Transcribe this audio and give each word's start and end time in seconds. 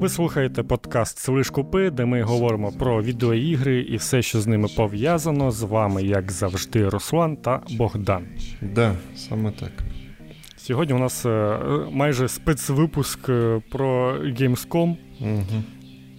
Ви 0.00 0.08
слухаєте 0.08 0.62
подкаст 0.62 1.18
Слиш 1.18 1.50
Купи, 1.50 1.90
де 1.90 2.04
ми 2.04 2.22
говоримо 2.22 2.72
про 2.72 3.02
відеоігри 3.02 3.80
і 3.80 3.96
все, 3.96 4.22
що 4.22 4.40
з 4.40 4.46
ними 4.46 4.68
пов'язано. 4.76 5.50
З 5.50 5.62
вами, 5.62 6.02
як 6.02 6.32
завжди, 6.32 6.88
Руслан 6.88 7.36
та 7.36 7.60
Богдан. 7.70 8.26
Да, 8.62 8.94
саме 9.16 9.50
так. 9.50 9.72
Сьогодні 10.56 10.94
у 10.94 10.98
нас 10.98 11.26
е, 11.26 11.58
майже 11.90 12.28
спецвипуск 12.28 13.28
е, 13.28 13.62
про 13.70 14.12
Gamescom. 14.12 14.96
Угу. 15.20 15.62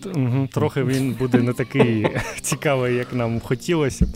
Угу, 0.06 0.48
Трохи 0.52 0.84
він 0.84 1.14
буде 1.14 1.38
не 1.38 1.54
такий 1.54 2.08
цікавий, 2.42 2.96
як 2.96 3.14
нам 3.14 3.40
хотілося 3.40 4.06
б. 4.06 4.10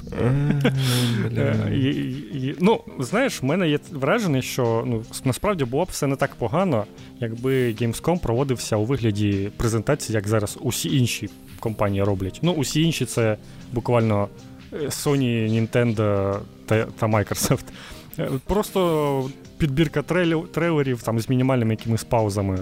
Е, 1.37 1.71
і, 1.75 2.55
ну, 2.59 2.81
знаєш, 2.99 3.41
в 3.41 3.45
мене 3.45 3.69
є 3.69 3.79
враження, 3.91 4.41
що 4.41 4.83
ну, 4.87 5.03
насправді 5.25 5.65
було 5.65 5.85
б 5.85 5.87
все 5.91 6.07
не 6.07 6.15
так 6.15 6.35
погано, 6.35 6.85
якби 7.19 7.73
Gamescom 7.73 8.19
проводився 8.19 8.77
у 8.77 8.85
вигляді 8.85 9.51
презентації, 9.57 10.15
як 10.15 10.27
зараз 10.27 10.57
усі 10.61 10.97
інші 10.97 11.29
компанії 11.59 12.03
роблять. 12.03 12.39
Ну, 12.41 12.51
усі 12.51 12.81
інші 12.81 13.05
це 13.05 13.37
буквально 13.73 14.27
Sony, 14.71 15.49
Nintendo 15.49 16.39
та, 16.65 16.85
та 16.85 17.07
Microsoft. 17.07 17.65
Просто 18.45 19.29
підбірка 19.57 20.01
трейлерів 20.51 21.01
там 21.01 21.19
з 21.19 21.29
мінімальними 21.29 21.73
якимись 21.73 22.03
паузами 22.03 22.59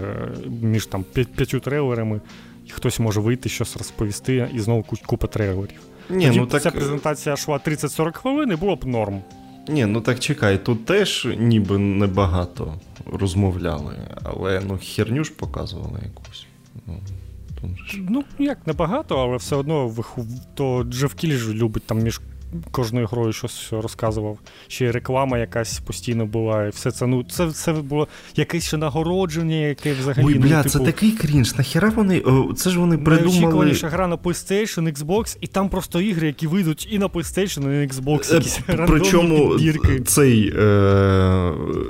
між 0.62 0.86
там 0.86 1.04
п'ятью 1.12 1.60
трейлерами 1.60 2.20
і 2.66 2.70
хтось 2.70 3.00
може 3.00 3.20
вийти, 3.20 3.48
щось 3.48 3.76
розповісти, 3.76 4.50
і 4.54 4.60
знову 4.60 4.84
купа 5.06 5.26
трейлерів. 5.26 5.80
Ні, 6.10 6.26
Тоді 6.26 6.40
ну 6.40 6.46
так... 6.46 6.62
Ця 6.62 6.70
презентація 6.70 7.34
йшла 7.34 7.56
30-40 7.56 8.12
хвилин 8.12 8.52
і 8.52 8.56
було 8.56 8.76
б 8.76 8.84
норм. 8.86 9.22
Ні, 9.68 9.86
ну 9.86 10.00
так 10.00 10.20
чекай, 10.20 10.64
тут 10.64 10.84
теж 10.84 11.28
ніби 11.38 11.78
небагато 11.78 12.74
розмовляли, 13.12 13.96
але 14.22 14.62
ну 14.68 14.78
херню 14.82 15.24
ж 15.24 15.32
показували 15.32 16.00
якусь. 16.02 16.46
Ну, 16.86 17.00
Ну, 18.08 18.24
як 18.38 18.66
небагато, 18.66 19.18
але 19.18 19.36
все 19.36 19.56
одно 19.56 19.94
то 20.54 20.84
Джеф 20.84 21.14
Кілі 21.14 21.36
ж 21.36 21.52
любить 21.52 21.82
там 21.86 21.98
між 21.98 22.20
кожною 22.70 23.06
грою 23.06 23.32
щось 23.32 23.68
розказував. 23.70 24.38
Ще 24.68 24.84
й 24.84 24.90
реклама 24.90 25.38
якась 25.38 25.78
постійно 25.78 26.26
була. 26.26 26.64
і 26.64 26.70
все 26.70 26.90
Це 26.90 27.06
ну, 27.06 27.24
це, 27.30 27.50
це 27.50 27.72
було 27.72 28.08
якесь 28.36 28.66
ще 28.66 28.76
нагородження, 28.76 29.56
яке 29.56 29.92
взагалі. 29.92 30.26
Ой, 30.26 30.34
ну, 30.34 30.40
бля, 30.40 30.62
ну, 30.64 30.70
це 30.70 30.78
такий 30.78 31.10
крінж. 31.10 31.54
Нахіра 31.58 31.92
вони. 31.96 32.22
Це 32.56 32.70
ж 32.70 32.78
вони 32.78 32.98
придумали... 32.98 33.24
Найочікуваніша 33.24 33.88
гра 33.88 34.06
на 34.06 34.16
PlayStation, 34.16 34.92
Xbox, 34.92 35.36
і 35.40 35.46
там 35.46 35.68
просто 35.68 36.00
ігри, 36.00 36.26
які 36.26 36.46
вийдуть 36.46 36.88
і 36.90 36.98
на 36.98 37.06
PlayStation, 37.06 37.62
і 37.62 37.66
на 37.66 37.86
Xbox. 37.86 38.32
Е, 38.32 38.34
якісь 38.34 38.60
Причому 38.86 39.58
цей 40.06 40.48
е, 40.48 40.60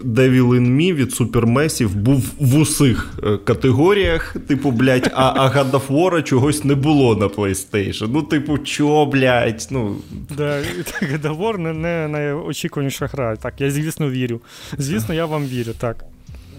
Devil 0.05 0.48
in 0.48 0.77
Me 0.77 0.95
від 0.95 1.11
Supermassive 1.12 1.95
був 1.95 2.31
в 2.41 2.57
усіх 2.59 3.11
е, 3.25 3.37
категоріях. 3.37 4.37
Типу, 4.47 4.70
блядь, 4.70 5.12
а, 5.15 5.33
а 5.37 5.59
God 5.59 5.70
of 5.70 5.89
War 5.89 6.23
чогось 6.23 6.65
не 6.65 6.75
було 6.75 7.17
на 7.17 7.27
PlayStation. 7.27 8.09
Ну, 8.12 8.23
типу, 8.23 8.59
чо, 8.59 9.07
блядь, 9.07 9.69
ну. 9.70 9.97
Да. 10.37 10.53
Договор 11.22 11.58
не, 11.58 11.72
не 11.72 12.08
найочікуваніша 12.08 13.06
гра. 13.06 13.36
Так, 13.36 13.60
я, 13.60 13.70
звісно, 13.70 14.10
вірю. 14.10 14.41
Звісно, 14.78 15.14
я 15.14 15.27
вам 15.27 15.46
вірю, 15.46 15.72
так. 15.78 16.05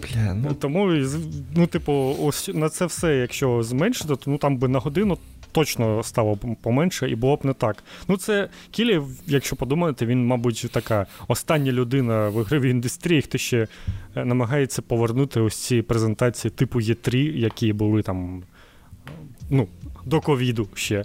Бля, 0.02 0.34
ну... 0.34 0.54
Тому, 0.54 1.06
ну, 1.56 1.68
типу, 1.68 2.16
ось 2.22 2.50
на 2.54 2.70
це 2.70 2.86
все, 2.86 3.16
якщо 3.16 3.64
зменшити, 3.64 4.16
то 4.16 4.32
ну, 4.32 4.38
там 4.38 4.58
би 4.58 4.68
на 4.68 4.80
годину 4.80 5.18
точно 5.56 6.04
стало 6.04 6.36
б 6.36 6.56
поменше 6.62 7.10
і 7.10 7.16
було 7.16 7.36
б 7.36 7.46
не 7.46 7.54
так. 7.54 7.84
Ну, 8.08 8.18
це 8.18 8.50
Кілі, 8.72 9.02
якщо 9.28 9.56
подумати, 9.56 10.06
він, 10.06 10.26
мабуть, 10.26 10.68
така 10.72 11.06
остання 11.28 11.72
людина 11.72 12.30
в 12.30 12.42
ігровій 12.42 12.70
індустрії, 12.70 13.22
хто 13.22 13.38
ще 13.38 13.68
е, 14.16 14.26
намагається 14.26 14.82
повернути 14.82 15.40
ось 15.40 15.58
ці 15.58 15.82
презентації 15.82 16.52
типу 16.52 16.80
Є3, 16.80 17.16
які 17.38 17.74
були 17.74 18.02
там 18.02 18.44
ну, 19.50 19.68
до 20.06 20.22
ковіду 20.22 20.68
ще 20.74 21.04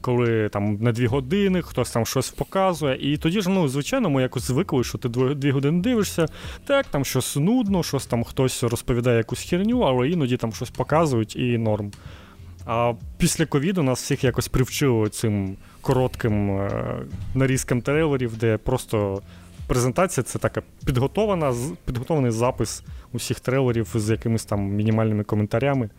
коли 0.00 0.48
там 0.48 0.76
на 0.80 0.92
дві 0.92 1.06
години 1.06 1.62
хтось 1.62 1.90
там 1.90 2.06
щось 2.06 2.30
показує. 2.30 3.12
І 3.12 3.16
тоді 3.16 3.40
ж, 3.40 3.50
ну, 3.50 3.68
звичайно, 3.68 4.10
ми 4.10 4.22
якось 4.22 4.42
звикли, 4.42 4.84
що 4.84 4.98
ти 4.98 5.08
дві 5.34 5.50
години 5.50 5.82
дивишся, 5.82 6.26
так, 6.66 6.86
там 6.86 7.04
щось 7.04 7.36
нудно, 7.36 7.82
щось 7.82 8.06
там 8.06 8.24
хтось 8.24 8.62
розповідає 8.62 9.16
якусь 9.16 9.42
херню, 9.42 9.80
але 9.80 10.08
іноді 10.08 10.36
там 10.36 10.52
щось 10.52 10.70
показують 10.70 11.36
і 11.36 11.58
норм. 11.58 11.92
А 12.66 12.92
після 13.18 13.46
ковіду 13.46 13.82
нас 13.82 14.02
всіх 14.02 14.24
якось 14.24 14.48
привчили 14.48 15.08
цим 15.08 15.56
коротким 15.80 16.50
е- 16.50 17.02
нарізкам 17.34 17.82
трейлерів, 17.82 18.36
де 18.36 18.56
просто 18.56 19.22
презентація 19.66 20.24
це 20.24 20.38
така 20.38 20.62
підготована, 20.86 21.54
підготований 21.84 22.30
запис 22.30 22.82
усіх 23.12 23.40
трейлерів 23.40 23.88
з 23.94 24.10
якимись 24.10 24.44
там 24.44 24.60
мінімальними 24.60 25.24
коментарями. 25.24 25.90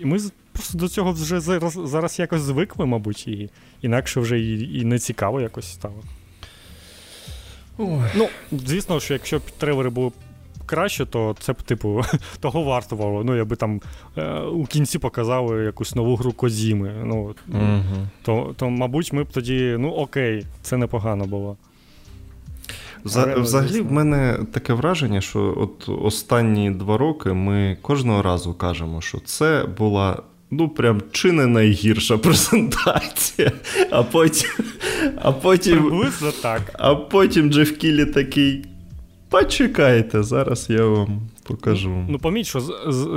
І 0.00 0.04
ми 0.04 0.18
просто 0.54 0.78
до 0.78 0.88
цього 0.88 1.12
вже 1.12 1.40
зараз 1.40 1.78
зараз 1.84 2.18
якось 2.18 2.40
звикли, 2.40 2.86
мабуть, 2.86 3.28
і 3.28 3.50
інакше 3.82 4.20
вже 4.20 4.40
і 4.40 4.80
і 4.80 4.84
не 4.84 4.98
цікаво 4.98 5.40
якось 5.40 5.72
стало. 5.72 6.02
Ой. 7.78 8.00
Ну, 8.14 8.28
звісно, 8.52 9.00
що 9.00 9.14
якщо 9.14 9.38
б 9.38 9.42
трейлери 9.58 9.90
були 9.90 10.12
краще, 10.66 11.06
то 11.06 11.36
це 11.40 11.52
б, 11.52 11.62
типу, 11.62 12.02
того 12.40 12.62
вартувало. 12.62 13.24
Ну, 13.24 13.36
якби 13.36 13.56
там 13.56 13.80
е, 14.16 14.40
у 14.40 14.64
кінці 14.64 14.98
показали 14.98 15.64
якусь 15.64 15.94
нову 15.94 16.16
гру 16.16 16.32
Козіми. 16.32 16.94
Ну, 17.04 17.34
угу. 17.48 18.08
то, 18.22 18.54
то, 18.56 18.70
мабуть, 18.70 19.12
ми 19.12 19.24
б 19.24 19.28
тоді, 19.32 19.76
ну 19.78 19.90
окей, 19.90 20.46
це 20.62 20.76
непогано 20.76 21.24
було. 21.24 21.56
Взагалі, 23.04 23.80
в 23.80 23.92
мене 23.92 24.38
таке 24.52 24.72
враження, 24.72 25.20
що 25.20 25.54
от 25.56 25.88
останні 26.02 26.70
два 26.70 26.98
роки 26.98 27.32
ми 27.32 27.76
кожного 27.82 28.22
разу 28.22 28.54
кажемо, 28.54 29.00
що 29.00 29.18
це 29.18 29.66
була 29.78 30.22
ну, 30.58 30.68
прям 30.68 31.02
чи 31.12 31.32
не 31.32 31.46
найгірша 31.46 32.18
презентація. 32.18 33.52
А 33.90 34.02
потім. 34.02 34.50
А 35.22 35.32
потім, 35.32 36.06
так. 36.42 36.60
А 36.72 36.94
потім 36.94 37.52
Джеф 37.52 37.70
Кілі 37.70 38.06
такий. 38.06 38.64
Почекайте, 39.28 40.22
зараз 40.22 40.66
я 40.70 40.84
вам 40.84 41.20
покажу. 41.44 41.88
Ну, 41.88 42.06
ну 42.08 42.18
поміть, 42.18 42.46
що 42.46 42.60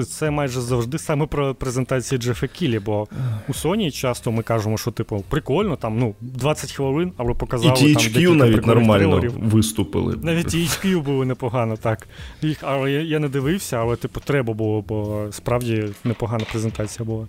це 0.03 0.31
майже 0.31 0.61
завжди 0.61 0.97
саме 0.97 1.25
про 1.25 1.55
презентації 1.55 2.19
Джефа 2.19 2.47
Кілі, 2.47 2.79
бо 2.79 3.07
у 3.47 3.51
Sony 3.51 3.91
часто 3.91 4.31
ми 4.31 4.43
кажемо, 4.43 4.77
що 4.77 4.91
типу 4.91 5.23
прикольно, 5.29 5.75
там 5.75 5.99
ну 5.99 6.15
20 6.21 6.71
хвилин, 6.71 7.11
але 7.17 7.33
показали. 7.33 7.73
І 7.79 7.95
THQ 7.95 8.27
там 8.27 8.37
навіть 8.37 8.65
нормально 8.65 9.19
трейлерів. 9.19 9.33
виступили. 9.41 10.15
Навіть 10.21 10.47
THQ 10.47 11.01
було 11.01 11.25
непогано, 11.25 11.77
так. 11.77 12.07
Їх, 12.41 12.57
Але 12.61 12.91
я, 12.91 13.01
я 13.01 13.19
не 13.19 13.29
дивився, 13.29 13.77
але 13.77 13.95
типу 13.95 14.19
треба 14.19 14.53
було, 14.53 14.81
бо 14.81 15.27
справді 15.31 15.85
непогана 16.03 16.45
презентація 16.51 17.05
була. 17.05 17.27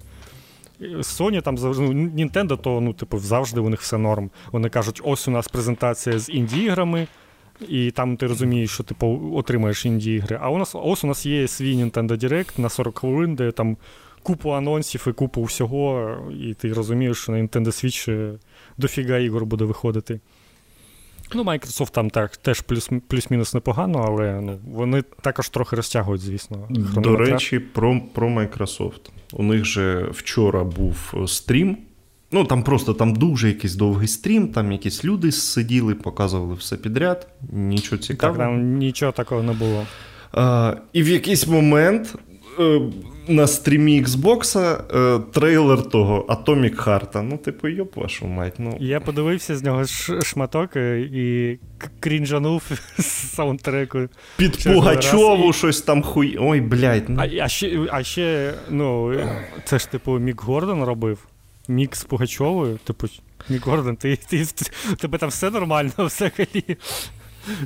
Sony 0.81 1.43
там 1.43 1.59
завжди 1.59 1.83
ну, 1.83 2.09
Nintendo, 2.25 2.59
то 2.59 2.81
ну, 2.81 2.93
типу, 2.93 3.19
завжди 3.19 3.61
у 3.61 3.69
них 3.69 3.81
все 3.81 3.99
норм. 3.99 4.31
Вони 4.53 4.69
кажуть, 4.69 5.01
ось 5.05 5.29
у 5.29 5.31
нас 5.31 5.49
презентація 5.49 6.19
з 6.19 6.31
інді-іграми. 6.31 7.07
І 7.69 7.91
там 7.91 8.17
ти 8.17 8.27
розумієш, 8.27 8.71
що 8.71 8.83
ти 8.83 8.89
типу, 8.89 9.33
отримаєш 9.35 9.87
інді-ігри. 9.87 10.39
А 10.43 10.51
у 10.51 10.59
нас 10.59 10.75
ось 10.75 11.05
у 11.05 11.07
нас 11.07 11.27
є 11.27 11.49
свій 11.49 11.77
Nintendo 11.77 12.25
Direct 12.25 12.61
на 12.61 12.69
40 12.69 12.99
хвилин, 12.99 13.35
де 13.35 13.51
там 13.53 13.77
купу 14.23 14.51
анонсів 14.51 15.07
і 15.09 15.13
купу 15.13 15.43
всього, 15.43 16.17
і 16.41 16.55
ти 16.55 16.73
розумієш, 16.73 17.19
що 17.19 17.33
на 17.33 17.39
Nintendo 17.39 17.67
Switch 17.67 18.35
дофіга 18.79 19.19
ігор 19.19 19.47
буде 19.47 19.65
виходити. 19.65 20.21
Ну, 21.35 21.43
Microsoft 21.43 21.91
там 21.91 22.11
так 22.11 22.37
теж 22.37 22.61
плюс, 22.61 22.91
плюс-мінус 23.09 23.55
непогано, 23.55 24.05
але 24.09 24.41
ну, 24.41 24.59
вони 24.65 25.03
також 25.03 25.49
трохи 25.49 25.77
розтягують, 25.77 26.21
звісно. 26.21 26.69
До 26.97 27.17
речі, 27.17 27.59
про 27.59 28.01
про 28.15 28.29
Microsoft. 28.29 29.11
У 29.33 29.43
них 29.43 29.65
же 29.65 30.09
вчора 30.13 30.65
був 30.65 31.15
стрім. 31.27 31.77
Ну, 32.31 32.45
там 32.45 32.63
просто 32.63 32.95
там 32.95 33.15
дуже 33.15 33.49
якийсь 33.49 33.75
довгий 33.75 34.09
стрім, 34.09 34.49
там 34.49 34.73
якісь 34.73 35.05
люди 35.05 35.33
сиділи, 35.33 35.95
показували 35.95 36.55
все 36.55 36.77
підряд, 36.77 37.29
нічого 37.53 38.03
цікавого. 38.03 38.39
Так, 38.39 38.47
там 38.47 38.77
нічого 38.79 39.13
такого 39.13 39.43
не 39.43 39.53
було. 39.53 39.87
А, 40.33 40.75
І 40.93 41.03
в 41.03 41.09
якийсь 41.09 41.47
момент 41.47 42.15
е, 42.61 42.81
на 43.29 43.47
стрімі 43.47 44.03
Xbox 44.03 44.59
е, 44.59 45.21
трейлер 45.33 45.83
того 45.83 46.27
Atomic 46.29 46.85
Heart. 46.85 47.23
Ну, 47.23 47.37
типу, 47.37 47.69
йоп 47.69 47.97
вашу 47.97 48.27
мать. 48.27 48.55
Ну. 48.59 48.77
Я 48.81 49.01
подивився 49.01 49.57
з 49.57 49.63
нього 49.63 49.85
шматок 50.23 50.77
е, 50.77 51.01
і 51.01 51.59
крінжанув 52.01 52.63
з 52.99 53.05
саундтреку. 53.05 53.99
Під 54.37 54.65
Пугачову 54.65 55.53
щось 55.53 55.83
там 55.83 56.03
хуй. 56.03 56.37
Ой, 56.41 56.61
блядь. 56.61 57.09
Ну. 57.09 57.21
А, 57.21 57.45
а, 57.45 57.49
ще, 57.49 57.87
а 57.91 58.03
ще, 58.03 58.55
ну, 58.71 59.15
це 59.65 59.79
ж, 59.79 59.91
типу, 59.91 60.19
Мік 60.19 60.43
Гордон 60.43 60.83
робив 60.85 61.19
мікс 61.69 62.01
з 62.01 62.05
Пугачовою, 62.05 62.79
типу, 62.85 63.07
Мік 63.49 63.67
Гордон, 63.67 63.97
ти, 63.97 64.17
ти, 64.17 64.45
ти, 64.45 64.97
тебе 64.97 65.19
там 65.19 65.29
все 65.29 65.51
нормально 65.51 65.93
взагалі. 65.99 66.77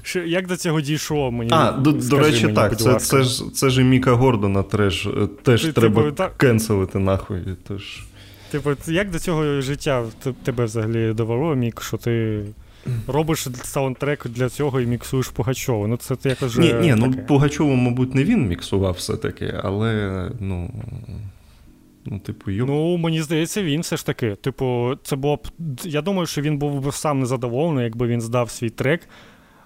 Що, 0.02 0.20
Як 0.20 0.46
до 0.46 0.56
цього 0.56 0.80
дійшло 0.80 1.30
мені? 1.30 1.50
А, 1.52 1.72
до, 1.72 1.92
до 1.92 2.18
речі, 2.18 2.42
мені, 2.44 2.56
так. 2.56 2.78
Це 2.78 2.94
це, 2.94 3.22
ж 3.22 3.44
це 3.54 3.70
ж 3.70 3.80
і 3.80 3.84
Міка 3.84 4.12
Гордона 4.12 4.62
теж, 4.62 5.08
теж 5.42 5.62
ти, 5.62 5.72
треба 5.72 6.02
типу, 6.02 6.24
кенселити 6.36 6.98
нахуй. 6.98 7.38
Тож. 7.68 8.04
Типу, 8.50 8.70
як 8.86 9.10
до 9.10 9.18
цього 9.18 9.60
життя 9.60 10.04
тебе 10.42 10.64
взагалі 10.64 11.12
довело, 11.12 11.54
Мік, 11.54 11.82
що 11.82 11.96
ти. 11.96 12.44
Робиш 13.06 13.46
саундтрек 13.64 14.26
для 14.28 14.48
цього 14.48 14.80
і 14.80 14.86
міксуєш 14.86 15.28
Пугачову. 15.28 15.86
Ну, 15.86 15.96
це 15.96 16.16
якось 16.28 16.56
Ні, 16.56 16.72
ні, 16.72 16.94
ну 16.96 17.12
Пугачову, 17.28 17.74
мабуть, 17.74 18.14
не 18.14 18.24
він 18.24 18.48
міксував 18.48 18.94
все-таки, 18.94 19.60
але 19.62 20.30
ну. 20.40 20.70
Ну, 22.04 22.18
типу, 22.18 22.50
йоп. 22.50 22.68
Ну, 22.68 22.96
мені 22.96 23.22
здається, 23.22 23.62
він 23.62 23.80
все 23.80 23.96
ж 23.96 24.06
таки. 24.06 24.34
Типу, 24.34 24.94
це 25.02 25.16
було 25.16 25.36
б. 25.36 25.48
Я 25.84 26.02
думаю, 26.02 26.26
що 26.26 26.40
він 26.42 26.58
був 26.58 26.80
би 26.80 26.92
сам 26.92 27.20
незадоволений, 27.20 27.84
якби 27.84 28.06
він 28.06 28.20
здав 28.20 28.50
свій 28.50 28.70
трек, 28.70 29.08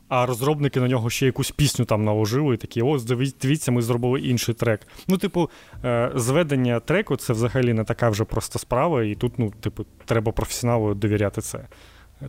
а 0.09 0.27
розробники 0.27 0.81
на 0.81 0.89
нього 0.89 1.11
ще 1.11 1.27
якусь 1.27 1.51
пісню 1.51 1.85
там 1.85 2.05
наложили, 2.05 2.55
і 2.55 2.59
такі, 2.59 2.83
ось, 2.83 3.05
дивіться, 3.41 3.73
ми 3.73 3.83
зробили 3.83 4.21
інший 4.21 4.55
трек. 4.55 4.81
Ну, 5.09 5.19
типу, 5.19 5.51
е, 5.85 6.13
зведення 6.15 6.81
треку 6.81 7.17
це 7.17 7.33
взагалі 7.33 7.73
не 7.73 7.85
така 7.85 8.11
вже 8.11 8.25
проста 8.25 8.59
справа, 8.59 9.05
і 9.05 9.15
тут, 9.15 9.39
ну, 9.39 9.53
типу, 9.61 9.87
треба 10.05 10.33
професіоналу 10.33 10.95
довіряти 10.95 11.41
це. 11.41 11.67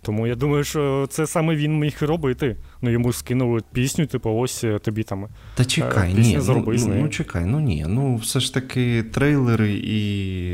Тому 0.01 0.27
я 0.27 0.35
думаю, 0.35 0.63
що 0.63 1.07
це 1.09 1.27
саме 1.27 1.55
він 1.55 1.79
міг 1.79 1.97
робити. 2.01 2.57
Ну 2.81 2.89
йому 2.89 3.13
скинули 3.13 3.61
пісню, 3.73 4.05
типу, 4.05 4.29
ось 4.29 4.63
е, 4.63 4.79
тобі 4.79 5.03
там. 5.03 5.27
Та 5.55 5.65
чекай, 5.65 6.13
ні, 6.13 6.39
ну, 6.47 6.63
ну, 6.67 6.95
ну 6.95 7.09
чекай, 7.09 7.45
ну 7.45 7.59
ні. 7.59 7.85
Ну 7.87 8.15
все 8.15 8.39
ж 8.39 8.53
таки 8.53 9.03
трейлери 9.03 9.73
і 9.73 10.49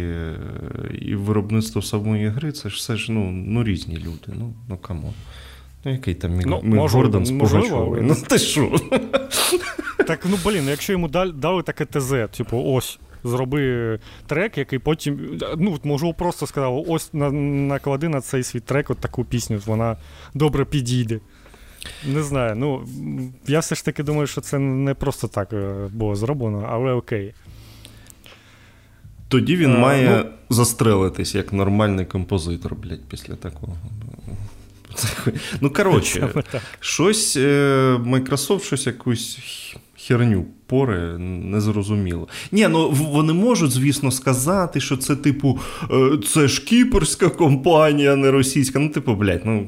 і 1.02 1.16
виробництво 1.16 1.82
самої 1.82 2.28
гри, 2.28 2.52
це 2.52 2.70
ж 2.70 2.76
все 2.76 2.96
ж 2.96 3.12
ну, 3.12 3.32
ну 3.32 3.64
різні 3.64 3.98
люди. 3.98 4.34
Ну, 4.40 4.54
ну 4.70 4.78
come 4.78 4.98
on. 4.98 5.14
Ну, 5.86 5.92
який 5.92 6.16
там 6.16 6.32
Міг... 6.32 6.46
ну, 6.48 6.88
Гордон 6.88 7.26
з 7.26 7.32
Пугачовою? 7.32 8.04
Ну 8.04 8.16
ти 8.28 8.40
що? 8.40 8.80
Так, 10.08 10.20
ну 10.30 10.38
блін, 10.46 10.68
якщо 10.70 10.94
йому 10.94 11.08
дали 11.34 11.64
таке 11.64 11.86
ТЗ, 11.86 12.14
типу, 12.38 12.64
ось 12.66 13.00
зроби 13.24 14.00
трек, 14.28 14.58
який 14.58 14.80
потім. 14.80 15.40
Ну, 15.58 15.80
можу 15.84 16.14
просто 16.14 16.48
сказав, 16.48 16.86
ось 16.88 17.10
наклади 17.14 18.10
на 18.10 18.22
цей 18.22 18.44
свій 18.44 18.60
трек 18.60 18.90
от 18.90 18.98
таку 18.98 19.24
пісню, 19.24 19.62
вона 19.66 19.98
добре 20.34 20.66
підійде. 20.66 21.20
Не 22.06 22.24
знаю. 22.24 22.56
ну, 22.56 22.88
Я 23.48 23.60
все 23.60 23.76
ж 23.76 23.86
таки 23.86 24.04
думаю, 24.04 24.28
що 24.28 24.42
це 24.42 24.60
не 24.60 24.94
просто 24.94 25.28
так 25.28 25.54
е, 25.54 25.90
було 25.94 26.16
зроблено, 26.16 26.68
але 26.72 26.92
окей. 26.92 27.34
Тоді 29.28 29.56
він 29.56 29.72
а, 29.72 29.78
має 29.78 30.24
ну, 30.24 30.30
застрелитись 30.50 31.36
як 31.36 31.54
нормальний 31.54 32.06
композитор, 32.06 32.76
блядь, 32.76 33.06
після 33.10 33.36
такого. 33.36 33.78
Ну, 35.62 35.70
коротше, 35.70 36.44
щось 36.80 37.38
е, 37.38 37.96
Microsoft 38.06 38.64
щось 38.64 38.88
якусь 38.88 39.40
херню 40.08 40.46
пори 40.66 41.18
незрозуміло. 41.18 42.28
Ні, 42.52 42.68
ну 42.68 42.90
вони 42.90 43.34
можуть, 43.34 43.72
звісно, 43.72 44.12
сказати, 44.12 44.80
що 44.80 44.98
це, 44.98 45.16
типу, 45.16 45.60
е, 45.92 46.18
це 46.28 46.48
ж 46.48 46.66
кіпрська 46.66 47.30
компанія, 47.30 48.14
а 48.14 48.16
не 48.16 48.32
російська. 48.32 48.80
Ну, 48.80 48.90
типу, 48.90 49.16
блядь, 49.16 49.42
ну. 49.46 49.68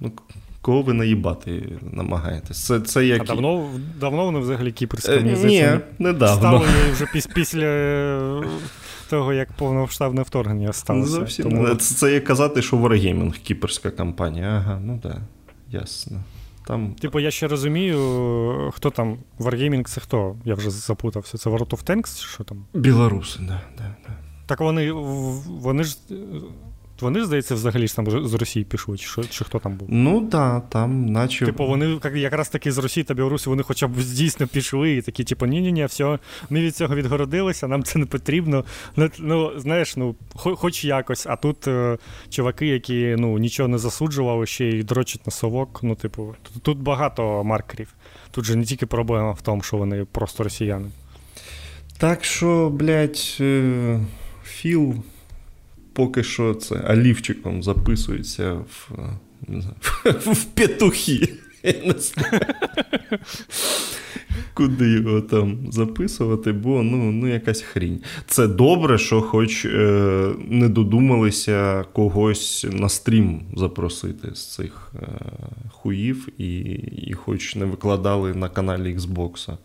ну 0.00 0.12
Кого 0.60 0.82
ви 0.82 0.92
наїбати 0.92 1.62
намагаєтесь? 1.92 2.64
Це 2.64 2.80
це 2.80 3.06
як... 3.06 3.22
А 3.22 3.24
давно 3.24 3.70
давно 4.00 4.24
вони 4.24 4.38
взагалі 4.38 4.72
кіпрська 4.72 5.12
е, 5.12 5.22
Ні, 5.44 5.70
недавно. 5.98 6.38
Стали 6.38 6.66
вже 6.92 7.06
піс, 7.12 7.26
після 7.26 7.64
е, 7.64 8.42
того, 9.10 9.32
як 9.32 9.52
повномасштабне 9.52 10.22
вторгнення 10.22 10.72
сталося. 10.72 11.10
Зовсім 11.10 11.44
Тому... 11.44 11.68
Це, 11.68 11.94
це 11.94 12.12
як 12.12 12.24
казати, 12.24 12.62
що 12.62 12.76
Wargaming 12.76 13.38
кіпрська 13.42 13.90
компанія. 13.90 14.46
Ага, 14.46 14.80
ну 14.84 15.00
так, 15.02 15.12
да, 15.12 15.78
ясно. 15.78 16.20
Там... 16.68 16.92
Типу, 16.92 17.20
я 17.20 17.30
ще 17.30 17.48
розумію, 17.48 18.70
хто 18.74 18.90
там 18.90 19.18
Wargaming 19.38 19.84
це 19.84 20.00
хто? 20.00 20.36
Я 20.44 20.54
вже 20.54 20.70
запутався. 20.70 21.38
Це 21.38 21.50
World 21.50 21.68
of 21.68 21.84
Tanks? 21.84 22.26
Що 22.26 22.44
там? 22.44 22.64
Білоруси, 22.74 23.38
да, 23.42 23.60
да, 23.78 23.94
да. 24.06 24.16
Так 24.46 24.60
вони 24.60 24.92
вони 24.92 25.84
ж 25.84 25.98
вони, 27.02 27.24
здається, 27.24 27.54
взагалі 27.54 27.88
ж 27.88 27.96
там 27.96 28.28
з 28.28 28.34
Росії 28.34 28.64
пішли, 28.64 28.98
чи 28.98 29.24
чи 29.30 29.44
хто 29.44 29.58
там 29.58 29.76
був? 29.76 29.88
Ну 29.90 30.20
так, 30.20 30.28
да, 30.30 30.60
там 30.60 31.06
наче. 31.06 31.46
Типу, 31.46 31.66
вони 31.66 31.98
якраз 32.14 32.48
таки 32.48 32.72
з 32.72 32.78
Росії 32.78 33.04
та 33.04 33.14
Білорусі 33.14 33.48
вони 33.48 33.62
хоча 33.62 33.88
б 33.88 33.96
дійсно 33.96 34.46
пішли, 34.46 34.96
і 34.96 35.02
такі, 35.02 35.24
типу, 35.24 35.46
ні-ні-ні, 35.46 35.84
все, 35.84 36.18
ми 36.50 36.60
від 36.60 36.76
цього 36.76 36.94
відгородилися, 36.94 37.68
нам 37.68 37.82
це 37.82 37.98
не 37.98 38.06
потрібно. 38.06 38.64
Ну, 38.96 39.10
ну 39.18 39.52
знаєш, 39.60 39.96
ну, 39.96 40.14
хоч 40.34 40.84
якось. 40.84 41.26
А 41.26 41.36
тут 41.36 41.68
е, 41.68 41.98
чуваки, 42.30 42.66
які 42.66 43.16
ну, 43.18 43.38
нічого 43.38 43.68
не 43.68 43.78
засуджували, 43.78 44.46
ще 44.46 44.64
й 44.64 44.82
дрочать 44.82 45.26
на 45.26 45.32
совок. 45.32 45.80
Ну, 45.82 45.94
типу, 45.94 46.34
тут, 46.42 46.62
тут 46.62 46.78
багато 46.78 47.44
маркерів. 47.44 47.94
Тут 48.30 48.44
же 48.44 48.56
не 48.56 48.64
тільки 48.64 48.86
проблема 48.86 49.32
в 49.32 49.42
тому, 49.42 49.62
що 49.62 49.76
вони 49.76 50.04
просто 50.04 50.44
росіяни. 50.44 50.90
Так 51.98 52.24
що, 52.24 52.70
блядь, 52.70 53.36
е, 53.40 54.00
Філ 54.44 54.94
поки 55.98 56.22
що 56.22 56.54
це 56.54 56.74
олівчиком 56.74 57.62
записується 57.62 58.52
в 58.52 58.90
не 59.48 59.60
знаю, 59.60 59.76
в 60.20 60.44
петухи. 60.44 61.28
Куди 64.54 64.90
його 64.90 65.20
там 65.20 65.58
записувати, 65.72 66.52
бо 66.52 66.82
ну 66.82 67.12
ну 67.12 67.28
якась 67.28 67.60
хрінь. 67.62 68.00
Це 68.26 68.46
добре, 68.46 68.98
що 68.98 69.20
хоч 69.20 69.64
е, 69.64 70.32
не 70.48 70.68
додумалися 70.68 71.84
когось 71.92 72.66
на 72.72 72.88
стрім 72.88 73.42
запросити 73.56 74.34
з 74.34 74.54
цих 74.54 74.92
е, 74.94 75.06
хуїв, 75.70 76.28
і, 76.38 76.60
і 77.06 77.12
хоч 77.12 77.56
не 77.56 77.64
викладали 77.64 78.34
на 78.34 78.48
каналі 78.48 78.96
Xbox 78.96 79.56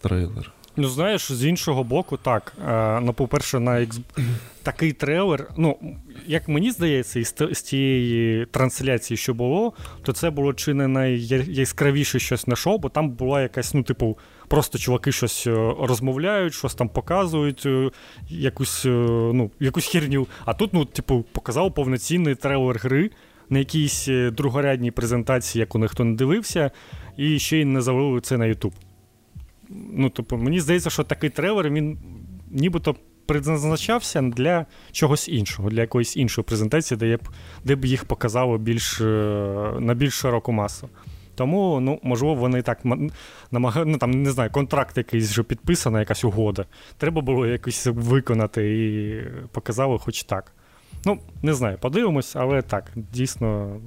трейлер. 0.00 0.52
Ну, 0.76 0.88
знаєш, 0.88 1.32
з 1.32 1.44
іншого 1.44 1.84
боку, 1.84 2.16
так. 2.16 2.52
Е, 2.68 3.00
ну, 3.00 3.12
по-перше, 3.12 3.60
на 3.60 3.70
X... 3.70 4.00
такий 4.62 4.92
трейлер. 4.92 5.48
Ну, 5.56 5.78
як 6.26 6.48
мені 6.48 6.70
здається, 6.70 7.20
із 7.20 7.34
з 7.52 7.62
тієї 7.62 8.46
трансляції, 8.46 9.16
що 9.16 9.34
було, 9.34 9.72
то 10.02 10.12
це 10.12 10.30
було 10.30 10.54
чи 10.54 10.74
не 10.74 10.88
найяскравіше 10.88 12.18
щось 12.18 12.46
на 12.46 12.56
шоу, 12.56 12.78
бо 12.78 12.88
там 12.88 13.10
була 13.10 13.42
якась, 13.42 13.74
ну, 13.74 13.82
типу, 13.82 14.18
просто 14.48 14.78
чуваки 14.78 15.12
щось 15.12 15.46
е, 15.46 15.74
розмовляють, 15.80 16.54
щось 16.54 16.74
там 16.74 16.88
показують, 16.88 17.66
е, 17.66 17.90
якусь 18.28 18.84
ну, 18.84 19.50
якусь 19.60 19.86
херню. 19.86 20.26
А 20.44 20.54
тут, 20.54 20.72
ну, 20.72 20.84
типу, 20.84 21.24
показав 21.32 21.74
повноцінний 21.74 22.34
трейлер 22.34 22.78
гри 22.78 23.10
на 23.50 23.58
якійсь 23.58 24.08
другорядній 24.32 24.90
презентації, 24.90 25.60
яку 25.60 25.78
ніхто 25.78 26.04
не 26.04 26.16
дивився, 26.16 26.70
і 27.16 27.38
ще 27.38 27.58
й 27.58 27.64
не 27.64 27.80
завели 27.80 28.20
це 28.20 28.38
на 28.38 28.44
YouTube 28.44 28.72
ну, 29.92 30.10
тобто, 30.10 30.36
мені 30.36 30.60
здається, 30.60 30.90
що 30.90 31.04
такий 31.04 31.30
трейлер 31.30 31.70
він 31.70 31.98
нібито 32.50 32.96
призначався 33.26 34.22
для 34.22 34.66
чогось 34.92 35.28
іншого, 35.28 35.70
для 35.70 35.80
якоїсь 35.80 36.16
іншої 36.16 36.44
презентації, 36.44 36.98
де 36.98 37.16
б, 37.16 37.20
де 37.64 37.76
б 37.76 37.84
їх 37.84 38.04
показало 38.04 38.58
більш, 38.58 39.00
е, 39.00 39.04
на 39.80 39.94
більш 39.94 40.14
широку 40.14 40.52
масу. 40.52 40.88
Тому, 41.34 41.80
ну, 41.80 42.00
можливо, 42.02 42.34
вони 42.34 42.62
так 42.62 42.78
намагають, 43.50 43.88
ну 43.88 43.98
там 43.98 44.22
не 44.22 44.30
знаю, 44.30 44.50
контракт 44.50 44.96
якийсь 44.96 45.30
вже 45.30 45.42
підписаний, 45.42 46.00
якась 46.00 46.24
угода. 46.24 46.66
Треба 46.98 47.22
було 47.22 47.46
якось 47.46 47.86
виконати 47.86 48.84
і 48.84 49.22
показали 49.52 49.98
хоч 49.98 50.22
так. 50.22 50.52
Ну, 51.04 51.18
не 51.42 51.54
знаю, 51.54 51.78
подивимось, 51.78 52.36
але 52.36 52.62
так, 52.62 52.92
дійсно, 52.94 53.80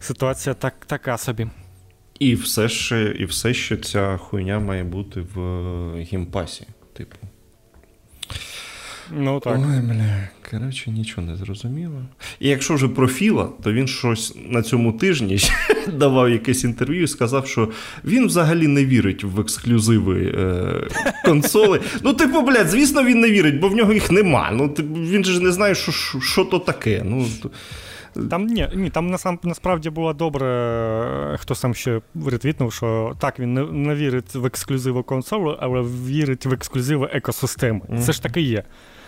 ситуація 0.00 0.54
так, 0.54 0.74
така 0.86 1.18
собі. 1.18 1.48
І 2.22 2.34
все 2.34 2.68
ще 2.68 3.16
і 3.18 3.24
все 3.24 3.54
ще 3.54 3.76
ця 3.76 4.16
хуйня 4.16 4.58
має 4.58 4.84
бути 4.84 5.24
в 5.34 5.40
гімпасі, 6.00 6.66
типу. 6.92 7.16
Ну 9.16 9.40
так. 9.40 9.58
Ой, 9.58 9.80
бля, 9.80 10.28
коротше, 10.50 10.90
нічого 10.90 11.26
не 11.26 11.36
зрозуміло. 11.36 12.02
І 12.40 12.48
якщо 12.48 12.74
вже 12.74 12.88
про 12.88 13.08
Філа, 13.08 13.48
то 13.62 13.72
він 13.72 13.86
щось 13.88 14.34
на 14.48 14.62
цьому 14.62 14.92
тижні 14.92 15.38
давав 15.92 16.30
якесь 16.30 16.64
інтерв'ю 16.64 17.02
і 17.02 17.08
сказав, 17.08 17.46
що 17.46 17.70
він 18.04 18.26
взагалі 18.26 18.66
не 18.66 18.84
вірить 18.84 19.24
в 19.24 19.40
ексклюзиви 19.40 20.34
е, 20.38 20.88
консоли. 21.24 21.80
Ну, 22.02 22.14
типу, 22.14 22.42
блядь, 22.42 22.68
звісно, 22.68 23.04
він 23.04 23.20
не 23.20 23.30
вірить, 23.30 23.60
бо 23.60 23.68
в 23.68 23.76
нього 23.76 23.92
їх 23.92 24.10
нема. 24.10 24.50
Ну, 24.52 24.68
типу, 24.68 24.94
Він 24.94 25.24
же 25.24 25.40
не 25.40 25.52
знає, 25.52 25.74
що 25.74 25.92
що 26.20 26.44
то 26.44 26.58
таке. 26.58 27.02
Ну, 27.04 27.26
там 28.30 28.46
ні, 28.46 28.68
ні, 28.74 28.90
там 28.90 29.06
насам, 29.06 29.38
насправді 29.42 29.90
було 29.90 30.12
добре, 30.12 31.36
хто 31.40 31.54
сам 31.54 31.74
ще 31.74 32.00
ретвітнув, 32.26 32.72
що 32.72 33.16
так, 33.18 33.40
він 33.40 33.54
не, 33.54 33.64
не 33.64 33.94
вірить 33.94 34.34
в 34.34 34.46
ексклюзиву 34.46 35.02
консолу, 35.02 35.56
але 35.60 35.82
вірить 35.82 36.46
в 36.46 36.52
ексклюзиву 36.52 37.08
екосистеми. 37.12 37.80
Mm-hmm. 37.80 38.02
Це 38.02 38.12
ж 38.12 38.22
таки 38.22 38.40
є. 38.40 38.64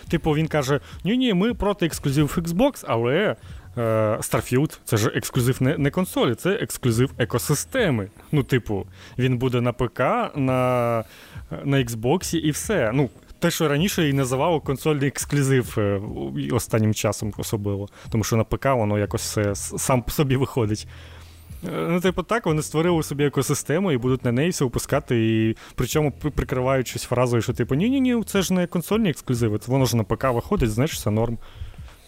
Типу, 0.09 0.31
він 0.31 0.47
каже: 0.47 0.79
ні, 1.03 1.17
ні, 1.17 1.33
ми 1.33 1.53
проти 1.53 1.85
ексклюзив 1.85 2.37
Xbox, 2.37 2.83
але 2.87 3.35
е, 3.77 3.81
Starfield 4.21 4.79
це 4.83 4.97
ж 4.97 5.11
ексклюзив 5.15 5.63
не 5.63 5.77
не 5.77 5.89
консолі, 5.89 6.35
це 6.35 6.49
ексклюзив 6.49 7.11
екосистеми. 7.17 8.09
Ну, 8.31 8.43
типу, 8.43 8.85
він 9.17 9.37
буде 9.37 9.61
на 9.61 9.73
ПК, 9.73 9.99
на 10.35 11.03
на 11.63 11.77
Xbox 11.77 12.37
і 12.37 12.51
все. 12.51 12.91
Ну, 12.93 13.09
те, 13.45 13.51
що 13.51 13.67
раніше 13.67 14.09
і 14.09 14.13
називало 14.13 14.61
консольний 14.61 15.07
ексклюзив 15.07 15.75
е, 15.77 16.01
останнім 16.51 16.93
часом 16.93 17.33
особливо, 17.37 17.87
тому 18.09 18.23
що 18.23 18.35
на 18.35 18.43
ПК 18.43 18.65
воно 18.65 18.99
якось 18.99 19.37
сам 19.77 20.01
по 20.01 20.11
собі 20.11 20.35
виходить. 20.35 20.87
Е, 21.63 21.87
ну, 21.89 22.01
типу, 22.01 22.23
так, 22.23 22.45
вони 22.45 22.61
створили 22.61 23.03
собі 23.03 23.25
екосистему 23.25 23.91
і 23.91 23.97
будуть 23.97 24.25
на 24.25 24.31
неї 24.31 24.49
все 24.49 24.65
випускати, 24.65 25.27
і 25.27 25.57
причому 25.75 26.11
прикриваючись 26.11 27.03
фразою, 27.03 27.41
що 27.41 27.53
типу, 27.53 27.75
ні-ні, 27.75 28.01
ні 28.01 28.23
це 28.23 28.41
ж 28.41 28.53
не 28.53 28.67
консольні 28.67 29.09
ексклюзиви, 29.09 29.59
воно 29.67 29.85
ж 29.85 29.97
на 29.97 30.03
ПК 30.03 30.23
виходить, 30.23 30.71
знаєш, 30.71 30.93
все 30.93 31.11
норм. 31.11 31.37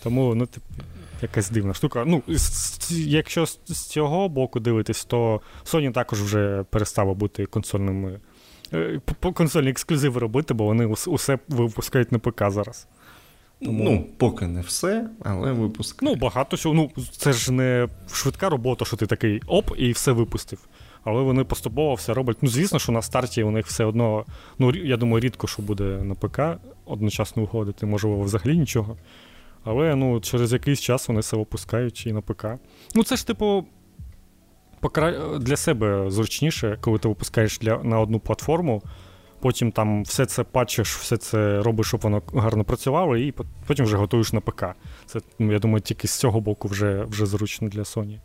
Тому, 0.03 0.35
ну, 0.35 0.45
типу, 0.45 0.65
якась 1.21 1.49
дивна 1.49 1.73
штука. 1.73 2.03
Ну, 2.07 2.23
Якщо 2.89 3.45
з 3.45 3.85
цього 3.87 4.29
боку 4.29 4.59
дивитись, 4.59 5.05
то 5.05 5.41
Sony 5.65 5.91
також 5.91 6.21
вже 6.21 6.63
перестала 6.69 7.13
бути 7.13 7.45
консольним 7.45 8.07
е, 8.07 8.19
консольні 9.33 9.69
ексклюзиви 9.69 10.19
робити, 10.19 10.53
бо 10.53 10.65
вони 10.65 10.85
усе 10.85 11.39
випускають 11.47 12.11
на 12.11 12.19
ПК 12.19 12.51
зараз. 12.51 12.87
Тому... 13.61 13.83
Ну, 13.83 14.05
поки 14.17 14.47
не 14.47 14.61
все, 14.61 15.09
але 15.23 15.51
випускають. 15.51 16.15
Ну, 16.15 16.21
багато 16.21 16.57
чого. 16.57 16.75
Ну, 16.75 16.91
це 17.11 17.33
ж 17.33 17.51
не 17.51 17.87
швидка 18.11 18.49
робота, 18.49 18.85
що 18.85 18.97
ти 18.97 19.05
такий 19.05 19.41
оп, 19.47 19.71
і 19.77 19.91
все 19.91 20.11
випустив. 20.11 20.59
Але 21.03 21.21
вони 21.21 21.43
поступово 21.43 21.93
все 21.93 22.13
роблять. 22.13 22.37
Ну, 22.41 22.49
звісно, 22.49 22.79
що 22.79 22.91
на 22.91 23.01
старті 23.01 23.43
у 23.43 23.51
них 23.51 23.67
все 23.67 23.85
одно. 23.85 24.25
Ну, 24.59 24.71
я 24.71 24.97
думаю, 24.97 25.19
рідко 25.19 25.47
що 25.47 25.61
буде 25.61 25.83
на 25.83 26.15
ПК 26.15 26.39
одночасно 26.85 27.41
виходити, 27.41 27.85
можливо, 27.85 28.21
взагалі 28.21 28.57
нічого. 28.57 28.97
Але 29.63 29.95
ну, 29.95 30.19
через 30.19 30.53
якийсь 30.53 30.81
час 30.81 31.07
вони 31.07 31.19
все 31.19 31.37
випускають 31.37 32.07
і 32.07 32.13
на 32.13 32.21
ПК. 32.21 32.45
Ну, 32.95 33.03
це 33.03 33.15
ж, 33.15 33.27
типу, 33.27 33.65
для 35.39 35.57
себе 35.57 36.11
зручніше, 36.11 36.77
коли 36.81 36.99
ти 36.99 37.07
випускаєш 37.07 37.59
для, 37.59 37.77
на 37.83 37.99
одну 37.99 38.19
платформу. 38.19 38.81
Потім 39.39 39.71
там 39.71 40.03
все 40.03 40.25
це 40.25 40.43
патчиш, 40.43 40.95
все 40.95 41.17
це 41.17 41.61
робиш, 41.61 41.87
щоб 41.87 42.01
воно 42.01 42.21
гарно 42.33 42.63
працювало, 42.63 43.17
і 43.17 43.33
потім 43.67 43.85
вже 43.85 43.97
готуєш 43.97 44.33
на 44.33 44.41
ПК. 44.41 44.65
Це, 45.05 45.19
ну, 45.39 45.51
я 45.51 45.59
думаю, 45.59 45.81
тільки 45.81 46.07
з 46.07 46.15
цього 46.15 46.41
боку 46.41 46.67
вже 46.67 47.03
вже 47.03 47.25
зручно 47.25 47.69
для 47.69 47.81
Sony. 47.81 48.19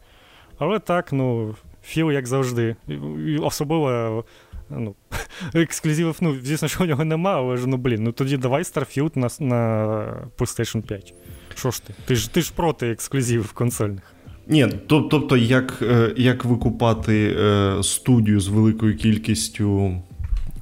Але 0.59 0.79
так, 0.79 1.13
ну, 1.13 1.55
філ, 1.83 2.13
як 2.13 2.27
завжди. 2.27 2.77
Особливо 3.41 4.25
ну, 4.71 4.95
ексклюзивів, 5.55 6.17
ну, 6.21 6.37
звісно, 6.43 6.69
що 6.69 6.85
у 6.85 6.87
нього 6.87 7.05
нема, 7.05 7.37
але 7.37 7.57
ж 7.57 7.67
ну 7.67 7.77
блін, 7.77 8.03
ну 8.05 8.13
тоді 8.13 8.37
давай 8.37 8.63
Starfield 8.63 9.19
на 9.19 9.29
на 9.47 9.87
PlayStation 10.39 10.83
5. 10.83 11.15
Що 11.55 11.71
ж 11.71 11.87
ти? 11.87 11.95
Ти 12.05 12.17
ж 12.17 12.35
ти 12.35 12.43
ж 12.43 12.53
проти 12.57 12.91
ексклюзивів 12.91 13.53
консольних. 13.53 14.12
Ні, 14.49 14.69
тобто, 14.87 15.37
як 15.37 15.79
е, 15.83 16.13
як 16.17 16.45
викупати 16.45 17.37
е, 17.41 17.83
студію 17.83 18.41
з 18.41 18.49
великою 18.49 18.97
кількістю 18.97 19.97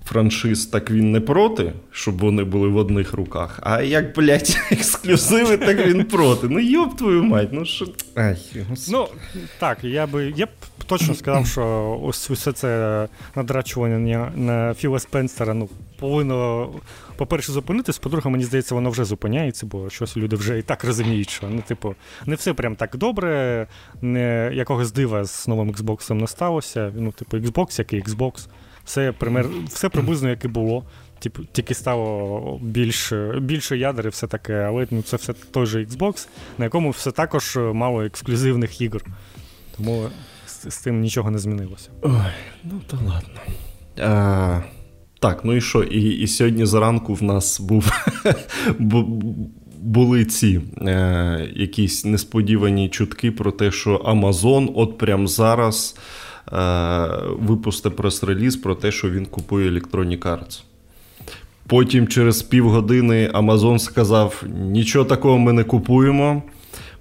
франшиз, 0.04 0.66
так 0.66 0.90
він 0.90 1.12
не 1.12 1.20
проти, 1.20 1.72
щоб 1.90 2.18
вони 2.18 2.44
були 2.44 2.68
в 2.68 2.76
одних 2.76 3.12
руках. 3.12 3.60
А 3.62 3.82
як, 3.82 4.16
блядь, 4.16 4.56
ексклюзиви, 4.70 5.56
так 5.56 5.86
він 5.86 6.04
проти. 6.04 6.48
Ну 6.48 6.60
йоб 6.60 6.96
твою 6.96 7.22
мать, 7.24 7.48
ну 7.52 7.64
що. 7.64 7.86
Ай, 8.14 8.36
Ну, 8.90 9.08
так, 9.58 9.78
я 9.84 10.06
би 10.06 10.34
я 10.36 10.46
б 10.46 10.48
точно 10.90 11.14
сказав, 11.14 11.46
що 11.46 11.98
ось 12.02 12.30
усе 12.30 12.52
це 12.52 13.08
надрачування 13.36 14.32
на 14.36 14.74
Філа 14.74 14.98
Спенсера 14.98 15.54
ну, 15.54 15.68
повинно, 15.98 16.68
по-перше, 17.16 17.52
зупинитись, 17.52 17.98
по-друге, 17.98 18.30
мені 18.30 18.44
здається, 18.44 18.74
воно 18.74 18.90
вже 18.90 19.04
зупиняється, 19.04 19.66
бо 19.66 19.90
щось 19.90 20.16
люди 20.16 20.36
вже 20.36 20.58
і 20.58 20.62
так 20.62 20.84
розуміють, 20.84 21.30
що 21.30 21.46
ну, 21.48 21.62
типу, 21.68 21.94
не 22.26 22.34
все 22.34 22.54
прям 22.54 22.76
так 22.76 22.96
добре, 22.96 23.66
не 24.02 24.50
якогось 24.54 24.92
дива 24.92 25.24
з 25.24 25.48
новим 25.48 25.72
Xbox 25.72 26.12
не 26.14 26.26
сталося. 26.26 26.92
Ну, 26.96 27.12
типу, 27.12 27.36
Xbox, 27.36 27.78
як 27.78 27.92
і 27.92 28.02
Xbox. 28.02 28.48
Все 28.84 29.12
пример, 29.12 29.46
все 29.66 29.88
приблизно 29.88 30.28
як 30.28 30.44
і 30.44 30.48
було. 30.48 30.84
Типу, 31.18 31.42
тільки 31.52 31.74
стало 31.74 32.58
більше 32.62 33.38
більше 33.40 33.76
ядер 33.78 34.06
і 34.06 34.08
все 34.08 34.26
таке, 34.26 34.54
але 34.54 34.86
ну, 34.90 35.02
це 35.02 35.16
все 35.16 35.32
той 35.32 35.66
же 35.66 35.84
Xbox, 35.84 36.28
на 36.58 36.64
якому 36.64 36.90
все 36.90 37.10
також 37.10 37.56
мало 37.56 38.02
ексклюзивних 38.02 38.80
ігор. 38.80 39.04
Тому 39.76 40.08
з, 40.68 40.78
тим 40.78 41.00
нічого 41.00 41.30
не 41.30 41.38
змінилося. 41.38 41.90
Ой, 42.02 42.12
ну 42.64 42.80
то 42.86 42.96
ладно. 42.96 43.40
А, 43.98 44.60
Так, 45.20 45.44
ну 45.44 45.56
і 45.56 45.60
що? 45.60 45.82
І 45.82 46.10
і 46.10 46.26
сьогодні 46.26 46.66
зранку 46.66 47.14
в 47.14 47.22
нас 47.22 47.60
був 47.60 47.92
були 49.80 50.24
ці 50.24 50.60
е, 50.80 51.48
якісь 51.56 52.04
несподівані 52.04 52.88
чутки 52.88 53.30
про 53.30 53.52
те, 53.52 53.70
що 53.70 53.96
Amazon 53.96 54.72
от 54.74 54.98
прямо 54.98 55.26
зараз. 55.26 55.96
Е, 56.52 57.08
випустив 57.38 57.96
прес-реліз 57.96 58.56
про 58.56 58.74
те, 58.74 58.92
що 58.92 59.10
він 59.10 59.26
купує 59.26 59.70
Electronic 59.70 60.18
Arts. 60.18 60.62
Потім 61.66 62.08
через 62.08 62.42
півгодини 62.42 63.30
Amazon 63.34 63.78
сказав: 63.78 64.42
нічого 64.60 65.04
такого 65.04 65.38
ми 65.38 65.52
не 65.52 65.64
купуємо. 65.64 66.42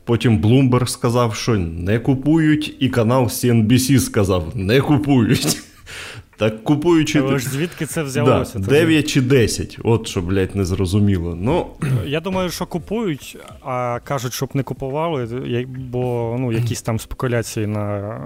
Потім 0.10 0.42
Bloomberg 0.42 0.88
сказав, 0.88 1.36
що 1.36 1.56
не 1.58 2.00
купують, 2.00 2.76
і 2.80 2.90
канал 2.90 3.24
CNBC 3.24 4.00
сказав, 4.00 4.52
не 4.56 4.82
купують. 4.82 5.62
Так 6.38 6.64
купуючи. 6.64 7.20
Але 7.20 7.40
ж 7.40 7.50
звідки 7.50 7.86
це 7.86 8.04
взялося? 8.04 8.60
Да, 8.60 8.68
9 8.68 9.10
чи 9.10 9.22
10, 9.22 9.80
от 9.84 10.08
що, 10.08 10.22
блядь, 10.22 10.56
не 10.56 10.66
зрозуміло. 10.66 11.38
Ну... 11.42 11.68
Я 12.06 12.20
думаю, 12.20 12.50
що 12.50 12.66
купують, 12.66 13.38
а 13.62 14.00
кажуть, 14.04 14.34
щоб 14.34 14.50
не 14.54 14.64
купували, 14.64 15.26
бо 15.92 16.36
ну, 16.40 16.52
якісь 16.52 16.82
там 16.82 17.00
спекуляції 17.00 17.68
на 17.68 18.20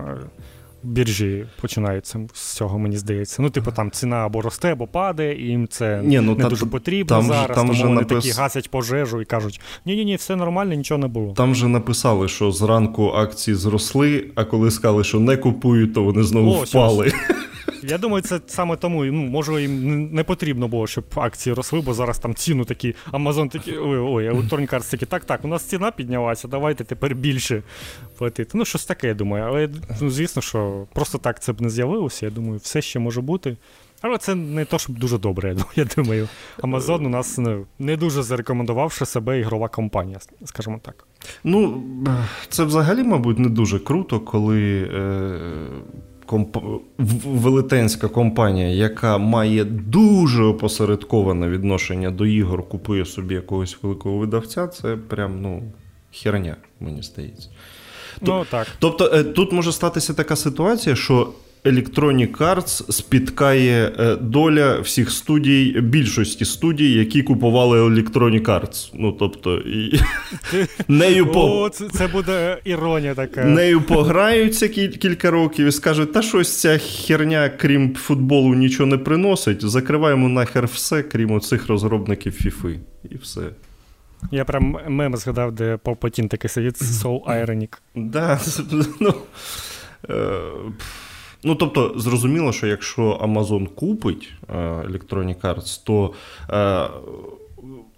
біржі 0.84 1.46
починаються 1.62 2.20
з 2.34 2.54
цього, 2.54 2.80
мені 2.80 2.98
здається. 2.98 3.42
Ну, 3.42 3.50
типу, 3.50 3.72
там 3.72 3.92
ціна 3.92 4.16
або 4.16 4.42
росте, 4.42 4.72
або 4.72 4.88
падає, 4.88 5.46
і 5.46 5.48
їм 5.48 5.68
це 5.68 6.02
Ні, 6.04 6.20
ну, 6.20 6.36
не 6.36 6.44
та, 6.44 6.50
дуже 6.50 6.66
потрібно 6.66 7.16
там, 7.16 7.28
зараз. 7.28 7.58
Там 7.58 7.68
тому 7.68 7.84
вони 7.84 7.96
напис... 7.96 8.24
такі 8.24 8.38
гасять 8.40 8.72
пожежу 8.72 9.22
і 9.22 9.26
кажуть: 9.26 9.62
ні-ні, 9.86 10.06
ні 10.06 10.16
все 10.16 10.36
нормально, 10.36 10.74
нічого 10.74 10.98
не 10.98 11.08
було. 11.08 11.34
Там 11.34 11.56
же 11.56 11.68
написали, 11.68 12.28
що 12.28 12.52
зранку 12.52 13.08
акції 13.08 13.56
зросли, 13.56 14.26
а 14.36 14.44
коли 14.44 14.72
сказали, 14.72 15.04
що 15.04 15.20
не 15.20 15.38
купують, 15.38 15.94
то 15.94 16.04
вони 16.04 16.24
знову 16.24 16.52
О, 16.52 16.64
впали. 16.64 17.12
Я 17.84 17.98
думаю, 17.98 18.22
це 18.22 18.40
саме 18.48 18.76
тому, 18.76 19.06
ну, 19.06 19.22
може, 19.22 19.62
їм 19.62 20.10
не 20.14 20.24
потрібно 20.24 20.68
було, 20.68 20.88
щоб 20.88 21.04
акції 21.16 21.54
росли, 21.54 21.82
бо 21.82 21.94
зараз 21.94 22.20
там 22.20 22.36
ціну 22.36 22.66
такі, 22.66 22.96
Amazon 23.12 23.50
такі, 23.50 23.72
ой, 23.72 23.98
ой, 23.98 24.30
Electronic 24.30 24.74
Arts 24.74 24.92
такі, 24.92 25.06
так, 25.06 25.26
так, 25.26 25.46
у 25.46 25.48
нас 25.48 25.64
ціна 25.64 25.92
піднялася, 25.92 26.48
давайте 26.48 26.84
тепер 26.84 27.16
більше 27.16 27.64
платити. 28.18 28.58
Ну, 28.58 28.66
щось 28.66 28.86
таке, 28.86 29.08
я 29.08 29.14
думаю. 29.14 29.44
Але 29.44 29.70
ну, 30.02 30.10
звісно, 30.10 30.42
що 30.42 30.88
просто 30.94 31.18
так 31.18 31.44
це 31.44 31.54
б 31.54 31.62
не 31.62 31.70
з'явилося. 31.70 32.26
Я 32.26 32.32
думаю, 32.32 32.60
все 32.64 32.82
ще 32.82 33.00
може 33.00 33.22
бути. 33.22 33.58
Але 34.02 34.18
це 34.18 34.36
не 34.36 34.66
то, 34.66 34.80
щоб 34.80 35.00
дуже 35.00 35.18
добре, 35.18 35.56
я 35.76 35.86
думаю. 35.96 36.30
Amazon 36.60 37.06
у 37.06 37.10
нас 37.10 37.38
не, 37.38 37.60
не 37.80 37.98
дуже 37.98 38.24
зарекомендувавши 38.24 39.06
себе 39.06 39.40
ігрова 39.40 39.68
компанія, 39.68 40.20
скажімо 40.46 40.80
так. 40.84 41.08
Ну, 41.44 41.84
це 42.50 42.64
взагалі, 42.64 43.04
мабуть, 43.04 43.40
не 43.40 43.50
дуже 43.50 43.80
круто, 43.80 44.20
коли. 44.20 44.90
Е 44.94 45.40
комп... 46.34 46.58
велетенська 47.26 48.08
компанія, 48.08 48.68
яка 48.68 49.18
має 49.18 49.64
дуже 49.64 50.44
опосередковане 50.44 51.50
відношення 51.50 52.12
до 52.12 52.26
ігор, 52.26 52.70
купує 52.70 53.06
собі 53.06 53.36
якогось 53.36 53.78
великого 53.82 54.18
видавця, 54.18 54.68
це 54.68 54.98
прям 55.08 55.42
ну, 55.42 55.64
херня, 56.12 56.56
мені 56.80 57.04
здається. 57.04 57.50
Ну, 58.22 58.46
так. 58.52 58.68
Тобто 58.80 59.12
е, 59.14 59.24
тут 59.24 59.52
може 59.52 59.72
статися 59.72 60.14
така 60.14 60.36
ситуація, 60.36 60.96
що 60.96 61.30
Electronic 61.66 62.38
Arts 62.38 62.92
спіткає 62.92 63.92
е, 64.00 64.16
доля 64.16 64.80
всіх 64.80 65.12
студій, 65.12 65.82
більшості 65.82 66.46
студій, 66.46 66.94
які 66.94 67.24
купували 67.24 67.82
Electronic 67.82 68.46
Arts. 68.46 68.92
Ну, 68.94 69.12
тобто, 69.12 69.58
і... 69.58 70.00
нею 70.88 71.32
по... 71.32 71.62
О, 71.62 71.70
це, 71.70 71.90
це 71.90 72.08
буде 72.08 72.58
іронія 72.64 73.16
така. 73.16 73.46
Нею 73.46 73.82
пограються 73.82 74.68
кіль- 74.68 74.98
кілька 74.98 75.32
років 75.32 75.68
і 75.68 75.72
скажуть, 75.72 76.14
та 76.14 76.22
щось 76.22 76.62
ця 76.62 76.78
херня, 76.78 77.50
крім 77.50 77.96
футболу, 77.96 78.56
нічого 78.56 78.88
не 78.88 78.98
приносить. 78.98 79.70
Закриваємо 79.70 80.30
нахер 80.30 80.66
все, 80.66 81.04
крім 81.04 81.32
оцих 81.32 81.68
розробників 81.68 82.34
FIFA. 82.34 82.78
І 83.12 83.16
все. 83.16 83.42
Я 84.32 84.46
прям 84.46 84.78
мем 84.88 85.16
згадав, 85.16 85.52
де 85.52 85.78
Палпатін 85.78 86.30
такий 86.30 86.50
сидить, 86.50 86.82
Soul 86.82 87.24
Ironic. 87.26 87.78
Да, 87.96 88.40
ну... 89.00 89.14
Ну, 91.46 91.56
тобто, 91.56 91.94
зрозуміло, 91.96 92.52
що 92.52 92.68
якщо 92.68 93.20
Amazon 93.24 93.68
купить 93.68 94.34
е, 94.50 94.54
Electronic 94.64 95.42
Arts, 95.42 95.82
то 95.86 96.14
е, 96.50 96.56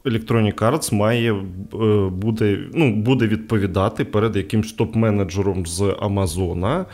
Electronic 0.06 0.56
Arts 0.56 0.94
має 0.94 1.34
е, 1.34 2.10
буде, 2.10 2.60
ну, 2.74 2.96
буде 2.96 3.28
відповідати 3.28 4.06
перед 4.06 4.36
якимсь 4.36 4.78
топ-менеджером 4.78 5.66
з 5.66 5.96
Амазона. 6.00 6.86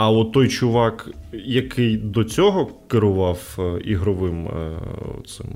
А 0.00 0.10
от 0.10 0.32
той 0.32 0.48
чувак, 0.48 1.10
який 1.32 1.96
до 1.96 2.24
цього 2.24 2.66
керував 2.66 3.56
е, 3.58 3.80
ігровим 3.84 4.46
е, 4.46 4.78
цим 5.26 5.46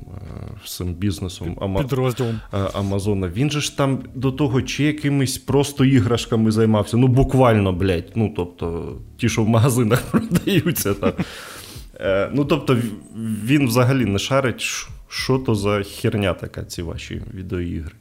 цим 0.65 0.93
бізнесом 0.93 1.77
Підрозділом 1.77 2.39
Амазона, 2.73 3.27
він 3.27 3.51
же 3.51 3.61
ж 3.61 3.77
там 3.77 4.03
до 4.15 4.31
того 4.31 4.61
чи 4.61 4.83
якимись 4.83 5.37
просто 5.37 5.85
іграшками 5.85 6.51
займався. 6.51 6.97
Ну, 6.97 7.07
буквально, 7.07 7.73
блядь. 7.73 8.11
Ну, 8.15 8.33
тобто, 8.35 8.95
ті, 9.17 9.29
що 9.29 9.43
в 9.43 9.49
магазинах 9.49 10.01
продаються. 10.11 10.93
Там. 10.93 11.13
Ну, 12.33 12.45
тобто, 12.45 12.77
він 13.45 13.67
взагалі 13.67 14.05
не 14.05 14.19
шарить, 14.19 14.61
що 15.07 15.37
то 15.37 15.55
за 15.55 15.83
херня 15.83 16.33
така, 16.33 16.63
ці 16.63 16.81
ваші 16.81 17.21
відеоігри. 17.33 17.95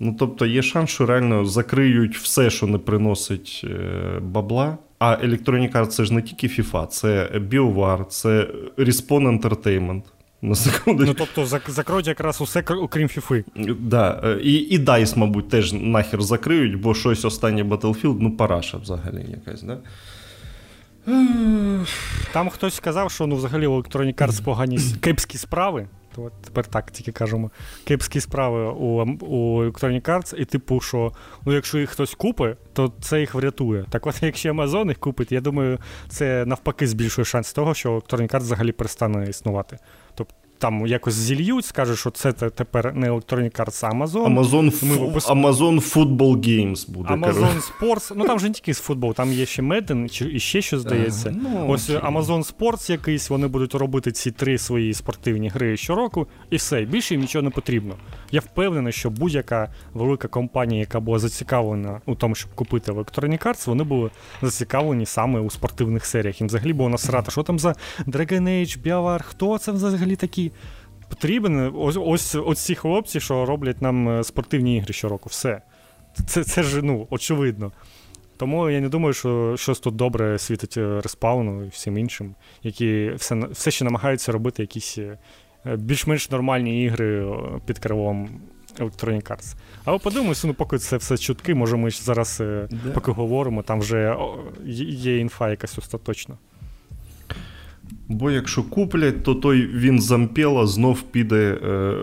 Ну, 0.00 0.16
тобто, 0.18 0.46
є 0.46 0.62
шанс, 0.62 0.90
що 0.90 1.06
реально 1.06 1.44
закриють 1.44 2.16
все, 2.16 2.50
що 2.50 2.66
не 2.66 2.78
приносить 2.78 3.66
бабла. 4.20 4.78
А 4.98 5.16
Electronic 5.24 5.72
Arts 5.72 5.86
це 5.86 6.04
ж 6.04 6.14
не 6.14 6.22
тільки 6.22 6.46
FIFA, 6.46 6.86
це 6.86 7.30
BioWare, 7.34 8.06
це 8.06 8.48
Respawn 8.78 9.40
Entertainment. 9.40 10.02
На 10.42 10.54
секунду. 10.54 11.04
Ну, 11.04 11.14
тобто, 11.14 11.46
закроють 11.68 12.06
якраз 12.06 12.40
усе, 12.40 12.64
окрім 12.68 13.08
FIFA. 13.08 13.44
Да. 13.80 14.20
Е, 14.24 14.40
і 14.42 14.52
і 14.52 14.78
DICE, 14.78 15.18
мабуть, 15.18 15.48
теж 15.48 15.72
нахер 15.72 16.22
закриють, 16.22 16.80
бо 16.80 16.94
щось 16.94 17.24
останнє 17.24 17.62
Battlefield, 17.64 18.16
ну, 18.20 18.36
параша 18.36 18.78
взагалі 18.78 19.26
якась, 19.30 19.62
да? 19.62 19.78
Там 22.32 22.48
хтось 22.50 22.74
сказав, 22.74 23.10
що 23.10 23.26
ну, 23.26 23.36
взагалі 23.36 23.66
у 23.66 23.82
Electronic 23.82 24.14
Arts 24.14 24.44
погані 24.44 24.78
кепські 25.00 25.38
справи. 25.38 25.86
То 26.16 26.30
тепер 26.44 26.66
так 26.66 26.90
тільки 26.90 27.12
кажемо. 27.12 27.50
Кепські 27.84 28.20
справи 28.20 28.64
у 28.64 29.02
у 29.20 29.64
Electronic 29.64 30.02
Arts, 30.02 30.36
і 30.36 30.44
типу, 30.44 30.80
що 30.80 31.12
ну, 31.44 31.52
якщо 31.52 31.78
їх 31.78 31.90
хтось 31.90 32.14
купить, 32.14 32.56
то 32.72 32.92
це 33.00 33.20
їх 33.20 33.34
врятує. 33.34 33.84
Так 33.90 34.06
от, 34.06 34.14
якщо 34.22 34.52
Amazon 34.52 34.88
їх 34.88 34.98
купить, 34.98 35.32
я 35.32 35.40
думаю, 35.40 35.78
це 36.08 36.44
навпаки 36.46 36.86
збільшує 36.86 37.24
шанс 37.24 37.52
того, 37.52 37.74
що 37.74 37.98
Electronic 37.98 38.34
Arts 38.34 38.40
взагалі 38.40 38.72
перестане 38.72 39.30
існувати. 39.30 39.78
Там 40.58 40.86
якось 40.86 41.14
зільють, 41.14 41.64
скажуть, 41.64 41.98
що 41.98 42.10
це 42.10 42.32
тепер 42.32 42.94
не 42.94 43.10
Electronic 43.10 43.60
Arts, 43.60 43.86
а 43.86 43.90
Amazon. 43.90 44.38
Amazon, 44.38 44.84
Ми 44.84 45.06
випуск... 45.06 45.30
Amazon 45.30 45.94
Football 45.94 46.36
Games 46.36 46.90
буде. 46.90 47.08
Amazon 47.08 47.60
Sports. 47.70 48.12
Ну 48.16 48.24
там 48.24 48.38
же 48.40 48.46
не 48.48 48.52
тільки 48.52 48.74
з 48.74 48.80
футбол, 48.80 49.14
там 49.14 49.32
є 49.32 49.46
ще 49.46 49.62
Madden 49.62 50.08
чи 50.08 50.24
і 50.32 50.40
ще 50.40 50.62
що 50.62 50.78
здається. 50.78 51.34
Ну, 51.42 51.66
Ось 51.68 51.90
окей. 51.90 52.10
Amazon 52.10 52.52
Sports 52.56 52.90
якийсь, 52.90 53.30
вони 53.30 53.46
будуть 53.46 53.74
робити 53.74 54.12
ці 54.12 54.30
три 54.30 54.58
свої 54.58 54.94
спортивні 54.94 55.48
гри 55.48 55.76
щороку, 55.76 56.26
і 56.50 56.56
все. 56.56 56.82
Більше 56.82 57.14
їм 57.14 57.20
нічого 57.20 57.42
не 57.42 57.50
потрібно. 57.50 57.94
Я 58.30 58.40
впевнений, 58.40 58.92
що 58.92 59.10
будь-яка 59.10 59.72
велика 59.94 60.28
компанія, 60.28 60.80
яка 60.80 61.00
була 61.00 61.18
зацікавлена 61.18 62.00
у 62.06 62.14
тому, 62.14 62.34
щоб 62.34 62.54
купити 62.54 62.92
Electronic 62.92 63.46
Arts, 63.46 63.66
вони 63.66 63.84
були 63.84 64.10
зацікавлені 64.42 65.06
саме 65.06 65.40
у 65.40 65.50
спортивних 65.50 66.06
серіях. 66.06 66.40
Їм 66.40 66.48
взагалі 66.48 66.72
було 66.72 66.88
насрати, 66.88 67.30
що 67.30 67.42
там 67.42 67.58
за 67.58 67.74
Dragon 68.06 68.42
Age, 68.42 68.82
BioWare, 68.82 69.22
хто 69.22 69.58
це 69.58 69.72
взагалі 69.72 70.16
такі? 70.16 70.45
Потрібен. 71.08 71.72
Ось 71.76 71.96
ось, 72.00 72.34
ось 72.34 72.58
ці 72.58 72.74
хлопці, 72.74 73.20
що 73.20 73.46
роблять 73.46 73.82
нам 73.82 74.08
е, 74.08 74.24
спортивні 74.24 74.76
ігри 74.76 74.92
щороку. 74.92 75.28
Все. 75.28 75.62
Це 76.26 76.44
це 76.44 76.62
ж 76.62 76.82
ну, 76.82 77.06
очевидно. 77.10 77.72
Тому 78.36 78.70
я 78.70 78.80
не 78.80 78.88
думаю, 78.88 79.12
що 79.12 79.54
щось 79.56 79.80
тут 79.80 79.96
добре 79.96 80.38
світить 80.38 80.76
е, 80.76 81.00
респауну 81.00 81.64
і 81.64 81.68
всім 81.68 81.98
іншим, 81.98 82.34
які 82.62 83.12
все 83.16 83.34
все 83.34 83.70
ще 83.70 83.84
намагаються 83.84 84.32
робити 84.32 84.62
якісь 84.62 84.98
е, 84.98 85.18
більш-менш 85.76 86.30
нормальні 86.30 86.84
ігри 86.84 87.26
під 87.66 87.78
крилом 87.78 88.40
Electronic 88.78 89.30
Arts. 89.30 89.54
Але 89.84 89.98
подивимося, 89.98 90.46
ну 90.46 90.54
поки 90.54 90.78
це 90.78 90.96
все 90.96 91.18
чутки, 91.18 91.54
може 91.54 91.76
ми 91.76 91.90
зараз, 91.90 92.40
yeah. 92.40 92.92
поки 92.92 93.12
говоримо, 93.12 93.62
там 93.62 93.80
вже 93.80 94.16
є 94.64 95.18
інфа 95.18 95.50
якась 95.50 95.78
остаточна. 95.78 96.38
Бо 98.08 98.30
якщо 98.30 98.62
куплять, 98.62 99.22
то 99.22 99.34
той 99.34 99.66
він 99.66 100.00
зампела 100.00 100.66
знов 100.66 101.02
піде 101.02 101.58
е, 101.64 101.94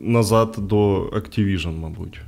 назад 0.00 0.56
до 0.58 1.02
Activision, 1.02 1.78
мабуть. 1.78 2.20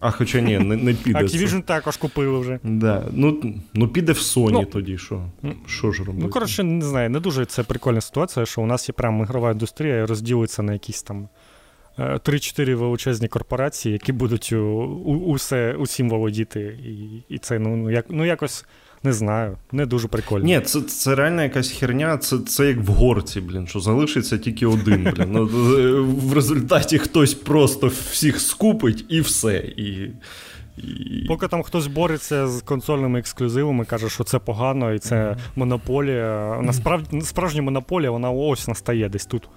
А 0.00 0.10
хоча 0.10 0.40
ні, 0.40 0.58
не 0.58 0.76
не 0.76 0.94
піде. 0.94 1.18
Activision 1.18 1.62
також 1.62 1.96
купили 1.96 2.38
вже. 2.38 2.58
Да. 2.62 3.04
Ну 3.12 3.54
ну 3.74 3.88
піде 3.88 4.12
в 4.12 4.16
Sony 4.16 4.50
ну, 4.50 4.64
тоді, 4.64 4.98
що 4.98 5.22
Що 5.66 5.92
ж 5.92 6.04
робити? 6.04 6.24
Ну, 6.26 6.30
коротше, 6.30 6.62
не 6.62 6.84
знаю, 6.84 7.10
не 7.10 7.20
дуже 7.20 7.44
це 7.44 7.62
прикольна 7.62 8.00
ситуація, 8.00 8.46
що 8.46 8.62
у 8.62 8.66
нас 8.66 8.88
є 8.88 8.92
прямо 8.92 9.24
ігрова 9.24 9.50
індустрія 9.50 9.96
і 9.96 10.04
розділиться 10.04 10.62
на 10.62 10.72
якісь 10.72 11.02
там 11.02 11.28
3-4 11.98 12.70
е, 12.70 12.74
величезні 12.74 13.28
корпорації, 13.28 13.92
які 13.92 14.12
будуть 14.12 14.52
у, 14.52 14.56
у, 15.04 15.14
усе, 15.14 15.74
усім 15.74 16.10
володіти. 16.10 16.60
І 16.60 17.22
і 17.34 17.38
це 17.38 17.58
ну, 17.58 17.90
як, 17.90 18.06
ну 18.08 18.24
якось 18.24 18.64
не 19.02 19.12
знаю, 19.12 19.56
не 19.72 19.86
дуже 19.86 20.08
прикольно. 20.08 20.44
Ні, 20.44 20.60
це 20.60 20.80
це 20.80 21.14
реально 21.14 21.42
якась 21.42 21.70
херня, 21.70 22.18
це 22.18 22.38
це 22.38 22.66
як 22.66 22.78
в 22.78 22.88
горці, 22.88 23.40
блін, 23.40 23.66
що 23.66 23.80
залишиться 23.80 24.38
тільки 24.38 24.66
один. 24.66 25.12
блін. 25.16 25.28
Ну, 25.32 25.46
В 26.04 26.32
результаті 26.32 26.98
хтось 26.98 27.34
просто 27.34 27.86
всіх 27.86 28.40
скупить 28.40 29.04
і 29.08 29.20
все. 29.20 29.56
І, 29.56 30.10
і... 30.78 31.24
Поки 31.28 31.48
там 31.48 31.62
хтось 31.62 31.86
бореться 31.86 32.46
з 32.48 32.62
консольними 32.62 33.18
ексклюзивами, 33.18 33.84
каже, 33.84 34.08
що 34.08 34.24
це 34.24 34.38
погано 34.38 34.92
і 34.92 34.98
це 34.98 35.16
mm-hmm. 35.16 35.36
монополія. 35.56 36.58
Насправді 36.62 37.20
справжня 37.20 37.62
монополія, 37.62 38.10
вона 38.10 38.30
ось 38.30 38.68
настає 38.68 39.08
десь 39.08 39.26
тут. 39.26 39.48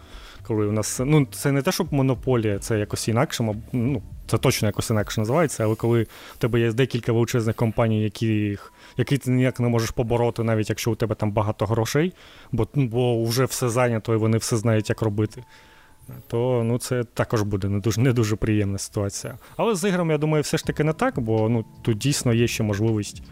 Коли 0.47 0.65
у 0.65 0.71
нас, 0.71 1.01
ну, 1.05 1.27
Це 1.31 1.51
не 1.51 1.61
те, 1.61 1.71
щоб 1.71 1.93
монополія, 1.93 2.59
це 2.59 2.79
якось 2.79 3.07
інакше, 3.07 3.55
ну, 3.71 4.01
це 4.27 4.37
точно 4.37 4.67
якось 4.67 4.89
інакше 4.89 5.21
називається, 5.21 5.63
але 5.63 5.75
коли 5.75 6.03
в 6.33 6.37
тебе 6.37 6.59
є 6.59 6.71
декілька 6.71 7.13
величезних 7.13 7.55
компаній, 7.55 8.03
які 8.03 8.57
який 8.97 9.17
ти 9.17 9.31
ніяк 9.31 9.59
не 9.59 9.67
можеш 9.67 9.91
побороти, 9.91 10.43
навіть 10.43 10.69
якщо 10.69 10.91
у 10.91 10.95
тебе 10.95 11.15
там 11.15 11.31
багато 11.31 11.65
грошей, 11.65 12.13
бо 12.51 12.67
бо 12.75 13.23
вже 13.23 13.45
все 13.45 13.69
зайнято 13.69 14.13
і 14.13 14.17
вони 14.17 14.37
все 14.37 14.57
знають, 14.57 14.89
як 14.89 15.01
робити. 15.01 15.43
То 16.27 16.63
ну, 16.65 16.77
це 16.77 17.03
також 17.03 17.41
буде 17.41 17.69
не 17.69 17.79
дуже 17.79 18.01
не 18.01 18.13
дуже 18.13 18.35
приємна 18.35 18.77
ситуація. 18.77 19.37
Але 19.57 19.75
з 19.75 19.89
іграми, 19.89 20.13
я 20.13 20.17
думаю, 20.17 20.41
все 20.41 20.57
ж 20.57 20.65
таки 20.65 20.83
не 20.83 20.93
так, 20.93 21.19
бо 21.19 21.49
ну, 21.49 21.65
тут 21.81 21.97
дійсно 21.97 22.33
є 22.33 22.47
ще 22.47 22.63
можливість 22.63 23.23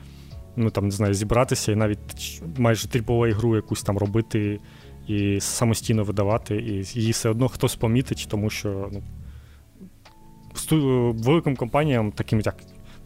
ну, 0.56 0.70
там, 0.70 0.86
не 0.86 0.92
знаю, 0.92 1.14
зібратися 1.14 1.72
і 1.72 1.76
навіть 1.76 2.42
майже 2.58 2.88
тріпову 2.88 3.28
ігру 3.28 3.56
якусь 3.56 3.84
там 3.84 3.98
робити 3.98 4.60
і 5.08 5.40
самостійно 5.40 6.04
видавати, 6.04 6.56
і 6.56 7.00
її 7.00 7.12
все 7.12 7.30
одно 7.30 7.48
хтось 7.48 7.76
помітить, 7.76 8.28
тому 8.30 8.50
що 8.50 8.90
ну, 8.92 9.02
великим 11.12 11.56
компаніям, 11.56 12.12
таким 12.12 12.40
як 12.40 12.56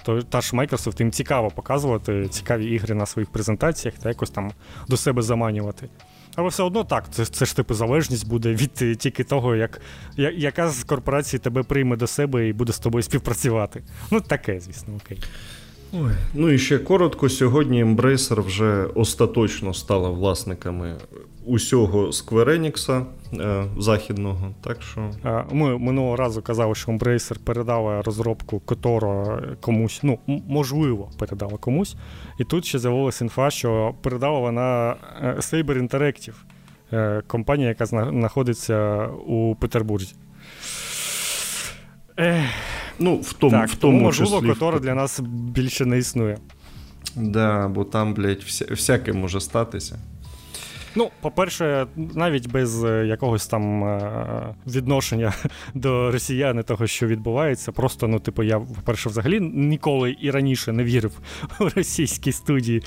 то 0.06 0.22
та 0.22 0.42
ж 0.42 0.56
Microsoft, 0.56 1.00
їм 1.00 1.12
цікаво 1.12 1.52
показувати 1.56 2.28
цікаві 2.28 2.66
ігри 2.66 2.96
на 2.96 3.06
своїх 3.06 3.30
презентаціях 3.30 3.98
та 3.98 4.10
якось 4.10 4.30
там 4.30 4.52
до 4.88 4.98
себе 4.98 5.22
заманювати. 5.22 5.90
Але 6.36 6.50
все 6.50 6.64
одно 6.64 6.84
так, 6.84 7.06
це 7.12 7.26
це 7.26 7.46
ж 7.46 7.56
типу 7.56 7.74
залежність 7.74 8.28
буде 8.28 8.54
від 8.54 8.72
е, 8.82 8.96
тільки 8.96 9.24
того, 9.24 9.56
як, 9.56 9.82
яка 10.18 10.70
з 10.70 10.84
корпорації 10.84 11.40
тебе 11.40 11.64
прийме 11.64 11.96
до 11.96 12.08
себе 12.08 12.48
і 12.48 12.54
буде 12.54 12.74
з 12.74 12.80
тобою 12.80 13.04
співпрацювати. 13.04 13.84
Ну, 14.12 14.22
таке, 14.22 14.60
звісно, 14.60 14.94
окей. 15.06 15.20
Ой. 15.94 16.12
Ну 16.34 16.50
і 16.50 16.60
ще 16.60 16.80
коротко, 16.80 17.30
сьогодні 17.30 17.86
Embracer 17.86 18.42
вже 18.42 18.84
остаточно 18.84 19.74
стала 19.74 20.10
власниками 20.10 20.96
усього 21.46 22.08
Enix 22.08 23.06
е, 23.34 23.66
західного. 23.78 24.54
Так 24.62 24.82
що... 24.82 25.12
Ми 25.52 25.78
минулого 25.78 26.16
разу 26.16 26.42
казали, 26.42 26.76
що 26.76 26.92
Embracer 26.92 27.40
передала 27.40 28.02
розробку 28.02 28.60
Которо 28.60 29.42
комусь, 29.62 30.00
ну, 30.04 30.20
можливо, 30.28 31.10
передала 31.20 31.58
комусь. 31.58 31.96
І 32.40 32.44
тут 32.44 32.66
ще 32.66 32.80
з'явилася 32.80 33.26
інфа, 33.26 33.50
що 33.50 33.96
передала 34.02 34.40
вона 34.40 34.96
е, 35.22 35.36
Saber 35.38 35.90
Interactive, 35.90 36.36
е, 36.94 37.22
компанія, 37.28 37.70
яка 37.70 37.86
знаходиться 37.86 39.08
у 39.08 39.56
Петербурзі. 39.56 40.16
Ех. 42.18 42.50
Ну, 43.00 43.16
в 43.16 43.34
тому, 43.34 43.52
так, 43.52 43.70
в 43.70 43.76
тому, 43.76 43.94
тому 43.94 44.06
можливо, 44.06 44.38
числі... 44.38 44.50
Котора 44.50 44.80
для 44.80 44.96
нас 44.96 45.20
більше 45.30 45.86
не 45.86 45.98
існує. 45.98 46.38
Да, 47.16 47.68
бо 47.68 47.84
там, 47.84 48.14
блядь, 48.14 48.42
вся, 48.44 48.66
всяке 48.70 49.14
може 49.14 49.42
статися. 49.42 50.00
Ну, 50.96 51.12
по-перше, 51.22 51.88
навіть 51.96 52.52
без 52.52 52.84
е, 52.84 53.06
якогось 53.06 53.48
там 53.48 53.84
е, 53.84 54.56
відношення 54.68 55.34
до 55.74 56.12
росіян 56.12 56.60
і 56.60 56.64
того, 56.64 56.88
що 56.88 57.08
відбувається. 57.08 57.72
Просто, 57.72 58.08
ну, 58.08 58.20
типу, 58.20 58.44
я, 58.44 58.60
по-перше, 58.60 59.10
взагалі 59.10 59.40
ніколи 59.40 60.16
і 60.22 60.32
раніше 60.32 60.72
не 60.72 60.84
вірив 60.84 61.20
у 61.60 61.70
російські 61.70 62.32
студії. 62.32 62.84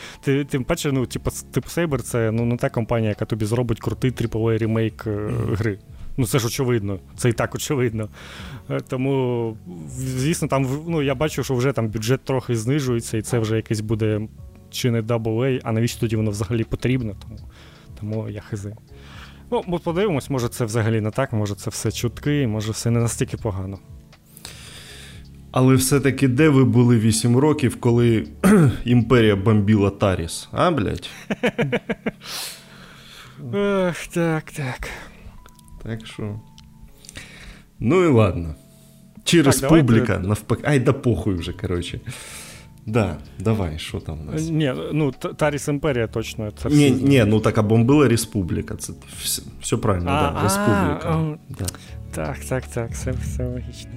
Тим 0.49 0.65
паче, 0.65 0.93
ну, 0.93 1.07
типу, 1.07 1.31
типу 1.53 1.69
Saber 1.69 1.99
це 1.99 2.31
ну, 2.31 2.45
не 2.45 2.57
та 2.57 2.69
компанія, 2.69 3.09
яка 3.09 3.25
тобі 3.25 3.45
зробить 3.45 3.81
крутий 3.81 4.11
AAA 4.11 4.59
ремейк 4.59 5.05
е, 5.07 5.31
гри. 5.53 5.79
Ну, 6.17 6.27
це 6.27 6.39
ж 6.39 6.47
очевидно, 6.47 6.99
це 7.17 7.29
і 7.29 7.33
так 7.33 7.55
очевидно. 7.55 8.09
Тому, 8.89 9.57
звісно, 9.89 10.49
там 10.49 10.69
ну, 10.89 11.03
я 11.03 11.15
бачу, 11.15 11.45
що 11.45 11.55
вже 11.55 11.73
там 11.73 11.89
бюджет 11.89 12.25
трохи 12.25 12.57
знижується, 12.57 13.17
і 13.17 13.23
це 13.23 13.39
вже 13.39 13.57
якесь 13.57 13.81
буде 13.81 14.21
чи 14.71 14.91
не 14.91 15.03
AA, 15.03 15.61
а 15.63 15.73
навіщо 15.73 16.01
тоді 16.01 16.17
воно 16.17 16.31
взагалі 16.31 16.65
потрібно. 16.65 17.15
Тому 17.23 17.39
тому 18.01 18.29
я 18.29 18.41
хизи. 18.41 18.77
Ну, 19.51 19.63
ми 19.67 19.79
подивимось, 19.79 20.31
може 20.31 20.49
це 20.49 20.65
взагалі 20.65 21.01
не 21.01 21.11
так, 21.11 21.33
може 21.33 21.55
це 21.55 21.71
все 21.71 21.93
чутки, 21.93 22.47
може 22.47 22.73
все 22.73 22.91
не 22.91 23.01
настільки 23.01 23.37
погано. 23.37 23.79
Але 25.51 25.75
все-таки 25.75 26.29
де 26.29 26.49
ви 26.49 26.65
були 26.65 26.99
8 26.99 27.37
років, 27.37 27.81
коли 27.81 28.27
імперія 28.85 29.37
бомбіла 29.37 29.91
Таріс, 29.91 30.49
а, 30.53 30.71
блядь? 30.71 31.11
Ах, 33.55 34.07
так, 34.07 34.53
так. 34.53 34.89
Так 35.83 36.07
що. 36.07 36.41
Ну 37.81 38.05
і 38.05 38.09
ладно. 38.09 38.55
Чи 39.25 39.43
республіка 39.43 40.07
давайте... 40.07 40.29
навпаки. 40.29 40.63
Ай, 40.67 40.81
да 40.81 40.93
похуй 40.93 41.35
вже, 41.35 41.53
коротше. 41.53 42.01
Да, 42.87 43.17
давай, 43.39 43.79
що 43.79 44.01
там 44.01 44.21
у 44.21 44.33
нас? 44.33 44.49
Ні, 44.49 44.75
ну 44.93 45.13
Таріс 45.13 45.69
Імперія 45.69 46.07
точно. 46.07 46.51
Це 46.51 46.69
ні, 46.69 46.91
ні, 46.91 47.25
ну 47.27 47.41
так 47.41 47.59
а 47.59 47.63
бомбила 47.63 48.09
Республіка. 48.09 48.77
Це 48.77 48.93
все, 49.23 49.43
все 49.61 49.77
правильно, 49.77 50.11
а, 50.11 50.33
да, 50.33 50.43
Республіка. 50.43 51.01
А, 51.05 51.37
да. 51.59 51.67
Так, 52.13 52.39
так, 52.49 52.67
так, 52.67 52.91
все, 52.91 53.13
все 53.13 53.47
логічно. 53.47 53.91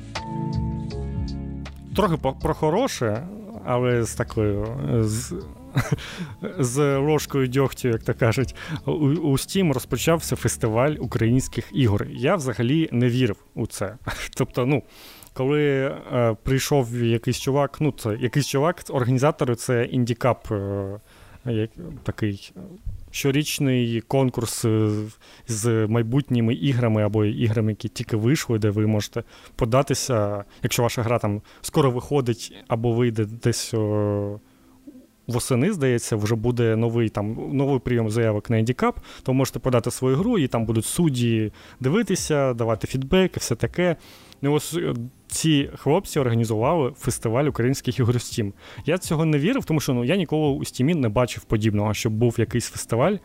Трохи 1.96 2.18
про 2.18 2.54
хороше, 2.54 3.24
але 3.66 4.04
з 4.04 4.14
такою. 4.14 4.68
з... 5.04 5.34
З 6.60 6.98
ложкою 6.98 7.48
дьогтю, 7.48 7.88
як 7.88 8.04
то 8.04 8.14
кажуть, 8.14 8.56
у, 8.86 8.92
у 8.92 9.32
Steam 9.32 9.74
розпочався 9.74 10.36
фестиваль 10.36 10.96
українських 11.00 11.70
ігор. 11.74 12.08
Я 12.10 12.36
взагалі 12.36 12.90
не 12.92 13.10
вірив 13.10 13.36
у 13.56 13.68
це. 13.68 13.96
Тобто, 14.38 14.66
ну, 14.66 14.84
коли 15.40 15.64
е, 15.64 16.36
прийшов 16.44 17.04
якийсь 17.04 17.40
чувак, 17.40 17.78
ну 17.82 17.92
це 17.92 18.18
якийсь 18.20 18.48
чувак, 18.48 18.84
організатори 18.90 19.56
це 19.56 19.86
індікап 19.86 20.52
е, 20.52 21.00
як, 21.46 21.70
такий 22.04 22.52
щорічний 23.12 24.02
конкурс 24.02 24.66
з 25.48 25.88
майбутніми 25.88 26.54
іграми 26.54 27.04
або 27.04 27.26
іграми, 27.26 27.72
які 27.72 27.88
тільки 27.88 28.18
вийшли, 28.18 28.60
де 28.60 28.70
ви 28.70 28.88
можете 28.88 29.24
податися, 29.56 30.44
якщо 30.64 30.84
ваша 30.84 31.02
гра 31.02 31.20
там 31.20 31.42
скоро 31.62 31.92
виходить 31.92 32.54
або 32.68 32.94
вийде 32.94 33.26
десь. 33.26 33.74
Восени, 35.28 35.74
здається, 35.74 36.16
вже 36.16 36.36
буде 36.36 36.76
новий 36.76 37.10
там 37.10 37.38
новий 37.52 37.80
прийом 37.80 38.10
заявок 38.10 38.50
на 38.50 38.58
Індікап, 38.58 39.00
то 39.24 39.34
можете 39.34 39.60
подати 39.60 39.92
свою 39.92 40.16
гру, 40.16 40.38
і 40.38 40.48
там 40.48 40.66
будуть 40.66 40.86
судді 40.86 41.52
дивитися, 41.80 42.54
давати 42.54 42.88
фідбек 42.88 43.38
і 43.38 43.40
все 43.40 43.56
таке. 43.56 43.96
Ну, 44.42 44.54
ось 44.54 44.74
е, 44.74 44.94
ці 45.32 45.70
хлопці 45.76 46.20
організували 46.20 46.92
фестиваль 46.98 47.46
українських 47.46 48.00
ігор 48.00 48.16
Steam. 48.16 48.54
Я 48.86 48.98
цього 48.98 49.26
не 49.26 49.40
вірив, 49.40 49.66
тому 49.66 49.80
що 49.80 49.94
ну, 49.94 50.04
я 50.04 50.16
ніколи 50.16 50.48
у 50.48 50.60
Steam 50.60 50.96
не 50.96 51.10
бачив 51.10 51.44
подібного, 51.44 51.94
щоб 51.94 52.14
був 52.14 52.36
якийсь 52.40 52.70
фестиваль 52.70 53.16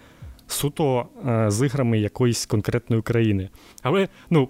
суто 0.47 1.07
е, 1.29 1.51
з 1.51 1.67
іграми 1.67 1.99
якоїсь 1.99 2.47
конкретної 2.47 3.03
країни. 3.03 3.49
Але 3.83 4.09
ну, 4.31 4.49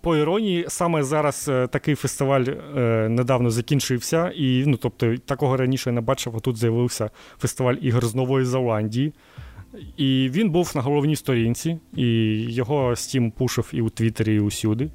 по 0.00 0.16
іронії, 0.16 0.64
саме 0.68 1.02
зараз 1.02 1.46
е, 1.48 1.66
такий 1.66 1.94
фестиваль 1.94 2.44
е, 2.44 3.08
недавно 3.08 3.50
закінчився, 3.50 4.32
і 4.36 4.64
ну, 4.66 4.76
тобто, 4.76 5.16
такого 5.16 5.56
раніше 5.56 5.92
не 5.92 6.00
бачив, 6.00 6.34
а 6.36 6.40
тут 6.40 6.56
з'явився 6.56 7.10
фестиваль 7.38 7.74
ігор 7.74 8.06
з 8.06 8.14
Нової 8.14 8.44
Зеландії. 8.44 9.12
І 9.96 10.30
він 10.32 10.50
був 10.50 10.72
на 10.74 10.80
головній 10.80 11.16
сторінці, 11.16 11.78
і 11.96 12.06
його 12.52 12.90
Steam 12.90 13.30
пушив 13.30 13.70
і 13.72 13.80
у 13.80 13.90
Твіттері, 13.90 14.34
і 14.34 14.40
усюди. 14.40 14.90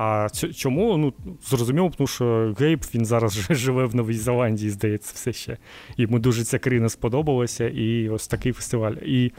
А 0.00 0.28
чому? 0.54 0.96
Ну, 0.96 1.12
зрозуміло, 1.48 1.92
тому 1.96 2.06
що 2.06 2.54
Гейб 2.58 2.84
він 2.94 3.04
зараз 3.04 3.32
живе 3.50 3.84
в 3.84 3.94
Новій 3.94 4.14
Зеландії, 4.14 4.70
здається, 4.70 5.12
все 5.14 5.32
ще. 5.32 5.56
Йому 5.96 6.18
дуже 6.18 6.44
ця 6.44 6.58
країна 6.58 6.88
сподобалася, 6.88 7.68
і 7.68 8.08
ось 8.08 8.28
такий 8.28 8.52
фестиваль. 8.52 8.92
І 8.92 9.32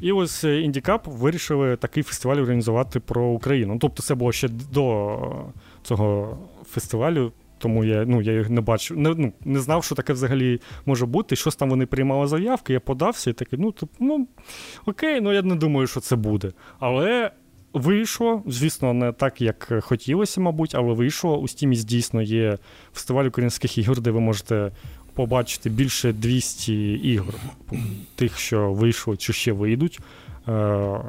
і 0.00 0.12
ось 0.12 0.44
Індікап 0.44 1.06
вирішили 1.06 1.76
такий 1.76 2.02
фестиваль 2.02 2.36
організувати 2.36 3.00
про 3.00 3.26
Україну. 3.26 3.72
Ну, 3.72 3.78
тобто, 3.78 4.02
це 4.02 4.14
було 4.14 4.32
ще 4.32 4.48
до 4.48 5.18
цього 5.82 6.38
фестивалю. 6.70 7.32
Тому 7.58 7.84
я 7.84 8.04
ну, 8.04 8.22
я 8.22 8.32
їх 8.32 8.50
не 8.50 8.60
бачу, 8.60 8.96
не 8.96 9.14
ну, 9.14 9.32
не 9.44 9.60
знав, 9.60 9.84
що 9.84 9.94
таке 9.94 10.12
взагалі 10.12 10.60
може 10.86 11.06
бути. 11.06 11.36
Щось 11.36 11.56
там 11.56 11.70
вони 11.70 11.86
приймали 11.86 12.26
заявки, 12.26 12.72
я 12.72 12.80
подався 12.80 13.30
і 13.30 13.32
такий, 13.32 13.58
ну, 13.58 13.72
тип, 13.72 13.90
ну 14.00 14.28
окей, 14.86 15.20
ну 15.20 15.32
я 15.32 15.42
не 15.42 15.54
думаю, 15.54 15.86
що 15.86 16.00
це 16.00 16.16
буде. 16.16 16.52
Але 16.78 17.30
Вийшло, 17.72 18.42
звісно, 18.46 18.92
не 18.92 19.12
так, 19.12 19.40
як 19.40 19.72
хотілося, 19.80 20.40
мабуть, 20.40 20.74
але 20.74 20.92
вийшло. 20.92 21.38
У 21.38 21.48
стімі 21.48 21.76
дійсно 21.76 22.22
є 22.22 22.58
фестиваль 22.92 23.24
українських 23.24 23.78
ігор, 23.78 24.00
де 24.00 24.10
ви 24.10 24.20
можете 24.20 24.72
побачити 25.14 25.70
більше 25.70 26.12
200 26.12 26.92
ігор, 26.92 27.34
тих, 28.14 28.38
що 28.38 28.72
вийшли 28.72 29.16
чи 29.16 29.32
ще 29.32 29.52
вийдуть. 29.52 30.00
Е, 30.48 31.00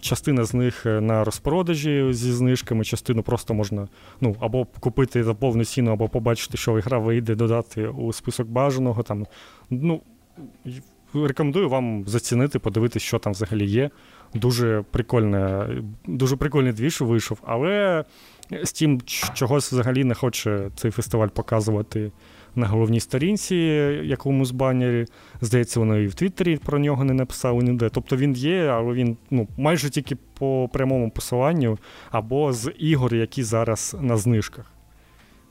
частина 0.00 0.44
з 0.44 0.54
них 0.54 0.86
на 0.86 1.24
розпродажі 1.24 2.06
зі 2.10 2.32
знижками, 2.32 2.84
частину 2.84 3.22
просто 3.22 3.54
можна 3.54 3.88
ну, 4.20 4.36
або 4.40 4.66
купити 4.80 5.24
за 5.24 5.34
повну 5.34 5.64
ціну, 5.64 5.92
або 5.92 6.08
побачити, 6.08 6.56
що 6.56 6.72
гра 6.72 6.98
вийде, 6.98 7.34
додати 7.34 7.88
у 7.88 8.12
список 8.12 8.48
бажаного. 8.48 9.02
Там, 9.02 9.26
ну, 9.70 10.00
Рекомендую 11.14 11.68
вам 11.68 12.04
зацінити, 12.06 12.58
подивитися, 12.58 13.06
що 13.06 13.18
там 13.18 13.32
взагалі 13.32 13.66
є. 13.66 13.90
Дуже 14.34 14.84
прикольне, 14.90 15.68
дуже 16.06 16.36
прикольний 16.36 16.72
двіж 16.72 17.00
вийшов, 17.00 17.38
але 17.44 18.04
Steam 18.50 19.02
чогось 19.34 19.72
взагалі 19.72 20.04
не 20.04 20.14
хоче 20.14 20.70
цей 20.76 20.90
фестиваль 20.90 21.28
показувати 21.28 22.12
на 22.54 22.66
головній 22.66 23.00
сторінці, 23.00 23.56
якомусь 24.04 24.50
банері. 24.50 25.06
Здається, 25.40 25.80
вони 25.80 26.02
і 26.02 26.06
в 26.06 26.14
Твіттері 26.14 26.56
про 26.56 26.78
нього 26.78 27.04
не 27.04 27.14
написали 27.14 27.64
ніде. 27.64 27.88
Тобто 27.88 28.16
він 28.16 28.32
є, 28.32 28.66
але 28.66 28.92
він 28.92 29.16
ну, 29.30 29.48
майже 29.56 29.90
тільки 29.90 30.16
по 30.38 30.70
прямому 30.72 31.10
посиланню 31.10 31.78
або 32.10 32.52
з 32.52 32.72
ігор, 32.78 33.14
які 33.14 33.42
зараз 33.42 33.96
на 34.00 34.16
знижках. 34.16 34.72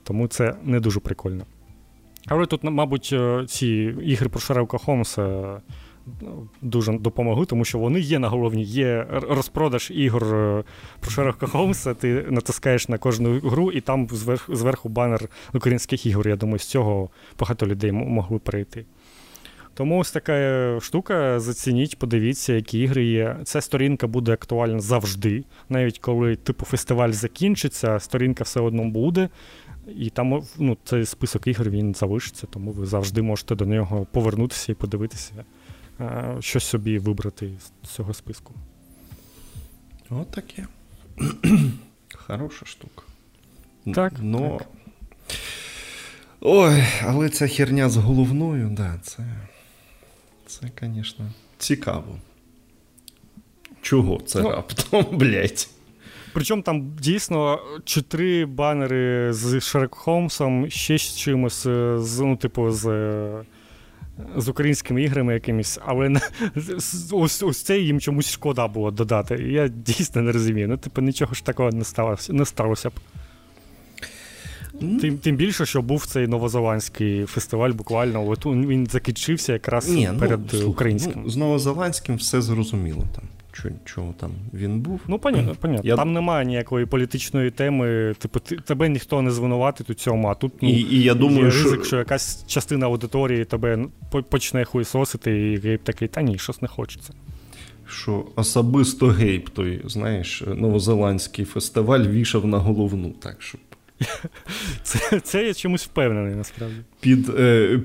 Тому 0.03 0.27
це 0.27 0.55
не 0.63 0.79
дуже 0.79 0.99
прикольно. 0.99 1.45
Але 2.27 2.45
тут, 2.45 2.63
мабуть, 2.63 3.09
е, 3.13 3.45
ці 3.47 3.67
ігри 4.03 4.29
про 4.29 4.39
Шерлока 4.39 4.77
Холмса 4.77 5.61
дуже 6.61 6.97
допомогли, 6.97 7.45
тому 7.45 7.65
що 7.65 7.79
вони 7.79 7.99
є 7.99 8.19
на 8.19 8.29
головній. 8.29 8.63
Є 8.63 9.07
розпродаж 9.09 9.91
ігор 9.95 10.35
е, 10.35 10.63
про 10.99 11.11
Шерлока 11.11 11.47
Холмса, 11.47 11.93
ти 11.93 12.25
натискаєш 12.29 12.89
на 12.89 12.97
кожну 12.97 13.39
гру, 13.39 13.71
і 13.71 13.81
там 13.81 14.07
зверху, 14.11 14.55
зверху 14.55 14.89
банер 14.89 15.29
українських 15.53 16.05
ігор. 16.05 16.27
Я 16.27 16.35
думаю, 16.35 16.59
з 16.59 16.65
цього 16.65 17.09
багато 17.39 17.67
людей 17.67 17.91
могли 17.91 18.39
перейти. 18.39 18.85
Тому 19.73 19.99
ось 19.99 20.11
така 20.11 20.33
е, 20.33 20.79
штука. 20.81 21.39
Зацініть, 21.39 21.99
подивіться, 21.99 22.53
які 22.53 22.79
ігри 22.79 23.05
є. 23.05 23.37
Ця 23.43 23.61
сторінка 23.61 24.07
буде 24.07 24.31
актуальна 24.33 24.79
завжди. 24.79 25.43
Навіть 25.69 25.99
коли 25.99 26.35
типу 26.35 26.65
фестиваль 26.65 27.11
закінчиться, 27.11 27.99
сторінка 27.99 28.43
все 28.43 28.59
одно 28.59 28.83
буде. 28.85 29.29
І 29.97 30.09
там 30.09 30.43
ну, 30.57 30.77
цей 30.83 31.05
список 31.05 31.47
ігор 31.47 31.69
він 31.69 31.95
залишиться, 31.95 32.47
тому 32.49 32.71
ви 32.71 32.85
завжди 32.85 33.21
можете 33.21 33.55
до 33.55 33.65
нього 33.65 34.07
повернутися 34.11 34.71
і 34.71 34.75
подивитися, 34.75 35.33
щось 36.39 36.63
собі 36.63 36.97
вибрати 36.97 37.51
з 37.83 37.89
цього 37.89 38.13
списку. 38.13 38.53
От 40.09 40.31
таке. 40.31 40.67
Хороша 42.15 42.65
штука. 42.65 43.03
Так. 43.93 44.13
Но... 44.19 44.57
так. 44.57 44.67
Ой, 46.45 46.83
але 47.03 47.29
ця 47.29 47.47
херня 47.47 47.89
з 47.89 47.97
головною, 47.97 48.69
да, 48.71 48.99
це, 49.03 49.23
це, 50.45 50.71
звісно, 50.81 51.31
цікаво. 51.57 52.17
Чого 53.81 54.19
це 54.25 54.41
ну, 54.41 54.49
раптом, 54.49 55.05
блять? 55.17 55.69
Причому 56.33 56.61
там 56.61 56.95
дійсно 57.01 57.59
чотири 57.85 58.45
банери 58.45 59.33
з 59.33 59.61
Шрек 59.61 59.95
Холмсом, 59.95 60.69
ще 60.69 60.97
з 60.97 61.17
чимось, 61.17 61.65
е, 61.65 61.99
з, 61.99 62.19
ну, 62.19 62.37
типу, 62.37 62.71
з 62.71 62.85
з 64.35 64.47
українськими 64.49 65.03
іграми 65.03 65.33
якимись, 65.33 65.79
але 65.85 66.21
ось 67.11 67.43
ось 67.43 67.61
це 67.61 67.79
їм 67.79 67.99
чомусь 67.99 68.31
шкода 68.31 68.67
було 68.67 68.91
додати. 68.91 69.35
Я 69.35 69.67
дійсно 69.67 70.21
не 70.21 70.31
розумію. 70.31 70.67
Ну, 70.67 70.77
типу, 70.77 71.01
нічого 71.01 71.33
ж 71.33 71.45
такого 71.45 71.71
не 71.71 71.83
сталося 71.83 72.33
не 72.33 72.45
сталося 72.45 72.89
б. 72.89 72.93
Тим 74.79 75.17
тим 75.17 75.35
більше, 75.35 75.65
що 75.65 75.81
був 75.81 76.05
цей 76.05 76.27
новозеландський 76.27 77.25
фестиваль, 77.25 77.71
буквально 77.71 78.27
от 78.27 78.45
він 78.45 78.87
закінчився 78.87 79.53
якраз 79.53 79.89
Ні, 79.89 80.09
ну, 80.13 80.19
перед 80.19 80.39
слухай, 80.49 80.67
українським. 80.67 81.21
Ну, 81.23 81.29
З 81.29 81.37
новозеландським 81.37 82.15
все 82.15 82.41
зрозуміло 82.41 83.03
там 83.15 83.23
чого 83.85 84.13
там 84.19 84.31
він 84.53 84.79
був. 84.79 85.01
Ну, 85.07 85.19
понятно, 85.19 85.55
понятно. 85.61 85.89
Я... 85.89 85.95
Там 85.95 86.13
немає 86.13 86.45
ніякої 86.45 86.85
політичної 86.85 87.51
теми, 87.51 88.15
типу, 88.19 88.39
тебе 88.39 88.89
ніхто 88.89 89.21
не 89.21 89.31
звинуватить 89.31 89.89
у 89.89 89.93
цьому, 89.93 90.27
а 90.27 90.35
тут 90.35 90.53
ну, 90.61 90.69
і, 90.69 90.73
і 90.73 91.03
я 91.03 91.13
думаю, 91.13 91.39
є 91.39 91.45
ризик, 91.45 91.79
що... 91.79 91.83
що 91.83 91.97
якась 91.97 92.47
частина 92.47 92.85
аудиторії 92.85 93.45
тебе 93.45 93.85
почне 94.29 94.65
хуйсосити, 94.65 95.51
і 95.51 95.57
гейб 95.57 95.83
такий, 95.83 96.07
та 96.07 96.21
ні, 96.21 96.37
щось 96.37 96.61
не 96.61 96.67
хочеться. 96.67 97.13
Що 97.87 98.25
особисто 98.35 99.07
гейб 99.07 99.49
той, 99.49 99.81
знаєш, 99.85 100.43
новозеландський 100.47 101.45
фестиваль 101.45 102.07
вішав 102.07 102.45
на 102.47 102.57
головну, 102.57 103.09
так 103.19 103.41
щоб. 103.41 103.61
Це 104.83 105.19
це 105.19 105.45
я 105.45 105.53
чомусь 105.53 105.85
впевнений, 105.85 106.35
насправді. 106.35 106.75
Під 106.99 107.29
е, 107.29 107.79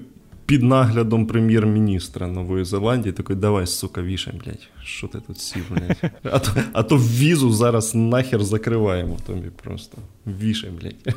під 0.49 0.63
наглядом 0.63 1.27
прем'єр-міністра 1.27 2.27
Нової 2.27 2.65
Зеландії 2.65 3.13
такий, 3.13 3.37
давай, 3.37 3.67
сука, 3.67 4.03
вішай, 4.03 4.35
блядь, 4.45 4.69
що 4.83 5.09
ти 5.09 5.21
тут 5.21 5.41
сів, 5.41 5.65
блядь. 5.71 6.13
А 6.23 6.39
то 6.39 6.51
а 6.73 6.83
то 6.83 6.97
візу 6.97 7.53
зараз 7.53 7.95
нахер 7.95 8.45
закриваємо 8.45 9.17
тобі 9.27 9.51
просто. 9.63 9.99
Вішай, 10.27 10.71
блядь. 10.71 11.17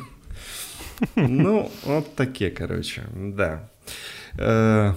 Ну, 1.16 1.68
от 1.86 2.14
таке, 2.14 2.50
коротше, 2.50 3.02
да. 3.16 3.68
Е, 4.38 4.94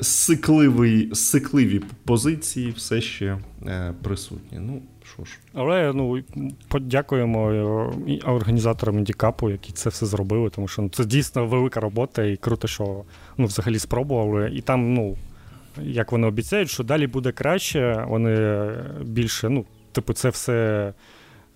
сикливий, 0.00 1.14
Сикливі 1.14 1.82
позиції 2.04 2.70
все 2.76 3.00
ще 3.00 3.38
е, 3.66 3.94
присутні. 4.02 4.58
Ну, 4.58 4.82
що 5.16 5.24
ж. 5.24 5.38
Але 5.54 5.92
ну, 5.92 6.22
подякуємо 6.68 7.50
е, 7.52 8.18
організаторам 8.24 8.98
індікапу, 8.98 9.50
які 9.50 9.72
це 9.72 9.90
все 9.90 10.06
зробили, 10.06 10.50
тому 10.50 10.68
що 10.68 10.82
ну, 10.82 10.88
це 10.88 11.04
дійсно 11.04 11.46
велика 11.46 11.80
робота, 11.80 12.24
і 12.24 12.36
круто, 12.36 12.68
що 12.68 13.02
ну, 13.36 13.46
взагалі 13.46 13.78
спробували. 13.78 14.50
І 14.54 14.60
там, 14.60 14.94
ну, 14.94 15.16
як 15.82 16.12
вони 16.12 16.26
обіцяють, 16.26 16.70
що 16.70 16.84
далі 16.84 17.06
буде 17.06 17.32
краще, 17.32 18.04
вони 18.08 18.68
більше, 19.02 19.48
ну, 19.48 19.64
типу, 19.92 20.12
це 20.12 20.28
все. 20.28 20.92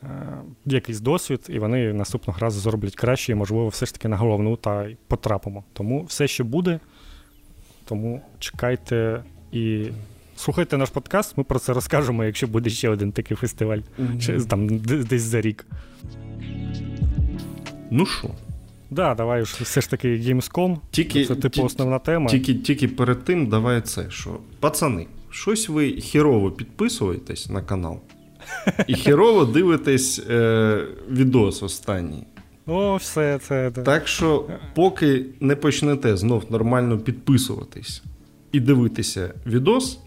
Е, 0.03 0.42
якийсь 0.66 1.01
досвід, 1.01 1.46
і 1.49 1.59
вони 1.59 1.92
наступного 1.92 2.38
разу 2.38 2.61
зроблять 2.61 2.96
краще, 2.96 3.33
і, 3.33 3.35
можливо, 3.35 3.68
все 3.68 3.87
ж 3.87 3.92
таки 3.92 4.09
на 4.09 4.16
головну 4.16 4.57
та 4.57 4.85
й 4.85 4.96
потрапимо. 5.07 5.64
Тому 5.73 6.03
все, 6.03 6.29
що 6.29 6.44
буде, 6.44 6.81
тому 7.85 8.23
чекайте 8.38 9.25
і 9.53 9.88
слухайте 10.40 10.76
наш 10.76 10.90
подкаст, 10.90 11.38
ми 11.38 11.44
про 11.44 11.59
це 11.59 11.72
розкажемо, 11.72 12.24
якщо 12.24 12.46
буде 12.46 12.70
ще 12.70 12.88
один 12.88 13.12
такий 13.12 13.37
фестиваль, 13.37 13.79
mm-hmm. 13.79 14.18
чи 14.18 14.44
там 14.44 14.79
десь 14.79 15.22
за 15.22 15.40
рік. 15.40 15.66
Ну 17.90 18.07
що, 18.07 18.31
Да, 18.90 19.14
давай 19.14 19.42
все 19.42 19.81
ж 19.81 19.90
таки 19.90 20.09
Gamescom. 20.09 20.76
Тільки, 20.90 21.26
Це 21.26 21.35
типу 21.35 21.62
основна 21.62 21.98
тема. 21.98 22.31
Тільки 22.31 22.55
тільки 22.55 22.88
перед 22.88 23.24
тим 23.24 23.46
давай 23.46 23.81
це, 23.81 24.11
що 24.11 24.38
пацани, 24.61 25.07
щось 25.31 25.68
ви 25.68 25.90
хірово 25.90 26.50
підписуєтесь 26.50 27.48
на 27.48 27.62
канал. 27.62 28.00
І 28.87 28.94
хірово 28.94 29.44
дивитесь 29.44 30.22
е, 30.31 30.85
відос 31.11 31.62
останній. 31.62 32.26
О, 32.66 32.96
все 32.96 33.38
це. 33.38 33.70
Да. 33.70 33.83
Так 33.83 34.09
що, 34.09 34.46
поки 34.74 35.26
не 35.40 35.57
почнете 35.57 36.16
знов 36.16 36.44
нормально 36.50 36.98
підписуватись 36.98 38.03
і 38.53 38.61
дивитися 38.61 39.35
відос, 39.46 39.98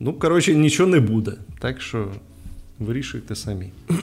ну, 0.00 0.12
коротше, 0.12 0.54
нічого 0.54 0.90
не 0.90 1.00
буде. 1.00 1.32
Так 1.58 1.80
що 1.80 2.08
вирішуйте 2.78 3.34
самі. 3.34 3.70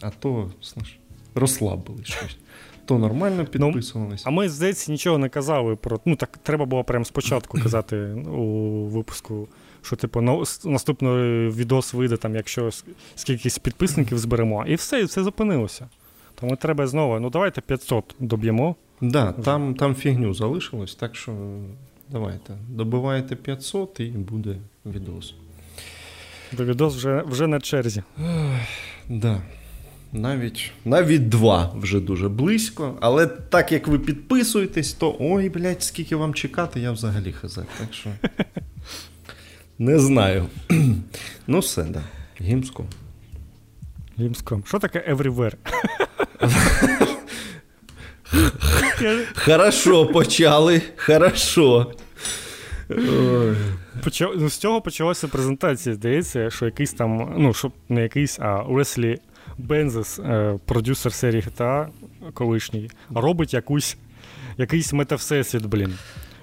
А 0.00 0.10
то, 0.10 0.50
знаєш, 0.62 0.98
розслабили 1.34 2.04
щось. 2.04 2.36
То 2.84 2.98
нормально 2.98 3.46
ну, 3.54 3.66
підписувалися. 3.70 4.24
Ну, 4.26 4.32
а 4.32 4.34
ми, 4.36 4.48
здається, 4.48 4.92
нічого 4.92 5.18
не 5.18 5.28
казали 5.28 5.76
про. 5.76 6.00
Ну, 6.04 6.16
так 6.16 6.38
треба 6.42 6.64
було 6.64 6.84
прямо 6.84 7.04
спочатку 7.04 7.58
казати 7.62 7.96
у 8.14 8.84
випуску, 8.86 9.48
що, 9.82 9.96
типу, 9.96 10.20
наступний 10.64 11.48
відос 11.48 11.94
вийде, 11.94 12.16
там, 12.16 12.36
якщо 12.36 12.70
скількись 13.14 13.58
підписників 13.58 14.18
зберемо, 14.18 14.64
і 14.66 14.74
все, 14.74 15.00
і 15.00 15.04
все 15.04 15.22
зупинилося. 15.22 15.88
Тому 16.40 16.56
треба 16.56 16.86
знову. 16.86 17.20
Ну, 17.20 17.30
давайте 17.30 17.60
500 17.60 18.14
доб'ємо. 18.20 18.76
Так, 19.00 19.10
да, 19.10 19.32
там 19.32 19.74
там 19.74 19.94
фігню 19.94 20.34
залишилось, 20.34 20.94
так 20.94 21.16
що 21.16 21.32
давайте. 22.08 22.58
Добиваєте 22.68 23.36
500 23.36 24.00
і 24.00 24.04
буде 24.04 24.56
відос. 24.92 25.34
До 26.52 26.64
відос 26.64 26.96
вже 26.96 27.22
вже 27.26 27.46
на 27.46 27.60
черзі. 27.60 28.02
Да. 29.08 29.42
Навіть 30.12 30.72
навіть 30.84 31.28
два 31.28 31.72
вже 31.76 32.00
дуже 32.00 32.28
близько. 32.28 32.98
Але 33.00 33.26
так 33.26 33.72
як 33.72 33.88
ви 33.88 33.98
підписуєтесь, 33.98 34.92
то 34.92 35.16
ой, 35.20 35.48
блядь, 35.48 35.82
скільки 35.82 36.16
вам 36.16 36.34
чекати, 36.34 36.80
я 36.80 36.92
взагалі 36.92 37.32
хз. 37.32 37.54
Так 37.54 37.94
що. 37.94 38.10
Не 39.78 39.98
знаю. 39.98 40.46
Ну, 41.48 41.58
все, 41.58 41.82
да. 41.82 42.02
Гімськом. 42.40 42.86
Гімськом. 44.18 44.62
Що 44.66 44.78
таке 44.78 45.14
everywhere? 45.14 45.54
Хорошо 49.44 50.06
почали. 50.06 50.82
Хорошо. 50.96 51.92
Почав, 54.04 54.34
ну, 54.36 54.48
З 54.48 54.56
цього 54.56 54.80
почалася 54.80 55.28
презентація, 55.28 55.94
здається, 55.94 56.50
що 56.50 56.64
якийсь 56.64 56.92
там, 56.92 57.34
ну, 57.38 57.54
що 57.54 57.72
не 57.88 58.02
якийсь, 58.02 58.38
а 58.40 58.62
Уеслі 58.62 59.18
Бензес, 59.58 60.18
е, 60.18 60.58
продюсер 60.64 61.12
серії 61.12 61.42
GTA 61.42 61.88
колишній, 62.34 62.90
робить 63.14 63.54
якусь, 63.54 63.96
якийсь 64.56 64.92
метавсесвіт, 64.92 65.66
блін. 65.66 65.94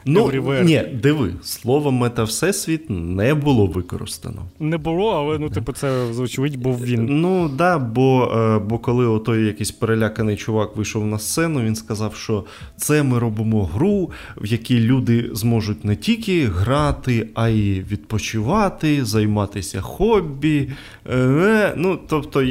Ну, 0.05 0.31
Ні, 0.63 0.83
диви, 0.93 1.33
слово 1.43 1.91
мета-всесвіт 1.91 2.89
не 2.89 3.33
було 3.33 3.67
використано. 3.67 4.45
Не 4.59 4.77
було, 4.77 5.11
але 5.11 5.39
ну, 5.39 5.49
типу, 5.49 5.73
це 5.73 6.13
звучить, 6.13 6.55
був 6.55 6.83
він. 6.83 7.21
Ну 7.21 7.49
да, 7.49 7.79
бо 7.79 8.31
е, 8.35 8.59
бо 8.59 8.77
коли 8.77 9.07
отой 9.07 9.45
якийсь 9.45 9.71
переляканий 9.71 10.37
чувак 10.37 10.75
вийшов 10.75 11.05
на 11.05 11.19
сцену, 11.19 11.61
він 11.61 11.75
сказав, 11.75 12.15
що 12.15 12.45
це 12.77 13.03
ми 13.03 13.19
робимо 13.19 13.65
гру, 13.65 14.11
в 14.37 14.45
якій 14.45 14.79
люди 14.79 15.29
зможуть 15.33 15.85
не 15.85 15.95
тільки 15.95 16.45
грати, 16.45 17.27
а 17.33 17.49
й 17.49 17.81
відпочивати, 17.81 19.05
займатися 19.05 19.81
хобі. 19.81 20.69
Е, 21.05 21.17
е 21.17 21.73
ну, 21.77 21.99
тобто, 22.07 22.43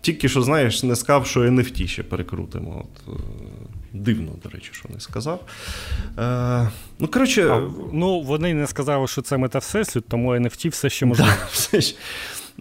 тільки 0.00 0.28
що, 0.28 0.42
знаєш, 0.42 0.82
не 0.82 0.96
сказав, 0.96 1.26
що 1.26 1.40
NFT 1.40 1.86
ще 1.86 2.02
перекрутимо. 2.02 2.84
От, 2.84 3.18
Дивно, 3.96 4.30
до 4.42 4.48
речі, 4.48 4.70
що 4.72 4.88
не 4.94 5.00
сказав. 5.00 5.40
Е, 6.18 6.68
Ну, 6.98 7.08
коротше. 7.08 7.48
А, 7.50 7.60
ну, 7.92 8.20
вони 8.20 8.54
не 8.54 8.66
сказали, 8.66 9.06
що 9.06 9.22
це 9.22 9.36
мета 9.36 9.58
всесвіт, 9.58 10.04
тому 10.08 10.32
NFT 10.32 10.70
все 10.70 10.90
ще 10.90 11.06
можливо. 11.06 11.30
Да, 11.30 11.46
все 11.52 11.80
ще. 11.80 11.96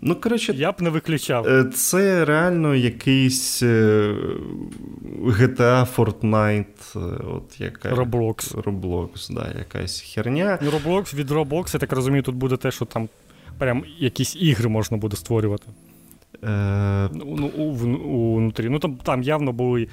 Ну, 0.02 0.16
коротше, 0.16 0.54
Я 0.54 0.72
б 0.72 0.82
не 0.82 0.90
виключав. 0.90 1.48
Е, 1.48 1.64
це 1.64 2.26
реально 2.26 2.76
якийсь 2.76 3.64
е, 3.64 4.16
GTA 5.22 5.96
Fortnite, 5.96 6.66
е, 6.96 7.24
от 7.36 7.62
яка... 7.62 7.90
Roblox. 7.90 8.62
Roblox, 8.62 9.34
да, 9.34 9.54
якась 9.58 10.02
херня. 10.02 10.60
Ну, 10.62 10.72
Roblox 10.72 11.16
від 11.16 11.32
Roblox, 11.32 11.74
я 11.74 11.80
так 11.80 11.92
розумію, 11.92 12.24
тут 12.24 12.36
буде 12.36 12.58
те, 12.58 12.72
що 12.72 12.86
там 12.86 13.10
прям 13.58 13.84
якісь 14.00 14.36
ігри 14.36 14.70
можна 14.70 14.98
буде 14.98 15.16
створювати. 15.16 15.68
Е... 16.44 17.10
Ну, 17.14 17.52
у, 17.58 17.62
у, 17.62 18.36
внутрі. 18.36 18.70
Ну, 18.70 18.80
там, 18.80 18.96
там 18.96 19.24
явно 19.24 19.52
були 19.52 19.88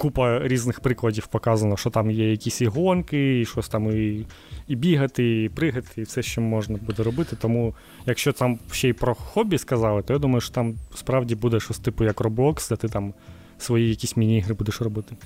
купа 0.00 0.48
різних 0.48 0.80
прикладів 0.80 1.26
показано, 1.26 1.76
що 1.76 1.90
там 1.90 2.10
є 2.10 2.30
якісь 2.30 2.60
і 2.60 2.66
гонки, 2.66 3.40
і 3.40 3.44
щось 3.44 3.68
там 3.68 3.90
і 3.90 4.26
і 4.68 4.76
бігати, 4.76 5.44
і 5.44 5.48
пригати, 5.48 6.00
і 6.00 6.02
все, 6.02 6.22
що 6.22 6.40
можна 6.40 6.78
буде 6.86 7.02
робити. 7.02 7.36
Тому, 7.40 7.74
якщо 8.06 8.32
там 8.32 8.58
ще 8.72 8.88
й 8.88 8.92
про 8.92 9.14
хобі 9.14 9.58
сказали, 9.58 10.02
то 10.02 10.12
я 10.12 10.18
думаю, 10.18 10.40
що 10.40 10.54
там 10.54 10.74
справді 10.94 11.34
буде 11.34 11.60
щось 11.60 11.78
типу 11.78 12.04
як 12.04 12.20
Roblox, 12.20 12.68
де 12.68 12.76
ти 12.76 12.88
там 12.88 13.14
свої 13.58 13.88
якісь 13.88 14.16
міні-ігри 14.16 14.54
будеш 14.54 14.80
робити. 14.80 15.16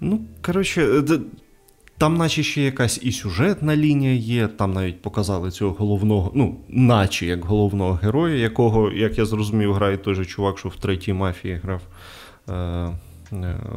Ну, 0.00 0.20
коротше, 0.42 0.82
е, 0.82 1.18
там, 1.98 2.16
наче 2.16 2.42
ще 2.42 2.62
якась 2.62 3.00
і 3.02 3.12
сюжетна 3.12 3.76
лінія 3.76 4.14
є, 4.14 4.48
там 4.48 4.72
навіть 4.72 5.02
показали 5.02 5.50
цього 5.50 5.72
головного, 5.72 6.32
ну, 6.34 6.60
наче 6.68 7.26
як 7.26 7.44
головного 7.44 7.98
героя, 8.02 8.34
якого, 8.34 8.92
як 8.92 9.18
я 9.18 9.24
зрозумів, 9.24 9.74
грає 9.74 9.96
той 9.96 10.14
же 10.14 10.24
чувак, 10.24 10.58
що 10.58 10.68
в 10.68 10.76
третій 10.76 11.12
мафії 11.12 11.60
грав. 11.62 11.82
Е, 12.48 13.11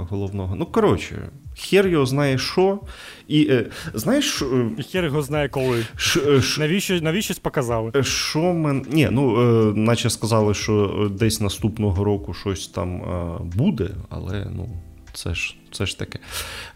головного. 0.10 0.56
Ну, 0.56 0.66
коротше, 0.66 1.30
хер 1.58 1.88
його 1.88 2.06
знає 2.06 2.38
що. 2.38 2.80
І 3.28 3.48
е, 3.50 3.66
знаєш. 3.94 4.42
Е, 4.42 4.84
хер 4.92 5.06
його 5.06 5.22
знає 5.22 5.50
коли. 5.50 5.86
Ш, 5.96 6.42
ш, 6.42 6.62
навіщо 6.62 7.02
навіщось 7.02 7.40
показали? 7.40 8.04
Що 8.04 8.40
мен... 8.40 8.86
Ні, 8.92 9.10
ну, 9.12 9.42
е, 9.42 9.74
наче 9.76 10.10
сказали, 10.10 10.54
що 10.54 11.12
десь 11.20 11.42
наступного 11.42 12.04
року 12.04 12.34
щось 12.34 12.68
там 12.68 12.96
е, 12.96 13.38
буде, 13.56 13.90
але 14.10 14.48
ну. 14.56 14.70
Це 15.16 15.34
ж 15.34 15.56
це 15.72 15.86
ж 15.86 16.00
таке. 16.00 16.20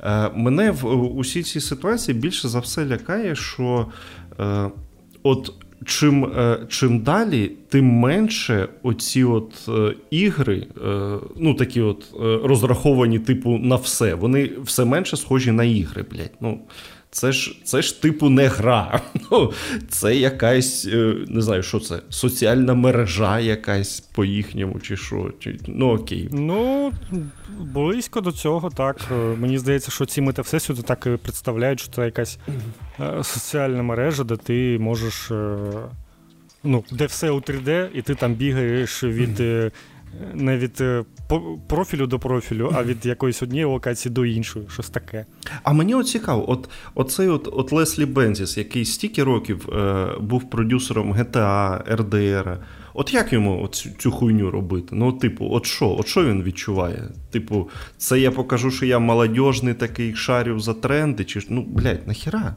Е, 0.03 0.29
Мене 0.35 0.71
в 0.71 1.17
усій 1.17 1.43
цій 1.43 1.61
ситуації 1.61 2.17
більше 2.17 2.47
за 2.47 2.59
все 2.59 2.85
лякає, 2.85 3.35
що 3.35 3.87
е, 4.39 4.69
от 5.23 5.53
чим 5.85 6.25
е, 6.25 6.59
чим 6.69 6.99
далі, 6.99 7.51
тим 7.69 7.85
менше 7.85 8.67
оці 8.83 9.23
от 9.23 9.69
е, 9.69 9.95
ігри, 10.11 10.67
е, 10.87 11.15
ну 11.37 11.53
такі 11.53 11.81
от 11.81 12.05
розраховані, 12.43 13.19
типу, 13.19 13.57
на 13.57 13.75
все. 13.75 14.15
Вони 14.15 14.49
все 14.63 14.85
менше 14.85 15.17
схожі 15.17 15.51
на 15.51 15.63
ігри, 15.63 16.05
блядь. 16.11 16.37
Ну, 16.41 16.59
це 17.11 17.31
ж 17.31 17.61
це 17.63 17.81
ж 17.81 18.01
типу 18.01 18.29
не 18.29 18.47
гра. 18.47 19.01
Ну, 19.31 19.53
Це 19.89 20.15
якась, 20.15 20.87
не 21.27 21.41
знаю, 21.41 21.63
що 21.63 21.79
це, 21.79 21.99
соціальна 22.09 22.73
мережа 22.73 23.39
якась 23.39 23.99
по 23.99 24.25
їхньому, 24.25 24.79
чи 24.79 24.97
що. 24.97 25.31
Чи, 25.39 25.57
Ну 25.67 25.89
окей. 25.93 26.29
Ну, 26.31 26.91
близько 27.59 28.21
до 28.21 28.31
цього, 28.31 28.69
так. 28.69 28.97
Мені 29.37 29.57
здається, 29.57 29.91
що 29.91 30.05
ці 30.05 30.21
метавсесвіти 30.21 30.81
так 30.81 31.05
і 31.05 31.09
представляють, 31.09 31.79
що 31.79 31.91
це 31.91 32.05
якась 32.05 32.39
соціальна 33.23 33.83
мережа, 33.83 34.23
де 34.23 34.35
ти 34.35 34.77
можеш. 34.79 35.31
Ну, 36.63 36.83
де 36.91 37.05
все 37.05 37.29
у 37.31 37.39
3D, 37.39 37.87
і 37.93 38.01
ти 38.01 38.15
там 38.15 38.33
бігаєш 38.33 39.03
від. 39.03 39.41
Не 40.33 40.57
від 40.57 40.83
профілю 41.67 42.07
до 42.07 42.19
профілю, 42.19 42.71
а 42.75 42.83
від 42.83 43.05
якоїсь 43.05 43.43
однієї 43.43 43.65
локації 43.65 44.13
до 44.13 44.25
іншої, 44.25 44.65
щось 44.69 44.89
таке. 44.89 45.25
А 45.63 45.73
мені 45.73 45.95
от 45.95 46.07
цікаво, 46.07 46.51
от 46.51 46.69
оцей 46.95 47.27
от, 47.27 47.49
от 47.51 47.71
Леслі 47.71 48.05
Бензіс, 48.05 48.57
який 48.57 48.85
стільки 48.85 49.23
років 49.23 49.69
е, 49.69 50.07
був 50.19 50.49
продюсером 50.49 51.13
GTA, 51.13 51.95
RDR, 51.95 52.57
от 52.93 53.13
як 53.13 53.33
йому 53.33 53.63
от 53.63 53.75
цю, 53.75 53.89
цю 53.97 54.11
хуйню 54.11 54.51
робити? 54.51 54.87
Ну, 54.91 55.13
типу, 55.13 55.49
от 55.51 55.65
що? 55.65 55.89
От 55.99 56.07
що 56.07 56.25
він 56.25 56.43
відчуває? 56.43 57.09
Типу, 57.31 57.69
це 57.97 58.19
я 58.19 58.31
покажу, 58.31 58.71
що 58.71 58.85
я 58.85 58.99
молодіжний 58.99 59.73
такий 59.73 60.15
шарю 60.15 60.59
за 60.59 60.73
тренди, 60.73 61.23
чи 61.23 61.41
ну, 61.49 61.61
блядь, 61.61 62.07
нахіра? 62.07 62.55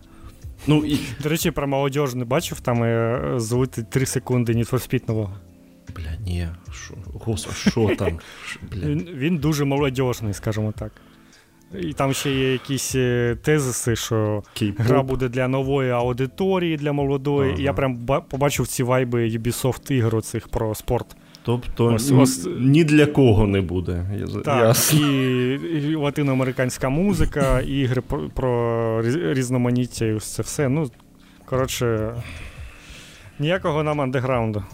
Ну, 0.67 0.85
і... 0.85 0.99
До 1.23 1.29
речі, 1.29 1.51
про 1.51 1.69
молодіж 1.69 2.15
не 2.15 2.25
бачив, 2.25 2.61
там 2.61 2.83
е, 2.85 3.21
злити 3.37 3.83
3 3.91 4.07
секунди 4.07 4.53
Need 4.53 4.71
for 4.71 4.95
Speed 4.95 5.03
нового. 5.09 5.37
Бля, 5.97 6.17
ні, 6.27 6.49
що, 6.73 6.95
господи, 7.13 7.57
що 7.57 7.97
там? 7.97 8.19
Бля. 8.73 8.87
Він, 8.87 9.09
він 9.15 9.37
дуже 9.37 9.65
молодіжний, 9.65 10.35
скажімо 10.35 10.73
так. 10.79 10.93
І 11.81 11.93
там 11.93 12.13
ще 12.13 12.31
є 12.31 12.53
якісь 12.53 12.95
е, 12.95 13.37
тезиси, 13.43 13.97
що 13.97 14.43
K-pop. 14.57 14.75
гра 14.79 15.03
буде 15.03 15.29
для 15.29 15.49
нової 15.49 15.91
аудиторії, 15.91 16.77
для 16.77 16.93
молодої. 16.93 17.51
Ага. 17.51 17.61
І 17.61 17.63
я 17.63 17.73
прям 17.73 18.07
побачив 18.29 18.67
ці 18.67 18.83
вайби 18.83 19.29
Ubisoft 19.29 19.93
ігор 19.93 20.23
цих 20.23 20.49
про 20.49 20.75
спорт. 20.75 21.17
Тобто 21.45 21.87
ось, 21.95 22.11
ось... 22.11 22.49
ні 22.59 22.85
для 22.85 23.07
кого 23.07 23.47
не 23.47 23.61
буде. 23.61 24.07
Так, 24.45 24.77
і, 24.93 24.99
і 25.53 25.95
латиноамериканська 25.95 26.89
музика, 26.89 27.61
і 27.61 27.81
ігри 27.81 28.03
про, 28.09 28.29
про 28.29 29.03
різноманіття, 29.35 30.05
і 30.05 30.13
ось 30.13 30.35
це 30.35 30.43
все. 30.43 30.69
Ну, 30.69 30.91
коротше, 31.45 32.15
ніякого 33.39 33.83
нам 33.83 34.01
андеграунду. 34.01 34.65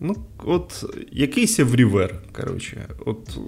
Ну, 0.00 0.16
от 0.44 0.84
якийсь 1.12 1.58
еврівер, 1.58 2.14
коротше. 2.32 2.88
От. 3.06 3.38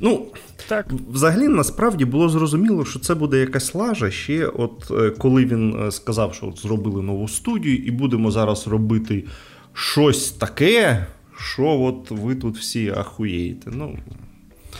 Ну, 0.00 0.26
так. 0.68 0.92
Взагалі, 0.92 1.48
насправді 1.48 2.04
було 2.04 2.28
зрозуміло, 2.28 2.84
що 2.84 2.98
це 2.98 3.14
буде 3.14 3.38
якась 3.38 3.74
лажа 3.74 4.10
ще, 4.10 4.46
от 4.46 4.90
е, 4.90 5.10
коли 5.10 5.44
він 5.44 5.86
е, 5.86 5.90
сказав, 5.90 6.34
що 6.34 6.46
от 6.46 6.58
зробили 6.58 7.02
нову 7.02 7.28
студію, 7.28 7.76
і 7.76 7.90
будемо 7.90 8.30
зараз 8.30 8.66
робити 8.66 9.24
щось 9.72 10.32
таке, 10.32 11.06
що 11.38 11.66
от 11.66 12.10
ви 12.10 12.34
тут 12.34 12.58
всі 12.58 12.90
ахуєєте. 12.90 13.70
Ну, 13.74 13.98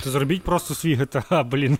то 0.04 0.10
зробіть 0.10 0.42
просто 0.42 0.74
свій 0.74 0.96
GTA, 0.96 1.44
блін. 1.44 1.78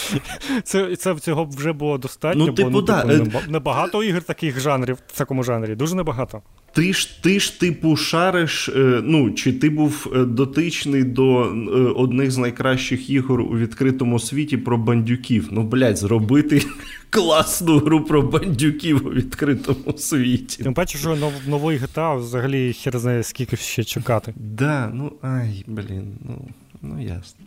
Це 0.64 0.96
це 0.96 1.14
цього 1.14 1.44
вже 1.44 1.72
було 1.72 1.98
достатньо, 1.98 2.46
ну, 2.46 2.52
типу, 2.52 2.70
бо 2.70 2.80
ну, 2.80 2.86
да. 2.86 3.02
типу, 3.02 3.38
небагато 3.48 4.02
ігор 4.02 4.22
таких 4.22 4.60
жанрів 4.60 4.98
в 5.06 5.18
такому 5.18 5.42
жанрі, 5.42 5.74
дуже 5.74 5.94
небагато. 5.94 6.42
Ти 6.72 6.92
ж 6.92 7.22
ти 7.22 7.40
ж 7.40 7.60
типу 7.60 7.96
шариш, 7.96 8.68
е, 8.68 9.00
ну 9.04 9.30
чи 9.30 9.52
ти 9.52 9.70
був 9.70 10.12
е, 10.16 10.24
дотичний 10.24 11.04
до 11.04 11.42
е, 11.42 11.48
одних 11.96 12.30
з 12.30 12.38
найкращих 12.38 13.10
ігор 13.10 13.40
у 13.40 13.58
відкритому 13.58 14.18
світі 14.18 14.56
про 14.56 14.78
бандюків. 14.78 15.48
Ну, 15.50 15.62
блядь, 15.62 15.98
зробити 15.98 16.62
класну 17.10 17.78
гру 17.78 18.00
про 18.00 18.22
бандюків 18.22 19.06
у 19.06 19.10
відкритому 19.10 19.98
світі. 19.98 20.62
Тим 20.62 20.74
паче, 20.74 20.98
що 20.98 21.16
нов, 21.16 21.32
новий 21.46 21.78
GTA 21.78 22.18
взагалі 22.18 22.72
хер 22.72 22.98
знає, 22.98 23.22
скільки 23.22 23.56
ще 23.56 23.84
чекати. 23.84 24.34
Да, 24.36 24.90
ну 24.94 25.12
ай, 25.22 25.64
блін, 25.66 26.18
ну, 26.24 26.48
ну 26.82 27.02
ясно. 27.02 27.44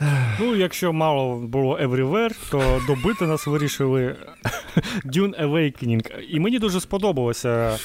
Ну, 0.40 0.56
якщо 0.56 0.92
мало 0.92 1.36
було 1.36 1.78
Everywhere, 1.78 2.50
то 2.50 2.80
добити 2.86 3.26
нас 3.26 3.46
вирішили 3.46 4.16
Dune 5.04 5.44
Awakening. 5.46 6.20
І 6.30 6.40
мені 6.40 6.58
дуже 6.58 6.80
сподобалося 6.80 7.78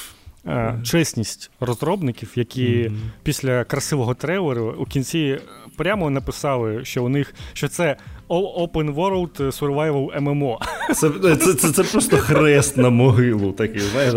Е, 0.46 0.78
чесність 0.84 1.50
розробників, 1.60 2.32
які 2.34 2.66
mm-hmm. 2.66 2.96
після 3.22 3.64
красивого 3.64 4.14
трейлеру 4.14 4.76
у 4.78 4.84
кінці 4.84 5.38
прямо 5.76 6.10
написали, 6.10 6.84
що 6.84 7.04
у 7.04 7.08
них 7.08 7.34
що 7.52 7.68
це 7.68 7.96
Open 8.30 8.94
World 8.94 9.40
Survival 9.60 10.22
MMO. 10.22 10.56
Це 10.94 11.10
це, 11.36 11.54
це, 11.54 11.72
це 11.72 11.82
просто 11.82 12.16
хрест 12.16 12.76
на 12.76 12.90
могилу. 12.90 13.52
такий, 13.52 13.80
знаєш. 13.80 14.14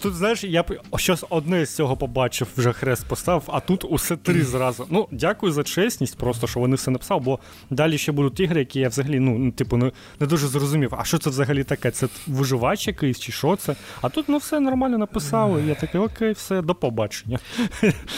Тут, 0.00 0.14
знаєш, 0.14 0.44
я 0.44 0.62
б 0.62 0.80
щось 0.96 1.24
одне 1.30 1.66
з 1.66 1.74
цього 1.74 1.96
побачив, 1.96 2.48
вже 2.56 2.72
хрест 2.72 3.06
поставив, 3.06 3.42
а 3.46 3.60
тут 3.60 3.84
усе 3.84 4.16
три 4.16 4.42
зразу. 4.42 4.86
Ну, 4.90 5.08
дякую 5.10 5.52
за 5.52 5.62
чесність, 5.62 6.18
просто 6.18 6.46
що 6.46 6.60
вони 6.60 6.76
все 6.76 6.90
написали, 6.90 7.20
бо 7.24 7.38
далі 7.70 7.98
ще 7.98 8.12
будуть 8.12 8.40
ігри, 8.40 8.60
які 8.60 8.80
я 8.80 8.88
взагалі 8.88 9.20
ну, 9.20 9.50
типу, 9.50 9.76
не, 9.76 9.92
не 10.20 10.26
дуже 10.26 10.46
зрозумів, 10.46 10.94
а 10.98 11.04
що 11.04 11.18
це 11.18 11.30
взагалі 11.30 11.64
таке? 11.64 11.90
Це 11.90 12.08
виживач 12.26 12.86
якийсь 12.86 13.20
чи 13.20 13.32
що 13.32 13.56
це? 13.56 13.74
А 14.00 14.08
тут 14.08 14.24
ну 14.28 14.36
все 14.38 14.60
нормально 14.60 14.98
написали. 14.98 15.62
Я 15.68 15.74
такий, 15.74 16.00
окей, 16.00 16.32
все, 16.32 16.62
до 16.62 16.74
побачення. 16.74 17.38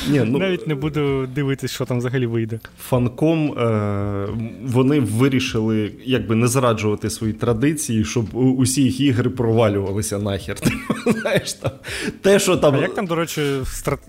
Ні, 0.09 0.23
ну, 0.25 0.39
Навіть 0.39 0.67
не 0.67 0.75
буду 0.75 1.27
дивитись, 1.27 1.71
що 1.71 1.85
там 1.85 1.99
взагалі 1.99 2.27
вийде. 2.27 2.61
Фанком. 2.79 3.59
Е- 3.59 4.28
вони 4.65 5.01
вирішили 5.01 5.93
якби 6.05 6.35
не 6.35 6.49
зраджувати 6.49 7.11
свої 7.11 7.33
традиції, 7.33 8.05
щоб 8.05 8.35
усі 8.35 8.83
їх 8.83 9.01
ігри 9.01 9.31
провалювалися 9.31 10.19
нахер. 10.19 10.57
Знаєш, 11.21 11.53
там, 11.53 11.71
те, 12.21 12.39
що 12.39 12.57
там... 12.57 12.75
А 12.75 12.79
як 12.79 12.95
там, 12.95 13.07
до 13.07 13.15
речі, 13.15 13.43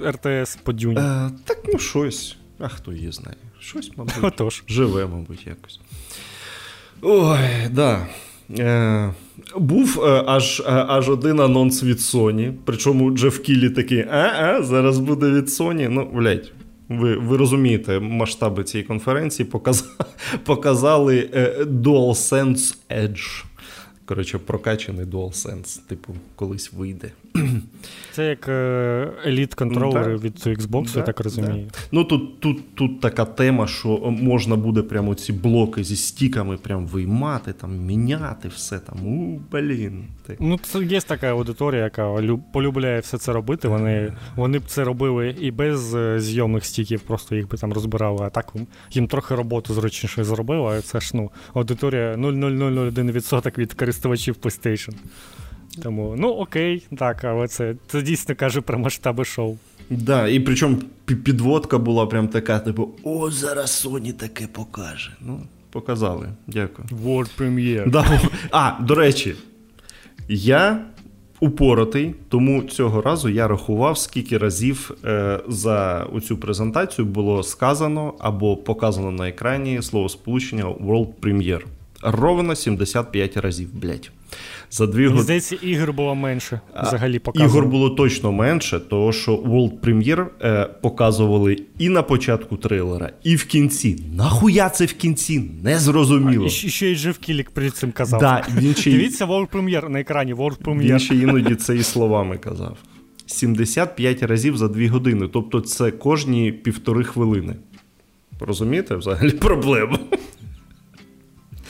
РТС 0.01 0.55
по 0.63 0.73
дюні? 0.73 0.99
Е, 0.99 1.29
Так, 1.45 1.57
ну 1.73 1.79
щось. 1.79 2.35
А 2.59 2.67
хто 2.67 2.93
її 2.93 3.11
знає? 3.11 3.37
Щось, 3.59 3.91
мабуть. 3.97 4.13
Отож. 4.21 4.63
Живе, 4.67 5.05
мабуть, 5.05 5.47
якось. 5.47 5.79
Ой, 7.01 7.39
да. 7.71 8.07
Е, 8.59 9.13
Був 9.57 10.01
е, 10.03 10.23
аж 10.27 10.59
е, 10.59 10.63
аж 10.71 11.09
один 11.09 11.39
анонс 11.39 11.83
від 11.83 11.97
Sony. 11.97 12.53
Причому 12.65 13.11
Джеф 13.11 13.39
Кілі 13.39 13.69
такий, 13.69 14.05
а, 14.11 14.33
а, 14.39 14.63
зараз 14.63 14.99
буде 14.99 15.31
від 15.31 15.45
Sony. 15.45 15.87
Ну, 15.89 16.09
блядь, 16.13 16.51
ви 16.89 17.15
ви 17.15 17.37
розумієте 17.37 17.99
масштаби 17.99 18.63
цієї 18.63 18.87
конференції, 18.87 19.45
показали, 19.51 19.89
показали 20.43 21.29
DualSense 21.61 22.77
Edge. 22.89 23.43
Коротше, 24.05 24.37
прокачаний 24.37 25.05
DualSense, 25.05 25.79
типу, 25.87 26.13
колись 26.35 26.73
вийде. 26.73 27.11
Це 28.11 28.25
як 28.25 28.47
е, 28.47 29.11
еліт 29.25 29.53
контролери 29.53 30.17
від 30.17 30.33
Xbox, 30.33 30.97
я 30.97 31.03
так 31.03 31.19
розумію. 31.19 31.67
Да. 31.73 31.79
Ну 31.91 32.03
тут 32.03 32.39
тут, 32.39 32.75
тут 32.75 33.01
така 33.01 33.25
тема, 33.25 33.67
що 33.67 33.97
можна 34.21 34.55
буде 34.55 34.81
прямо 34.81 35.15
ці 35.15 35.33
блоки 35.33 35.83
зі 35.83 35.95
стіками 35.95 36.57
прям 36.57 36.87
виймати, 36.87 37.53
там, 37.53 37.77
міняти 37.77 38.47
все 38.47 38.79
там. 38.79 39.07
У, 39.07 39.39
блін. 39.51 40.03
Ну, 40.39 40.59
це 40.63 40.83
є 40.83 41.01
така 41.01 41.27
аудиторія, 41.27 41.83
яка 41.83 42.15
полюбляє 42.53 42.99
все 42.99 43.17
це 43.17 43.33
робити. 43.33 43.67
Вони 43.67 44.13
вони 44.35 44.59
б 44.59 44.63
це 44.67 44.83
робили 44.83 45.35
і 45.39 45.51
без 45.51 45.95
е, 45.95 46.19
зйомних 46.19 46.65
стіків, 46.65 47.01
просто 47.01 47.35
їх 47.35 47.49
би 47.49 47.57
там 47.57 47.73
розбирали. 47.73 48.25
А 48.25 48.29
так 48.29 48.53
їм 48.91 49.07
трохи 49.07 49.35
роботу 49.35 49.73
зручніше 49.73 50.23
зробили, 50.23 50.77
а 50.77 50.81
це 50.81 50.99
ж 50.99 51.11
ну, 51.13 51.31
аудиторія 51.53 52.15
0,0001% 52.15 53.57
від 53.57 53.73
користувачів 53.73 54.35
PlayStation. 54.41 54.93
Тому, 55.83 56.15
ну 56.17 56.27
окей, 56.27 56.87
так, 56.97 57.23
але 57.23 57.47
це 57.47 57.75
це 57.87 58.01
дійсно 58.01 58.35
каже 58.35 58.61
про 58.61 58.79
масштаби 58.79 59.25
шоу. 59.25 59.57
Да, 59.89 60.27
і 60.27 60.39
причому 60.39 60.77
підводка 61.05 61.77
була 61.77 62.05
прям 62.05 62.27
така, 62.27 62.59
типу, 62.59 62.89
о, 63.03 63.31
зараз 63.31 63.85
Sony 63.85 64.13
таке 64.13 64.47
покаже. 64.47 65.11
Ну, 65.21 65.41
показали. 65.69 66.27
Дякую. 66.47 66.87
World 67.05 67.29
Premiere. 67.39 67.89
Да. 67.89 68.21
А, 68.51 68.71
до 68.81 68.95
речі, 68.95 69.35
я 70.27 70.85
упоротий, 71.39 72.15
тому 72.29 72.63
цього 72.63 73.01
разу 73.01 73.29
я 73.29 73.47
рахував, 73.47 73.97
скільки 73.97 74.37
разів 74.37 74.91
е, 75.05 75.39
за 75.47 76.07
цю 76.27 76.37
презентацію 76.37 77.05
було 77.05 77.43
сказано 77.43 78.13
або 78.19 78.57
показано 78.57 79.11
на 79.11 79.29
екрані 79.29 79.81
слово 79.81 80.09
сполучення 80.09 80.65
World 80.65 81.07
Premiere. 81.21 81.63
Ровно 82.01 82.55
75 82.55 83.37
разів, 83.37 83.69
блять. 83.73 84.11
За 84.71 84.87
дві 84.87 85.07
Мені 85.07 85.21
здається, 85.21 85.55
ігор 85.61 85.93
було 85.93 86.15
менше. 86.15 86.59
Взагалі 86.83 87.19
показано. 87.19 87.49
Ігор 87.49 87.65
було 87.65 87.89
точно 87.89 88.31
менше, 88.31 88.79
тому 88.79 89.11
що 89.11 89.35
World 89.35 89.79
Premiere 89.79 90.25
е, 90.41 90.65
показували 90.81 91.57
і 91.79 91.89
на 91.89 92.03
початку 92.03 92.57
трейлера, 92.57 93.11
і 93.23 93.35
в 93.35 93.45
кінці. 93.45 94.03
Нахуя 94.13 94.69
це 94.69 94.85
в 94.85 94.93
кінці? 94.93 95.51
Не 95.63 95.79
зрозуміло. 95.79 96.45
І 96.45 96.49
ще 96.49 96.87
й 96.91 96.95
Жив 96.95 97.17
Кілік 97.17 97.51
перед 97.51 97.75
цим 97.75 97.91
казав. 97.91 98.19
Да, 98.19 98.45
він 98.57 98.75
ще... 98.75 98.91
Дивіться 98.91 99.25
World 99.25 99.49
Premiere 99.49 99.89
на 99.89 99.99
екрані. 99.99 100.33
World 100.33 100.57
Premiere. 100.57 100.81
Він 100.81 100.99
ще 100.99 101.15
іноді 101.15 101.55
це 101.55 101.75
і 101.75 101.83
словами 101.83 102.37
казав. 102.37 102.77
75 103.25 104.23
разів 104.23 104.57
за 104.57 104.67
2 104.67 104.89
години. 104.89 105.27
Тобто 105.33 105.61
це 105.61 105.91
кожні 105.91 106.51
півтори 106.51 107.03
хвилини. 107.03 107.55
Розумієте, 108.39 108.95
взагалі 108.95 109.31
проблему? 109.47 109.97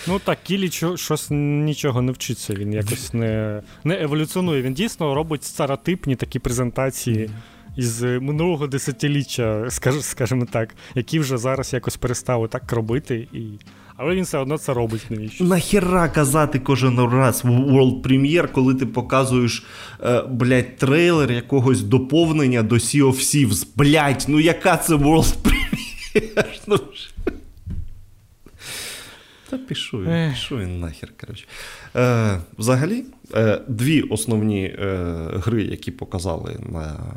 Ну 0.08 0.20
так, 0.20 0.44
Кілі 0.44 0.72
щось 0.96 1.28
нічого 1.32 2.02
не 2.02 2.12
вчиться, 2.12 2.54
він 2.54 2.74
якось 2.74 3.14
не 3.14 3.62
не 3.84 4.02
еволюціонує. 4.02 4.62
Він 4.62 4.74
дійсно 4.74 5.16
робить 5.16 5.44
стереотипні 5.44 6.16
такі 6.16 6.40
презентації 6.40 7.30
із 7.76 8.02
минулого 8.02 8.68
десятиліття, 8.68 9.66
скажімо 10.02 10.48
так, 10.52 10.76
які 10.96 11.20
вже 11.20 11.38
зараз 11.38 11.74
якось 11.74 11.98
перестали 11.98 12.48
так 12.48 12.72
робити. 12.72 13.28
І... 13.34 13.40
Але 13.98 14.16
він 14.16 14.24
все 14.24 14.38
одно 14.38 14.58
це 14.58 14.74
робить 14.74 15.06
навіщо. 15.10 15.44
Нахера 15.44 16.10
казати 16.10 16.60
кожен 16.60 17.00
раз 17.00 17.44
в 17.44 17.48
World 17.48 18.02
Premiere, 18.02 18.48
коли 18.52 18.76
ти 18.76 18.86
показуєш, 18.86 19.64
е, 20.04 20.24
блядь, 20.30 20.78
трейлер 20.78 21.32
якогось 21.32 21.82
доповнення 21.82 22.64
до 22.64 22.76
Sea 22.76 23.04
of 23.04 23.14
Thieves. 23.14 23.68
Блядь, 23.76 24.26
ну 24.28 24.40
яка 24.40 24.78
це 24.78 24.96
World 24.96 25.36
Premiere? 25.44 25.70
Ну, 26.68 26.80
та 29.50 29.58
він, 29.58 30.32
пішов 30.32 30.60
він 30.60 30.80
нахер. 30.80 31.10
коротше. 31.22 31.46
Е, 31.96 32.40
Взагалі, 32.58 33.04
е, 33.36 33.62
дві 33.68 34.02
основні 34.02 34.64
е, 34.66 34.96
гри, 35.34 35.64
які 35.64 35.92
показали 35.92 36.60
на 36.70 37.14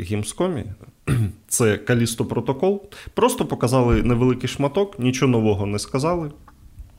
Гімскомі, 0.00 0.64
це 1.48 1.76
Калісто 1.76 2.24
Протокол. 2.24 2.82
Просто 3.14 3.46
показали 3.46 4.02
невеликий 4.02 4.48
шматок, 4.48 4.98
нічого 4.98 5.32
нового 5.32 5.66
не 5.66 5.78
сказали. 5.78 6.30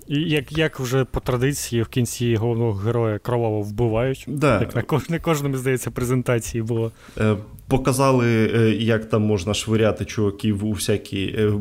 І 0.07 0.29
як 0.29 0.57
як 0.57 0.79
вже 0.79 1.05
по 1.05 1.19
традиції 1.19 1.81
в 1.81 1.87
кінці 1.87 2.35
головного 2.35 2.73
героя 2.73 3.19
кроваво 3.19 3.61
вбивають, 3.61 4.25
да. 4.27 4.59
як 4.59 4.75
на 4.75 4.81
кож, 4.81 5.03
кожному, 5.21 5.57
здається, 5.57 5.91
презентації 5.91 6.61
було. 6.61 6.91
Е, 7.17 7.35
Показали, 7.67 8.51
е, 8.55 8.75
як 8.75 9.09
там 9.09 9.21
можна 9.21 9.53
швиряти 9.53 10.05
чуваків 10.05 10.65
у 10.65 10.71
всякі. 10.71 11.35
Е, 11.37 11.51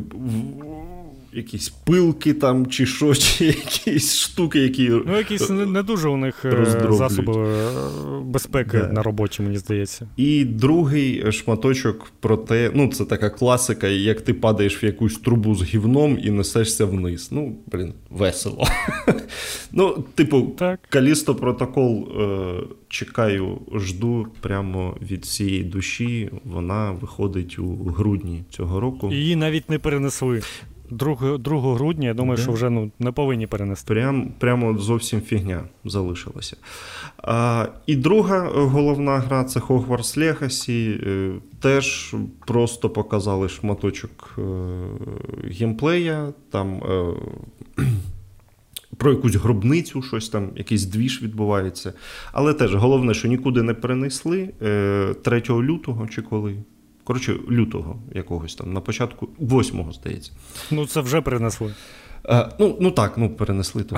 якісь 1.32 1.68
пилки 1.68 2.34
там, 2.34 2.66
чи 2.66 2.86
що, 2.86 3.14
чи 3.14 3.44
якісь 3.44 4.16
штуки, 4.16 4.58
які. 4.58 4.88
Ну, 4.88 5.16
якісь 5.16 5.50
не, 5.50 5.66
не 5.66 5.82
дуже 5.82 6.08
у 6.08 6.16
них 6.16 6.44
е, 6.44 6.66
засоби 6.90 7.32
е, 7.32 7.70
безпеки 8.24 8.78
да. 8.78 8.88
на 8.88 9.02
роботі, 9.02 9.42
мені 9.42 9.58
здається. 9.58 10.08
І 10.16 10.44
другий 10.44 11.32
шматочок 11.32 12.12
про 12.20 12.36
те, 12.36 12.70
ну, 12.74 12.88
це 12.88 13.04
така 13.04 13.30
класика, 13.30 13.88
як 13.88 14.20
ти 14.20 14.34
падаєш 14.34 14.82
в 14.82 14.84
якусь 14.84 15.18
трубу 15.18 15.54
з 15.54 15.62
гівном 15.62 16.18
і 16.22 16.30
несешся 16.30 16.84
вниз. 16.84 17.28
Ну, 17.32 17.56
блін, 17.66 17.94
весело. 18.10 18.66
Ну, 19.72 20.04
типу, 20.14 20.42
так. 20.58 20.80
Калісто 20.88 21.34
протокол 21.34 22.08
е, 22.20 22.60
чекаю, 22.88 23.58
жду 23.74 24.26
прямо 24.40 24.96
від 25.10 25.24
цієї 25.24 25.64
душі. 25.64 26.30
Вона 26.44 26.90
виходить 26.90 27.58
у 27.58 27.76
грудні 27.76 28.44
цього 28.50 28.80
року. 28.80 29.12
Її 29.12 29.36
навіть 29.36 29.70
не 29.70 29.78
перенесли. 29.78 30.42
2, 30.90 31.38
2 31.38 31.74
грудня, 31.74 32.08
я 32.08 32.14
думаю, 32.14 32.36
да. 32.36 32.42
що 32.42 32.52
вже 32.52 32.70
ну, 32.70 32.90
не 32.98 33.12
повинні 33.12 33.46
перенести. 33.46 33.94
Прям, 33.94 34.32
Прямо 34.38 34.78
зовсім 34.78 35.20
фігня 35.20 35.64
залишилася. 35.84 36.56
А, 37.18 37.66
І 37.86 37.96
друга 37.96 38.50
головна 38.54 39.18
гра 39.18 39.44
це 39.44 39.60
Hogwarts 39.60 40.18
Legacy. 40.18 41.08
Е, 41.08 41.32
теж 41.60 42.14
просто 42.46 42.90
показали 42.90 43.48
шматочок 43.48 44.38
е, 44.38 44.42
геймплея. 45.44 46.32
Там 46.50 46.74
е, 46.74 47.14
про 48.96 49.10
якусь 49.10 49.34
гробницю, 49.34 50.02
щось 50.02 50.28
там, 50.28 50.50
якийсь 50.56 50.84
двіж 50.84 51.22
відбувається. 51.22 51.92
Але 52.32 52.54
теж 52.54 52.74
головне, 52.74 53.14
що 53.14 53.28
нікуди 53.28 53.62
не 53.62 53.74
перенесли 53.74 54.48
3 55.22 55.42
лютого 55.50 56.06
чи 56.06 56.22
коли. 56.22 56.56
Коротше, 57.10 57.36
лютого 57.50 57.96
якогось 58.14 58.54
там, 58.54 58.72
на 58.72 58.80
початку, 58.80 59.28
8-го, 59.40 59.92
здається. 59.92 60.32
Ну, 60.70 60.86
це 60.86 61.00
вже 61.00 61.20
перенесли. 61.20 61.74
А, 62.24 62.48
ну 62.58 62.76
ну 62.80 62.90
так, 62.90 63.18
ну 63.18 63.30
перенесли 63.30 63.82
то. 63.82 63.96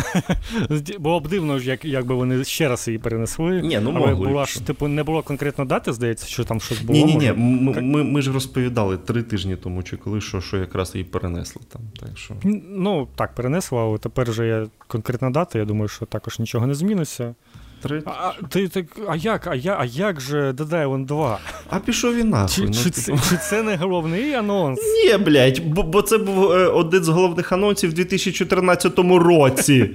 Було 0.99 1.21
б 1.21 1.29
дивно, 1.29 1.59
як, 1.59 1.85
якби 1.85 2.15
вони 2.15 2.45
ще 2.45 2.69
раз 2.69 2.89
її 2.89 2.99
перенесли. 2.99 3.63
Ні, 3.63 3.81
ну 3.83 3.93
могли. 3.93 4.29
була 4.29 4.47
ж, 4.47 4.67
типу, 4.67 4.89
не 4.89 5.03
було 5.03 5.23
конкретно 5.23 5.65
дати, 5.65 5.93
здається, 5.93 6.27
що 6.27 6.45
там 6.45 6.61
щось 6.61 6.81
було. 6.81 6.99
Ні, 6.99 7.05
ні, 7.05 7.17
ні. 7.17 7.33
Ми, 7.37 7.81
ми 7.83 8.05
ми, 8.05 8.23
ж 8.23 8.33
розповідали 8.33 8.97
три 8.97 9.23
тижні 9.23 9.57
тому, 9.57 9.83
чи 9.83 9.97
коли 9.97 10.21
що 10.21 10.41
що 10.41 10.57
якраз 10.57 10.95
її 10.95 11.05
перенесли 11.05 11.63
там. 11.69 11.83
Так 12.01 12.19
що... 12.19 12.35
Ну 12.69 13.09
так, 13.15 13.35
перенесли, 13.35 13.79
але 13.79 13.99
тепер 13.99 14.31
вже 14.31 14.47
є 14.47 14.67
конкретна 14.87 15.31
дата. 15.31 15.59
Я 15.59 15.65
думаю, 15.65 15.89
що 15.89 16.07
також 16.07 16.39
нічого 16.39 16.67
не 16.67 16.75
зміниться. 16.75 17.35
Три. 17.83 18.03
А 18.07 18.33
ти 18.49 18.69
так, 18.69 18.87
а 19.09 19.17
як? 19.17 19.47
А 19.47 19.55
я, 19.55 19.77
а 19.81 19.85
як 19.85 20.21
же 20.21 20.51
Dead 20.51 20.69
Island 20.69 21.07
2? 21.07 21.39
А 21.71 21.79
пішов 21.79 22.17
він 22.17 22.29
нахуй. 22.29 22.55
Чи, 22.55 22.63
ну, 22.63 22.73
чи, 22.73 22.91
типу... 22.91 23.19
чи 23.31 23.37
це 23.37 23.63
не 23.63 23.77
головний 23.77 24.35
анонс? 24.35 24.81
Ні, 24.81 25.19
блядь, 25.19 25.61
бо, 25.67 25.83
бо 25.83 26.03
це 26.03 26.19
був 26.19 26.53
е, 26.53 26.67
один 26.67 27.05
з 27.05 27.09
головних 27.09 27.53
анонсів 27.53 27.91
у 27.91 27.93
2014 27.93 28.99
році. 28.99 29.91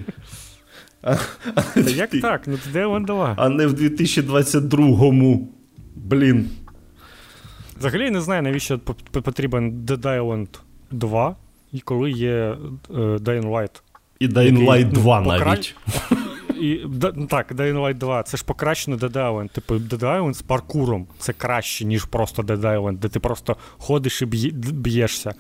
А, 1.01 1.15
як 1.75 2.09
так? 2.09 2.41
Ну 2.47 2.57
Dead 2.73 2.88
Island 2.88 3.05
2. 3.05 3.33
А 3.38 3.49
не 3.49 3.67
в 3.67 3.73
2022-му. 3.73 5.53
Блін. 5.95 6.49
Взагалі 7.79 8.11
не 8.11 8.21
знаю, 8.21 8.41
навіщо 8.41 8.79
потрібен 9.11 9.71
Dead 9.71 10.01
Island 10.01 10.47
2, 10.91 11.35
і 11.73 11.79
коли 11.79 12.11
є 12.11 12.57
uh, 12.89 13.19
Dying 13.19 13.49
Light. 13.49 13.81
І 14.19 14.27
Dying 14.27 14.67
Light 14.67 14.91
2 14.91 15.21
ну, 15.21 15.27
навіть 15.27 15.75
і 16.61 16.89
так, 17.29 17.51
Dying 17.51 17.73
Light 17.73 17.97
2 17.97 18.23
це 18.23 18.37
ж 18.37 18.45
покращений 18.45 18.99
Dead 18.99 19.11
Island. 19.11 19.49
Типу, 19.49 19.75
Dead 19.75 19.99
Island 19.99 20.33
з 20.33 20.41
паркуром 20.41 21.07
це 21.19 21.33
краще, 21.33 21.85
ніж 21.85 22.05
просто 22.05 22.41
Dead 22.41 22.61
Island, 22.61 22.97
де 22.97 23.07
ти 23.07 23.19
просто 23.19 23.57
ходиш 23.77 24.21
і 24.21 24.25
б'єшся. 24.25 25.33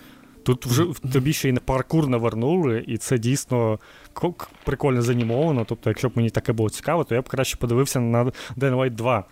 Тут 0.43 0.65
вже 0.65 0.85
тобі 1.13 1.33
ще 1.33 1.49
й 1.49 1.51
не 1.51 1.59
паркур 1.59 2.07
навернули, 2.07 2.83
і 2.87 2.97
це 2.97 3.17
дійсно 3.17 3.79
прикольно 4.65 5.01
занімовано. 5.01 5.65
Тобто, 5.69 5.89
якщо 5.89 6.09
б 6.09 6.11
мені 6.15 6.29
таке 6.29 6.53
було 6.53 6.69
цікаво, 6.69 7.03
то 7.03 7.15
я 7.15 7.21
б 7.21 7.29
краще 7.29 7.57
подивився 7.57 7.99
на 7.99 8.23
Dying 8.25 8.31
Light 8.57 8.95
2. 8.95 9.23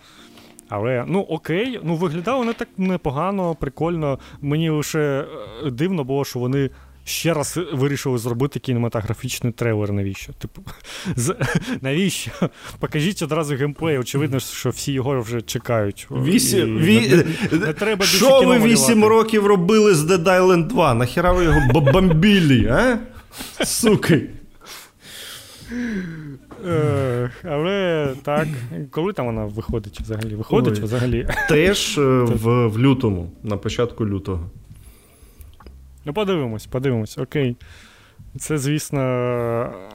Але 0.68 1.04
ну 1.08 1.20
окей, 1.20 1.80
ну 1.82 1.96
виглядало 1.96 2.44
не 2.44 2.52
так 2.52 2.68
непогано, 2.76 3.54
прикольно. 3.54 4.18
Мені 4.40 4.70
лише 4.70 5.26
е, 5.64 5.70
дивно 5.70 6.04
було, 6.04 6.24
що 6.24 6.38
вони 6.38 6.70
ще 7.06 7.34
раз 7.34 7.58
вирішили 7.72 8.18
зробити 8.18 8.58
кінематографічний 8.58 9.52
трейлер. 9.52 9.92
Навіщо? 9.92 10.32
Типу, 10.32 10.62
з... 11.16 11.34
навіщо? 11.80 12.30
Покажіть 12.78 13.22
одразу 13.22 13.54
геймплей. 13.56 13.98
Очевидно, 13.98 14.40
що 14.40 14.70
всі 14.70 14.92
його 14.92 15.20
вже 15.20 15.42
чекають. 15.42 16.06
Вісім... 16.10 16.78
Ві... 16.78 17.24
Не, 17.52 17.58
не 17.58 17.72
треба 17.72 18.04
Що 18.04 18.42
ви 18.42 18.58
вісім 18.58 19.04
років 19.04 19.46
робили 19.46 19.94
з 19.94 20.04
Dead 20.04 20.24
Island 20.24 20.66
2? 20.66 20.94
Нахіра 20.94 21.32
ви 21.32 21.44
його 21.44 21.60
бомбілі, 21.92 22.66
а? 22.66 22.98
Суки. 23.64 24.30
Е, 26.66 27.30
але 27.44 28.08
так, 28.22 28.48
коли 28.90 29.12
там 29.12 29.26
вона 29.26 29.44
виходить 29.44 30.00
взагалі? 30.00 30.34
Виходить 30.34 30.74
Ой. 30.76 30.84
взагалі? 30.84 31.28
Теж 31.48 31.98
е, 31.98 32.00
в, 32.42 32.66
в 32.66 32.78
лютому, 32.78 33.30
на 33.42 33.56
початку 33.56 34.06
лютого. 34.06 34.50
Ну, 36.06 36.12
подивимось, 36.12 36.66
подивимось, 36.66 37.18
окей. 37.18 37.56
Це, 38.38 38.58
звісно. 38.58 39.00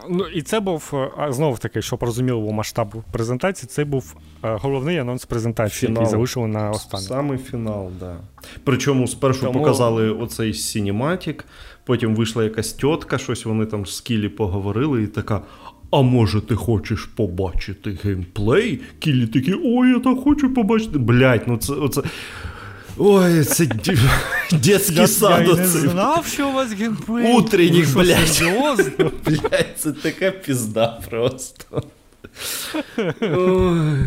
Ну, 0.09 0.27
і 0.27 0.41
це 0.41 0.59
був 0.59 0.93
знову 1.29 1.57
таки, 1.57 1.81
щоб 1.81 2.03
розуміло 2.03 2.51
масштабу 2.51 3.03
презентації, 3.11 3.67
це 3.67 3.85
був 3.85 4.15
головний 4.41 4.97
анонс 4.97 5.25
презентації, 5.25 5.87
фінал. 5.87 6.03
який 6.03 6.11
залишили 6.11 6.47
на 6.47 6.69
останнє. 6.69 7.03
Саме 7.07 7.37
фінал, 7.37 7.85
так. 7.85 7.93
Да. 7.99 8.15
Причому 8.63 9.07
спершу 9.07 9.41
Тому... 9.41 9.59
показали 9.59 10.09
оцей 10.09 10.53
синематік, 10.53 11.45
потім 11.85 12.15
вийшла 12.15 12.43
якась 12.43 12.73
тітка, 12.73 13.17
щось 13.17 13.45
вони 13.45 13.65
там 13.65 13.85
з 13.85 14.01
Кілі 14.01 14.29
поговорили, 14.29 15.03
і 15.03 15.07
така. 15.07 15.41
А 15.91 16.01
може, 16.01 16.41
ти 16.41 16.55
хочеш 16.55 17.05
побачити 17.05 17.97
геймплей? 18.03 18.81
Кілі 18.99 19.27
такі, 19.27 19.53
ой, 19.63 19.89
я 19.89 19.99
так 19.99 20.19
хочу 20.23 20.53
побачити. 20.53 20.97
Блять, 20.97 21.47
ну 21.47 21.57
це 21.57 21.73
оце. 21.73 22.01
Ой, 22.97 23.43
це 23.43 23.65
дитячий 24.51 25.07
сад. 25.07 25.47
Я 25.47 25.55
не 25.55 25.67
знав, 25.67 26.25
що 26.25 26.49
у 26.49 26.53
вас 26.53 26.73
геймплей. 26.73 27.33
Утренніх, 27.33 27.93
блядь. 27.93 28.43
Блядь, 29.25 29.73
це 29.77 29.91
така 29.91 30.31
пізда 30.31 30.99
просто. 31.09 31.83
Ой, 33.21 33.97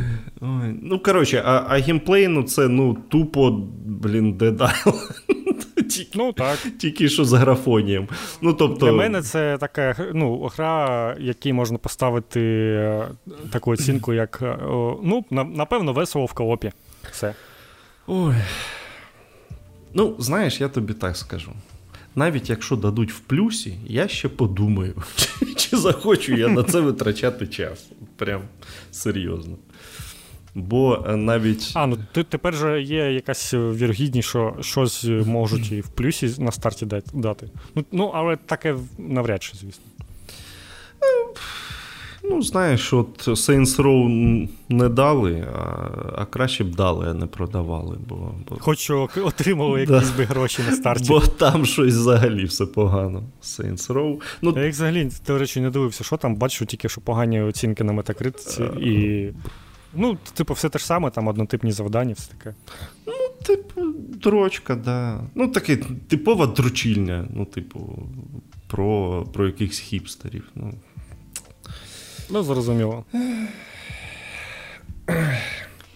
ой. 0.41 0.75
Ну, 0.83 0.99
коротше, 0.99 1.43
а 1.47 1.65
а 1.69 1.79
геймплей, 1.79 2.29
ну 2.29 2.43
це 2.43 2.69
ну, 2.69 2.97
тупо, 3.09 3.51
блін, 3.87 4.35
Dead 4.35 4.57
Island. 4.57 4.95
Тільки, 5.91 6.11
ну, 6.19 6.33
так. 6.33 6.59
Тільки 6.79 7.09
що 7.09 7.25
з 7.25 7.33
графонієм. 7.33 8.09
Ну, 8.41 8.53
тобто... 8.53 8.87
Для 8.87 8.93
мене 8.93 9.23
це 9.23 9.59
така 9.61 9.97
ну, 10.15 10.51
гра, 10.57 11.17
якій 11.21 11.53
можна 11.53 11.79
поставити 11.79 12.41
е, 12.41 13.09
таку 13.51 13.71
оцінку, 13.71 14.13
як 14.13 14.39
е, 14.43 14.57
ну, 15.03 15.25
напевно, 15.31 15.93
весело 15.93 16.25
в 16.25 16.33
коопі. 16.33 16.73
Все. 17.11 17.35
Ой. 18.07 18.35
Ну, 19.95 20.17
знаєш, 20.19 20.61
я 20.61 20.69
тобі 20.69 20.93
так 20.93 21.17
скажу. 21.17 21.53
Навіть 22.17 22.51
якщо 22.51 22.77
дадуть 22.77 23.13
в 23.13 23.19
плюсі, 23.19 23.79
я 23.87 24.09
ще 24.09 24.29
подумаю, 24.29 25.03
чи, 25.57 25.77
захочу 25.77 26.35
я 26.35 26.49
на 26.49 26.63
це 26.63 26.81
витрачати 26.81 27.47
час. 27.47 27.87
Прям 28.17 28.43
серйозно. 28.91 29.57
Бо 30.55 31.05
е, 31.09 31.17
навіть. 31.17 31.71
А, 31.75 31.87
ну 31.87 31.99
тепер 32.13 32.55
же 32.55 32.83
є 32.83 33.13
якась 33.13 33.55
вірогідність, 33.55 34.29
що 34.29 34.57
щось 34.61 35.05
можуть 35.05 35.73
і 35.73 35.81
в 35.81 35.89
плюсі 35.89 36.35
на 36.39 36.53
старті 36.53 36.87
дати. 37.13 37.51
Ну, 37.75 37.85
ну 37.93 38.11
але 38.15 38.37
таке 38.37 38.77
навряд 38.99 39.43
чи, 39.43 39.53
звісно. 39.57 39.85
Ну, 42.31 42.43
знаєш, 42.43 42.93
от 42.93 43.29
Saints 43.29 43.77
Row 43.77 44.49
не 44.69 44.89
дали, 44.89 45.47
а 45.55 45.85
а 46.17 46.25
краще 46.25 46.65
б 46.65 46.75
дали, 46.75 47.11
а 47.11 47.15
не 47.15 47.27
продавали. 47.27 47.99
Бо, 48.09 48.35
бо... 48.49 48.57
Хоч 48.61 48.91
отримали 49.25 49.81
якісь 49.81 50.11
би 50.11 50.25
гроші 50.25 50.63
на 50.71 50.77
старті. 50.77 51.09
Бо 51.09 51.21
там 51.21 51.67
щось 51.67 51.95
взагалі 51.95 52.45
все 52.45 52.67
погано. 52.67 53.23
Saints 53.43 53.87
Row. 53.93 54.21
Ну... 54.43 54.55
Я 54.57 54.71
взагалі, 54.71 55.11
до 55.27 55.39
речі, 55.39 55.61
не 55.61 55.71
дивився, 55.71 56.05
що 56.05 56.17
там, 56.17 56.37
бачу 56.37 56.67
тільки, 56.67 56.89
що 56.89 57.01
погані 57.01 57.43
оцінки 57.43 57.85
на 57.85 57.93
метакритиці 57.93 58.63
і. 58.63 59.29
Ну, 59.97 60.19
типу, 60.33 60.55
все 60.55 60.69
те 60.69 60.79
ж 60.79 60.87
саме, 60.87 61.11
там 61.11 61.29
однотипні 61.29 61.73
завдання, 61.73 62.15
все 62.15 62.33
таке. 62.33 62.55
Ну, 63.07 63.13
типу, 63.47 63.81
дрочка, 64.23 64.75
да. 64.75 65.21
Ну, 65.35 65.49
таке 65.49 65.77
типова 66.09 66.47
дручільня, 66.47 67.29
ну, 67.35 67.45
типу, 67.45 68.09
про 68.67 69.23
про 69.33 69.47
якихось 69.47 69.79
хіпстерів. 69.79 70.45
Ну, 70.55 70.75
Ну, 72.31 72.43
зрозуміло. 72.43 73.05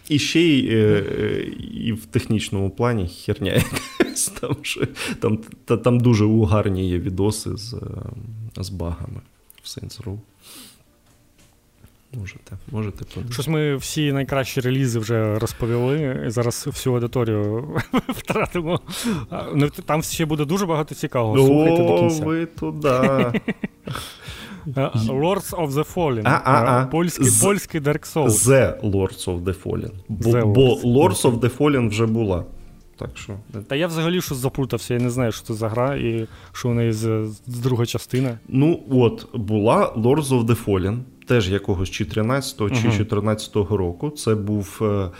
І 0.08 0.18
ще 0.18 0.40
й 0.40 0.68
е, 0.70 1.04
е, 1.20 1.42
і 1.72 1.92
в 1.92 2.06
технічному 2.06 2.70
плані 2.70 3.08
херня 3.08 3.52
якась. 3.52 4.28
Там 4.28 4.56
там, 5.20 5.38
та, 5.64 5.76
там 5.76 6.00
дуже 6.00 6.24
угарні 6.24 6.88
є 6.88 6.98
відоси 6.98 7.56
з 7.56 7.74
е, 7.74 8.62
з 8.62 8.70
багами 8.70 9.20
в 9.62 9.66
Saints 9.66 10.04
Row. 10.04 10.18
Можете, 12.12 12.56
можете 12.70 13.04
подивитися. 13.04 13.32
Щось 13.34 13.48
ми 13.48 13.76
всі 13.76 14.12
найкращі 14.12 14.60
релізи 14.60 14.98
вже 14.98 15.38
розповіли. 15.38 16.24
Зараз 16.26 16.66
всю 16.66 16.94
аудиторію 16.94 17.68
втратимо. 18.08 18.80
Ну, 19.54 19.70
Там 19.70 20.02
ще 20.02 20.24
буде 20.24 20.44
дуже 20.44 20.66
багато 20.66 20.94
цікавого. 20.94 21.46
Слухайте 21.46 21.82
до 21.82 21.98
кінця. 21.98 22.24
ви 22.24 22.46
туди. 22.46 23.40
Lords 24.66 25.50
of 25.50 25.70
the 25.70 25.94
Fallen. 25.94 26.22
А-а-а. 26.24 26.86
Польський, 26.86 27.26
З- 27.26 27.42
польський 27.42 27.80
Dark 27.80 28.14
Souls. 28.14 28.28
The 28.48 28.80
Lords 28.90 29.24
of 29.28 29.44
the 29.44 29.62
Fallen. 29.64 29.90
Бо, 30.08 30.30
The 30.30 30.46
бо 30.46 30.60
Lords. 30.60 30.82
Lords 30.84 31.22
of 31.22 31.38
the 31.40 31.56
Fallen 31.58 31.88
вже 31.88 32.06
була. 32.06 32.44
Так 32.96 33.10
що. 33.14 33.32
Та 33.68 33.76
я 33.76 33.86
взагалі 33.86 34.20
щось 34.20 34.38
заплутався, 34.38 34.94
я 34.94 35.00
не 35.00 35.10
знаю, 35.10 35.32
що 35.32 35.42
це 35.46 35.54
за 35.54 35.68
гра 35.68 35.94
і 35.96 36.26
що 36.52 36.68
в 36.68 36.74
неї 36.74 36.92
з, 36.92 37.26
з 37.46 37.58
друга 37.58 37.86
частина. 37.86 38.38
Ну, 38.48 38.80
от, 38.90 39.26
була 39.34 39.92
Lords 39.96 40.28
of 40.28 40.44
the 40.46 40.64
Fallen, 40.64 40.98
теж 41.26 41.50
якогось 41.50 41.90
чи 41.90 42.04
13-го, 42.04 42.70
чи 42.70 42.88
Мгм. 42.88 42.96
14-го 42.98 43.76
року. 43.76 44.10
Це 44.10 44.34
був 44.34 44.78
е, 44.82 45.10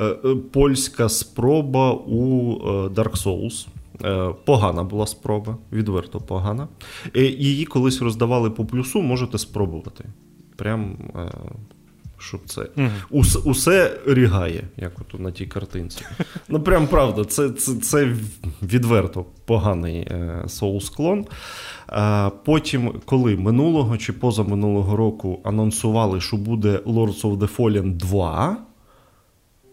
е, 0.00 0.04
е, 0.04 0.16
польська 0.52 1.08
спроба 1.08 1.92
у 1.92 2.52
е, 2.52 2.70
Dark 2.88 3.24
Souls. 3.24 3.66
Е, 4.04 4.34
Погана 4.44 4.84
була 4.84 5.06
спроба, 5.06 5.56
відверто 5.72 6.20
погана. 6.20 6.68
Її 7.14 7.64
колись 7.64 8.02
роздавали 8.02 8.50
по 8.50 8.64
плюсу, 8.64 9.02
можете 9.02 9.38
спробувати. 9.38 10.04
Прям, 10.56 10.96
е, 11.16 11.30
щоб 12.18 12.40
це. 12.46 12.66
Мгм. 12.76 12.90
Усе, 13.10 13.38
усе 13.38 14.00
рігає, 14.06 14.64
як 14.76 14.92
от 15.00 15.20
на 15.20 15.30
тій 15.30 15.46
картинці. 15.46 16.04
Ну, 16.48 16.60
прям 16.60 16.86
правда, 16.86 17.24
це, 17.24 17.50
це, 17.50 17.74
це 17.74 18.16
відверто 18.62 19.24
поганий 19.44 19.96
е, 19.96 20.44
соус-клон. 20.46 21.26
Потім, 22.44 22.92
коли 23.04 23.36
минулого 23.36 23.96
чи 23.96 24.12
позаминулого 24.12 24.96
року 24.96 25.40
анонсували, 25.44 26.20
що 26.20 26.36
буде 26.36 26.76
Lords 26.76 27.22
of 27.22 27.38
the 27.38 27.56
Fallen 27.56 27.92
2, 27.92 28.56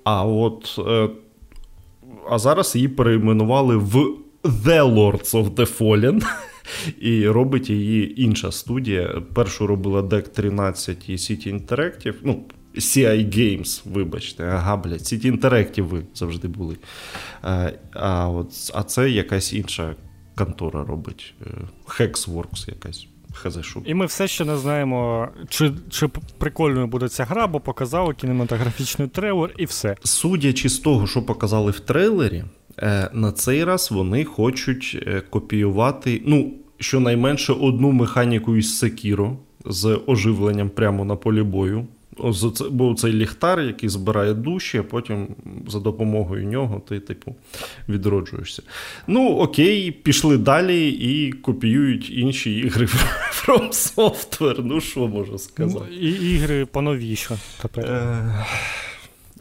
а 0.03 0.25
от. 0.25 0.79
Е, 0.87 1.09
а 2.29 2.39
зараз 2.39 2.75
її 2.75 2.87
перейменували 2.87 3.75
в 3.77 3.95
The 4.43 4.93
Lords 4.95 5.31
of 5.31 5.49
the 5.49 5.77
Fallen. 5.77 6.23
І 7.01 7.27
робить 7.27 7.69
її 7.69 8.21
інша 8.23 8.51
студія. 8.51 9.21
Першу 9.33 9.67
робила 9.67 10.01
Deck 10.01 10.27
13 10.27 11.09
і 11.09 11.13
City 11.13 11.53
Interactive. 11.53 12.13
Ну, 12.23 12.43
CI 12.75 13.35
Games, 13.37 13.81
вибачте, 13.85 14.43
ага, 14.43 14.77
блядь, 14.77 15.01
City 15.01 15.39
Interactive 15.39 15.81
ви 15.81 16.03
завжди 16.13 16.47
були. 16.47 16.77
А, 17.41 17.71
а, 17.93 18.29
от, 18.29 18.71
а 18.73 18.83
це 18.83 19.09
якась 19.09 19.53
інша 19.53 19.95
контора 20.35 20.83
робить. 20.85 21.33
е, 21.41 21.45
Hexworks 21.85 22.69
якась. 22.69 23.07
Що. 23.61 23.81
І 23.85 23.93
ми 23.93 24.05
все 24.05 24.27
ще 24.27 24.45
не 24.45 24.57
знаємо, 24.57 25.27
чи, 25.49 25.71
чи 25.89 26.07
прикольною 26.37 26.87
буде 26.87 27.09
ця 27.09 27.25
гра, 27.25 27.47
бо 27.47 27.59
показали 27.59 28.13
кінематографічний 28.13 29.07
трейлер 29.07 29.53
і 29.57 29.65
все. 29.65 29.95
Судячи 30.03 30.69
з 30.69 30.79
того, 30.79 31.07
що 31.07 31.25
показали 31.25 31.71
в 31.71 31.79
трейлері, 31.79 32.43
е, 32.77 33.09
на 33.13 33.31
цей 33.31 33.63
раз 33.63 33.91
вони 33.91 34.25
хочуть 34.25 34.99
е, 35.07 35.21
копіювати, 35.29 36.21
ну, 36.25 36.53
щонайменше 36.79 37.53
одну 37.53 37.91
механіку 37.91 38.55
із 38.57 38.77
Секіро 38.77 39.37
з 39.65 39.99
оживленням 40.07 40.69
прямо 40.69 41.05
на 41.05 41.15
полі 41.15 41.43
бою. 41.43 41.87
Бо 42.69 42.93
цей 42.93 43.13
ліхтар, 43.13 43.61
який 43.61 43.89
збирає 43.89 44.33
душі, 44.33 44.77
а 44.77 44.83
потім 44.83 45.27
за 45.67 45.79
допомогою 45.79 46.45
нього 46.45 46.81
ти, 46.89 46.99
типу, 46.99 47.35
відроджуєшся. 47.89 48.63
Ну, 49.07 49.29
окей, 49.29 49.91
пішли 49.91 50.37
далі 50.37 50.89
і 50.89 51.31
копіюють 51.31 52.09
інші 52.09 52.57
ігри 52.57 52.85
From 53.31 53.69
Software. 53.69 54.61
Ну, 54.63 54.81
що 54.81 55.07
можу 55.07 55.37
сказати? 55.37 55.85
Ну, 55.91 55.97
І 55.97 56.33
ігри 56.35 56.65
поновіше 56.65 57.37
тепер. 57.61 57.85
Е, 57.85 58.45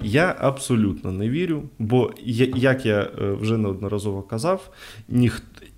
Я 0.03 0.37
абсолютно 0.41 1.12
не 1.12 1.29
вірю, 1.29 1.62
бо 1.79 2.12
як 2.55 2.87
я 2.87 3.01
е, 3.01 3.33
вже 3.33 3.57
неодноразово 3.57 4.23
казав, 4.23 4.71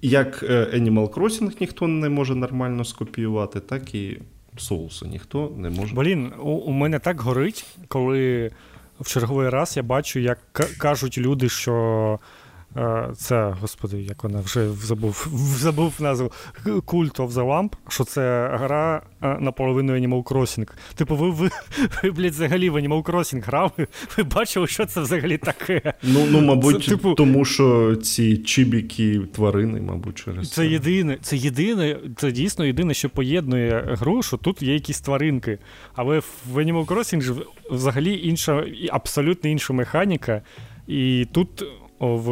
як 0.02 0.42
е, 0.42 0.68
Animal 0.74 1.08
Crossing 1.08 1.52
ніхто 1.60 1.88
не 1.88 2.08
може 2.08 2.34
нормально 2.34 2.84
скопіювати, 2.84 3.60
так 3.60 3.94
і 3.94 4.18
соуси 4.56 5.06
ніхто 5.06 5.52
не 5.56 5.70
може. 5.70 5.94
Блін, 5.94 6.32
у, 6.38 6.50
у 6.50 6.70
мене 6.72 6.98
так 6.98 7.20
горить, 7.20 7.66
коли 7.88 8.50
в 9.00 9.06
черговий 9.08 9.48
раз 9.48 9.76
я 9.76 9.82
бачу, 9.82 10.18
як 10.18 10.38
к- 10.52 10.68
кажуть 10.78 11.18
люди, 11.18 11.48
що 11.48 12.18
це, 13.16 13.54
господи, 13.60 14.02
як 14.02 14.24
вона 14.24 14.40
вже 14.40 14.70
забув, 14.70 15.28
забув 15.56 15.94
назву 16.00 16.32
Cult 16.64 17.16
of 17.16 17.30
the 17.30 17.46
Lamp, 17.46 17.72
що 17.88 18.04
це 18.04 18.50
гра 18.60 19.02
е, 19.22 19.36
наполовину 19.40 19.92
Animal 19.92 20.22
Crossing. 20.22 20.68
Типу, 20.94 21.16
ви, 21.16 21.30
ви, 21.30 21.50
ви 22.02 22.10
блядь, 22.10 22.32
взагалі 22.32 22.70
в 22.70 22.76
Animal 22.76 23.02
Crossing 23.02 23.44
грали, 23.44 23.86
ви 24.16 24.22
бачили, 24.22 24.66
що 24.66 24.86
це 24.86 25.00
взагалі 25.00 25.38
таке. 25.38 25.94
Ну, 26.02 26.26
ну 26.30 26.40
мабуть, 26.40 26.84
Це, 26.84 26.90
типу- 26.90 27.14
тому 27.14 27.44
що 27.44 27.96
ці 27.96 28.36
чібіки 28.36 29.20
тварини, 29.32 29.80
мабуть, 29.80 30.14
через 30.14 30.50
Це 30.50 30.66
єдине, 30.66 31.18
це 31.22 31.36
єдине, 31.36 31.98
це 32.16 32.32
дійсно 32.32 32.64
єдине, 32.64 32.94
що 32.94 33.10
поєднує 33.10 33.96
гру, 34.00 34.22
що 34.22 34.36
тут 34.36 34.62
є 34.62 34.74
якісь 34.74 35.00
тваринки. 35.00 35.58
Але 35.94 36.18
в 36.18 36.58
Animal 36.58 36.86
Crossing 36.86 37.42
взагалі 37.70 38.20
інша, 38.28 38.64
абсолютно 38.90 39.50
інша 39.50 39.72
механіка. 39.72 40.42
І 40.86 41.26
тут 41.32 41.64
в, 42.06 42.30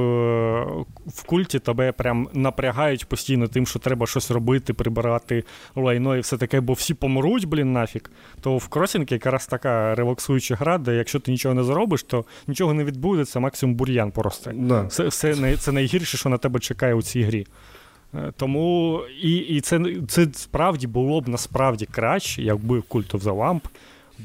в 1.06 1.22
культі 1.26 1.58
тебе 1.58 1.92
прям 1.92 2.28
напрягають 2.32 3.06
постійно 3.06 3.48
тим, 3.48 3.66
що 3.66 3.78
треба 3.78 4.06
щось 4.06 4.30
робити, 4.30 4.74
прибирати 4.74 5.44
лайно 5.76 6.16
і 6.16 6.20
все 6.20 6.36
таке, 6.36 6.60
бо 6.60 6.72
всі 6.72 6.94
помруть, 6.94 7.44
блін, 7.44 7.72
нафіг. 7.72 8.02
То 8.40 8.56
в 8.56 8.68
кросінг 8.68 9.06
якраз 9.10 9.46
така 9.46 9.94
релаксуюча 9.94 10.54
гра, 10.54 10.78
де 10.78 10.94
якщо 10.94 11.20
ти 11.20 11.30
нічого 11.30 11.54
не 11.54 11.64
зробиш, 11.64 12.02
то 12.02 12.24
нічого 12.46 12.74
не 12.74 12.84
відбудеться, 12.84 13.40
максимум 13.40 13.74
бур'ян 13.74 14.10
просто. 14.10 14.50
Да. 14.54 14.86
Це, 15.10 15.34
най- 15.36 15.56
це 15.56 15.72
найгірше, 15.72 16.16
що 16.16 16.28
на 16.28 16.38
тебе 16.38 16.60
чекає 16.60 16.94
у 16.94 17.02
цій 17.02 17.22
грі. 17.22 17.46
Е, 18.14 18.32
Тому 18.36 19.00
і, 19.22 19.36
і 19.36 19.60
це, 19.60 19.80
це 20.08 20.26
справді 20.32 20.86
було 20.86 21.20
б 21.20 21.28
насправді 21.28 21.86
краще, 21.86 22.42
якби 22.42 22.78
Cult 22.78 23.10
of 23.10 23.20
the 23.20 23.36
Lamp 23.36 23.60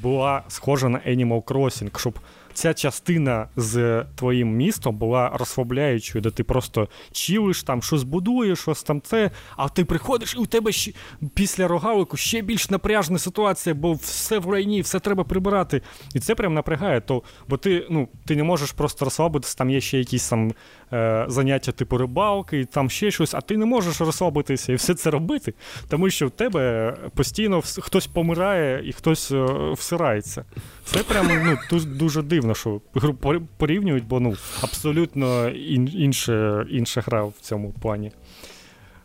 була 0.02 0.44
схожа 0.48 0.90
на 0.90 1.00
Animal 1.00 1.44
Crossing, 1.44 2.00
щоб 2.00 2.20
ця 2.56 2.74
частина 2.74 3.48
з 3.56 4.06
твоїм 4.16 4.56
містом 4.56 4.98
була 4.98 5.30
розслабляючою, 5.34 6.22
де 6.22 6.30
ти 6.30 6.44
просто 6.44 6.88
чілиш 7.12 7.64
там, 7.64 7.82
щось 7.82 8.04
будуєш, 8.04 8.60
щось 8.60 8.84
там 8.84 9.02
це, 9.02 9.32
а 9.58 9.70
ти 9.70 9.86
приходиш, 9.86 10.36
і 10.36 10.38
у 10.38 10.46
тебе 10.46 10.72
ще, 10.72 10.92
після 11.34 11.68
рогалику 11.68 12.18
ще 12.18 12.42
більш 12.42 12.70
напряжна 12.70 13.20
ситуація, 13.20 13.76
бо 13.76 13.94
все 13.94 14.40
в 14.40 14.46
лайні, 14.46 14.82
все 14.82 15.00
треба 15.00 15.24
прибирати. 15.24 15.82
І 16.14 16.20
це 16.20 16.36
прям 16.36 16.54
напрягає. 16.54 17.02
То, 17.02 17.24
бо 17.48 17.58
ти, 17.58 17.88
ну, 17.90 18.08
ти 18.26 18.36
не 18.36 18.44
можеш 18.44 18.72
просто 18.72 19.06
розслабитися, 19.06 19.58
там 19.58 19.70
є 19.70 19.82
ще 19.82 19.98
якісь 19.98 20.30
там 20.30 20.54
е, 20.94 21.26
заняття 21.28 21.72
типу 21.72 21.98
рибалки, 21.98 22.60
і 22.60 22.66
там 22.66 22.90
ще 22.90 23.12
щось, 23.12 23.34
а 23.34 23.42
ти 23.42 23.58
не 23.58 23.66
можеш 23.66 24.02
розслабитися 24.02 24.72
і 24.72 24.76
все 24.76 24.94
це 24.94 25.12
робити, 25.12 25.54
тому 25.88 26.10
що 26.10 26.28
в 26.28 26.32
тебе 26.32 26.94
постійно 27.16 27.62
хтось 27.62 28.08
помирає 28.08 28.90
і 28.90 28.94
хтось 28.94 29.32
е, 29.32 29.72
всирається. 29.74 30.46
Це 30.86 31.00
прям 31.00 31.28
ну, 31.46 31.58
дуже, 31.70 31.88
дуже 31.88 32.22
дивно, 32.22 32.56
що 32.56 32.82
гру 32.94 33.14
порівнюють, 33.58 34.08
бо 34.08 34.20
ну, 34.20 34.36
абсолютно 34.62 35.50
ін, 35.50 35.92
інше, 35.94 36.66
інша 36.70 37.02
гра 37.02 37.24
в 37.24 37.34
цьому 37.42 37.72
плані. 37.82 38.12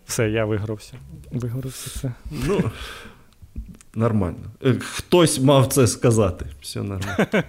Все, 0.07 0.31
я 0.31 0.45
вигрався. 0.45 0.93
Вигрався 1.33 2.01
це. 2.01 2.12
Ну, 2.47 2.70
нормально. 3.95 4.51
Е, 4.64 4.74
Хтось 4.81 5.41
мав 5.41 5.66
це 5.66 5.87
сказати. 5.87 6.47
Все 6.61 6.83
нормально. 6.83 7.26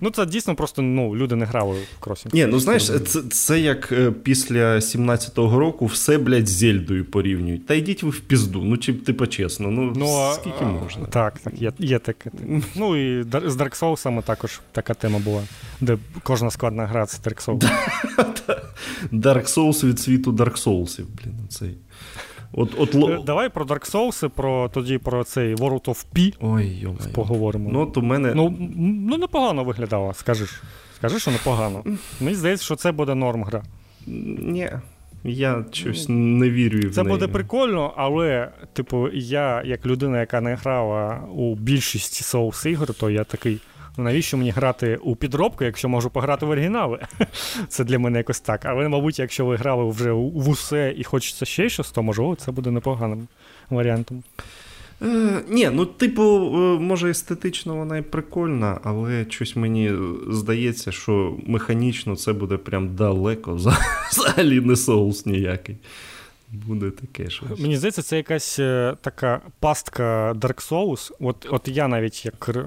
Ну, 0.00 0.10
це 0.10 0.26
дійсно 0.26 0.54
просто 0.54 0.82
ну, 0.82 1.16
люди 1.16 1.36
не 1.36 1.44
грали 1.44 1.76
в 1.98 2.00
кросінг. 2.00 2.34
Ні, 2.34 2.46
ну 2.46 2.58
знаєш, 2.60 2.86
це, 3.06 3.22
це 3.22 3.60
як 3.60 3.92
е, 3.92 4.10
після 4.10 4.74
17-го 4.76 5.58
року 5.58 5.86
все, 5.86 6.18
блядь, 6.18 6.48
з 6.48 6.52
Зельдою 6.52 7.04
порівнюють. 7.04 7.66
Та 7.66 7.74
йдіть 7.74 8.02
ви 8.02 8.10
в 8.10 8.20
пізду, 8.20 8.62
ну 8.64 8.76
чи 8.76 8.94
типа 8.94 9.26
чесно, 9.26 9.70
ну, 9.70 9.92
Ну, 9.96 10.16
а- 10.16 10.34
скільки 10.34 10.64
можна? 10.64 11.06
Так, 11.06 11.38
так, 11.38 11.54
є, 11.62 11.72
є 11.78 11.98
таке. 11.98 12.30
Ну 12.76 12.96
і 12.96 13.22
з 13.22 13.56
Dark 13.56 13.80
Souls 13.80 14.22
також 14.22 14.60
така 14.72 14.94
тема 14.94 15.18
була, 15.18 15.42
де 15.80 15.98
кожна 16.22 16.50
складна 16.50 16.86
гра 16.86 17.06
це 17.06 17.30
Dark 17.30 17.46
Souls. 17.46 17.70
Dark 19.12 19.54
Souls 19.54 19.88
від 19.88 20.00
світу 20.00 20.32
Dark 20.32 20.64
Soulsів, 20.64 21.04
блін, 21.22 21.34
цей. 21.48 21.74
От, 22.52 22.74
от, 22.78 22.94
Е. 22.94 23.18
Давай 23.26 23.48
про 23.48 23.64
Dark 23.64 23.92
Souls, 23.92 24.28
про 24.28 24.68
тоді 24.74 24.98
про 24.98 25.24
цей 25.24 25.54
World 25.54 25.84
of 25.84 26.04
P 26.14 26.34
Ой, 26.40 26.86
поговоримо. 27.14 27.70
Ну, 27.72 27.80
от 27.80 27.96
у 27.96 28.02
мене. 28.02 28.32
Ну, 28.34 28.56
ну 28.76 29.16
непогано 29.18 29.64
виглядала, 29.64 30.14
скажеш. 30.14 30.62
Скажи, 30.96 31.18
що 31.18 31.30
непогано. 31.30 31.84
Мені 32.20 32.34
здається, 32.36 32.64
що 32.64 32.76
це 32.76 32.92
буде 32.92 33.14
норм 33.14 33.44
гра. 33.44 33.62
Ні. 34.06 34.70
Я 35.24 35.64
щось 35.72 36.06
не 36.08 36.50
вірю 36.50 36.88
в 36.88 36.94
Це 36.94 37.02
неї. 37.02 37.14
буде 37.14 37.28
прикольно, 37.28 37.92
але, 37.96 38.48
типу, 38.72 39.08
я, 39.12 39.62
як 39.66 39.86
людина, 39.86 40.20
яка 40.20 40.40
не 40.40 40.54
грала 40.54 41.20
у 41.34 41.54
більшості 41.54 42.24
соус 42.24 42.66
ігор, 42.66 42.94
то 42.94 43.10
я 43.10 43.24
такий. 43.24 43.58
Ну, 43.96 44.04
навіщо 44.04 44.36
мені 44.36 44.50
грати 44.50 44.98
у 45.02 45.16
підробку, 45.16 45.64
якщо 45.64 45.88
можу 45.88 46.10
пограти 46.10 46.46
в 46.46 46.50
оригінали? 46.50 46.98
Це 47.68 47.84
для 47.84 47.98
мене 47.98 48.18
якось 48.18 48.40
так. 48.40 48.64
Але, 48.64 48.88
мабуть, 48.88 49.18
якщо 49.18 49.46
ви 49.46 49.56
грали 49.56 49.90
вже 49.90 50.12
в 50.12 50.48
усе 50.48 50.94
і 50.96 51.04
хочеться 51.04 51.44
ще 51.44 51.68
щось, 51.68 51.90
то 51.90 52.02
можливо 52.02 52.34
це 52.34 52.52
буде 52.52 52.70
непоганим 52.70 53.28
варіантом. 53.70 54.22
Е, 55.02 55.42
Ні, 55.48 55.70
ну, 55.72 55.86
типу, 55.86 56.22
е, 56.22 56.78
може, 56.78 57.10
естетично 57.10 57.76
вона 57.76 57.98
і 57.98 58.02
прикольна, 58.02 58.80
але 58.84 59.26
щось 59.28 59.56
мені 59.56 59.92
здається, 60.30 60.92
що 60.92 61.36
механічно 61.46 62.16
це 62.16 62.32
буде 62.32 62.56
прям 62.56 62.94
далеко. 62.94 63.54
Взагалі 64.10 64.60
не 64.60 64.76
соус 64.76 65.26
ніякий. 65.26 65.76
Буде 66.52 66.90
таке 66.90 67.30
щось. 67.30 67.60
Мені 67.60 67.76
здається, 67.76 68.02
це 68.02 68.16
якась 68.16 68.58
е, 68.58 68.96
така 69.00 69.40
пастка 69.60 70.32
Dark 70.32 70.70
Souls. 70.70 71.12
От 71.20 71.46
от 71.50 71.68
я 71.68 71.88
навіть 71.88 72.24
як 72.24 72.48
е, 72.48 72.64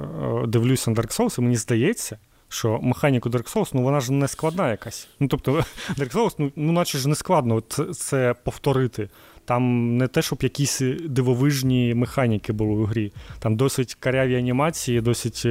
дивлюся 0.48 0.92
на 0.92 0.98
Dark 0.98 1.20
Souls, 1.20 1.40
і 1.40 1.42
мені 1.42 1.56
здається, 1.56 2.18
що 2.50 2.80
механіку 2.82 3.30
Dark 3.30 3.56
Souls, 3.56 3.72
ну 3.74 3.84
вона 3.84 4.00
ж 4.00 4.14
не 4.14 4.28
складна 4.28 4.72
якась. 4.72 5.08
Ну, 5.20 5.28
тобто, 5.28 5.52
Dark 5.98 6.14
Souls, 6.14 6.36
ну, 6.38 6.52
ну 6.56 6.72
наче 6.72 6.98
ж 6.98 7.10
не 7.10 7.16
складно 7.16 7.64
це, 7.70 7.86
це 7.86 8.36
повторити. 8.44 9.10
Там 9.46 9.98
не 9.98 10.08
те, 10.08 10.22
щоб 10.22 10.40
якісь 10.42 10.82
дивовижні 11.06 11.94
механіки 11.94 12.54
були 12.54 12.72
у 12.72 12.86
грі. 12.86 13.14
Там 13.40 13.56
досить 13.56 13.96
каряві 13.96 14.36
анімації, 14.36 15.02
досить 15.02 15.44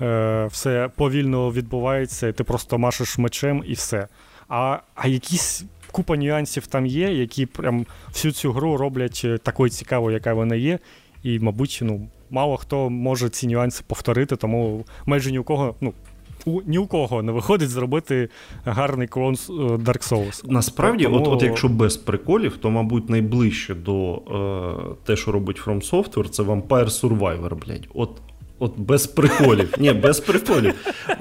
е, 0.00 0.46
все 0.46 0.90
повільно 0.96 1.50
відбувається, 1.50 2.28
і 2.28 2.32
ти 2.32 2.44
просто 2.44 2.78
машеш 2.78 3.18
мечем 3.18 3.64
і 3.66 3.72
все. 3.72 4.08
А 4.48 4.78
а 4.94 5.08
якісь 5.08 5.64
купа 5.94 6.16
нюансів 6.16 6.66
там 6.66 6.86
є, 6.86 7.12
які 7.12 7.46
прям 7.46 7.86
всю 8.12 8.32
цю 8.32 8.52
гру 8.52 8.76
роблять 8.76 9.22
е, 9.24 9.38
такою 9.38 9.70
цікавою, 9.70 10.14
яка 10.14 10.34
вона 10.34 10.54
є. 10.54 10.78
І, 11.22 11.38
мабуть, 11.38 11.78
ну, 11.82 12.08
мало 12.30 12.56
хто 12.56 12.90
може 12.90 13.28
ці 13.28 13.46
нюанси 13.46 13.84
повторити, 13.86 14.36
тому 14.36 14.84
майже 15.06 15.32
ні 15.32 15.38
у 15.38 15.44
кого, 15.44 15.74
ну, 15.80 15.92
у, 16.44 16.62
ні 16.62 16.78
у 16.78 16.86
кого 16.86 17.22
не 17.22 17.32
виходить 17.32 17.70
зробити 17.70 18.28
гарний 18.64 19.08
клон 19.08 19.34
е, 19.34 19.52
Dark 19.52 20.10
Souls. 20.12 20.44
Насправді, 20.44 21.04
Тому... 21.04 21.16
от 21.16 21.28
от 21.28 21.42
якщо 21.42 21.68
без 21.68 21.96
приколів, 21.96 22.56
то, 22.56 22.70
мабуть, 22.70 23.10
найближче 23.10 23.74
до 23.74 24.14
е, 24.14 24.94
те, 25.04 25.16
що 25.16 25.32
робить 25.32 25.62
From 25.66 25.90
Software, 25.90 26.28
це 26.28 26.42
Vampire 26.42 27.00
Survivor, 27.00 27.54
блядь. 27.66 27.88
От 27.94 28.10
От 28.58 28.78
без 28.78 29.06
приколів. 29.06 29.74
Ні, 29.78 29.92
без 29.92 30.20
приколів. 30.20 30.74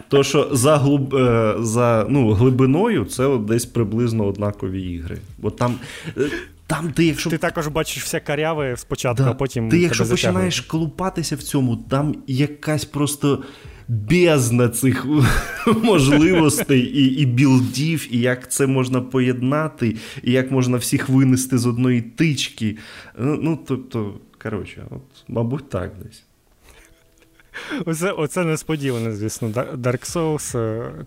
То, 0.07 0.23
що 0.23 0.49
за 0.51 0.77
глиб, 0.77 1.15
е, 1.15 1.55
за 1.59 2.05
ну, 2.09 2.31
глибиною 2.31 3.05
це 3.05 3.25
от 3.25 3.45
десь 3.45 3.65
приблизно 3.65 4.25
однакові 4.25 4.81
ігри. 4.81 5.17
Бо 5.37 5.51
там. 5.51 5.75
Е, 6.17 6.29
там 6.67 6.91
ти 6.91 7.05
якщо... 7.05 7.29
Ти 7.29 7.37
також 7.37 7.67
бачиш 7.67 8.03
все 8.03 8.19
каряве 8.19 8.77
спочатку, 8.77 9.23
да. 9.23 9.31
а 9.31 9.33
потім. 9.33 9.69
Ти, 9.69 9.79
якщо 9.79 10.05
починаєш 10.05 10.61
колупатися 10.61 11.35
в 11.35 11.43
цьому, 11.43 11.77
там 11.77 12.15
якась 12.27 12.85
просто 12.85 13.43
бездна 13.87 14.69
цих 14.69 15.05
можливостей 15.83 16.81
і 16.81 17.21
і 17.21 17.25
білдів, 17.25 18.07
і 18.15 18.19
як 18.19 18.51
це 18.51 18.67
можна 18.67 19.01
поєднати, 19.01 19.95
і 20.23 20.31
як 20.31 20.51
можна 20.51 20.77
всіх 20.77 21.09
винести 21.09 21.57
з 21.57 21.65
одної 21.65 22.01
тички. 22.01 22.77
Ну, 23.19 23.39
ну 23.41 23.59
тобто, 23.67 24.13
коротше, 24.43 24.83
от, 24.89 25.01
мабуть, 25.27 25.69
так 25.69 25.91
десь. 26.03 26.23
Оце 27.85 28.11
оце 28.11 28.43
несподіване, 28.43 29.11
звісно. 29.11 29.47
Dark 29.75 30.13
Souls 30.13 30.51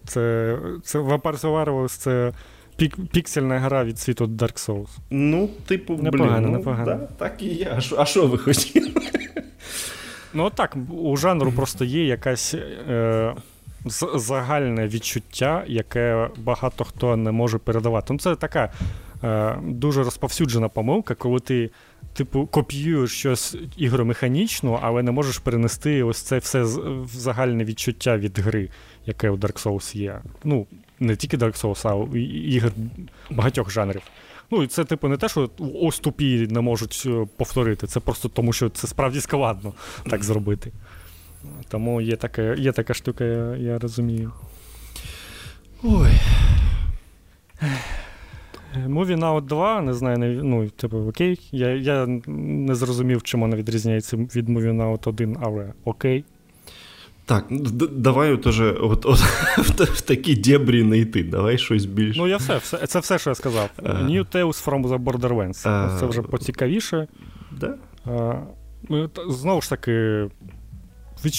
це 0.07 0.59
це 0.85 0.99
Vampire 0.99 1.41
Survivors, 1.41 1.89
це 1.89 2.33
пік, 2.77 2.97
піксельна 3.13 3.59
гра 3.59 3.85
від 3.85 3.99
світу 3.99 4.27
Dark 4.27 4.69
Souls. 4.69 4.89
Ну, 5.11 5.49
типу, 5.67 5.97
непогано, 5.97 6.37
блін, 6.41 6.43
ну, 6.53 6.59
непогано. 6.59 6.85
Да, 6.85 6.97
так 6.97 7.43
і 7.43 7.47
є. 7.47 7.79
А 7.99 8.05
що 8.05 8.27
ви 8.27 8.39
хотіли? 8.39 8.91
Ну 10.35 10.51
так, 10.51 10.77
у 10.91 11.17
жанру 11.17 11.53
просто 11.53 11.85
є 11.85 12.07
якась 12.07 12.55
е, 12.55 13.35
загальне 14.15 14.89
відчуття, 14.89 15.65
яке 15.67 16.29
багато 16.37 16.85
хто 16.85 17.17
не 17.17 17.31
може 17.33 17.59
передавати. 17.59 18.13
Ну, 18.13 18.19
Це 18.19 18.37
така 18.37 18.73
е, 19.25 19.59
дуже 19.63 20.03
розповсюджена 20.03 20.69
помилка, 20.69 21.15
коли 21.15 21.41
ти, 21.41 21.71
типу, 22.13 22.47
копіюєш 22.47 23.11
щось 23.11 23.57
ігромеханічно, 23.77 24.81
але 24.83 25.03
не 25.03 25.11
можеш 25.11 25.39
перенести 25.39 26.03
ось 26.03 26.23
це 26.23 26.39
все 26.39 26.63
в 26.63 27.09
загальне 27.09 27.65
відчуття 27.65 28.17
від 28.17 28.39
гри, 28.39 28.69
яке 29.07 29.31
у 29.31 29.37
Dark 29.37 29.65
Souls 29.65 29.97
є. 29.97 30.21
Ну, 30.45 30.67
не 31.01 31.17
тільки 31.17 31.37
Dark 31.37 31.63
Souls, 31.63 31.89
а 31.89 32.19
ігор 32.57 32.73
багатьох 33.31 33.71
жанрів. 33.71 34.03
Ну, 34.51 34.63
і 34.63 34.67
це, 34.67 34.85
типу, 34.85 35.09
не 35.09 35.17
те, 35.17 35.29
що 35.29 35.51
ось 35.83 35.99
тупі 35.99 36.47
не 36.51 36.61
можуть 36.61 37.03
е, 37.07 37.27
повторити. 37.37 37.87
Це 37.87 38.01
просто 38.01 38.29
тому, 38.29 38.53
що 38.53 38.69
це 38.71 38.87
справді 38.87 39.21
складно 39.21 39.73
так 40.11 40.25
зробити. 40.25 40.73
Тому 41.69 42.01
є 42.01 42.17
така, 42.17 42.43
є 42.43 42.73
така 42.73 42.95
штука, 42.95 43.25
я, 43.25 43.57
я 43.57 43.79
розумію. 43.79 44.33
Ой. 45.83 46.11
Movie 48.89 49.19
Now 49.19 49.43
2, 49.43 49.81
не 49.81 49.95
знаю, 49.95 50.19
не, 50.19 50.29
ну, 50.29 50.69
типу, 50.69 50.97
окей. 51.09 51.49
Я 51.53 51.75
я 51.75 52.07
не 52.27 52.75
зрозумів, 52.75 53.23
чим 53.23 53.41
вона 53.41 53.57
відрізняється 53.57 54.17
від 54.17 54.49
Movie 54.49 54.73
Now 54.77 55.09
1, 55.09 55.37
але 55.41 55.73
окей. 55.85 56.25
Так, 57.27 57.45
д- 57.51 57.89
давай 57.93 58.37
тоже 58.37 58.73
от, 58.73 59.07
от, 59.07 59.19
в, 59.59 59.85
в 59.85 60.01
такі 60.01 60.37
дебрі 60.37 60.83
не 60.83 60.99
йти. 60.99 61.25
Давай 61.25 61.59
щось 61.59 61.85
більше. 61.85 62.21
Ну, 62.21 62.29
я 62.29 62.37
все, 62.37 62.57
все 62.57 62.87
це 62.87 62.99
все, 62.99 63.19
що 63.19 63.31
я 63.31 63.35
сказав. 63.35 63.71
Uh, 63.79 64.07
New 64.07 64.35
Tales 64.35 64.65
from 64.65 64.87
the 64.87 64.99
Borderlands. 64.99 65.67
Uh, 65.67 66.01
це 66.01 66.07
вже 66.07 66.23
поцікавіше. 66.23 67.07
Да? 67.53 67.75
Uh, 68.07 69.33
знову 69.33 69.61
ж 69.61 69.71
таки, 69.71 70.27
від 71.25 71.35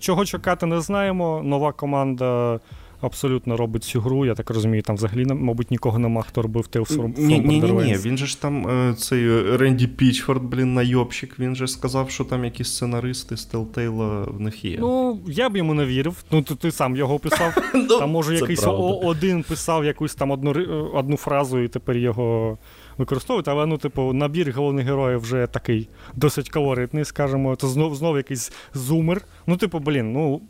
чого 0.00 0.24
чекати, 0.24 0.66
не 0.66 0.80
знаємо. 0.80 1.42
Нова 1.44 1.72
команда 1.72 2.60
абсолютно 3.04 3.56
робить 3.56 3.84
цю 3.84 4.00
гру. 4.00 4.26
Я 4.26 4.34
так 4.34 4.50
розумію, 4.50 4.82
там 4.82 4.96
взагалі, 4.96 5.24
мабуть, 5.24 5.70
нікого 5.70 5.98
нема, 5.98 6.22
хто 6.22 6.42
робив 6.42 6.68
Tales 6.72 6.96
from 6.96 7.18
Ні, 7.18 7.38
ні, 7.38 7.60
ні, 7.60 7.72
ні. 7.72 7.96
Він 8.04 8.18
же 8.18 8.26
ж 8.26 8.42
там 8.42 8.68
е, 8.68 8.94
цей 8.94 9.56
Ренді 9.56 9.86
Пічфорд, 9.86 10.42
блін, 10.42 10.74
найобщик, 10.74 11.38
він 11.38 11.56
же 11.56 11.68
сказав, 11.68 12.10
що 12.10 12.24
там 12.24 12.44
якісь 12.44 12.68
сценаристи 12.68 13.36
з 13.36 13.54
Telltale 13.54 14.36
в 14.36 14.40
них 14.40 14.64
є. 14.64 14.76
Ну, 14.80 15.20
я 15.26 15.48
б 15.48 15.56
йому 15.56 15.74
не 15.74 15.84
вірив. 15.84 16.24
Ну, 16.30 16.42
ти, 16.42 16.54
ти 16.54 16.72
сам 16.72 16.96
його 16.96 17.18
писав. 17.18 17.54
Ну, 17.74 17.98
там, 17.98 18.10
може, 18.10 18.34
якийсь 18.34 18.64
один 19.02 19.42
писав 19.42 19.84
якусь 19.84 20.14
там 20.14 20.30
одну 20.30 20.50
одну 20.94 21.16
фразу, 21.16 21.58
і 21.58 21.68
тепер 21.68 21.96
його 21.96 22.58
використовують, 22.98 23.48
але 23.48 23.66
ну, 23.66 23.78
типу, 23.78 24.12
набір 24.12 24.52
головних 24.52 24.86
героїв 24.86 25.20
вже 25.20 25.46
такий 25.46 25.88
досить 26.14 26.50
колоритний, 26.50 27.04
скажімо. 27.04 27.56
то 27.56 27.68
знов 27.68 27.94
знов 27.96 28.16
якийсь 28.16 28.52
зумер. 28.74 29.22
Ну, 29.46 29.56
типу, 29.56 29.78
блін, 29.78 30.12
ну 30.12 30.40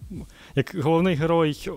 як 0.54 0.74
головний 0.82 1.14
герой, 1.14 1.70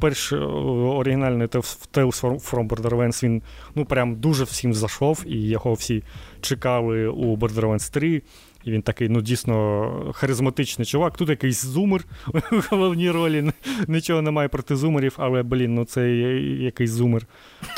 перш 0.00 0.32
оригінальний 0.32 1.46
Tales 1.46 2.40
from 2.50 2.68
Borderlands, 2.68 3.24
він 3.24 3.42
ну 3.74 3.84
прям 3.84 4.16
дуже 4.16 4.44
всім 4.44 4.74
зайшов, 4.74 5.24
і 5.26 5.48
його 5.48 5.72
всі 5.72 6.02
чекали 6.40 7.06
у 7.06 7.36
Borderlands 7.36 7.92
3. 7.92 8.22
І 8.64 8.70
він 8.70 8.82
такий, 8.82 9.08
ну, 9.08 9.22
дійсно, 9.22 10.12
харизматичний 10.14 10.86
чувак. 10.86 11.16
Тут 11.16 11.28
якийсь 11.28 11.64
зумер 11.64 12.04
у 12.52 12.60
головній 12.70 13.10
ролі. 13.10 13.52
Нічого 13.88 14.22
немає 14.22 14.48
проти 14.48 14.76
зумерів, 14.76 15.14
але, 15.16 15.42
блін, 15.42 15.74
ну 15.74 15.84
це 15.84 16.10
якийсь 16.10 16.90
зумер. 16.90 17.26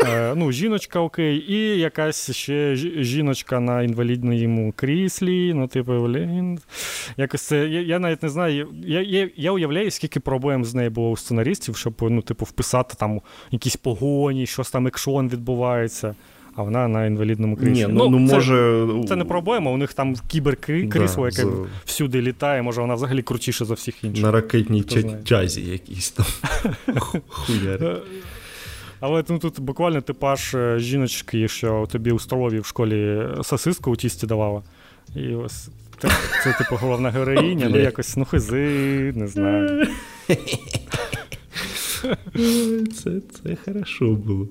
Е, 0.00 0.34
ну, 0.36 0.52
Жіночка 0.52 1.00
окей, 1.00 1.44
і 1.52 1.78
якась 1.78 2.30
ще 2.30 2.76
жіночка 2.76 3.60
на 3.60 3.82
інвалідному 3.82 4.72
кріслі. 4.76 5.54
Ну, 5.54 5.68
типу, 5.68 5.92
блін. 5.92 6.58
Якось 7.16 7.42
це. 7.42 7.68
Я, 7.68 7.80
я 7.80 7.98
навіть 7.98 8.22
не 8.22 8.28
знаю. 8.28 8.68
Я 8.84 9.00
я, 9.02 9.30
я 9.36 9.52
уявляю, 9.52 9.90
скільки 9.90 10.20
проблем 10.20 10.64
з 10.64 10.74
нею 10.74 10.90
було 10.90 11.10
у 11.10 11.16
сценаристів, 11.16 11.76
щоб 11.76 11.94
ну, 12.00 12.22
типу, 12.22 12.44
вписати 12.44 12.94
там 12.98 13.20
якісь 13.50 13.76
погоні, 13.76 14.46
щось 14.46 14.70
там 14.70 14.86
екшон 14.86 15.28
відбувається 15.28 16.14
а 16.56 16.62
вона 16.62 16.88
на 16.88 17.06
інвалідному 17.06 17.56
кріслі. 17.56 17.72
Ні, 17.72 17.86
ну, 17.88 18.10
ну, 18.10 18.28
це, 18.28 18.34
може... 18.34 18.86
це 19.08 19.16
не 19.16 19.24
проблема, 19.24 19.70
у 19.70 19.76
них 19.76 19.94
там 19.94 20.14
кіберкрісло, 20.28 21.22
да, 21.22 21.36
яке 21.36 21.42
за... 21.42 21.50
всюди 21.84 22.22
літає, 22.22 22.62
може 22.62 22.80
вона 22.80 22.94
взагалі 22.94 23.22
крутіше 23.22 23.64
за 23.64 23.74
всіх 23.74 24.04
інших. 24.04 24.24
На 24.24 24.30
ракетній 24.30 24.82
тязі 25.28 25.60
якісь 25.60 26.10
там. 26.10 26.26
Хуярі. 27.28 27.96
Але 29.00 29.24
ну, 29.28 29.38
тут 29.38 29.60
буквально 29.60 30.00
типаж 30.00 30.54
е, 30.54 30.78
жіночки, 30.78 31.48
що 31.48 31.88
тобі 31.92 32.10
у 32.10 32.18
столові 32.18 32.60
в 32.60 32.66
школі 32.66 33.22
сосиску 33.42 33.90
у 33.90 33.96
тісті 33.96 34.26
давала. 34.26 34.62
І 35.16 35.34
ось 35.34 35.68
це, 35.98 36.08
це 36.44 36.52
типу, 36.52 36.76
головна 36.76 37.10
героїня, 37.10 37.68
ну 37.70 37.78
якось 37.78 38.16
ну 38.16 38.24
хизи, 38.24 39.12
не 39.16 39.26
знаю. 39.26 39.86
Це 42.94 43.10
це 43.20 43.56
хорошо 43.64 44.10
було. 44.10 44.48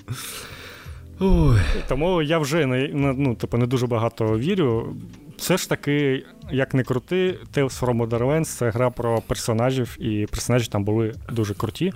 Ой. 1.23 1.59
Тому 1.87 2.21
я 2.21 2.39
вже 2.39 2.65
не 2.65 2.89
ну, 2.93 3.35
типу, 3.35 3.57
не 3.57 3.65
дуже 3.65 3.87
багато 3.87 4.37
вірю. 4.39 4.95
Все 5.37 5.57
ж 5.57 5.69
таки, 5.69 6.25
як 6.51 6.73
не 6.73 6.83
крути, 6.83 7.39
Tales 7.53 7.79
from 7.79 8.07
Borderlands 8.07 8.43
це 8.43 8.69
гра 8.69 8.89
про 8.89 9.21
персонажів, 9.27 9.97
і 9.99 10.25
персонажі 10.25 10.67
там 10.67 10.83
були 10.83 11.13
дуже 11.31 11.53
круті. 11.53 11.93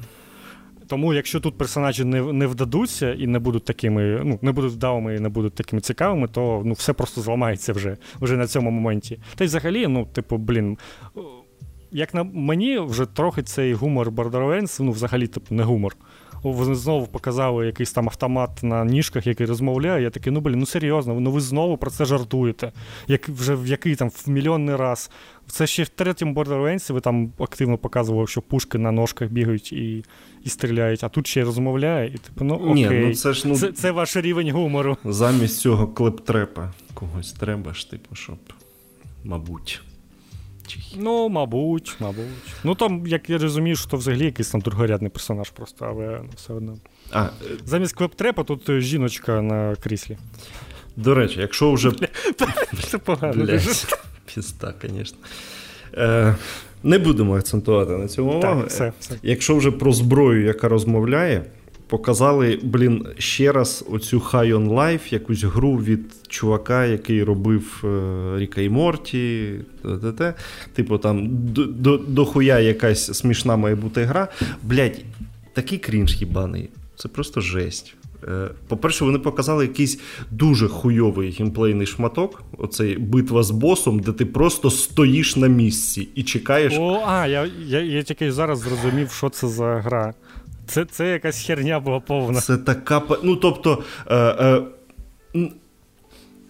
Тому, 0.88 1.14
якщо 1.14 1.40
тут 1.40 1.58
персонажі 1.58 2.04
не 2.04 2.22
не 2.22 2.48
вдадуться 2.48 3.14
і 3.14 3.28
не 3.28 3.40
будуть 3.40 3.66
такими, 3.66 4.22
ну, 4.24 4.40
не 4.42 4.52
будуть 4.52 4.72
вдалими 4.72 5.16
і 5.16 5.20
не 5.20 5.30
будуть 5.30 5.54
такими 5.54 5.82
цікавими, 5.82 6.28
то 6.28 6.62
ну, 6.66 6.74
все 6.74 6.94
просто 6.94 7.22
зламається 7.22 7.74
вже 7.74 7.98
вже 8.22 8.38
на 8.38 8.48
цьому 8.48 8.72
моменті. 8.72 9.20
Та 9.36 9.44
й 9.44 9.48
взагалі, 9.48 9.88
ну, 9.88 10.06
типу, 10.06 10.38
блін, 10.38 10.78
як 11.92 12.14
на 12.14 12.24
мені, 12.24 12.80
вже 12.80 13.06
трохи 13.06 13.44
цей 13.44 13.74
гумор 13.74 14.12
Borderlands, 14.12 14.84
ну, 14.84 14.92
взагалі, 14.92 15.28
типу, 15.28 15.56
не 15.56 15.64
гумор. 15.64 15.96
Вони 16.44 16.76
знову 16.76 17.08
показали 17.08 17.66
якийсь 17.66 17.92
там 17.92 18.10
автомат 18.10 18.64
на 18.64 18.86
ніжках, 18.86 19.28
який 19.28 19.48
розмовляє. 19.48 20.04
Я 20.04 20.10
такий, 20.10 20.34
ну 20.34 20.40
блін, 20.42 20.60
ну 20.60 20.66
серйозно, 20.66 21.20
ну 21.20 21.32
ви 21.32 21.42
знову 21.42 21.78
про 21.78 21.92
це 21.92 22.06
жартуєте. 22.06 22.72
Як 23.08 23.30
вже 23.30 23.56
в 23.56 23.68
який 23.68 23.96
там 23.96 24.10
в 24.10 24.30
мільйонний 24.30 24.76
раз. 24.76 25.12
Це 25.48 25.68
ще 25.68 25.84
в 25.84 25.90
третьому 25.90 26.34
Borderlands 26.34 26.94
ви 26.94 27.00
там 27.00 27.32
активно 27.40 27.78
показували, 27.78 28.28
що 28.28 28.42
пушки 28.42 28.78
на 28.78 28.92
ножках 28.92 29.30
бігають 29.30 29.74
і 29.74 30.04
і 30.44 30.50
стріляють, 30.50 31.04
а 31.04 31.10
тут 31.10 31.28
ще 31.28 31.40
й 31.40 31.44
розмовляє, 31.44 32.08
і 32.08 32.18
типу, 32.18 32.46
ну 32.46 32.56
окей. 32.56 32.74
Ні, 32.74 32.90
ну 32.90 33.16
це 33.16 33.34
ж 33.34 33.48
ну 33.48 33.56
це, 33.56 33.72
це 33.72 33.92
ваш 33.92 34.18
рівень 34.18 34.52
гумору. 34.52 34.98
Замість 35.06 35.60
цього 35.60 35.88
клептрепа 35.88 36.74
когось 36.94 37.34
треба 37.34 37.74
ж, 37.74 37.92
типу, 37.92 38.16
щоб, 38.16 38.38
мабуть. 39.24 39.82
Ну, 40.98 41.30
мабуть, 41.30 41.96
мабуть. 42.00 42.26
Ну 42.64 42.76
там, 42.76 43.08
як 43.08 43.30
я 43.30 43.38
розумію, 43.38 43.76
що 43.76 43.90
то 43.90 43.98
взагалі 43.98 44.26
якийсь 44.26 44.50
там 44.50 44.62
другорядний 44.62 45.12
персонаж 45.12 45.50
просто, 45.50 45.86
але 45.86 46.22
все 46.36 46.54
одно. 46.54 46.78
А, 47.12 47.28
Замість 47.66 47.94
клептрепа 47.96 48.44
тут 48.44 48.70
е, 48.70 48.82
жіночка 48.82 49.42
на 49.42 49.76
кріслі. 49.76 50.18
До 50.96 51.14
речі, 51.16 51.40
якщо 51.40 51.72
вже. 51.74 51.92
Це 52.90 52.98
погано. 52.98 53.46
Піста, 54.36 54.74
звісно. 54.84 55.18
Е, 55.94 56.36
Не 56.84 56.98
будемо 57.00 57.38
акцентувати 57.38 57.92
на 57.92 58.08
цьому 58.08 58.32
увагу. 58.32 58.64
Якщо 59.24 59.56
вже 59.56 59.72
про 59.72 59.92
зброю, 59.94 60.46
яка 60.46 60.68
розмовляє, 60.68 61.46
показали, 61.88 62.60
блін, 62.64 63.06
ще 63.18 63.52
раз 63.52 63.86
оцю 63.90 64.20
High 64.20 64.54
on 64.54 64.70
Life, 64.70 65.14
якусь 65.14 65.44
гру 65.44 65.78
від 65.78 66.02
чувака, 66.28 66.86
який 66.86 67.24
робив 67.24 67.84
е, 67.84 68.40
Ріка 68.40 68.62
і 68.62 68.70
Морті. 68.70 69.54
Т-т-т. 69.82 70.34
Типу, 70.74 70.98
там 70.98 71.30
дохуя 72.08 72.60
якась 72.60 73.18
смішна 73.18 73.58
має 73.58 73.76
бути 73.76 74.04
гра. 74.04 74.28
Блять, 74.64 75.06
такий 75.54 75.78
крінж 75.78 76.22
їбаний. 76.22 76.70
Це 76.96 77.08
просто 77.08 77.42
жесть. 77.42 77.96
Е, 78.24 78.50
по-перше, 78.68 79.06
вони 79.06 79.20
показали 79.20 79.66
якийсь 79.66 80.00
дуже 80.32 80.68
хуйовий 80.68 81.36
геймплейний 81.40 81.88
шматок. 81.88 82.44
Оцей 82.58 82.98
битва 82.98 83.44
з 83.44 83.52
босом, 83.52 84.00
де 84.00 84.12
ти 84.12 84.26
просто 84.26 84.72
стоїш 84.72 85.36
на 85.36 85.48
місці 85.48 86.10
і 86.16 86.24
чекаєш. 86.24 86.74
О, 86.78 87.04
а, 87.08 87.28
я 87.28 87.50
я, 87.66 87.82
я 87.82 88.04
тільки 88.04 88.32
зараз 88.32 88.60
зрозумів, 88.60 89.12
що 89.12 89.30
це 89.30 89.48
за 89.48 89.76
гра. 89.76 90.14
Це 90.68 90.86
це 90.86 91.08
якась 91.08 91.46
херня 91.46 91.80
була 91.80 92.00
повна. 92.00 92.42
Це 92.42 92.58
така. 92.58 93.02
Ну, 93.24 93.36
тобто. 93.36 93.84
Е, 94.08 94.16
е, 94.16 94.62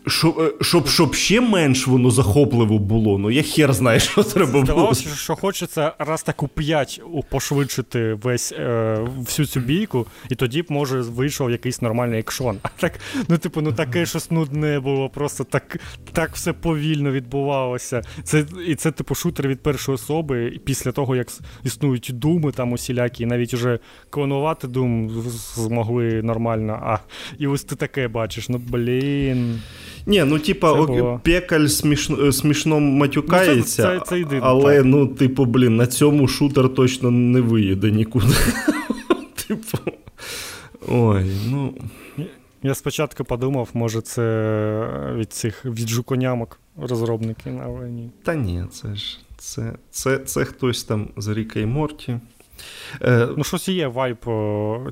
щоб 0.08 0.39
е, 0.39 0.51
щоб, 0.62 0.88
щоб 0.88 1.16
ще 1.16 1.41
менш 1.41 1.88
воно 1.88 2.12
захопливо 2.12 2.80
було, 2.80 3.18
ну 3.18 3.32
я 3.32 3.43
хер 3.43 3.74
знаю, 3.74 3.99
що 3.99 4.24
треба 4.24 4.51
було. 4.51 4.64
Здавалося, 4.66 5.10
що 5.16 5.36
хочеться 5.36 5.93
раз 5.99 6.24
таку 6.24 6.47
п'ять 6.47 7.01
пошвидшити 7.30 8.14
весь 8.14 8.51
е, 8.51 8.99
всю 9.18 9.45
цю 9.45 9.60
бійку, 9.60 10.08
і 10.30 10.36
тоді 10.36 10.62
б, 10.62 10.66
може, 10.70 11.01
вийшов 11.01 11.51
якийсь 11.51 11.82
нормальний 11.82 12.20
екшон. 12.20 12.58
А 12.68 12.70
так, 12.82 12.99
ну, 13.28 13.38
типу, 13.38 13.62
ну 13.62 13.74
таке 13.74 14.05
щось 14.05 14.32
нудне 14.32 14.80
було, 14.80 15.10
просто 15.10 15.43
так 15.43 15.80
так 16.14 16.36
все 16.36 16.53
повільно 16.53 17.12
відбувалося. 17.12 18.01
Це, 18.24 18.45
І 18.68 18.76
це, 18.76 18.91
типу, 18.91 19.16
шутер 19.16 19.47
від 19.47 19.62
першої 19.62 19.95
особи, 19.95 20.45
і 20.45 20.60
після 20.60 20.91
того, 20.91 21.16
як 21.16 21.28
існують 21.64 22.10
думи 22.14 22.51
там 22.51 22.72
усілякі, 22.72 23.24
і 23.24 23.26
навіть 23.26 23.53
уже 23.53 23.80
клонувати 24.10 24.68
дум 24.68 25.10
змогли 25.55 26.22
нормально. 26.24 26.80
А 26.84 26.97
і 27.38 27.47
ось 27.47 27.64
ти 27.64 27.76
таке 27.76 28.08
бачиш, 28.08 28.49
ну 28.49 28.62
блін. 28.68 29.62
Ні, 30.08 30.24
ну 30.24 30.39
типа, 30.39 30.74
було... 30.74 31.22
пекаль 31.24 31.66
смішно 31.66 32.26
е, 32.26 32.32
смішно 32.32 32.80
матюкається, 32.80 33.84
ну, 33.84 33.99
це, 33.99 33.99
це, 33.99 34.05
це 34.05 34.20
єдине, 34.20 34.41
але 34.43 34.78
так. 34.78 34.86
ну, 34.86 35.08
типу, 35.08 35.45
блін, 35.45 35.76
на 35.76 35.88
цьому 35.88 36.28
шутер 36.28 36.74
точно 36.74 37.12
не 37.12 37.41
виїде 37.41 37.91
нікуди. 37.91 38.34
Типу. 39.47 39.78
Ой, 40.88 41.26
ну. 41.47 41.74
Я 42.64 42.76
спочатку 42.76 43.24
подумав, 43.24 43.70
може, 43.74 44.01
це 44.01 45.14
від 45.16 45.34
цих 45.34 45.66
від 45.66 45.88
жуконямок 45.88 46.60
розробники, 46.78 47.62
але 47.64 47.89
ні. 47.89 48.10
Та 48.24 48.36
ні, 48.36 48.64
це 48.72 48.95
ж 48.95 49.20
це 49.38 49.74
це, 49.89 50.18
це 50.18 50.45
хтось 50.45 50.84
там 50.84 51.10
з 51.18 51.28
Ріка 51.28 51.60
і 51.60 51.66
Морті. 51.66 52.20
Е, 53.01 53.28
Ну, 53.38 53.43
щось 53.43 53.70
є 53.70 53.88
вайп 53.88 54.26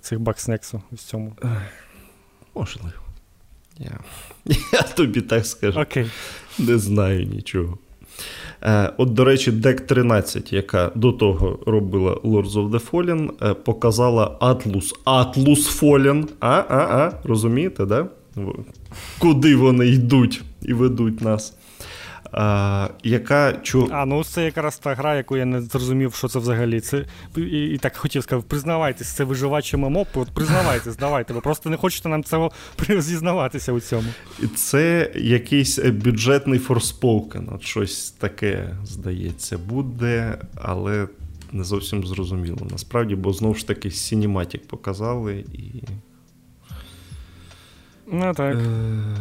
цих 0.02 0.20
бакснексу 0.20 0.82
в 0.92 0.98
цьому. 0.98 1.34
Можливо. 2.56 2.90
Я 3.78 4.00
я 4.74 4.82
тобі 4.82 5.22
так 5.22 5.46
скажу. 5.46 5.80
Окей. 5.80 6.06
Не 6.60 6.78
знаю 6.78 7.24
нічого. 7.26 7.78
Е, 8.62 8.94
От, 8.98 9.14
до 9.14 9.24
речі, 9.26 9.52
Deck 9.52 9.82
13, 9.82 10.54
яка 10.54 10.92
до 10.96 11.12
того 11.12 11.60
робила 11.66 12.14
Lords 12.14 12.52
of 12.52 12.70
the 12.70 12.92
Fallen, 12.92 13.30
е, 13.50 13.54
показала 13.54 14.38
Atlus 14.42 14.94
Atlus 15.06 15.82
Fallen. 15.82 16.28
А-а-а, 16.40 17.12
розумієте, 17.24 17.86
да? 17.86 18.08
Куди 19.20 19.56
вони 19.56 19.88
йдуть 19.88 20.42
і 20.62 20.74
ведуть 20.74 21.22
нас? 21.22 21.54
А, 22.38 22.90
яка 23.04 23.54
чу... 23.54 23.90
А, 23.92 24.06
ну 24.06 24.24
це 24.24 24.46
якраз 24.46 24.78
та 24.78 24.96
гра, 24.96 25.16
яку 25.16 25.38
я 25.38 25.46
не 25.46 25.62
зрозумів, 25.62 26.14
що 26.14 26.28
це 26.28 26.40
взагалі. 26.40 26.80
Це 26.80 27.06
І 27.38 27.66
і 27.66 27.78
так 27.78 27.98
хотів 27.98 28.24
сказати, 28.24 28.48
признавайтесь, 28.50 29.08
це 29.08 29.24
виживаче 29.24 29.78
ММО, 29.78 30.06
от 30.14 30.32
признавайтесь, 30.32 30.98
давайте. 30.98 31.34
Ви 31.34 31.42
просто 31.42 31.70
не 31.70 31.78
хочете 31.78 32.10
нам 32.10 32.24
цього 32.24 32.52
зізнаватися 32.90 33.72
у 33.72 33.80
цьому. 33.80 34.08
І 34.44 34.48
Це 34.48 35.12
якийсь 35.16 35.80
бюджетний 35.80 36.60
форспокен, 36.60 37.50
от 37.56 37.64
щось 37.64 38.12
таке, 38.12 38.78
здається, 38.84 39.58
буде, 39.58 40.38
але 40.56 41.08
не 41.52 41.64
зовсім 41.64 42.08
зрозуміло. 42.08 42.68
Насправді, 42.72 43.16
бо 43.16 43.34
знову 43.34 43.56
ж 43.56 43.68
таки 43.68 43.90
Cinematic 43.90 44.60
показали 44.60 45.46
і. 45.54 45.84
Ну 48.08 48.34
так. 48.36 48.56
Е... 48.56 48.66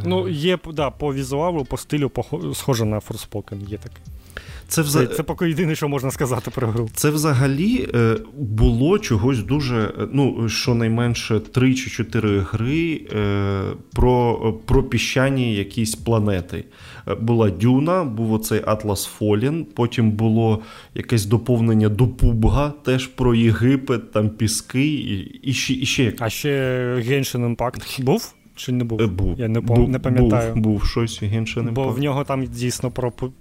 Ну, 0.04 0.28
є 0.28 0.58
да, 0.72 0.90
по 0.90 1.14
візуалу, 1.14 1.64
по 1.64 1.76
стилю, 1.76 2.08
по, 2.08 2.24
схоже 2.54 2.84
на 2.84 2.98
Forspoken, 2.98 3.68
є 3.68 3.78
таке. 3.78 4.00
Це 4.68 4.82
вза... 4.82 5.06
це, 5.06 5.14
це 5.14 5.22
поки 5.22 5.48
єдине, 5.48 5.74
що 5.74 5.88
можна 5.88 6.10
сказати 6.10 6.50
про 6.50 6.68
гру. 6.68 6.88
Це 6.94 7.10
взагалі 7.10 7.88
е, 7.94 8.16
було 8.36 8.98
чогось 8.98 9.38
дуже, 9.38 9.76
е, 9.76 10.08
ну, 10.12 10.48
щонайменше 10.48 11.40
3 11.40 11.74
чи 11.74 11.90
4 11.90 12.38
гри 12.40 13.00
е, 13.16 13.62
про 13.92 14.52
про 14.66 14.82
піщані 14.82 15.54
якісь 15.54 15.94
планети. 15.94 16.64
Була 17.20 17.50
Дюна, 17.50 18.04
був 18.04 18.32
оцей 18.32 18.60
Atlas 18.60 19.18
Fallen, 19.18 19.64
потім 19.64 20.10
було 20.10 20.62
якесь 20.94 21.26
доповнення 21.26 21.88
до 21.88 22.08
Пубга, 22.08 22.72
теж 22.84 23.06
про 23.06 23.34
Єгипет, 23.34 24.12
там 24.12 24.30
піски, 24.30 24.86
і, 24.86 25.40
і 25.42 25.52
ще, 25.52 25.74
і 25.74 25.86
ще 25.86 26.14
А 26.18 26.30
ще 26.30 26.50
Genshin 26.96 27.56
Impact 27.56 28.02
був? 28.02 28.34
Чи 28.54 28.72
не 28.72 28.84
був? 28.84 29.08
Був. 29.08 29.40
Я 29.40 29.48
не 29.48 29.60
пом... 29.60 29.90
не 29.90 29.98
пам'ятаю. 29.98 30.54
Був, 30.54 30.62
був 30.62 30.84
щось 30.84 31.22
інше 31.22 31.62
не 31.62 31.70
Бо 31.70 31.88
в 31.88 31.98
нього 31.98 32.24
там 32.24 32.46
дійсно 32.46 32.90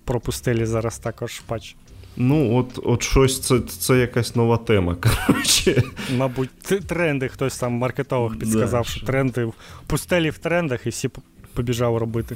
пропустили 0.05 0.65
зараз 0.65 0.99
також 0.99 1.39
патч. 1.39 1.75
Ну, 2.17 2.55
от 2.57 2.79
от 2.83 3.03
щось 3.03 3.39
це 3.39 3.59
це 3.59 3.97
якась 3.97 4.35
нова 4.35 4.57
тема. 4.57 4.95
коротше. 5.27 5.83
Мабуть, 6.17 6.49
тренди 6.87 7.27
хтось 7.27 7.57
там 7.57 7.73
маркетолог 7.73 8.37
підсказав, 8.37 8.83
да, 8.83 8.89
що 8.89 9.05
тренди 9.05 9.51
пустелі 9.87 10.29
в 10.29 10.37
трендах 10.37 10.85
і 10.85 10.89
всі 10.89 11.09
побіжали 11.53 11.99
робити. 11.99 12.35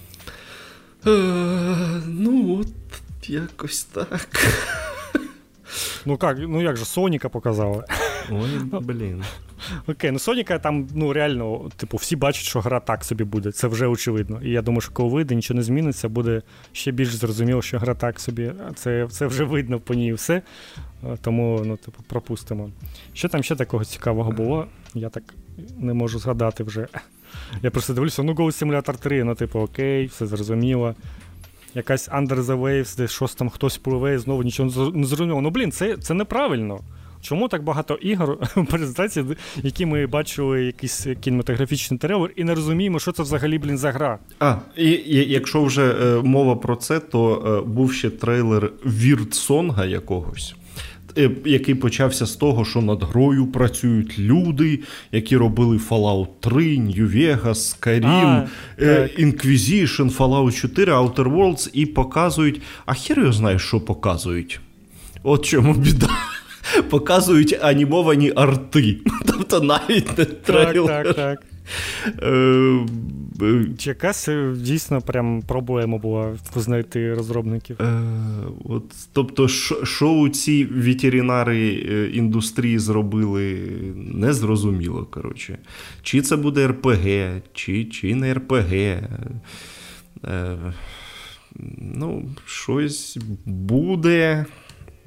Е, 1.08 1.12
Ну, 2.08 2.60
от 2.62 3.30
якось 3.30 3.84
так. 3.84 4.30
Ну 6.06 6.20
як 6.22 6.38
ну 6.40 6.62
як 6.62 6.78
же 6.78 6.86
Соніка 6.86 7.30
показали? 7.30 7.84
Ой, 8.32 8.82
блін. 8.82 9.24
Окей, 9.88 10.12
ну 10.12 10.20
Соніка 10.20 10.60
там, 10.60 10.88
ну 10.96 11.14
реально, 11.14 11.70
типу, 11.78 11.98
всі 11.98 12.16
бачать, 12.16 12.46
що 12.46 12.60
гра 12.60 12.80
так 12.80 13.04
собі 13.04 13.24
буде. 13.24 13.52
Це 13.52 13.68
вже 13.68 13.88
очевидно. 13.88 14.42
І 14.44 14.50
я 14.50 14.62
думаю, 14.62 14.82
що 14.82 14.92
коли 14.92 15.10
вийде, 15.10 15.36
нічого 15.36 15.56
не 15.56 15.64
зміниться, 15.64 16.10
буде 16.10 16.42
ще 16.72 16.92
більш 16.92 17.16
зрозуміло, 17.16 17.62
що 17.62 17.80
гра 17.80 17.94
так 17.94 18.20
собі. 18.20 18.52
Це 18.76 19.08
це 19.12 19.28
вже 19.28 19.44
видно 19.44 19.80
по 19.80 19.94
ній 19.94 20.14
все. 20.14 20.42
Тому, 21.22 21.62
ну, 21.66 21.78
типу, 21.78 22.04
пропустимо. 22.08 22.70
Що 23.14 23.30
там 23.30 23.44
ще 23.44 23.56
такого 23.56 23.86
цікавого 23.86 24.32
було? 24.32 24.68
Я 24.94 25.10
так 25.10 25.24
не 25.78 25.94
можу 25.94 26.20
згадати 26.20 26.64
вже. 26.64 26.88
Я 27.62 27.72
просто 27.72 27.94
дивлюся, 27.94 28.24
ну 28.24 28.34
Go 28.34 28.46
Simulator 28.46 28.98
3, 28.98 29.24
ну, 29.24 29.36
типу, 29.36 29.60
окей, 29.60 30.06
все 30.06 30.26
зрозуміло. 30.26 30.96
Якась 31.74 32.10
Under 32.10 32.36
the 32.36 32.62
Waves, 32.62 32.98
де 32.98 33.08
щось 33.08 33.36
там 33.36 33.50
хтось 33.50 33.78
пливе, 33.78 34.20
знову 34.20 34.44
нічого 34.44 34.92
не 34.92 35.06
зрозуміло. 35.06 35.42
Ну, 35.42 35.50
блін, 35.50 35.72
це 35.72 35.98
це 35.98 36.14
неправильно. 36.14 36.80
Чому 37.28 37.48
так 37.48 37.64
багато 37.64 37.94
ігор 37.94 38.38
презентації, 38.70 39.26
які 39.64 39.86
ми 39.86 40.08
бачили 40.08 40.66
якийсь 40.66 41.08
кінематографічний 41.22 42.00
трейлер, 42.00 42.32
і 42.36 42.44
не 42.44 42.56
розуміємо, 42.56 43.00
що 43.00 43.12
це 43.12 43.24
взагалі, 43.24 43.58
блін, 43.58 43.78
за 43.78 43.92
гра? 43.92 44.20
А, 44.40 44.56
і, 44.78 44.90
і 44.90 45.32
якщо 45.32 45.64
вже 45.64 45.92
е, 45.92 46.22
мова 46.24 46.56
про 46.56 46.76
це, 46.76 47.00
то 47.00 47.44
е, 47.66 47.70
був 47.70 47.94
ще 47.94 48.10
трейлер 48.10 48.72
Віртсонга 48.86 49.86
якогось. 49.86 50.56
Е, 51.18 51.32
який 51.46 51.76
почався 51.76 52.26
з 52.26 52.36
того, 52.36 52.66
що 52.66 52.82
над 52.82 53.04
грою 53.04 53.48
працюють 53.48 54.20
люди, 54.20 54.80
які 55.12 55.38
робили 55.38 55.78
Fallout 55.90 56.28
3, 56.40 56.64
New 56.64 57.16
Vegas, 57.18 57.80
Skyrim, 57.80 58.48
Inquisition, 59.20 60.18
Fallout 60.18 60.62
4, 60.62 60.94
Outer 60.94 61.36
Worlds 61.36 61.70
і 61.74 61.86
показують. 61.86 62.62
А 62.86 62.94
хер 62.94 63.20
його 63.20 63.32
знає, 63.32 63.60
що 63.60 63.80
показують. 63.80 64.60
От 65.24 65.46
чому 65.46 65.74
біда. 65.74 66.10
Показують 66.90 67.58
анімовані 67.62 68.34
арти. 68.36 68.98
Тобто 69.26 69.62
навіть 69.62 70.18
не 70.18 70.26
трейлер. 70.26 71.06
Так, 71.06 71.16
так, 71.16 71.16
так. 71.16 71.44
Е, 72.24 72.86
якась 73.80 74.28
е, 74.30 74.54
дійсно 74.58 75.02
прям 75.02 75.42
проблема 75.42 75.98
була 75.98 76.36
знайти 76.56 77.14
розробників? 77.14 77.78
Е, 77.82 78.02
от, 78.66 78.84
Тобто, 79.14 79.48
що 79.84 80.30
ці 80.30 80.66
ветеринари 80.66 81.68
індустрії 82.14 82.80
зробили, 82.80 83.60
незрозуміло. 83.96 85.08
коротше. 85.12 85.58
Чи 86.02 86.22
це 86.22 86.36
буде 86.36 86.68
РПГ, 86.68 87.42
чи 87.54 87.86
чи 87.86 88.16
не 88.16 88.34
РПГ. 88.34 88.74
Е, 88.74 90.58
Ну, 91.80 92.26
щось 92.46 93.18
буде 93.46 94.46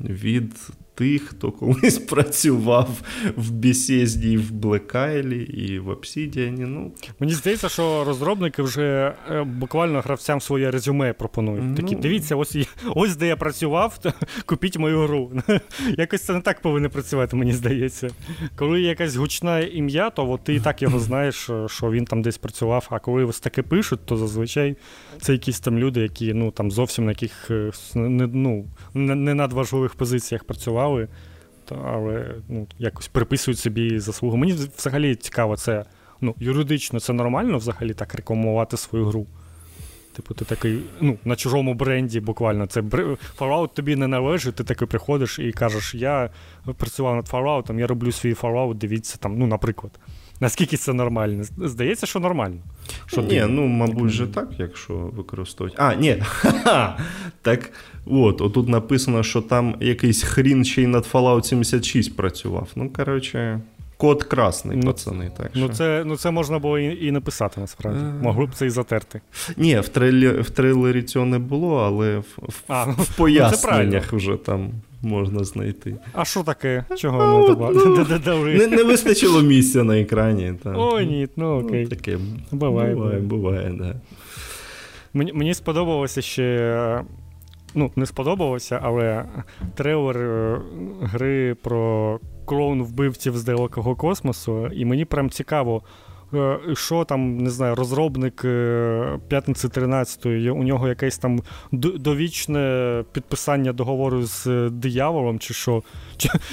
від 0.00 0.70
тих, 1.00 1.22
хто 1.22 1.52
колись 1.52 1.98
працював 2.10 2.88
в 3.36 3.50
Bethesda, 3.50 4.38
в 4.38 4.50
Black 4.50 5.32
і 5.32 5.78
в 5.78 5.88
Obsidian. 5.88 6.58
Ну. 6.58 6.92
Мені 7.20 7.32
здається, 7.32 7.68
що 7.68 8.04
розробники 8.04 8.62
вже 8.62 9.14
е, 9.30 9.42
буквально 9.42 10.00
гравцям 10.00 10.40
своє 10.40 10.70
резюме 10.70 11.12
пропонують. 11.12 11.76
Такі, 11.76 11.94
ну... 11.94 12.00
дивіться, 12.00 12.36
ось 12.36 12.56
ось 12.94 13.16
де 13.16 13.26
я 13.26 13.36
працював, 13.36 13.98
то 13.98 14.12
купіть 14.46 14.78
мою 14.78 15.00
гру. 15.00 15.32
Якось 15.98 16.22
це 16.22 16.32
не 16.32 16.40
так 16.40 16.60
повинно 16.60 16.90
працювати, 16.90 17.36
мені 17.36 17.52
здається. 17.52 18.08
Коли 18.56 18.80
є 18.80 18.88
якась 18.88 19.16
гучне 19.16 19.68
ім'я, 19.72 20.10
то 20.10 20.30
от 20.30 20.44
ти 20.44 20.54
і 20.54 20.60
так 20.60 20.82
його 20.82 20.98
знаєш, 20.98 21.50
що 21.66 21.90
він 21.90 22.04
там 22.04 22.22
десь 22.22 22.38
працював. 22.38 22.86
А 22.90 22.98
коли 22.98 23.24
ось 23.24 23.40
таке 23.40 23.62
пишуть, 23.62 24.00
то 24.04 24.16
зазвичай 24.16 24.76
це 25.20 25.32
якісь 25.32 25.60
там 25.60 25.78
люди, 25.78 26.00
які 26.00 26.34
ну, 26.34 26.50
там 26.50 26.70
зовсім 26.70 27.04
на 27.04 27.10
яких 27.10 27.50
е, 27.50 27.70
не, 27.94 28.26
ну, 28.26 28.66
не 28.94 29.34
надважливих 29.34 29.94
позиціях 29.94 30.44
працювали 30.44 30.89
грали, 30.90 31.08
але 31.84 32.34
ну, 32.48 32.66
якось 32.78 33.08
приписують 33.08 33.58
собі 33.58 33.98
заслуги. 33.98 34.36
Мені 34.36 34.52
взагалі 34.78 35.14
цікаво, 35.14 35.56
це 35.56 35.84
ну, 36.20 36.34
юридично 36.38 37.00
це 37.00 37.12
нормально 37.12 37.58
взагалі 37.58 37.94
так 37.94 38.14
рекламувати 38.14 38.76
свою 38.76 39.04
гру. 39.04 39.26
Типу, 40.16 40.34
ти 40.34 40.44
такий, 40.44 40.80
ну, 41.00 41.18
на 41.24 41.36
чужому 41.36 41.74
бренді 41.74 42.20
буквально. 42.20 42.66
Це 42.66 42.80
Fallout 43.38 43.74
тобі 43.74 43.96
не 43.96 44.06
належить, 44.06 44.54
ти 44.54 44.64
такий 44.64 44.88
приходиш 44.88 45.38
і 45.38 45.52
кажеш, 45.52 45.94
я 45.94 46.30
працював 46.76 47.16
над 47.16 47.28
Fallout, 47.28 47.78
я 47.78 47.86
роблю 47.86 48.12
свій 48.12 48.34
Fallout, 48.34 48.74
дивіться 48.74 49.18
там, 49.18 49.38
ну, 49.38 49.46
наприклад. 49.46 49.92
Наскільки 50.40 50.76
це 50.76 50.92
нормально? 50.92 51.44
Здається, 51.58 52.06
що 52.06 52.20
нормально. 52.20 52.56
Що 53.06 53.22
Ні, 53.22 53.28
ти... 53.28 53.46
ну, 53.46 53.66
мабуть, 53.66 54.10
же 54.10 54.26
так, 54.26 54.48
якщо 54.58 54.94
використовувати. 54.94 55.82
А, 55.82 55.94
ні. 55.94 56.22
Так 57.42 57.72
от, 58.06 58.40
отут 58.40 58.68
написано, 58.68 59.22
що 59.22 59.42
там 59.42 59.76
якийсь 59.80 60.22
хрін 60.22 60.64
ще 60.64 60.82
й 60.82 60.86
над 60.86 61.06
Fallout 61.12 61.42
76 61.42 62.16
працював. 62.16 62.68
Ну, 62.76 62.90
коротше. 62.90 63.60
Код 63.96 64.24
красний, 64.24 64.76
ну, 64.76 64.86
пацани. 64.86 65.30
так 65.36 65.50
ну, 65.54 65.60
що... 65.60 65.68
Ну, 65.68 65.74
це 65.74 66.02
ну, 66.06 66.16
це 66.16 66.30
можна 66.30 66.58
було 66.58 66.78
і 66.78 67.06
і 67.06 67.10
написати, 67.10 67.60
насправді. 67.60 68.00
А... 68.04 68.22
Могли 68.22 68.46
б 68.46 68.54
це 68.54 68.66
і 68.66 68.70
затерти. 68.70 69.20
Ні, 69.56 69.80
в 69.80 69.88
трейлері, 69.88 70.40
в 70.40 70.50
трейлері 70.50 71.02
цього 71.02 71.26
не 71.26 71.38
було, 71.38 71.76
але 71.76 72.18
в, 72.18 72.24
в, 72.38 72.62
а, 72.68 72.84
в 72.84 72.94
ну, 72.98 73.04
поясненнях 73.16 74.12
вже 74.12 74.36
там 74.36 74.70
можна 75.02 75.44
знайти. 75.44 75.96
А 76.12 76.24
що 76.24 76.42
таке? 76.42 76.84
Чого 76.96 77.40
не 77.40 77.46
добавили? 77.46 78.54
Не, 78.58 78.66
не 78.76 78.82
вистачило 78.82 79.42
місця 79.42 79.84
на 79.84 80.00
екрані. 80.00 80.54
О, 80.64 81.00
ні, 81.00 81.28
ну 81.36 81.60
окей. 81.60 81.82
Ну, 81.82 81.88
таке 81.88 82.18
Буває, 82.52 82.94
буває, 82.94 83.20
буває, 83.20 83.74
да. 83.78 83.94
Мені, 85.14 85.32
мені 85.32 85.54
сподобалося 85.54 86.22
ще. 86.22 87.04
Ну, 87.74 87.90
не 87.96 88.06
сподобалося, 88.06 88.80
але 88.82 89.24
трейлер 89.74 90.18
е, 90.18 90.60
гри 91.02 91.56
про 91.62 92.18
клоун 92.44 92.82
вбивців 92.82 93.36
з 93.38 93.44
далекого 93.44 93.96
космосу, 93.96 94.66
і 94.66 94.84
мені 94.84 95.04
прям 95.04 95.30
цікаво, 95.30 95.82
що 96.74 97.04
там, 97.04 97.38
не 97.38 97.50
знаю, 97.50 97.74
розробник 97.74 98.44
е, 98.44 99.18
п'ятниці 99.28 99.66
13-ї, 99.66 100.50
у 100.50 100.62
нього 100.62 100.88
якесь 100.88 101.18
там 101.18 101.40
довічне 101.72 103.04
підписання 103.12 103.72
договору 103.72 104.22
з 104.22 104.46
е, 104.46 104.70
дияволом, 104.70 105.38
чи 105.38 105.54
що? 105.54 105.82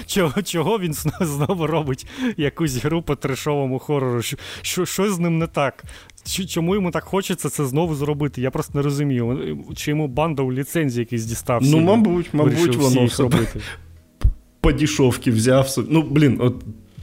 Чого 0.05 0.41
чого 0.41 0.79
він 0.79 0.93
знову 1.21 1.67
робить 1.67 2.07
якусь 2.37 2.75
гру 2.75 3.01
по 3.01 3.15
трешовому 3.15 3.79
хорору? 3.79 4.21
Що, 4.61 4.85
що 4.85 5.11
з 5.11 5.19
ним 5.19 5.37
не 5.37 5.47
так? 5.47 5.83
Чому 6.47 6.75
йому 6.75 6.91
так 6.91 7.03
хочеться 7.03 7.49
це 7.49 7.65
знову 7.65 7.95
зробити? 7.95 8.41
Я 8.41 8.51
просто 8.51 8.77
не 8.77 8.81
розумію. 8.81 9.57
Чи 9.75 9.91
йому 9.91 10.07
банда 10.07 10.43
у 10.43 10.53
ліцензії 10.53 10.99
якийсь 10.99 11.25
дістався? 11.25 11.71
Ну, 11.71 11.79
мабуть, 11.79 12.29
мабуть, 12.33 12.75
воно 12.75 13.05
все 13.05 13.23
робити. 13.23 13.61
По 14.61 14.71
дішовки 14.71 15.31
взяв. 15.31 15.75
Ну, 15.89 16.01
блін, 16.01 16.37
от 16.41 16.55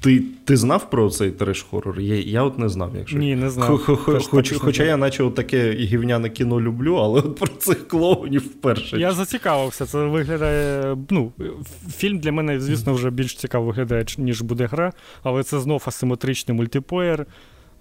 ти 0.05 0.23
ти 0.45 0.57
знав 0.57 0.91
про 0.91 1.11
цей 1.11 1.31
треш-хорор? 1.31 2.01
Я 2.01 2.21
я 2.21 2.43
от 2.43 2.59
не 2.59 2.69
знав, 2.69 2.93
якщо. 2.99 3.19
Ні, 3.19 3.37
не 3.37 3.51
знав. 3.51 3.79
Хоч, 3.79 4.53
Хоча 4.53 4.85
я 4.85 4.97
наче 4.97 5.31
таке 5.31 5.73
гівняне 5.73 6.31
кіно 6.31 6.61
люблю, 6.61 6.95
але 6.95 7.21
от 7.21 7.37
про 7.37 7.49
цих 7.49 7.89
клоунів 7.89 8.41
вперше. 8.41 8.99
Я 8.99 9.13
зацікавився. 9.13 9.87
Це 9.87 9.99
виглядає. 9.99 10.97
Ну, 11.11 11.33
Фільм 11.97 12.19
для 12.19 12.33
мене, 12.33 12.61
звісно, 12.61 12.95
вже 12.95 13.11
більш 13.11 13.37
цікаво 13.37 13.67
виглядає, 13.67 14.05
ніж 14.19 14.43
буде 14.43 14.67
гра, 14.67 14.93
але 15.23 15.43
це 15.43 15.61
знов 15.61 15.83
асиметричний 15.87 16.57
мультиплеєр. 16.57 17.27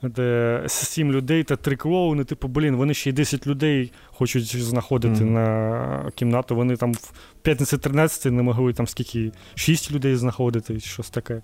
Де 0.01 0.63
сім 0.67 1.11
людей 1.11 1.43
та 1.43 1.55
три 1.55 1.75
клоуни, 1.75 2.23
типу, 2.23 2.47
блін, 2.47 2.75
вони 2.75 2.93
ще 2.93 3.09
й 3.09 3.13
10 3.13 3.47
людей 3.47 3.91
хочуть 4.05 4.55
знаходити 4.55 5.23
mm. 5.23 5.29
на 5.29 6.11
кімнату. 6.15 6.55
Вони 6.55 6.75
там 6.75 6.93
в 6.93 7.13
п'ятниці 7.41 7.77
13 7.77 8.31
не 8.31 8.43
могли 8.43 8.73
там 8.73 8.87
скільки 8.87 9.31
6 9.55 9.91
людей 9.91 10.15
знаходити, 10.15 10.79
щось 10.79 11.09
таке. 11.09 11.41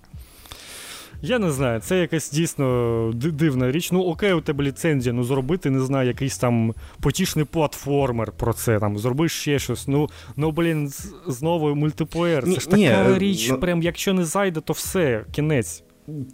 Я 1.22 1.38
не 1.38 1.50
знаю, 1.50 1.80
це 1.80 1.98
якась 1.98 2.30
дійсно 2.30 3.12
дивна 3.14 3.72
річ. 3.72 3.92
Ну, 3.92 4.02
окей, 4.02 4.32
у 4.32 4.40
тебе 4.40 4.64
ліцензія, 4.64 5.12
ну 5.12 5.24
зробити, 5.24 5.70
не 5.70 5.80
знаю, 5.80 6.08
якийсь 6.08 6.38
там 6.38 6.74
потішний 7.00 7.44
платформер 7.44 8.32
про 8.32 8.52
це, 8.52 8.78
там, 8.78 8.98
зроби 8.98 9.28
ще 9.28 9.58
щось. 9.58 9.88
Ну, 9.88 10.08
ну 10.36 10.50
блін, 10.50 10.92
знову 11.26 11.74
мультиплеєр. 11.74 12.44
Це 12.44 12.60
ж 12.60 12.70
така 12.70 13.08
ні, 13.08 13.18
річ, 13.18 13.48
ну... 13.50 13.58
прям 13.58 13.82
якщо 13.82 14.14
не 14.14 14.24
зайде, 14.24 14.60
то 14.60 14.72
все, 14.72 15.24
кінець. 15.32 15.82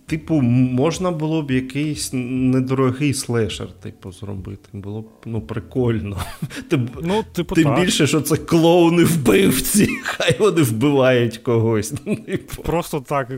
Типу, 0.06 0.40
можна 0.42 1.10
було 1.10 1.42
б 1.42 1.50
якийсь 1.50 2.10
недорогий 2.12 3.14
слешер, 3.14 3.72
типу, 3.72 4.12
зробити. 4.12 4.68
Було 4.72 5.00
б 5.02 5.06
ну, 5.24 5.40
прикольно. 5.40 6.18
Тим, 6.68 6.88
ну, 7.02 7.24
типу, 7.32 7.54
Тим 7.54 7.64
так. 7.64 7.80
більше, 7.80 8.06
що 8.06 8.20
це 8.20 8.36
клоуни 8.36 9.04
вбивці, 9.04 9.88
хай 10.02 10.36
вони 10.38 10.62
вбивають 10.62 11.38
когось. 11.38 11.94
Ну, 12.06 12.16
типу. 12.16 12.62
Просто 12.62 13.00
так. 13.00 13.32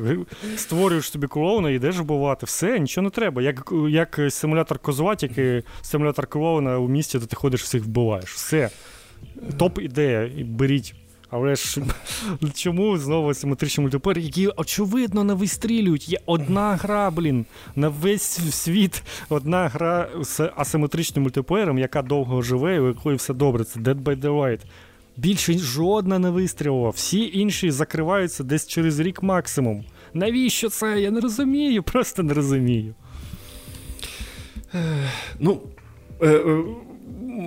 Створюєш 0.57 1.11
собі 1.11 1.27
клоуна, 1.27 1.71
йдеш 1.71 1.99
вбивати. 1.99 2.47
Все, 2.47 2.79
нічого 2.79 3.05
не 3.05 3.11
треба. 3.11 3.43
Як 3.43 3.73
як 3.89 4.21
симулятор 4.29 4.79
козла, 4.79 5.15
тільки 5.15 5.63
симулятор 5.83 6.27
клоуна 6.27 6.79
у 6.79 6.89
місті, 6.89 7.19
де 7.19 7.27
ти 7.27 7.37
ходиш, 7.37 7.63
всіх 7.63 7.85
вбиваєш. 7.85 8.33
Все. 8.33 8.71
Топ 9.59 9.79
ідея, 9.83 10.31
беріть. 10.45 10.95
Але 11.31 11.57
ж 11.57 11.83
чому 12.55 12.99
знову 12.99 13.35
симетричний 13.35 13.83
мультиплеєр, 13.83 14.19
які 14.19 14.49
очевидно 14.49 15.25
не 15.25 15.35
вистрілюють? 15.35 16.09
Є 16.09 16.19
одна 16.27 16.77
гра, 16.77 17.11
блін, 17.11 17.47
на 17.77 17.89
весь 17.89 18.55
світ. 18.55 19.03
Одна 19.29 19.69
гра 19.69 20.09
з 20.21 20.51
асиметричним 20.57 21.23
мультиплеєром, 21.23 21.79
яка 21.79 22.03
довго 22.03 22.43
живе, 22.43 22.77
і 22.77 22.81
у 22.81 22.87
якої 22.87 23.17
все 23.17 23.35
добре. 23.35 23.65
Це 23.65 23.81
Dead 23.81 24.03
by 24.03 24.21
Daylight. 24.21 24.61
Більше 25.17 25.59
жодна 25.59 26.19
не 26.19 26.31
вистрілила. 26.31 26.91
Всі 26.91 27.31
інші 27.35 27.71
закриваються 27.71 28.45
десь 28.45 28.67
через 28.67 29.01
рік 29.01 29.23
максимум. 29.23 29.85
Навіщо 30.15 30.69
це? 30.69 31.01
Я 31.01 31.11
не 31.11 31.21
розумію, 31.21 31.83
просто 31.93 32.23
не 32.23 32.35
розумію. 32.35 32.95
Ну. 35.39 35.61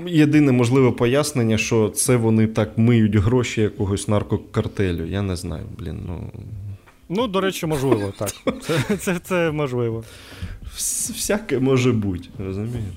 Єдине 0.08 0.52
можливе 0.52 0.92
пояснення, 0.92 1.58
що 1.58 1.90
це 1.90 2.16
вони 2.16 2.48
так 2.48 2.78
миють 2.78 3.16
гроші 3.16 3.62
якогось 3.62 4.08
наркокартелю. 4.08 5.06
Я 5.06 5.22
не 5.22 5.36
знаю, 5.36 5.66
блін. 5.78 6.00
ну... 6.08 6.32
Ну, 7.10 7.28
до 7.28 7.42
речі, 7.42 7.66
можливо, 7.66 8.14
так. 8.20 8.30
Це 8.62 8.98
це, 8.98 9.20
це 9.24 9.52
можливо. 9.52 10.04
Всяке 10.74 11.60
може 11.60 11.92
бути, 11.92 12.30
розумієте? 12.40 12.92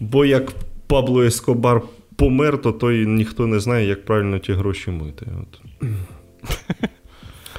Бо 0.00 0.24
як 0.24 0.52
Пабло 0.86 1.22
Ескобар 1.22 1.82
помер, 2.16 2.62
то 2.62 2.72
той 2.72 3.06
ніхто 3.06 3.46
не 3.46 3.60
знає, 3.60 3.86
як 3.86 4.04
правильно 4.04 4.38
ті 4.38 4.52
гроші 4.52 4.90
мити. 4.90 5.26
От. 5.42 5.60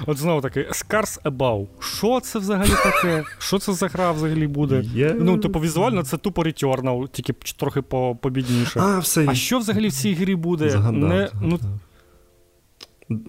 От 0.05 0.17
знову 0.17 0.41
таки, 0.41 0.59
Scars 0.59 1.21
Above. 1.23 1.67
Що 1.79 2.19
це 2.19 2.39
взагалі 2.39 2.71
таке? 2.83 3.23
Що 3.39 3.59
це 3.59 3.73
за 3.73 3.87
гра 3.87 4.11
взагалі 4.11 4.47
буде? 4.47 4.75
Yeah. 4.75 5.15
Ну, 5.19 5.37
типу, 5.37 5.59
візуально 5.59 6.03
це 6.03 6.17
тупо 6.17 6.43
Returnal, 6.43 7.07
тільки 7.07 7.33
трохи 7.57 7.81
побідніше. 8.21 8.79
А 8.79 8.99
все. 8.99 9.25
А 9.27 9.35
що 9.35 9.59
взагалі 9.59 9.87
в 9.87 9.93
цій 9.93 10.13
грі 10.13 10.35
буде? 10.35 10.69
Згадав, 10.69 10.93
Не, 10.93 11.29
ну, 11.41 11.59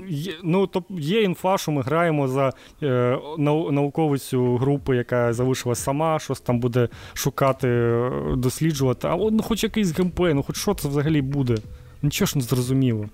Є, 0.08 0.32
ну, 0.42 0.66
то 0.66 0.84
є 0.90 1.22
інфа, 1.22 1.58
що 1.58 1.72
ми 1.72 1.82
граємо 1.82 2.28
за 2.28 2.52
е, 2.82 3.18
науковицю 3.70 4.56
групи, 4.56 4.96
яка 4.96 5.32
залишилась 5.32 5.78
сама, 5.78 6.18
щось 6.18 6.40
там 6.40 6.60
буде 6.60 6.88
шукати, 7.14 7.68
е, 7.68 8.10
досліджувати. 8.36 9.08
А 9.08 9.16
ну, 9.16 9.42
хоч 9.42 9.62
якийсь 9.62 9.98
геймплей, 9.98 10.34
ну 10.34 10.42
хоч 10.42 10.56
що 10.56 10.74
це 10.74 10.88
взагалі 10.88 11.22
буде? 11.22 11.56
Нічого 12.02 12.26
ж 12.26 12.38
не 12.38 12.44
зрозуміло. 12.44 13.06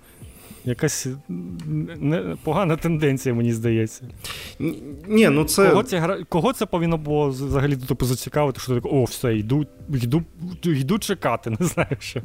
Якась 0.65 1.07
не, 1.27 2.37
погана 2.43 2.75
тенденція, 2.75 3.35
мені 3.35 3.53
здається. 3.53 4.03
Ні, 5.07 5.29
ну 5.29 5.43
це... 5.43 5.69
Кого 5.69 5.83
це 5.83 6.17
кого 6.29 6.53
це 6.53 6.65
повинно 6.65 6.97
було 6.97 7.29
взагалі 7.29 7.75
типу, 7.75 8.05
зацікавити, 8.05 8.59
що 8.59 8.75
так, 8.75 8.85
о, 8.85 9.03
все, 9.03 9.37
йду, 9.37 9.65
йду, 9.93 10.23
йду 10.63 10.99
чекати, 10.99 11.49
не 11.59 11.65
знаю 11.65 11.97
що. 11.99 12.21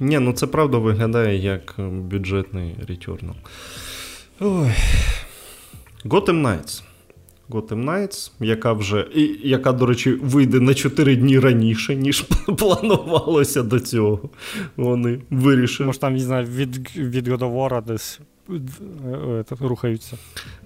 Ні, 0.00 0.18
ну 0.18 0.32
це 0.32 0.46
правда 0.46 0.78
виглядає 0.78 1.38
як 1.38 1.74
бюджетний 1.78 2.76
ретюрнал. 2.88 3.34
Ой. 4.40 4.70
Gotham 6.04 6.42
Knights. 6.42 6.82
Gotham 7.50 7.84
Knights, 7.84 8.30
яка 8.40 8.72
вже, 8.72 9.06
і, 9.14 9.40
яка, 9.42 9.72
до 9.72 9.86
речі, 9.86 10.12
вийде 10.12 10.60
на 10.60 10.74
4 10.74 11.16
дні 11.16 11.38
раніше, 11.38 11.94
ніж 11.94 12.20
планувалося 12.58 13.62
до 13.62 13.80
цього. 13.80 14.20
Вони 14.76 15.20
вирішили. 15.30 15.86
Може, 15.86 15.98
там, 15.98 16.14
не 16.14 16.20
знаю, 16.20 16.46
від 16.46 16.96
від 16.96 17.28
Годовора 17.28 17.80
десь 17.80 18.20
е, 18.50 18.52
е, 19.14 19.44
рухаються. 19.60 20.16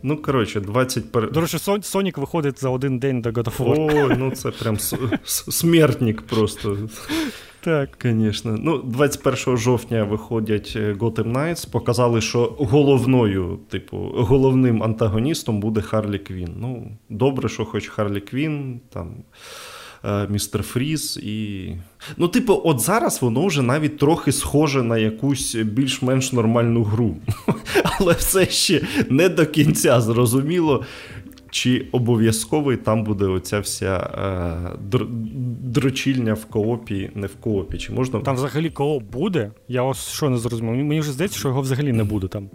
Ну, 0.03 0.17
коротше, 0.17 0.61
21... 0.61 1.31
До 1.33 1.41
речі, 1.41 1.59
Сонік 1.83 2.19
виходить 2.19 2.61
за 2.61 2.69
один 2.69 2.99
день 2.99 3.21
до 3.21 3.33
Годовора. 3.33 3.95
Ой, 3.95 4.17
ну 4.19 4.31
це 4.31 4.51
прям 4.51 4.79
смертник 5.25 6.23
просто. 6.23 6.79
Так. 7.65 7.99
Звісно. 8.03 8.59
Ну, 8.63 8.79
21 8.79 9.57
жовтня 9.57 10.05
виходять 10.05 10.73
е, 10.77 10.93
Gotham 10.93 11.33
Knights, 11.33 11.71
показали, 11.71 12.21
що 12.21 12.57
головною, 12.59 13.59
типу, 13.71 13.97
головним 14.15 14.83
антагоністом 14.83 15.61
буде 15.61 15.81
Харлі 15.81 16.19
Квін. 16.19 16.55
Ну, 16.61 16.91
добре, 17.09 17.49
що 17.49 17.65
хоч 17.65 17.89
Харлі 17.89 18.21
Квін, 18.21 18.81
там. 18.91 19.15
Е, 20.05 20.27
Містер 20.29 20.63
Фріз 20.63 21.21
і. 21.23 21.69
Ну, 22.17 22.29
типу, 22.29 22.61
от 22.65 22.81
зараз 22.81 23.23
воно 23.23 23.47
вже 23.47 23.63
навіть 23.63 23.99
трохи 23.99 24.33
схоже 24.33 24.83
на 24.83 24.99
якусь 24.99 25.55
більш-менш 25.55 26.33
нормальну 26.33 26.83
гру. 26.83 27.17
Але 28.01 28.13
все 28.13 28.47
ще 28.47 28.87
не 29.11 29.29
до 29.29 29.47
кінця 29.47 30.01
зрозуміло, 30.01 30.85
чи 31.55 31.87
обов'язковий 31.93 32.77
там 32.77 33.05
буде 33.05 33.25
оця 33.25 33.61
вся 33.61 33.97
е, 33.97 34.79
др, 34.79 35.07
дрочільня 35.61 36.35
в 36.35 36.45
коопі, 36.45 37.11
не 37.15 37.27
в 37.27 37.35
коопі? 37.37 37.79
Чи 37.79 37.93
можна... 37.93 38.21
Там 38.21 38.35
взагалі 38.35 38.71
кооп 38.71 39.03
буде? 39.03 39.51
Я 39.69 39.83
ось 39.83 40.09
що 40.09 40.31
не 40.31 40.39
зрозумів. 40.39 40.85
Мені 40.85 41.01
вже 41.01 41.13
здається, 41.13 41.39
що 41.39 41.49
його 41.49 41.61
взагалі 41.61 41.93
не 41.93 42.05
буде 42.05 42.29
там. 42.29 42.51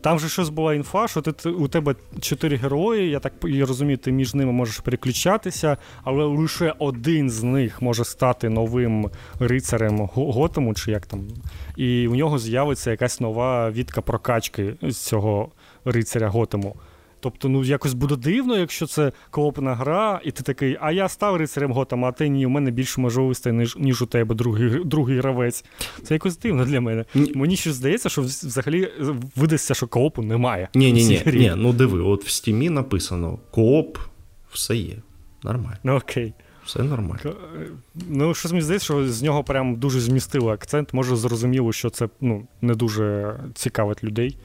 Там 0.00 0.18
же 0.18 0.28
щось 0.28 0.48
була 0.48 0.74
інфа, 0.74 1.08
що 1.08 1.20
ти, 1.20 1.48
у 1.48 1.68
тебе 1.68 1.94
чотири 2.20 2.56
герої, 2.56 3.10
я 3.10 3.18
так 3.18 3.32
я 3.44 3.66
розумію, 3.66 3.96
ти 3.96 4.12
між 4.12 4.34
ними 4.34 4.52
можеш 4.52 4.78
переключатися, 4.78 5.76
але 6.04 6.24
лише 6.24 6.74
один 6.78 7.30
з 7.30 7.42
них 7.42 7.82
може 7.82 8.04
стати 8.04 8.48
новим 8.48 9.10
рицарем 9.38 10.08
Готему, 10.14 10.74
чи 10.74 10.90
як 10.90 11.06
там. 11.06 11.28
І 11.76 12.08
у 12.08 12.14
нього 12.14 12.38
з'явиться 12.38 12.90
якась 12.90 13.20
нова 13.20 13.70
відка 13.70 14.00
прокачки 14.00 14.74
з 14.82 14.96
цього 14.96 15.50
рицаря 15.84 16.28
Готему. 16.28 16.76
Тобто, 17.22 17.48
ну 17.48 17.64
якось 17.64 17.94
буде 17.94 18.16
дивно, 18.16 18.58
якщо 18.58 18.86
це 18.86 19.12
коопна 19.30 19.74
гра, 19.74 20.20
і 20.24 20.30
ти 20.30 20.42
такий, 20.42 20.76
а 20.80 20.92
я 20.92 21.08
став 21.08 21.36
рицарем 21.36 21.72
Готема, 21.72 22.08
а 22.08 22.12
ти 22.12 22.28
ні, 22.28 22.46
у 22.46 22.48
мене 22.48 22.70
більше 22.70 23.00
можливостей, 23.00 23.52
ніж 23.52 23.76
ніж 23.76 24.02
у 24.02 24.06
тебе 24.06 24.34
другий 24.34 24.84
другий 24.84 25.18
гравець. 25.18 25.64
Це 26.02 26.14
якось 26.14 26.38
дивно 26.38 26.64
для 26.64 26.80
мене. 26.80 27.04
Ні. 27.14 27.32
Мені 27.34 27.56
щось 27.56 27.74
здається, 27.74 28.08
що 28.08 28.22
взагалі 28.22 28.88
видасться, 29.36 29.74
що 29.74 29.86
коопу 29.86 30.22
немає. 30.22 30.68
Ні, 30.74 30.92
ні, 30.92 31.04
ні, 31.04 31.32
ні, 31.32 31.52
ну 31.56 31.72
диви, 31.72 32.00
от 32.00 32.24
в 32.24 32.30
стімі 32.30 32.70
написано: 32.70 33.38
кооп, 33.50 33.98
все 34.52 34.76
є. 34.76 34.96
Нормально. 35.42 35.78
Ну 35.84 35.96
окей. 35.96 36.34
Все 36.64 36.82
нормально. 36.82 37.34
Ну, 38.08 38.34
щось 38.34 38.52
мені 38.52 38.62
здається, 38.62 38.84
що 38.84 39.08
з 39.08 39.22
нього 39.22 39.44
прям 39.44 39.76
дуже 39.76 40.00
змістили 40.00 40.52
акцент. 40.52 40.94
Може, 40.94 41.16
зрозуміло, 41.16 41.72
що 41.72 41.90
це 41.90 42.08
ну, 42.20 42.46
не 42.60 42.74
дуже 42.74 43.36
цікавить 43.54 44.04
людей 44.04 44.38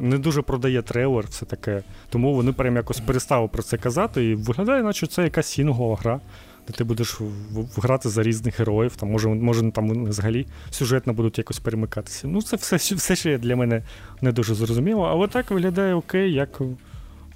не 0.00 0.18
дуже 0.18 0.42
продає 0.42 0.82
трейлер, 0.82 1.24
все 1.26 1.46
таке. 1.46 1.82
Тому 2.10 2.34
вони 2.34 2.52
прям 2.52 2.76
якось 2.76 3.00
перестали 3.00 3.48
про 3.48 3.62
це 3.62 3.76
казати. 3.76 4.24
І 4.24 4.34
виглядає, 4.34 4.82
наче 4.82 5.06
це 5.06 5.22
якась 5.22 5.46
сінгова 5.46 5.96
гра, 5.96 6.20
де 6.66 6.72
ти 6.72 6.84
будеш 6.84 7.20
грати 7.76 8.08
за 8.08 8.22
різних 8.22 8.58
героїв. 8.58 8.96
Там, 8.96 9.10
Може, 9.10 9.28
може 9.28 9.70
там 9.70 10.04
взагалі 10.04 10.46
сюжетно 10.70 11.12
будуть 11.12 11.38
якось 11.38 11.58
перемикатися. 11.58 12.28
Ну, 12.28 12.42
це 12.42 12.56
все 12.56 12.76
все 12.94 13.16
ще 13.16 13.38
для 13.38 13.56
мене 13.56 13.82
не 14.20 14.32
дуже 14.32 14.54
зрозуміло, 14.54 15.02
але 15.02 15.28
так 15.28 15.50
виглядає 15.50 15.94
окей, 15.94 16.32
як 16.32 16.60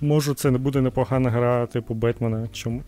може 0.00 0.34
це 0.34 0.50
не 0.50 0.58
буде 0.58 0.80
непогана 0.80 1.30
гра, 1.30 1.66
типу 1.66 1.94
Бетмена. 1.94 2.48
Чому? 2.52 2.82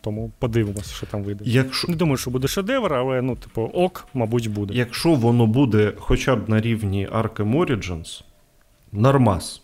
Тому 0.00 0.32
подивимося, 0.38 0.94
що 0.94 1.06
там 1.06 1.22
вийде. 1.22 1.44
Якщо... 1.46 1.88
Не 1.88 1.96
думаю, 1.96 2.16
що 2.16 2.30
буде 2.30 2.48
шедевр, 2.48 2.94
але 2.94 3.22
ну, 3.22 3.36
типу, 3.36 3.62
ок, 3.62 4.06
мабуть, 4.14 4.50
буде. 4.50 4.74
Якщо 4.74 5.14
воно 5.14 5.46
буде 5.46 5.92
хоча 5.98 6.36
б 6.36 6.48
на 6.48 6.60
рівні 6.60 7.08
Arkham 7.08 7.56
Origins, 7.56 8.22
Нормас. 8.92 9.62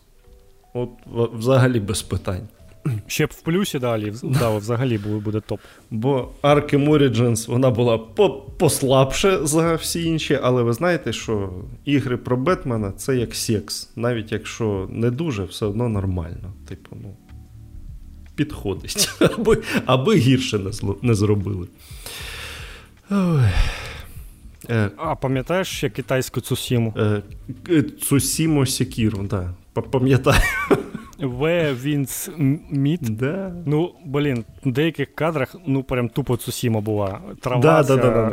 От 0.74 0.90
взагалі 1.34 1.80
без 1.80 2.02
питань. 2.02 2.48
Ще 3.06 3.26
б 3.26 3.30
в 3.32 3.42
плюсі 3.42 3.78
далі, 3.78 4.12
да, 4.22 4.56
взагалі 4.56 4.98
буде 4.98 5.40
топ. 5.40 5.60
Бо 5.90 6.28
Arkham 6.42 6.88
Origins 6.88 7.50
вона 7.50 7.70
була 7.70 7.98
послабше 8.58 9.46
за 9.46 9.74
всі 9.74 10.04
інші, 10.04 10.38
але 10.42 10.62
ви 10.62 10.72
знаєте, 10.72 11.12
що 11.12 11.52
ігри 11.84 12.16
про 12.16 12.36
Бетмена 12.36 12.92
це 12.92 13.16
як 13.16 13.34
секс. 13.34 13.90
Навіть 13.96 14.32
якщо 14.32 14.88
не 14.90 15.10
дуже, 15.10 15.44
все 15.44 15.66
одно 15.66 15.88
нормально. 15.88 16.52
Типу, 16.68 16.96
ну, 17.02 17.16
підходить. 18.34 19.08
Аби 19.38 19.62
аби 19.86 20.16
гірше 20.16 20.58
не, 20.58 20.70
не 21.02 21.14
зробили. 21.14 21.66
Ой. 23.10 23.48
Е, 24.70 24.90
а 24.96 25.14
пам'ятаєш 25.14 25.68
ще 25.68 25.90
китайську 25.90 26.40
Цусіму? 26.40 26.94
Е, 27.68 27.82
Цусімо 27.82 28.66
Секіру, 28.66 29.26
так. 29.28 29.50
Пам'ятаю. 29.90 30.40
В 31.18 31.74
Вінс 31.74 32.30
Міт. 32.70 33.00
Да. 33.02 33.52
Ну, 33.66 33.94
блін, 34.04 34.44
в 34.64 34.72
деяких 34.72 35.14
кадрах, 35.14 35.56
ну, 35.66 35.82
прям 35.82 36.08
тупо 36.08 36.36
Цусіма 36.36 36.80
була. 36.80 37.20
Трава. 37.40 37.62
Да, 37.62 37.82
да, 37.82 37.96
да, 37.96 38.32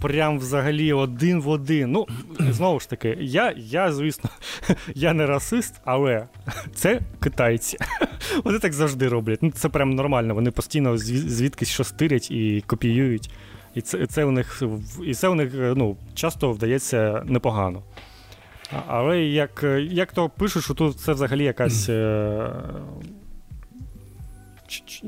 Прям 0.00 0.38
взагалі 0.38 0.92
один 0.92 1.40
в 1.40 1.48
один. 1.48 1.92
Ну, 1.92 2.06
знову 2.38 2.80
ж 2.80 2.88
таки, 2.88 3.16
я, 3.20 3.54
я 3.56 3.92
звісно, 3.92 4.30
я 4.94 5.12
не 5.12 5.26
расист, 5.26 5.74
але 5.84 6.26
це 6.74 7.00
китайці. 7.20 7.76
Вони 8.44 8.58
так 8.58 8.72
завжди 8.72 9.08
роблять. 9.08 9.42
Ну, 9.42 9.50
Це 9.50 9.68
прям 9.68 9.90
нормально. 9.90 10.34
Вони 10.34 10.50
постійно 10.50 10.98
звідкись 10.98 11.68
що 11.68 11.84
стирять 11.84 12.30
і 12.30 12.64
копіюють. 12.66 13.30
І 13.76 13.80
це 13.80 14.06
це 14.06 14.24
у 14.24 14.30
них 14.30 14.62
і 15.06 15.14
це 15.14 15.28
у 15.28 15.34
них 15.34 15.50
ну, 15.54 15.96
часто 16.14 16.52
вдається 16.52 17.22
непогано. 17.26 17.82
Але 18.86 19.20
як 19.20 19.64
як 19.90 20.12
то 20.12 20.28
пишуть, 20.28 20.64
що 20.64 20.74
тут 20.74 20.98
це 21.00 21.12
взагалі 21.12 21.44
якась 21.44 21.88
е, 21.88 22.50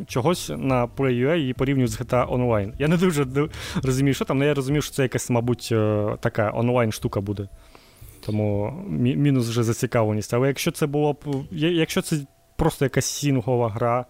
чогось 0.06 0.52
на 0.56 0.86
PlayUA 0.86 1.34
і 1.34 1.52
порівнюють 1.52 1.90
з 1.90 2.00
GTA 2.00 2.28
Online. 2.32 2.72
Я 2.78 2.88
не 2.88 2.96
дуже 2.96 3.26
розумію, 3.82 4.14
що 4.14 4.24
там, 4.24 4.36
але 4.36 4.46
я 4.46 4.54
розумію, 4.54 4.82
що 4.82 4.92
це 4.94 5.02
якась, 5.02 5.30
мабуть, 5.30 5.68
е, 5.72 6.06
така 6.20 6.52
онлайн-штука 6.54 7.20
буде. 7.20 7.48
Тому 8.26 8.72
мі- 8.90 9.16
мінус 9.16 9.48
вже 9.48 9.62
зацікавленість. 9.62 10.34
Але 10.34 10.48
якщо 10.48 10.70
це 10.70 10.86
було 10.86 11.12
б. 11.12 11.18
Якщо 11.52 12.02
це 12.02 12.16
просто 12.56 12.84
якась 12.84 13.06
сінгова 13.06 13.68
гра, 13.68 14.04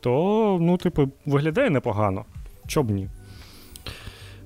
то, 0.00 0.58
ну, 0.60 0.76
типу, 0.76 1.08
виглядає 1.26 1.70
непогано. 1.70 2.24
Чоб 2.66 2.90
ні. 2.90 3.08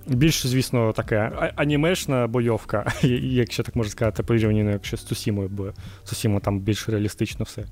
Більш, 0.07 0.47
звісно, 0.47 0.93
така 0.93 1.53
анімешна 1.57 2.27
бойовка, 2.27 2.93
якщо 3.23 3.63
так 3.63 3.77
можна 3.77 3.91
сказати, 3.91 4.23
порівняно, 4.23 4.71
якщо 4.71 4.97
з 4.97 5.05
Цусімою, 5.05 5.49
бо 5.49 5.73
Цусімо 6.05 6.41
там 6.41 6.61
більш 6.61 6.89
реалістично 6.89 7.45
все. 7.45 7.65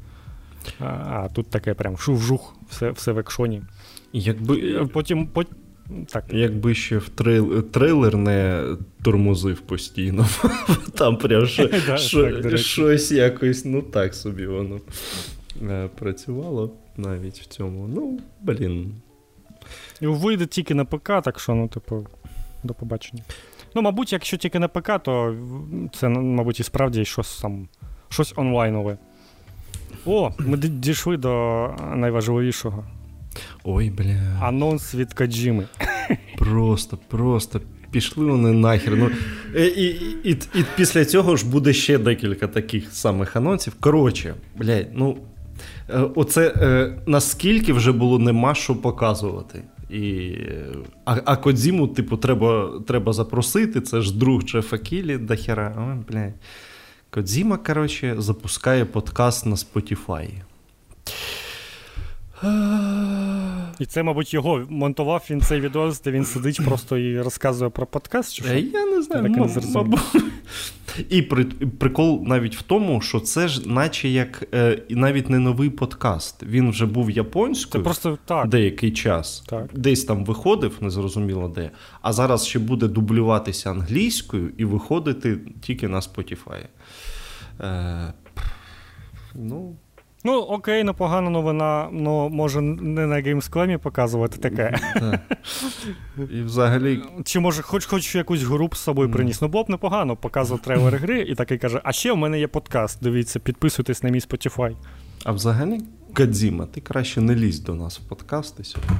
А 0.78 0.84
а 0.84 1.28
тут 1.28 1.50
таке 1.50 1.74
прям 1.74 1.96
шух-жух, 1.96 2.54
все 2.70 2.90
все 2.90 3.12
в 3.12 3.18
екшоні. 3.18 3.62
Якби... 4.12 4.86
Потім, 4.92 5.26
по... 5.26 5.44
так. 6.06 6.24
Якби 6.32 6.74
ще 6.74 6.98
в 6.98 7.08
трейл... 7.08 7.62
трейлер 7.62 8.16
не 8.16 8.64
тормозив 9.02 9.60
постійно, 9.60 10.28
там 10.94 11.16
прям 11.16 11.46
щось 12.56 13.12
якось, 13.12 13.64
ну 13.64 13.82
так 13.82 14.14
собі 14.14 14.46
воно 14.46 14.80
е, 15.62 15.88
працювало 15.98 16.74
навіть 16.96 17.40
в 17.40 17.46
цьому. 17.46 17.88
Ну, 17.88 18.20
блін. 18.40 18.94
І 20.00 20.06
вийде 20.06 20.46
тільки 20.46 20.74
на 20.74 20.84
ПК, 20.84 21.06
так 21.22 21.40
що, 21.40 21.54
ну, 21.54 21.68
типу, 21.68 22.06
до 22.62 22.74
побачення. 22.74 23.22
Ну, 23.74 23.82
мабуть, 23.82 24.12
якщо 24.12 24.36
тільки 24.36 24.58
на 24.58 24.68
ПК, 24.68 25.02
то 25.02 25.36
це, 25.94 26.08
мабуть, 26.08 26.60
і 26.60 26.62
справді 26.62 27.04
щось 27.04 27.40
там, 27.40 27.68
щось 28.08 28.32
онлайнове. 28.36 28.98
О, 30.06 30.30
ми 30.38 30.56
дійшли 30.56 31.16
до 31.16 31.74
найважливішого. 31.94 32.84
Ой, 33.64 33.90
бля. 33.90 34.38
Анонс 34.42 34.94
від 34.94 35.12
Каджіми. 35.12 35.66
Просто, 36.38 36.98
просто. 37.08 37.60
Пішли 37.90 38.26
вони 38.26 38.52
нахер. 38.52 38.96
Ну, 38.96 39.10
І 39.56 39.64
і, 39.66 40.16
і, 40.24 40.30
і 40.30 40.64
після 40.76 41.04
цього 41.04 41.36
ж 41.36 41.46
буде 41.46 41.72
ще 41.72 41.98
декілька 41.98 42.46
таких 42.46 42.92
самих 42.92 43.36
анонсів. 43.36 43.74
Коротше, 43.80 44.34
блядь, 44.56 44.88
ну. 44.94 45.16
Е, 45.88 46.00
оце 46.14 46.54
е, 46.56 46.98
наскільки 47.06 47.72
вже 47.72 47.92
було 47.92 48.18
нема 48.18 48.54
що 48.54 48.76
показувати. 48.76 49.62
І, 49.92 50.36
А 51.04 51.16
а 51.24 51.36
Кодзіму, 51.36 51.88
типу, 51.88 52.16
треба 52.16 52.80
треба 52.86 53.12
запросити. 53.12 53.80
Це 53.80 54.00
ж 54.00 54.18
друг 54.18 54.42
Джефа 54.42 54.78
Кілі 54.78 55.18
до 55.18 55.36
хера. 55.36 55.74
О, 55.78 56.12
блядь. 56.12 56.34
Кодзіма, 57.10 57.56
коротше, 57.56 58.14
запускає 58.18 58.84
подкаст 58.84 59.46
на 59.46 59.54
Spotify. 59.54 60.28
І 63.80 63.86
це, 63.86 64.02
мабуть, 64.02 64.34
його 64.34 64.66
монтував 64.68 65.26
він 65.30 65.40
цей 65.40 65.60
відос, 65.60 66.00
де 66.00 66.10
він 66.10 66.24
сидить 66.24 66.64
просто 66.64 66.98
і 66.98 67.20
розказує 67.20 67.70
про 67.70 67.86
подкаст. 67.86 68.34
чи 68.34 68.44
що? 68.44 68.54
Я 68.54 68.86
не 68.86 69.02
знаю, 69.02 69.26
Я 69.26 69.46
так 69.46 69.56
не 69.56 69.72
мабуть. 69.74 70.00
І 71.08 71.22
при, 71.22 71.44
прикол 71.44 72.22
навіть 72.26 72.56
в 72.56 72.62
тому, 72.62 73.00
що 73.00 73.20
це 73.20 73.48
ж, 73.48 73.68
наче 73.68 74.08
як 74.08 74.48
е, 74.54 74.82
навіть 74.90 75.30
не 75.30 75.38
новий 75.38 75.70
подкаст. 75.70 76.42
Він 76.42 76.70
вже 76.70 76.86
був 76.86 77.10
японською 77.10 77.84
це 77.84 77.84
просто 77.84 78.18
так. 78.24 78.48
деякий 78.48 78.92
час. 78.92 79.42
Так. 79.46 79.66
Десь 79.74 80.04
там 80.04 80.24
виходив, 80.24 80.76
незрозуміло 80.80 81.48
де. 81.48 81.70
А 82.02 82.12
зараз 82.12 82.46
ще 82.46 82.58
буде 82.58 82.88
дублюватися 82.88 83.70
англійською 83.70 84.52
і 84.56 84.64
виходити 84.64 85.38
тільки 85.60 85.88
на 85.88 86.00
Spotify. 86.00 86.66
Е, 87.60 88.12
Ну, 89.34 89.76
Ну, 90.24 90.38
окей, 90.40 90.84
непогана 90.84 91.30
новина, 91.30 91.88
ну 91.92 92.28
може 92.28 92.60
не 92.60 93.06
на 93.06 93.20
геймсклемі 93.20 93.76
показувати 93.76 94.38
таке. 94.38 94.78
І 96.30 96.42
взагалі... 96.42 97.02
Чи 97.24 97.40
може 97.40 97.62
хоч 97.62 97.86
хоч 97.86 98.14
якусь 98.14 98.42
гру 98.42 98.70
з 98.72 98.78
собою 98.78 99.10
приніс. 99.10 99.42
Ну, 99.42 99.48
було 99.48 99.64
б 99.64 99.70
непогано, 99.70 100.16
показував 100.16 100.62
трейлери 100.62 100.98
гри 100.98 101.20
і 101.20 101.34
такий 101.34 101.58
каже: 101.58 101.80
а 101.84 101.92
ще 101.92 102.12
в 102.12 102.16
мене 102.16 102.40
є 102.40 102.48
подкаст. 102.48 102.98
Дивіться, 103.02 103.38
підписуйтесь 103.38 104.02
на 104.02 104.10
мій 104.10 104.18
Spotify. 104.18 104.76
А 105.24 105.32
взагалі, 105.32 105.80
Кадзіма, 106.12 106.66
ти 106.66 106.80
краще 106.80 107.20
не 107.20 107.34
лізь 107.34 107.60
до 107.60 107.74
нас 107.74 107.98
в 107.98 108.08
подкасти 108.08 108.64
сьогодні. 108.64 108.96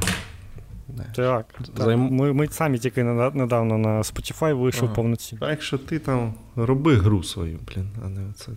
Так. 1.14 1.46
так. 1.76 1.96
Ми 1.96 2.32
ми 2.32 2.48
самі 2.48 2.78
тільки 2.78 3.04
недавно 3.04 3.78
на 3.78 3.98
Spotify 4.02 4.54
вийшов 4.54 4.84
ага. 4.84 4.94
повноцінно. 4.94 5.40
Так 5.40 5.62
що 5.62 5.78
ти 5.78 5.98
там 5.98 6.34
роби 6.56 6.96
гру 6.96 7.22
свою, 7.22 7.58
блін, 7.66 7.88
а 8.04 8.08
не 8.08 8.20
оце. 8.30 8.52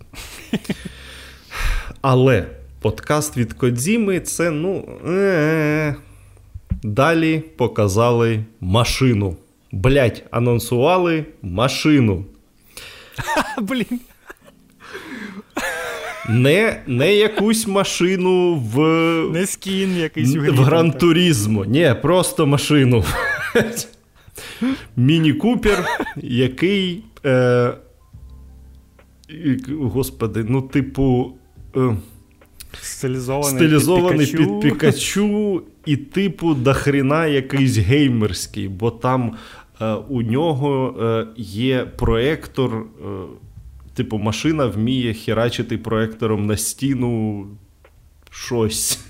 Але 2.00 2.46
подкаст 2.80 3.36
від 3.36 3.52
Кодзіми 3.52 4.20
це, 4.20 4.50
ну. 4.50 4.88
Е-е. 5.06 5.94
Далі 6.82 7.42
показали 7.56 8.44
машину. 8.60 9.36
Блять, 9.72 10.24
анонсували 10.30 11.24
машину. 11.42 12.24
Блін. 13.58 14.00
Не 16.28 16.82
не 16.86 17.14
якусь 17.16 17.66
машину 17.66 18.54
в 18.54 18.78
Не 19.32 19.46
скін 19.46 19.96
якийсь 19.96 20.34
в 20.34 20.62
Гран 20.62 20.92
Турізмо. 20.92 21.64
Ні, 21.64 21.94
просто 22.02 22.46
машину. 22.46 23.04
Міні 24.96 25.32
Купер, 25.32 25.84
який. 26.16 27.04
Е, 27.24 27.74
Господи, 29.68 30.44
ну, 30.48 30.62
типу. 30.62 31.32
Е, 31.76 31.96
Стилізований, 32.82 33.58
стилізований 33.58 34.26
під 34.26 34.36
Пікачу. 34.36 34.60
під 34.60 34.72
Пікачу 34.72 35.62
і, 35.86 35.96
типу, 35.96 36.54
дохрена 36.54 37.26
якийсь 37.26 37.78
геймерський, 37.78 38.68
бо 38.68 38.90
там 38.90 39.36
е, 39.80 39.92
у 39.94 40.22
нього 40.22 40.96
е, 41.02 41.26
є 41.36 41.84
проектор. 41.84 42.76
Е, 42.76 43.06
типу, 43.94 44.18
машина 44.18 44.66
вміє 44.66 45.14
херачити 45.14 45.78
проектором 45.78 46.46
на 46.46 46.56
стіну 46.56 47.46
щось. 48.30 49.00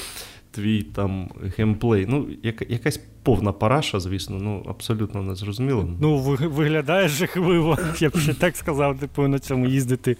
Твій 0.50 0.82
там 0.82 1.30
геймплей. 1.56 2.06
Ну, 2.08 2.26
яка, 2.42 2.64
якась 2.68 3.00
повна 3.22 3.52
параша, 3.52 4.00
звісно, 4.00 4.38
ну 4.40 4.66
абсолютно 4.68 5.22
не 5.22 5.34
зрозуміло. 5.34 5.88
Ну, 6.00 6.18
виглядає 6.38 7.08
жахливо, 7.08 7.78
я 8.00 8.10
б 8.10 8.16
ще 8.16 8.34
так 8.34 8.56
сказав, 8.56 8.98
типу, 8.98 9.28
на 9.28 9.38
цьому 9.38 9.66
їздити 9.66 10.16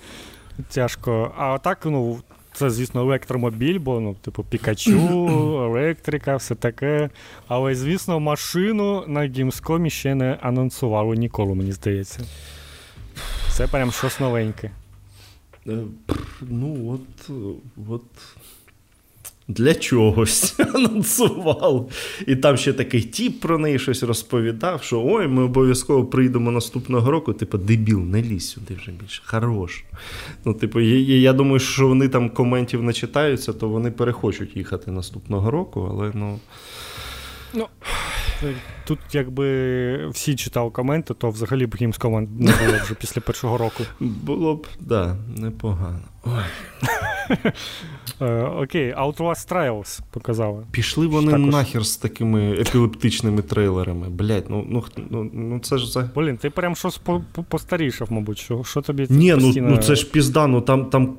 тяжко. 0.68 1.32
А 1.36 1.58
так, 1.58 1.78
ну, 1.84 2.20
це, 2.52 2.70
звісно, 2.70 3.00
електромобіль, 3.00 3.78
бо, 3.78 4.00
ну, 4.00 4.14
типу, 4.14 4.44
Пікачу, 4.44 5.28
електрика, 5.64 6.36
все 6.36 6.54
таке. 6.54 7.10
Але, 7.48 7.74
звісно, 7.74 8.20
машину 8.20 9.04
на 9.06 9.20
Gamescom 9.20 9.90
ще 9.90 10.14
не 10.14 10.38
анонсували 10.42 11.16
ніколи, 11.16 11.54
мені 11.54 11.72
здається. 11.72 12.20
Це 13.48 13.66
прям 13.66 13.92
щось 13.92 14.20
новеньке. 14.20 14.70
Е, 15.66 15.78
ну, 16.40 16.92
от, 16.92 17.30
от 17.90 18.02
для 19.50 19.74
чогось 19.74 20.60
анонсував. 20.74 21.90
І 22.26 22.36
там 22.36 22.56
ще 22.56 22.72
такий 22.72 23.02
тіп 23.02 23.40
про 23.40 23.58
неї 23.58 23.78
щось 23.78 24.02
розповідав, 24.02 24.82
що 24.82 25.02
ой, 25.06 25.28
ми 25.28 25.42
обов'язково 25.42 26.04
прийдемо 26.04 26.50
наступного 26.50 27.10
року. 27.10 27.32
Типу, 27.32 27.58
дебіл, 27.58 27.98
не 27.98 28.22
лізь 28.22 28.50
сюди 28.50 28.74
вже 28.74 28.90
більше. 28.90 29.22
Хорош. 29.24 29.84
Ну, 30.44 30.54
типу, 30.54 30.80
я, 30.80 31.16
я 31.16 31.32
думаю, 31.32 31.58
що 31.58 31.88
вони 31.88 32.08
там 32.08 32.30
коментів 32.30 32.82
не 32.82 32.92
читаються, 32.92 33.52
то 33.52 33.68
вони 33.68 33.90
перехочуть 33.90 34.56
їхати 34.56 34.90
наступного 34.90 35.50
року, 35.50 35.88
але 35.90 36.10
ну. 36.14 36.38
Ну, 37.54 37.66
Тут, 38.84 38.98
якби 39.12 40.08
всі 40.08 40.36
читав 40.36 40.72
коменти, 40.72 41.14
то 41.14 41.30
взагалі 41.30 41.66
б 41.66 41.74
Gamescom 41.74 42.28
не 42.38 42.52
було 42.52 42.78
вже 42.84 42.94
після 42.94 43.20
першого 43.20 43.58
року. 43.58 43.84
Було 44.00 44.54
б, 44.54 44.62
так, 44.62 44.76
да, 44.80 45.16
непогано. 45.36 46.00
Ой. 46.24 46.44
Е, 48.20 48.42
окей, 48.42 48.94
Outlast 48.94 49.52
Trials 49.52 50.00
показали. 50.10 50.64
Пішли 50.70 51.06
вони 51.06 51.32
Також... 51.32 51.46
нахер 51.46 51.86
з 51.86 51.96
такими 51.96 52.52
епілептичними 52.52 53.42
трейлерами. 53.42 54.08
Блять, 54.08 54.50
ну 54.50 54.66
ну, 54.68 54.84
ну, 55.10 55.30
ну 55.32 55.58
це 55.58 55.78
ж 55.78 55.90
за. 55.90 56.10
Блін, 56.14 56.36
ти 56.36 56.50
прям 56.50 56.76
щось 56.76 57.00
постарішав, 57.48 58.12
мабуть. 58.12 58.38
Що 58.38 58.64
що 58.64 58.80
тобі 58.80 59.06
це 59.06 59.14
Ні, 59.14 59.34
ну, 59.34 59.40
постійно... 59.40 59.68
ну 59.70 59.76
це 59.76 59.94
ж 59.94 60.10
пізда, 60.10 60.46
ну 60.46 60.60
там. 60.60 60.84
там... 60.84 61.16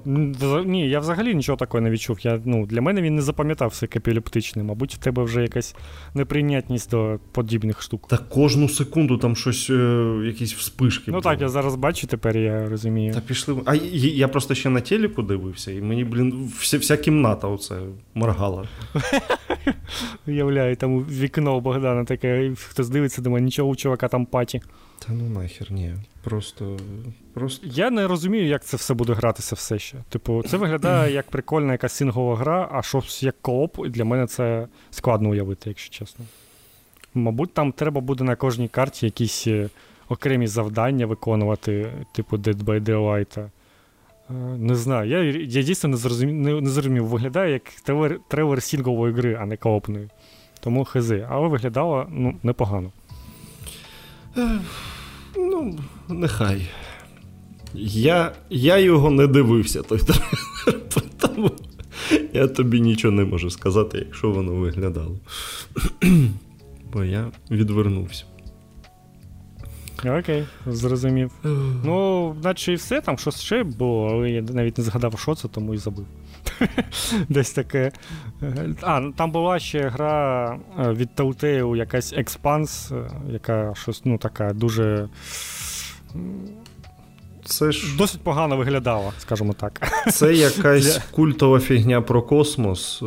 Ні, 0.66 0.90
я 0.90 1.00
взагалі 1.00 1.36
нічого 1.36 1.58
такого 1.58 1.82
не 1.82 1.90
відчув. 1.90 2.20
Я, 2.22 2.40
ну, 2.46 2.66
Для 2.66 2.82
мене 2.82 3.02
він 3.02 3.16
не 3.16 3.22
запам'ятався 3.22 3.86
як 3.86 3.96
епілептичний. 3.96 4.66
Мабуть, 4.66 4.94
в 4.94 4.98
тебе 4.98 5.24
вже 5.24 5.42
якась 5.42 5.76
неприйнятність 6.14 6.92
до 6.92 7.20
подібних 7.32 7.82
штук. 7.82 8.08
Та 8.08 8.18
кожну 8.18 8.70
секунду 8.70 9.18
там 9.18 9.36
щось, 9.36 9.70
е, 9.70 10.22
якісь 10.26 10.54
вспишки. 10.54 11.04
Ну 11.08 11.14
було. 11.14 11.22
так, 11.22 11.42
я 11.42 11.50
зараз 11.50 11.76
бачу, 11.76 12.08
тепер 12.08 12.38
я 12.38 12.70
розумію. 12.70 13.14
Та 13.14 13.22
пішли. 13.22 13.56
А 13.66 13.76
я 13.94 14.28
просто 14.28 14.56
ще 14.56 14.70
на 14.70 14.82
телеку 14.82 15.22
дивився, 15.22 15.72
і 15.72 15.82
мені, 15.82 16.04
блін, 16.04 16.52
вся, 16.60 16.78
вся 16.82 16.98
кімната 16.98 17.48
оце 17.48 17.80
моргала. 18.14 18.68
Уявляю, 20.28 20.76
там 20.76 21.00
вікно 21.00 21.60
Богдана 21.60 22.06
таке, 22.06 22.52
хтось 22.56 22.90
дивиться, 22.90 23.22
думає, 23.22 23.44
нічого 23.46 23.70
у 23.70 23.76
чувака 23.76 24.08
там 24.08 24.26
паті. 24.26 24.62
Та 25.00 25.14
ну 25.14 25.30
нахер, 25.30 25.72
ні. 25.72 25.94
Просто. 26.24 26.78
просто... 27.34 27.68
Я 27.68 27.90
не 27.90 28.08
розумію, 28.08 28.48
як 28.48 28.66
це 28.66 28.78
все 28.78 28.94
буде 28.94 29.14
гратися 29.14 29.56
все 29.56 29.80
ще. 29.80 29.98
Типу, 30.10 30.44
це 30.44 30.58
виглядає 30.58 31.14
як 31.14 31.30
прикольна 31.30 31.72
якась 31.72 31.94
сингова 31.94 32.36
гра, 32.36 32.70
а 32.72 32.82
щось 32.82 33.24
як 33.24 33.36
кооп, 33.42 33.78
і 33.86 33.90
для 33.90 34.06
мене 34.06 34.28
це 34.28 34.68
складно 34.92 35.30
уявити, 35.30 35.70
якщо 35.70 35.90
чесно. 35.90 36.26
Мабуть, 37.14 37.54
там 37.54 37.72
треба 37.72 38.02
буде 38.02 38.24
на 38.24 38.36
кожній 38.36 38.68
карті 38.68 39.06
якісь 39.06 39.48
е, 39.48 39.70
окремі 40.10 40.48
завдання 40.48 41.06
виконувати, 41.06 41.92
типу 42.12 42.38
Dead 42.38 42.64
by 42.64 42.82
Daylight. 42.82 43.50
Е, 44.32 44.58
не 44.58 44.76
знаю, 44.76 45.10
я 45.10 45.24
я 45.42 45.62
дійсно 45.62 45.90
не 45.90 45.98
зрозумів, 45.98 46.36
не, 46.36 46.62
не 46.62 46.70
зрозумів, 46.70 47.06
виглядає 47.06 47.54
як 47.54 47.64
трейлер, 47.84 48.20
трейлер 48.28 48.64
сінгової 48.64 49.14
гри, 49.14 49.38
а 49.42 49.46
не 49.46 49.58
коопної. 49.58 50.10
Тому 50.60 50.86
хизи. 50.86 51.28
Але 51.30 51.48
виглядало 51.48 52.08
ну, 52.10 52.36
непогано. 52.44 52.92
Ну, 55.36 55.80
нехай. 56.10 56.62
Я 57.74 58.32
я 58.50 58.78
його 58.78 59.12
не 59.12 59.28
дивився, 59.28 59.82
той 59.82 60.00
трейлер, 60.00 60.82
тому 61.18 61.52
я 62.34 62.48
тобі 62.48 62.82
нічого 62.82 63.12
не 63.12 63.26
можу 63.26 63.50
сказати, 63.50 63.98
якщо 63.98 64.32
воно 64.32 64.54
виглядало. 64.54 65.20
Бо 66.94 67.04
я 67.04 67.32
відвернувся. 67.52 68.26
Окей, 70.06 70.46
зрозумів. 70.66 71.32
ну, 71.84 72.36
наче 72.44 72.74
і 72.74 72.76
все, 72.76 73.02
там 73.02 73.18
щось 73.18 73.42
ще 73.42 73.64
було, 73.64 74.10
але 74.10 74.30
я 74.30 74.42
навіть 74.42 74.78
не 74.78 74.84
згадав, 74.84 75.20
що 75.20 75.36
це, 75.36 75.48
тому 75.48 75.74
і 75.74 75.78
забив. 75.78 76.06
Десь 77.30 77.52
таке. 77.52 77.92
А, 78.82 79.02
там 79.16 79.32
була 79.32 79.60
ще 79.60 79.90
гра 79.90 80.58
е, 80.80 80.92
від 80.92 81.10
Telltale, 81.16 81.76
якась 81.76 82.14
Expanse, 82.14 82.98
е, 82.98 83.12
яка 83.32 83.74
щось, 83.76 84.02
ну, 84.06 84.18
така 84.18 84.54
дуже. 84.54 85.10
це 87.46 87.72
ж... 87.72 87.98
досить 87.98 88.22
погано 88.22 88.58
виглядало, 88.58 89.14
скажімо 89.18 89.54
так. 89.54 89.82
Це 90.12 90.34
якась 90.34 90.98
культова 91.12 91.60
фігня 91.60 92.02
про 92.02 92.22
космос. 92.22 93.02
Е, 93.02 93.06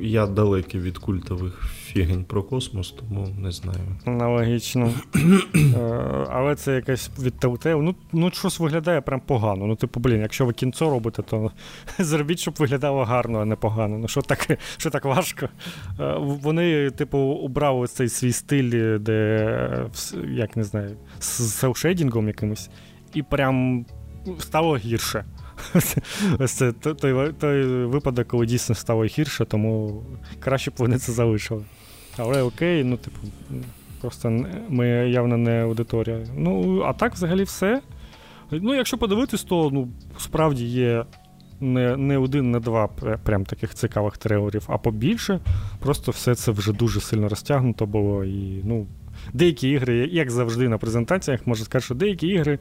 я 0.00 0.26
далекий 0.26 0.80
від 0.80 0.98
культових 0.98 1.79
фігень 1.92 2.24
про 2.24 2.42
космос, 2.42 2.90
тому 2.90 3.28
не 3.38 3.52
знаю. 3.52 3.78
Аналогічно. 4.04 4.92
Е, 5.54 6.26
але 6.30 6.54
це 6.54 6.74
якась 6.74 7.10
від 7.18 7.34
Telltale. 7.34 7.82
Ну, 7.82 7.94
ну, 8.12 8.30
щось 8.30 8.60
виглядає 8.60 9.00
прям 9.00 9.20
погано. 9.20 9.66
Ну, 9.66 9.76
типу, 9.76 10.00
блін, 10.00 10.20
якщо 10.20 10.46
ви 10.46 10.52
кінцо 10.52 10.90
робите, 10.90 11.22
то 11.22 11.50
зробіть, 11.98 12.38
щоб 12.38 12.54
виглядало 12.58 13.04
гарно, 13.04 13.40
а 13.40 13.44
не 13.44 13.56
погано. 13.56 13.98
Ну, 13.98 14.08
що 14.08 14.22
так 14.22 14.58
що 14.76 14.90
так 14.90 15.04
важко? 15.04 15.48
Е, 16.00 16.14
вони, 16.18 16.90
типу, 16.90 17.18
убрали 17.18 17.86
цей 17.86 18.08
свій 18.08 18.32
стиль, 18.32 18.98
де, 18.98 19.86
як 20.28 20.56
не 20.56 20.64
знаю, 20.64 20.96
з 21.20 21.54
селшейдінгом 21.54 22.26
якимось, 22.26 22.70
і 23.14 23.22
прям 23.22 23.86
стало 24.38 24.76
гірше. 24.76 25.24
Ось 26.38 26.52
це 26.52 26.72
той, 26.72 27.32
той 27.32 27.84
випадок, 27.84 28.28
коли 28.28 28.46
дійсно 28.46 28.74
стало 28.74 29.04
гірше, 29.04 29.44
тому 29.44 30.02
краще 30.40 30.70
б 30.70 30.74
вони 30.76 30.98
це 30.98 31.12
залишили. 31.12 31.64
Але 32.16 32.42
окей, 32.42 32.84
ну, 32.84 32.96
типу, 32.96 33.18
просто 34.00 34.46
ми 34.68 34.88
явно 34.88 35.36
не 35.36 35.62
аудиторія. 35.62 36.26
Ну, 36.36 36.82
а 36.82 36.92
так 36.92 37.14
взагалі 37.14 37.42
все. 37.42 37.80
Ну, 38.50 38.74
якщо 38.74 38.98
подивитись, 38.98 39.44
то 39.44 39.70
ну, 39.72 39.88
справді 40.18 40.64
є 40.64 41.04
не 41.60 41.96
не 41.96 42.18
один, 42.18 42.50
не 42.50 42.60
два 42.60 42.86
прям 43.24 43.44
таких 43.44 43.74
цікавих 43.74 44.16
трейлерів, 44.16 44.64
а 44.66 44.78
побільше. 44.78 45.40
Просто 45.78 46.12
все 46.12 46.34
це 46.34 46.52
вже 46.52 46.72
дуже 46.72 47.00
сильно 47.00 47.28
розтягнуто 47.28 47.86
було. 47.86 48.24
І, 48.24 48.62
ну, 48.64 48.86
Деякі 49.32 49.68
ігри, 49.68 50.08
як 50.12 50.30
завжди, 50.30 50.68
на 50.68 50.78
презентаціях, 50.78 51.46
можу 51.46 51.64
сказати, 51.64 51.84
що 51.84 51.94
деякі 51.94 52.26
ігри 52.26 52.58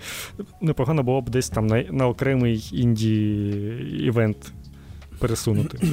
непогано 0.62 1.04
було 1.04 1.22
б 1.22 1.30
десь 1.30 1.50
там 1.50 1.68
на 1.68 1.84
на 1.84 2.08
окремий 2.08 2.70
інді-івент 2.74 4.52
пересунути. 5.20 5.80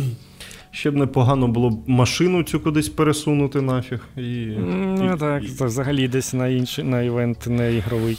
Ще 0.76 0.90
б 0.90 0.96
непогано 0.96 1.48
було 1.48 1.70
б 1.70 1.88
машину 1.88 2.42
цю 2.42 2.60
кудись 2.60 2.88
пересунути 2.88 3.60
нафіг. 3.60 4.00
І, 4.16 4.46
Ну 4.58 5.14
і, 5.14 5.18
так, 5.18 5.44
і... 5.44 5.48
це 5.48 5.66
взагалі 5.66 6.08
десь 6.08 6.34
на 6.34 6.48
інший 6.48 6.84
на 6.84 7.02
івент 7.02 7.46
не 7.46 7.74
ігровий. 7.74 8.18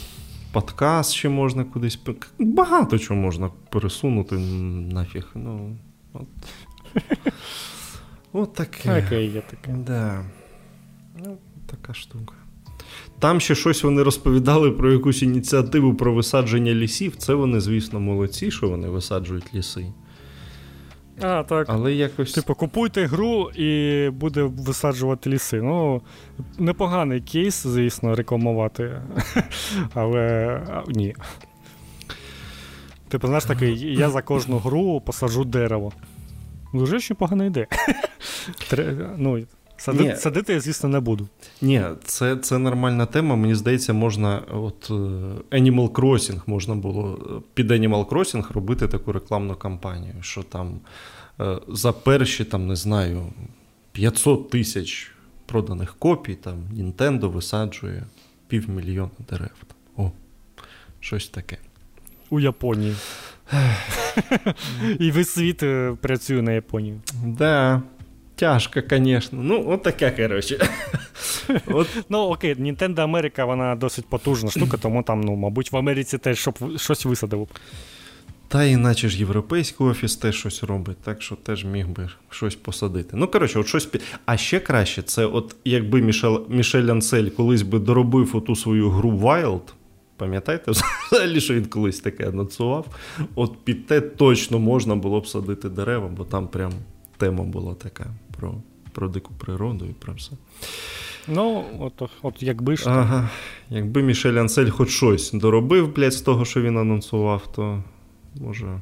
Подкаст 0.52 1.12
ще 1.12 1.28
можна 1.28 1.64
кудись. 1.64 1.98
Багато 2.38 2.98
чого 2.98 3.20
можна 3.20 3.50
пересунути 3.70 4.38
нафіг. 4.92 5.26
Ну, 5.34 5.76
от. 6.12 6.26
От 8.32 8.54
таке. 8.54 9.04
Окей, 9.06 9.30
є 9.30 9.40
таке. 9.40 9.76
Да. 9.86 10.24
Ну, 11.24 11.38
така 11.66 11.94
штука. 11.94 12.34
Там 13.18 13.40
ще 13.40 13.54
щось 13.54 13.82
вони 13.84 14.02
розповідали 14.02 14.70
про 14.70 14.92
якусь 14.92 15.22
ініціативу 15.22 15.94
про 15.94 16.14
висадження 16.14 16.74
лісів. 16.74 17.16
Це 17.16 17.34
вони, 17.34 17.60
звісно, 17.60 18.00
молодці, 18.00 18.50
що 18.50 18.68
вони 18.68 18.88
висаджують 18.88 19.54
ліси. 19.54 19.86
А, 21.20 21.42
так. 21.42 21.66
Але 21.70 21.92
якось... 21.92 22.32
Типу, 22.32 22.54
купуйте 22.54 23.06
гру 23.06 23.50
і 23.50 24.10
буде 24.10 24.42
висаджувати 24.42 25.30
ліси. 25.30 25.62
Ну, 25.62 26.02
непоганий 26.58 27.20
кейс, 27.20 27.66
звісно, 27.66 28.14
рекламувати. 28.14 29.02
Але 29.94 30.60
ні. 30.88 31.14
Типу, 33.08 33.26
знаєш 33.26 33.44
такий, 33.44 33.96
я 33.96 34.10
за 34.10 34.22
кожну 34.22 34.58
гру 34.58 35.00
посаджу 35.00 35.44
дерево. 35.44 35.92
Дуже 36.74 37.00
ще 37.00 37.14
погана 37.14 37.44
ідея. 37.44 37.66
Ну, 39.16 39.38
Сади, 39.78 40.16
садити 40.16 40.52
я, 40.52 40.60
звісно, 40.60 40.88
не 40.88 41.00
буду. 41.00 41.28
Ні, 41.62 41.82
це 42.04 42.36
це 42.36 42.58
нормальна 42.58 43.06
тема. 43.06 43.36
Мені 43.36 43.54
здається, 43.54 43.92
можна. 43.92 44.42
от 44.50 44.90
е, 44.90 44.94
Animal 45.56 45.88
Crossing 45.88 46.40
можна 46.46 46.74
було 46.74 47.18
е, 47.36 47.42
під 47.54 47.70
Animal 47.70 48.06
Crossing 48.06 48.52
робити 48.52 48.88
таку 48.88 49.12
рекламну 49.12 49.54
кампанію, 49.54 50.14
що 50.20 50.42
там 50.42 50.80
е, 51.40 51.58
за 51.68 51.92
перші, 51.92 52.44
там, 52.44 52.66
не 52.66 52.76
знаю, 52.76 53.26
500 53.92 54.50
тисяч 54.50 55.12
проданих 55.46 55.94
копій, 55.98 56.34
там 56.34 56.54
Nintendo 56.74 57.32
висаджує 57.32 58.04
півмільйона 58.48 59.10
дерев. 59.30 59.64
О, 59.96 60.10
щось 61.00 61.28
таке. 61.28 61.58
У 62.30 62.40
Японії. 62.40 62.96
І 64.98 65.10
весь 65.10 65.30
світ 65.30 65.62
працює 66.00 66.42
на 66.42 66.52
Японію. 66.52 67.00
Да. 67.24 67.82
Тяжко, 68.38 68.80
звісно. 68.90 69.38
Ну, 69.42 69.64
от 69.68 69.82
таке, 69.82 70.10
коротше. 70.10 70.68
От. 71.66 71.88
Ну, 72.08 72.18
окей, 72.18 72.54
Nintendo 72.54 73.00
Америка, 73.00 73.44
вона 73.44 73.76
досить 73.76 74.06
потужна 74.06 74.50
штука, 74.50 74.76
тому 74.82 75.02
там, 75.02 75.20
ну, 75.20 75.36
мабуть, 75.36 75.72
в 75.72 75.76
Америці 75.76 76.18
теж 76.18 76.38
щоб 76.38 76.78
щось 76.78 77.04
висадило. 77.04 77.48
Та 78.48 78.64
іначе 78.64 79.08
ж 79.08 79.18
європейський 79.18 79.86
офіс 79.86 80.16
теж 80.16 80.36
щось 80.36 80.62
робить, 80.62 80.96
так 81.04 81.22
що 81.22 81.34
теж 81.34 81.64
міг 81.64 81.88
би 81.88 82.08
щось 82.30 82.54
посадити. 82.54 83.16
Ну, 83.16 83.28
коротше, 83.28 83.58
от 83.58 83.66
щось 83.66 83.88
А 84.26 84.36
ще 84.36 84.60
краще, 84.60 85.02
це 85.02 85.26
от 85.26 85.56
якби 85.64 86.02
Мішель, 86.02 86.38
Мішель 86.48 86.86
Ансель 86.86 87.28
колись 87.28 87.62
би 87.62 87.78
доробив 87.78 88.36
оту 88.36 88.56
свою 88.56 88.90
гру 88.90 89.10
Wild, 89.10 89.62
пам'ятаєте, 90.16 90.70
взагалі, 91.10 91.40
що 91.40 91.54
він 91.54 91.64
колись 91.64 92.00
таке 92.00 92.28
анонсував, 92.28 92.86
от 93.34 93.64
під 93.64 93.86
те 93.86 94.00
точно 94.00 94.58
можна 94.58 94.96
було 94.96 95.20
б 95.20 95.26
садити 95.26 95.68
дерева, 95.68 96.08
бо 96.16 96.24
там 96.24 96.48
прям 96.48 96.72
тема 97.16 97.44
була 97.44 97.74
така 97.74 98.06
про 98.38 98.54
про 98.92 99.08
дику 99.08 99.32
природу 99.38 99.84
і 99.84 99.92
про 99.92 100.14
все. 100.14 100.32
Ну, 101.28 101.64
от 101.80 102.10
от 102.22 102.42
якби 102.42 102.76
ж. 102.76 102.84
Ага. 102.86 103.30
Якби 103.70 104.02
Мішель 104.02 104.34
Ансель 104.34 104.70
хоч 104.70 104.90
щось 104.90 105.32
доробив, 105.32 105.94
блядь, 105.94 106.12
з 106.12 106.20
того, 106.20 106.44
що 106.44 106.62
він 106.62 106.78
анонсував, 106.78 107.52
то 107.52 107.82
може, 108.40 108.80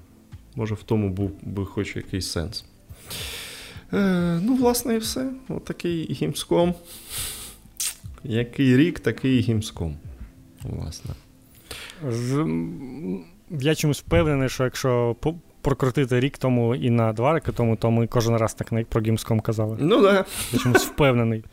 може 0.54 0.74
в 0.74 0.82
тому 0.82 1.10
був 1.10 1.30
би 1.42 1.66
хоч 1.66 1.96
якийсь 1.96 2.30
сенс. 2.30 2.64
Е, 3.92 4.40
Ну, 4.42 4.56
власне, 4.56 4.94
і 4.94 4.98
все. 4.98 5.30
Отакий 5.48 6.02
От 6.10 6.16
гімском. 6.16 6.74
Який 8.24 8.76
рік, 8.76 9.00
такий 9.00 9.40
гімском. 9.40 9.96
Власне. 10.62 11.14
Я 13.50 13.74
чомусь 13.74 14.00
впевнений, 14.00 14.48
що 14.48 14.64
якщо 14.64 15.16
прокрутити 15.66 16.20
рік 16.20 16.38
тому 16.38 16.74
і 16.74 16.90
на 16.90 17.12
два 17.12 17.32
роки 17.32 17.52
тому, 17.52 17.76
то 17.76 17.90
ми 17.90 18.06
кожен 18.06 18.36
раз 18.36 18.54
так 18.54 18.88
про 18.88 19.00
Gamescom 19.00 19.40
казали. 19.40 19.76
Ну 19.80 20.02
да. 20.02 20.24
Я 20.52 20.58
чомусь 20.58 20.86
впевнений. 20.86 21.44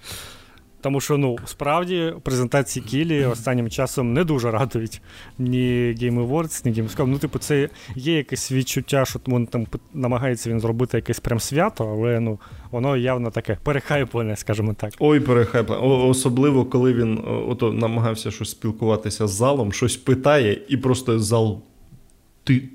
Тому 0.82 1.02
що 1.02 1.18
ну, 1.18 1.38
справді 1.46 2.14
презентації 2.24 2.86
Кілі 2.86 3.26
останнім 3.26 3.70
часом 3.70 4.14
не 4.14 4.24
дуже 4.24 4.52
радують 4.52 5.02
ні 5.40 5.96
Game 6.02 6.28
Awards, 6.28 6.68
ні 6.68 6.82
Gamescom. 6.82 7.06
Ну, 7.06 7.18
типу, 7.18 7.40
це 7.40 7.70
є 7.96 8.18
якесь 8.18 8.52
відчуття, 8.52 9.06
що 9.06 9.20
він 9.28 9.48
там 9.48 9.68
намагається 9.94 10.50
він 10.50 10.60
зробити 10.60 10.98
якесь 10.98 11.20
прям 11.20 11.40
свято, 11.40 11.90
але 11.90 12.20
ну, 12.20 12.40
воно 12.72 12.98
явно 12.98 13.32
таке 13.32 13.58
перехайплене, 13.64 14.36
скажімо 14.36 14.74
так. 14.74 14.94
Ой, 15.00 15.20
перехайплене. 15.20 15.82
Особливо, 15.82 16.66
коли 16.66 16.94
він 16.94 17.20
ото 17.48 17.74
намагався 17.74 18.32
щось 18.32 18.50
спілкуватися 18.50 19.28
з 19.28 19.32
залом, 19.32 19.74
щось 19.74 19.98
питає, 19.98 20.62
і 20.68 20.78
просто 20.78 21.20
зал 21.20 21.62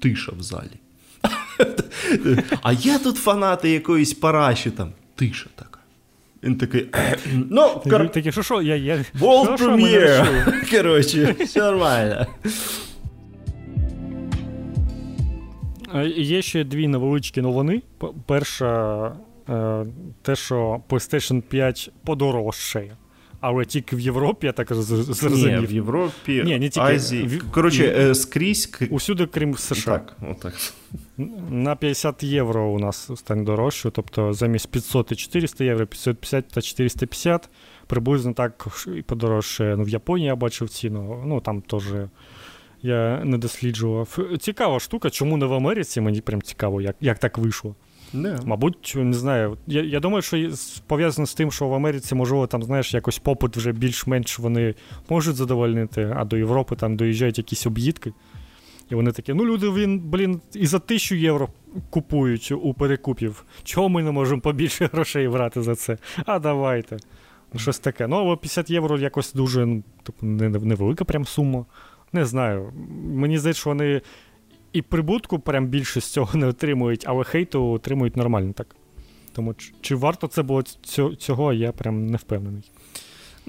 тиша 0.01 0.33
в 0.39 0.43
залі. 0.43 0.81
А 2.63 2.73
є 2.73 2.99
тут 2.99 3.17
фанати 3.17 3.71
якоїсь 3.71 4.15
параші 4.15 4.71
там. 4.71 4.93
Тиша 5.15 5.47
така. 5.55 5.81
Він 6.43 6.57
такий. 6.57 6.87
ну, 7.35 7.83
кор... 7.91 8.11
Такий, 8.11 8.33
що 8.33 8.43
що, 8.43 8.63
я, 8.63 8.77
я... 8.77 8.97
World 9.21 9.59
Premiere. 9.63 10.71
Коротше, 10.77 11.37
все 11.41 11.61
нормально. 11.61 12.27
Є 16.17 16.43
ще 16.43 16.65
дві 16.65 16.89
невеличкі 16.89 17.41
новини. 17.41 17.83
Перша, 18.27 19.13
е, 19.49 19.87
те, 20.23 20.37
що 20.37 20.83
PlayStation 20.89 21.41
5 21.43 21.91
подорожчає 22.05 22.97
але 23.41 23.65
тільки 23.65 23.97
в 23.97 24.01
Європі, 24.01 24.47
я 24.47 24.53
так 24.53 24.75
зрозумів. 24.75 25.61
Ні, 25.61 25.67
в 25.67 25.73
Європі, 25.73 26.43
Ні, 26.47 26.59
не 26.59 26.69
тільки. 26.69 26.87
Азії. 26.87 27.41
Коротше, 27.51 27.95
е, 27.99 28.15
скрізь. 28.15 28.71
Усюди, 28.91 29.27
крім 29.27 29.57
США. 29.57 29.93
Так, 29.93 30.17
отак. 30.31 30.55
На 31.51 31.77
50 31.77 32.23
євро 32.23 32.71
у 32.71 32.79
нас 32.79 33.11
стане 33.17 33.45
дорожче, 33.45 33.91
тобто 33.91 34.33
замість 34.33 34.71
500 34.71 35.13
і 35.13 35.17
400 35.17 35.65
євро, 35.65 35.87
550 35.87 36.49
та 36.49 36.63
450. 36.63 37.49
Приблизно 37.87 38.33
так 38.33 38.67
і 38.97 39.03
подорожче. 39.03 39.75
Ну, 39.79 39.85
в 39.85 39.89
Японії 39.89 40.27
я 40.27 40.37
бачив 40.37 40.69
ціну, 40.69 41.23
ну 41.27 41.41
там 41.41 41.61
теж. 41.63 41.85
Я 42.83 43.25
не 43.25 43.39
досліджував. 43.39 44.19
Цікава 44.41 44.81
штука, 44.81 45.11
чому 45.11 45.37
не 45.37 45.47
в 45.47 45.53
Америці? 45.53 46.01
Мені 46.01 46.21
прям 46.21 46.43
цікаво, 46.43 46.81
як 46.81 46.97
як 47.01 47.19
так 47.19 47.39
вийшло. 47.39 47.75
Не. 48.13 48.39
Мабуть, 48.45 48.95
не 48.97 49.13
знаю. 49.13 49.57
Я 49.67 49.83
я 49.83 50.01
думаю, 50.01 50.23
що 50.23 50.51
пов'язано 50.87 51.27
з 51.27 51.35
тим, 51.35 51.53
що 51.53 51.69
в 51.69 51.75
Америці, 51.75 52.15
можливо, 52.15 52.47
там, 52.47 52.63
знаєш, 52.63 52.95
якось 52.95 53.19
попит 53.19 53.57
вже 53.57 53.73
більш-менш 53.73 54.39
вони 54.39 54.75
можуть 55.09 55.37
задовольнити, 55.37 56.15
а 56.17 56.25
до 56.25 56.37
Європи 56.37 56.77
там 56.77 56.97
доїжджають 56.97 57.39
якісь 57.39 57.67
об'їдки. 57.67 58.13
І 58.91 58.95
вони 58.95 59.13
такі, 59.13 59.35
ну 59.35 59.45
люди, 59.45 59.71
він, 59.71 60.01
блін, 60.01 60.41
і 60.55 60.67
за 60.67 60.79
тисячу 60.79 61.15
євро 61.15 61.49
купують 61.91 62.53
у 62.53 62.75
перекупів. 62.75 63.45
Чого 63.65 63.89
ми 63.89 64.03
не 64.03 64.11
можемо 64.11 64.41
побільше 64.41 64.91
грошей 64.93 65.29
брати 65.29 65.63
за 65.63 65.75
це? 65.75 65.99
А 66.27 66.39
давайте. 66.39 66.97
Щось 67.57 67.79
таке. 67.79 68.07
Ну, 68.07 68.17
але 68.17 68.37
50 68.37 68.71
євро 68.71 68.99
якось 68.99 69.33
дуже 69.33 69.67
ну, 69.67 69.83
типу, 70.03 70.27
невелика 70.27 71.05
прям 71.05 71.25
сума. 71.25 71.67
не 72.13 72.25
знаю. 72.25 72.73
Мені 73.05 73.39
здається, 73.39 73.61
що 73.61 73.71
вони 73.71 74.01
і 74.73 74.83
прибутку 74.83 75.39
прям 75.39 75.67
більше 75.67 76.01
з 76.01 76.05
цього 76.05 76.39
не 76.39 76.47
отримують, 76.47 77.05
але 77.07 77.25
хейту 77.25 77.71
отримують 77.71 78.17
нормально 78.17 78.53
так. 78.53 78.77
Тому 79.33 79.55
чи 79.81 79.95
варто 79.95 80.27
це 80.27 80.43
було 80.43 80.63
цього, 81.19 81.53
я 81.53 81.73
прям 81.73 82.07
не 82.07 82.17
впевнений. 82.17 82.71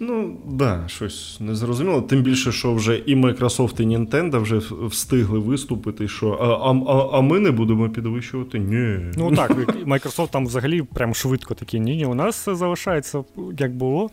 Ну, 0.02 0.38
да, 0.46 0.84
щось 0.88 1.38
незрозуміло. 1.40 2.02
Тим 2.02 2.22
більше, 2.22 2.52
що 2.52 2.74
вже 2.74 2.98
і 2.98 3.16
Microsoft, 3.16 3.82
і 3.82 3.98
Nintendo 3.98 4.42
вже 4.42 4.62
встигли 4.88 5.40
виступити, 5.40 6.08
що 6.08 6.30
а 6.32 6.46
а, 6.46 7.18
а 7.18 7.22
ми 7.22 7.40
не 7.40 7.52
будемо 7.52 7.90
підвищувати. 7.90 8.60
Ні. 8.60 9.12
Ну 9.18 9.36
так, 9.36 9.52
Microsoft 9.86 10.30
там 10.30 10.46
взагалі 10.46 10.82
прям 10.82 11.14
швидко 11.14 11.54
такі. 11.54 11.80
Ні, 11.80 11.96
ні, 11.96 12.06
у 12.06 12.16
нас 12.16 12.36
все 12.36 12.56
залишається 12.56 13.24
як 13.60 13.76
було. 13.76 14.10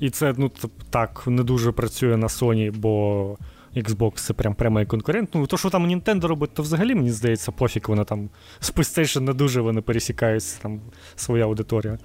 І 0.00 0.10
це 0.10 0.34
ну, 0.36 0.50
так 0.90 1.22
не 1.26 1.42
дуже 1.42 1.72
працює 1.72 2.16
на 2.16 2.26
Sony, 2.26 2.72
бо 2.76 3.36
Xbox 3.76 4.12
це 4.14 4.32
прям 4.32 4.54
прямий 4.54 4.86
конкурент. 4.86 5.30
Ну, 5.34 5.46
то, 5.46 5.56
що 5.56 5.70
там 5.70 5.86
Nintendo 5.86 6.26
робить, 6.26 6.54
то 6.54 6.62
взагалі, 6.62 6.94
мені 6.94 7.10
здається, 7.10 7.52
пофіг, 7.52 7.82
вона 7.88 8.04
там 8.04 8.28
з 8.60 8.72
PlayStation 8.72 9.20
не 9.20 9.32
дуже 9.32 9.60
вони 9.60 9.80
пересікаються, 9.80 10.62
там 10.62 10.80
своя 11.16 11.44
аудиторія. 11.44 11.98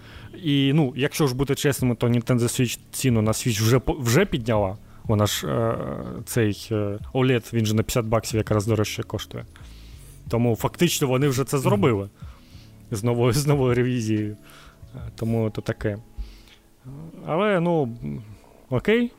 І 0.44 0.72
ну, 0.74 0.94
якщо 0.96 1.28
ж 1.28 1.36
бути 1.36 1.56
чесними, 1.56 1.96
то 1.96 2.08
Nintendo 2.08 2.40
Switch 2.40 2.80
ціну 2.92 3.22
на 3.22 3.32
Switch 3.32 3.64
вже 3.64 3.82
вже 3.88 4.26
підняла. 4.26 4.78
Вона 5.04 5.26
ж 5.26 5.48
е, 5.48 5.78
цей 6.26 6.68
е, 6.72 7.00
OLED, 7.14 7.54
він 7.54 7.66
же 7.66 7.74
на 7.74 7.84
50 7.84 8.06
баксів 8.06 8.38
якраз 8.38 8.68
дорожче 8.68 9.04
коштує. 9.04 9.46
Тому 10.30 10.56
фактично 10.56 11.08
вони 11.08 11.28
вже 11.28 11.44
це 11.44 11.58
зробили 11.58 12.10
з 12.92 13.04
новою 13.04 13.34
з 13.34 13.48
новою 13.48 13.76
ревізією. 13.76 14.38
Е, 14.96 15.00
тому 15.16 15.50
то 15.50 15.62
таке. 15.62 15.98
Але, 17.26 17.60
ну, 17.60 17.98
окей. 18.70 19.12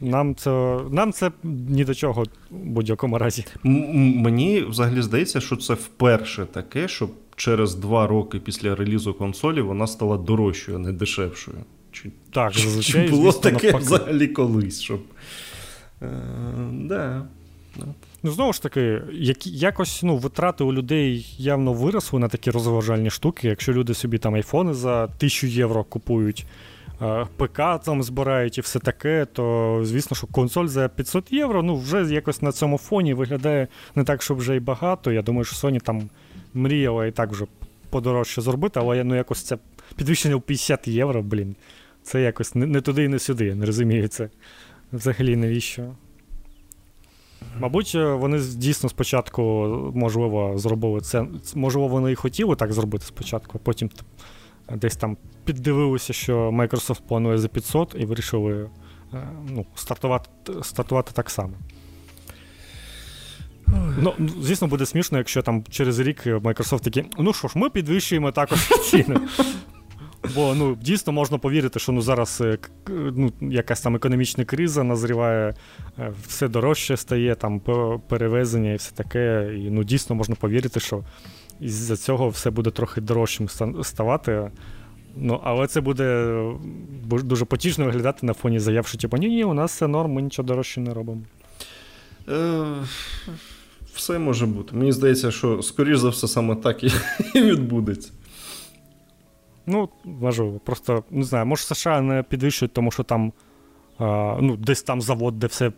Нам 0.00 0.34
це 0.34 0.78
нам 0.90 1.12
це 1.12 1.30
ні 1.44 1.84
до 1.84 1.94
чого 1.94 2.22
в 2.22 2.26
будь-якому 2.50 3.18
разі. 3.18 3.44
М- 3.66 4.16
мені 4.16 4.60
взагалі 4.60 5.02
здається, 5.02 5.40
що 5.40 5.56
це 5.56 5.74
вперше 5.74 6.46
таке, 6.46 6.88
що 6.88 7.08
через 7.36 7.74
два 7.74 8.06
роки 8.06 8.38
після 8.38 8.74
релізу 8.74 9.14
консолі 9.14 9.60
вона 9.60 9.86
стала 9.86 10.16
дорожчою, 10.16 10.78
а 10.78 10.80
не 10.80 10.92
дешевшою. 10.92 11.56
Чи, 11.92 12.10
так, 12.30 12.52
зазвичай, 12.52 13.04
чи 13.04 13.10
було 13.10 13.32
звісно, 13.32 13.40
таке 13.40 13.72
навпаки. 13.72 13.84
взагалі 13.84 14.28
колись, 14.28 14.80
щоб. 14.80 15.00
Е, 16.02 16.08
да. 16.72 17.22
Ну, 18.22 18.30
знову 18.30 18.52
ж 18.52 18.62
таки, 18.62 19.02
як, 19.12 19.46
якось 19.46 20.02
ну, 20.02 20.16
витрати 20.16 20.64
у 20.64 20.72
людей 20.72 21.34
явно 21.38 21.72
виросли 21.72 22.18
на 22.18 22.28
такі 22.28 22.50
розважальні 22.50 23.10
штуки. 23.10 23.48
Якщо 23.48 23.72
люди 23.72 23.94
собі 23.94 24.18
там 24.18 24.34
айфони 24.34 24.74
за 24.74 25.06
тисячу 25.06 25.46
євро 25.46 25.84
купують, 25.84 26.46
ПК 27.36 27.56
там 27.84 28.02
збирають 28.02 28.58
і 28.58 28.60
все 28.60 28.78
таке, 28.78 29.26
то 29.32 29.80
звісно, 29.82 30.16
що 30.16 30.26
консоль 30.26 30.66
за 30.66 30.88
500 30.88 31.32
євро 31.32 31.62
ну, 31.62 31.76
вже 31.76 32.14
якось 32.14 32.42
на 32.42 32.52
цьому 32.52 32.78
фоні 32.78 33.14
виглядає 33.14 33.68
не 33.94 34.04
так, 34.04 34.22
щоб 34.22 34.36
вже 34.36 34.56
й 34.56 34.60
багато. 34.60 35.12
Я 35.12 35.22
думаю, 35.22 35.44
що 35.44 35.68
Sony 35.68 35.80
там 35.80 36.08
мріяла 36.54 37.06
і 37.06 37.10
так 37.12 37.30
вже 37.30 37.46
подорожче 37.90 38.40
зробити, 38.40 38.80
але 38.80 39.04
ну, 39.04 39.14
якось 39.14 39.42
це 39.42 39.58
підвищення 39.96 40.36
в 40.36 40.42
50 40.42 40.88
євро, 40.88 41.22
блін. 41.22 41.56
Це 42.02 42.22
якось 42.22 42.54
не, 42.54 42.66
не 42.66 42.80
туди 42.80 43.04
і 43.04 43.08
не 43.08 43.18
сюди, 43.18 43.46
я 43.46 43.54
не 43.54 43.66
розумію 43.66 44.08
це. 44.08 44.28
Взагалі 44.92 45.36
навіщо? 45.36 45.94
Мабуть, 47.58 47.92
е, 47.94 48.14
вони 48.14 48.38
дійсно 48.38 48.88
спочатку, 48.88 49.42
можливо, 49.94 50.58
зробили 50.58 51.00
це. 51.00 51.26
Можливо, 51.54 51.88
вони 51.88 52.12
і 52.12 52.14
хотіли 52.14 52.56
так 52.56 52.72
зробити 52.72 53.04
спочатку, 53.04 53.52
а 53.54 53.64
потім 53.64 53.90
десь 54.72 54.96
там 54.96 55.16
піддивилися, 55.44 56.12
що 56.12 56.50
Microsoft 56.50 57.02
планує 57.08 57.38
за 57.38 57.48
500 57.48 57.96
і 57.98 58.04
вирішили 58.04 58.70
е, 59.14 59.28
ну, 59.48 59.66
стартувати 59.74 60.30
стартувати 60.62 61.12
так 61.14 61.30
само. 61.30 61.52
Ну, 63.98 64.14
Звісно, 64.40 64.68
буде 64.68 64.86
смішно, 64.86 65.18
якщо 65.18 65.42
там 65.42 65.64
через 65.70 65.98
рік 65.98 66.26
Microsoft 66.26 66.80
такі, 66.80 67.04
ну 67.18 67.32
що 67.32 67.48
ж, 67.48 67.58
ми 67.58 67.70
підвищуємо 67.70 68.32
також 68.32 68.68
ціни. 68.90 69.16
Бо 70.34 70.54
ну, 70.54 70.76
дійсно 70.76 71.12
можна 71.12 71.38
повірити, 71.38 71.78
що 71.78 71.92
ну, 71.92 72.00
зараз 72.00 72.40
е, 72.40 72.58
ну, 72.90 73.32
якась 73.40 73.80
там 73.80 73.96
економічна 73.96 74.44
криза 74.44 74.82
назріває, 74.82 75.54
е, 75.98 76.12
все 76.26 76.48
дорожче 76.48 76.96
стає, 76.96 77.34
там 77.34 77.60
перевезення 78.08 78.72
і 78.72 78.76
все 78.76 78.94
таке. 78.94 79.54
І 79.58 79.70
ну, 79.70 79.84
дійсно 79.84 80.16
можна 80.16 80.34
повірити, 80.34 80.80
що 80.80 81.02
із-за 81.60 81.96
цього 81.96 82.28
все 82.28 82.50
буде 82.50 82.70
трохи 82.70 83.00
дорожчим 83.00 83.48
ставати. 83.82 84.50
Ну, 85.16 85.40
Але 85.44 85.66
це 85.66 85.80
буде 85.80 86.36
дуже 87.04 87.44
потішно 87.44 87.84
виглядати 87.84 88.26
на 88.26 88.32
фоні 88.32 88.58
заяв, 88.58 88.86
що 88.86 88.98
типу, 88.98 89.16
ні, 89.16 89.28
ні, 89.28 89.44
у 89.44 89.54
нас 89.54 89.72
все 89.72 89.86
норм, 89.86 90.12
ми 90.12 90.22
нічого 90.22 90.46
дорожче 90.48 90.80
не 90.80 90.94
робимо. 90.94 91.20
Е, 92.28 92.64
Все 93.94 94.18
може 94.18 94.46
бути. 94.46 94.76
Мені 94.76 94.92
здається, 94.92 95.30
що, 95.30 95.62
скоріш 95.62 95.98
за 95.98 96.08
все, 96.08 96.28
саме 96.28 96.54
так 96.56 96.84
і 96.84 96.90
відбудеться. 97.40 98.12
Ну, 99.66 99.88
важливо. 100.04 100.60
Просто 100.64 101.04
не 101.10 101.24
знаю, 101.24 101.46
може 101.46 101.62
США 101.62 102.00
не 102.00 102.22
підвищують, 102.22 102.72
тому 102.72 102.90
що 102.90 103.02
там 103.02 103.32
а, 103.98 104.38
ну, 104.40 104.56
десь 104.56 104.82
там 104.82 105.00
завод, 105.00 105.38
де 105.38 105.46
все 105.46 105.72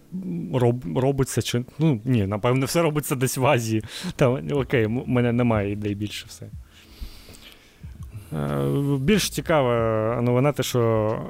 роб, 0.54 0.98
робиться. 0.98 1.42
чи... 1.42 1.64
Ну, 1.78 2.00
ні, 2.04 2.26
напевно, 2.26 2.66
все 2.66 2.82
робиться 2.82 3.16
десь 3.16 3.36
в 3.36 3.46
Азії. 3.46 3.82
Там, 4.16 4.48
Окей, 4.52 4.86
у 4.86 5.06
мене 5.06 5.32
немає 5.32 5.72
ідей 5.72 5.94
більше 5.94 6.26
все. 6.28 6.46
Е, 8.32 8.98
більш 9.00 9.30
цікава 9.30 10.20
новина, 10.22 10.52
те, 10.52 10.62
що 10.62 11.20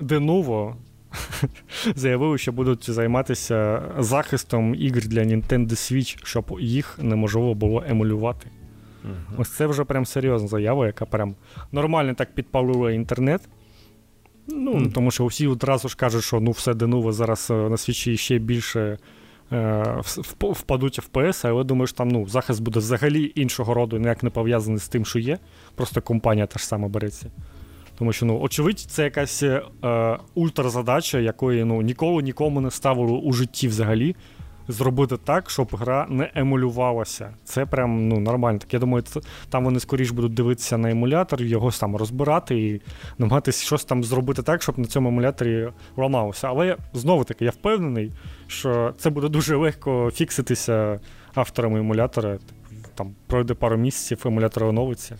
Denuvo 0.00 0.74
заявили, 1.94 2.38
що 2.38 2.52
будуть 2.52 2.90
займатися 2.90 3.82
захистом 3.98 4.74
ігр 4.74 5.06
для 5.06 5.20
Nintendo 5.20 5.70
Switch, 5.70 6.26
щоб 6.26 6.56
їх 6.60 6.98
неможливо 7.02 7.54
було 7.54 7.84
емулювати. 7.88 8.46
Uh-huh. 9.04 9.40
Ось 9.40 9.50
це 9.50 9.66
вже 9.66 9.84
прям 9.84 10.06
серйозна 10.06 10.48
заява, 10.48 10.86
яка 10.86 11.04
прям 11.04 11.34
нормально 11.72 12.14
так 12.14 12.34
підпалила 12.34 12.92
інтернет. 12.92 13.40
Ну, 14.48 14.90
Тому 14.94 15.10
що 15.10 15.26
всі 15.26 15.46
одразу 15.46 15.88
ж 15.88 15.96
кажуть, 15.96 16.24
що 16.24 16.40
ну 16.40 16.50
все 16.50 16.74
Денува 16.74 17.12
зараз 17.12 17.48
е, 17.50 17.54
на 17.54 17.76
свічі 17.76 18.16
ще 18.16 18.38
більше 18.38 18.98
е, 19.52 20.00
впадуть 20.38 20.98
в 20.98 21.06
ПС, 21.06 21.44
але 21.44 21.64
думаю, 21.64 21.86
що 21.86 21.96
там 21.96 22.08
ну, 22.08 22.26
захист 22.28 22.62
буде 22.62 22.78
взагалі 22.78 23.32
іншого 23.34 23.74
роду, 23.74 23.98
ніяк 23.98 24.22
не 24.22 24.30
пов'язаний 24.30 24.80
з 24.80 24.88
тим, 24.88 25.04
що 25.04 25.18
є. 25.18 25.38
Просто 25.74 26.02
компанія 26.02 26.46
та 26.46 26.58
ж 26.58 26.66
сама 26.66 26.88
береться. 26.88 27.30
Тому 27.98 28.12
що, 28.12 28.26
ну, 28.26 28.40
очевидь, 28.40 28.78
це 28.78 29.04
якась 29.04 29.42
е, 29.42 29.62
ультразадача, 30.34 31.18
якої 31.18 31.64
ну, 31.64 31.82
ніколи 31.82 32.22
нікому 32.22 32.60
не 32.60 32.70
ставили 32.70 33.12
у 33.12 33.32
житті 33.32 33.68
взагалі 33.68 34.16
зробити 34.68 35.16
так, 35.16 35.50
щоб 35.50 35.76
гра 35.76 36.06
не 36.10 36.30
емулювалася. 36.34 37.34
Це 37.44 37.66
прям 37.66 38.08
ну, 38.08 38.20
нормально. 38.20 38.58
Так 38.58 38.74
я 38.74 38.80
думаю, 38.80 39.02
це, 39.02 39.20
там 39.50 39.64
вони 39.64 39.80
скоріш 39.80 40.10
будуть 40.10 40.34
дивитися 40.34 40.78
на 40.78 40.90
емулятор, 40.90 41.42
його 41.42 41.70
там 41.70 41.96
розбирати 41.96 42.60
і 42.60 42.80
намагатися 43.18 43.64
щось 43.64 43.84
там 43.84 44.04
зробити 44.04 44.42
так, 44.42 44.62
щоб 44.62 44.78
на 44.78 44.84
цьому 44.84 45.08
емуляторі 45.08 45.68
ламалося. 45.96 46.48
Але 46.48 46.76
знову 46.92 47.24
таки, 47.24 47.44
я 47.44 47.50
впевнений, 47.50 48.12
що 48.46 48.94
це 48.98 49.10
буде 49.10 49.28
дуже 49.28 49.56
легко 49.56 50.10
фікситися 50.14 51.00
авторами 51.34 51.78
емулятора. 51.78 52.38
Там 52.94 53.14
пройде 53.26 53.54
пару 53.54 53.76
місяців, 53.76 54.22
емулятор 54.24 54.64
оновиться 54.64 55.16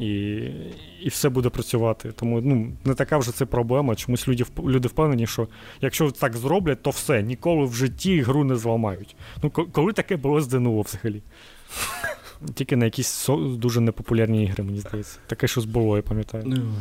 і 0.00 0.40
і 1.02 1.08
все 1.08 1.28
буде 1.28 1.48
працювати. 1.48 2.12
Тому 2.12 2.40
ну, 2.40 2.72
не 2.84 2.94
така 2.94 3.18
вже 3.18 3.32
це 3.32 3.46
проблема. 3.46 3.94
Чомусь 3.94 4.28
люди 4.28 4.44
люди 4.58 4.88
впевнені, 4.88 5.26
що 5.26 5.48
якщо 5.80 6.10
так 6.10 6.36
зроблять, 6.36 6.82
то 6.82 6.90
все, 6.90 7.22
ніколи 7.22 7.64
в 7.64 7.74
житті 7.74 8.20
гру 8.20 8.44
не 8.44 8.56
зламають. 8.56 9.16
Ну, 9.42 9.50
Коли 9.50 9.92
таке 9.92 10.16
було 10.16 10.40
з 10.40 10.46
ДНО 10.46 10.80
взагалі? 10.80 11.22
Тільки 12.54 12.76
на 12.76 12.84
якісь 12.84 13.28
дуже 13.56 13.80
непопулярні 13.80 14.44
ігри, 14.44 14.64
мені 14.64 14.80
здається. 14.80 15.18
Таке 15.26 15.48
щось 15.48 15.64
було, 15.64 15.96
я 15.96 16.02
пам'ятаю. 16.02 16.44
Ну. 16.46 16.74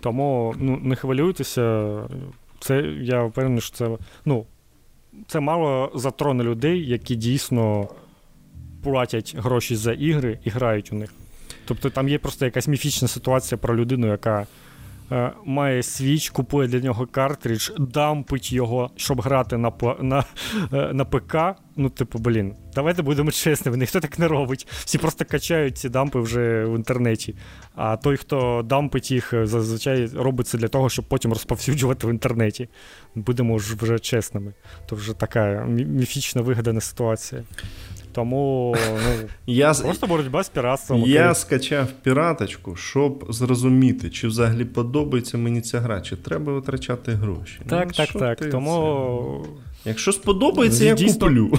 Тому 0.00 0.54
ну, 0.58 0.80
не 0.82 0.96
хвилюйтеся. 0.96 1.96
Це, 2.60 2.80
Я 3.00 3.24
впевнений, 3.24 3.60
що 3.60 3.76
це 3.76 3.98
ну, 4.24 4.46
це 5.26 5.40
мало 5.40 5.92
затроне 5.94 6.44
людей, 6.44 6.88
які 6.88 7.16
дійсно 7.16 7.88
платять 8.86 9.36
гроші 9.38 9.76
за 9.76 9.92
ігри 9.92 10.38
і 10.44 10.50
грають 10.50 10.92
у 10.92 10.96
них. 10.96 11.10
Тобто 11.64 11.90
там 11.90 12.08
є 12.08 12.18
просто 12.18 12.44
якась 12.44 12.68
міфічна 12.68 13.08
ситуація 13.08 13.58
про 13.58 13.76
людину, 13.76 14.06
яка 14.06 14.46
е, 15.12 15.32
має 15.44 15.82
свіч, 15.82 16.30
купує 16.30 16.68
для 16.68 16.80
нього 16.80 17.06
картридж, 17.06 17.70
дампить 17.78 18.52
його, 18.52 18.90
щоб 18.96 19.20
грати 19.20 19.56
на 19.56 19.72
на, 20.00 20.24
е, 20.72 20.92
на 20.92 21.04
ПК. 21.04 21.36
Ну, 21.76 21.90
типу, 21.90 22.18
блін, 22.18 22.54
давайте 22.74 23.02
будемо 23.02 23.30
чесними, 23.30 23.76
ніхто 23.76 24.00
так 24.00 24.18
не 24.18 24.28
робить. 24.28 24.66
Всі 24.84 24.98
просто 24.98 25.24
качають 25.24 25.78
ці 25.78 25.88
дампи 25.88 26.20
вже 26.20 26.64
в 26.64 26.76
інтернеті. 26.76 27.34
А 27.74 27.96
той, 27.96 28.16
хто 28.16 28.62
дампить 28.64 29.10
їх, 29.10 29.34
зазвичай 29.42 30.06
робить 30.06 30.48
це 30.48 30.58
для 30.58 30.68
того, 30.68 30.88
щоб 30.88 31.04
потім 31.04 31.32
розповсюджувати 31.32 32.06
в 32.06 32.10
інтернеті. 32.10 32.68
Будемо 33.14 33.56
вже 33.56 33.98
чесними. 33.98 34.52
То 34.86 34.96
вже 34.96 35.12
така 35.12 35.64
міфічна 35.68 36.42
вигадана 36.42 36.80
ситуація. 36.80 37.42
Тому 38.16 38.76
ну, 38.92 39.28
я, 39.46 39.74
просто 39.74 40.06
боротьба 40.06 40.42
з 40.42 40.48
піратством. 40.48 41.02
Я 41.06 41.34
скачав 41.34 41.92
піраточку, 42.02 42.76
щоб 42.76 43.26
зрозуміти, 43.28 44.10
чи 44.10 44.28
взагалі 44.28 44.64
подобається 44.64 45.38
мені 45.38 45.60
ця 45.60 45.80
гра, 45.80 46.00
чи 46.00 46.16
треба 46.16 46.52
витрачати 46.52 47.12
гроші. 47.12 47.60
Так, 47.68 47.86
ну, 47.86 47.92
так, 47.92 48.38
так. 48.38 48.50
Тому... 48.50 49.44
Це? 49.44 49.88
Якщо 49.88 50.12
сподобається, 50.12 50.84
я 50.84 50.94
Дійсно... 50.94 51.26
куплю. 51.26 51.52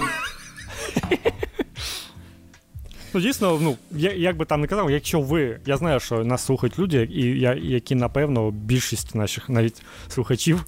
Ну, 3.14 3.20
дійсно, 3.20 3.58
ну, 3.62 3.76
як 4.16 4.36
би 4.36 4.44
там 4.44 4.60
не 4.60 4.66
казав, 4.66 4.90
якщо 4.90 5.20
ви. 5.20 5.60
Я 5.66 5.76
знаю, 5.76 6.00
що 6.00 6.24
нас 6.24 6.44
слухають 6.44 6.78
люди, 6.78 7.08
і 7.12 7.40
які, 7.62 7.94
напевно, 7.94 8.50
більшість 8.50 9.14
наших 9.14 9.48
навіть 9.48 9.82
слухачів 10.08 10.64